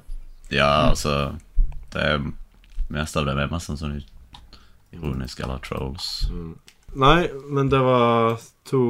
Ja, 0.49 0.89
altså 0.89 1.35
Det 1.93 2.01
er 2.01 2.25
mest 2.91 3.17
av 3.17 3.25
det 3.25 3.33
er 3.37 3.51
mest 3.51 3.71
sånn 3.71 4.01
ironisk 4.93 5.39
eller 5.39 5.61
trolls. 5.63 6.27
Nei, 6.95 7.29
men 7.49 7.69
det 7.69 7.79
var 7.79 8.39
to 8.67 8.81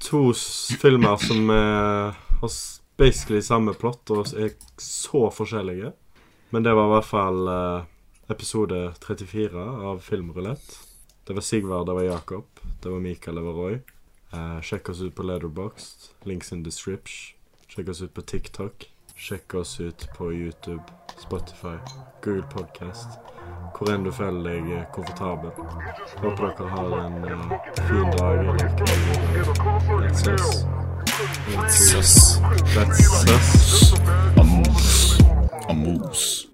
To 0.00 0.32
filmer 0.80 1.16
som 1.20 1.50
er, 1.52 2.14
har 2.40 2.52
basically 2.96 3.42
samme 3.44 3.74
plott 3.76 4.08
og 4.14 4.30
er 4.32 4.54
så 4.80 5.26
forskjellige. 5.28 5.90
Men 6.50 6.64
det 6.64 6.72
var 6.72 6.88
i 6.88 6.92
hvert 6.94 7.08
fall 7.08 7.50
eh, 7.52 7.82
episode 8.32 8.78
34 9.04 9.66
av 9.90 10.00
Filmrulett. 10.00 10.78
Det 11.28 11.36
var 11.36 11.44
Sigvard, 11.44 11.86
det 11.86 11.98
var 11.98 12.08
Jakob, 12.08 12.46
det 12.80 12.88
var 12.88 13.04
Mikael, 13.04 13.36
det 13.36 13.44
var 13.44 13.60
Roy. 13.60 13.76
Eh, 14.32 14.56
sjekk 14.64 14.88
oss 14.88 15.02
ut 15.04 15.14
på 15.14 15.26
Letterboxd. 15.28 16.08
Links 16.24 16.52
in 16.56 16.64
description. 16.64 17.36
Sjekk 17.70 17.88
oss 17.88 18.02
ut 18.02 18.14
på 18.14 18.22
TikTok. 18.22 18.90
Sjekk 19.16 19.54
oss 19.54 19.80
ut 19.80 20.08
på 20.18 20.32
YouTube, 20.32 20.82
Spotify, 21.18 21.76
Google 22.22 22.42
Podcast. 22.42 23.08
Hvor 23.78 23.92
enn 23.94 24.02
du 24.02 24.10
føler 24.10 24.42
deg 24.48 24.72
eh, 24.74 24.88
komfortabel. 24.90 25.52
Håper 26.18 26.50
dere 26.58 26.72
har 26.74 26.96
en 27.04 27.22
uh, 27.30 27.54
fin 27.86 28.10
dag 28.18 28.42
eller 28.42 28.58
kveld. 28.58 28.90
That's 30.02 30.26
us. 30.34 30.66
Sus. 31.78 32.40
That's 32.74 33.06
us. 33.38 33.94
Amos. 34.36 35.20
Amos. 35.68 36.49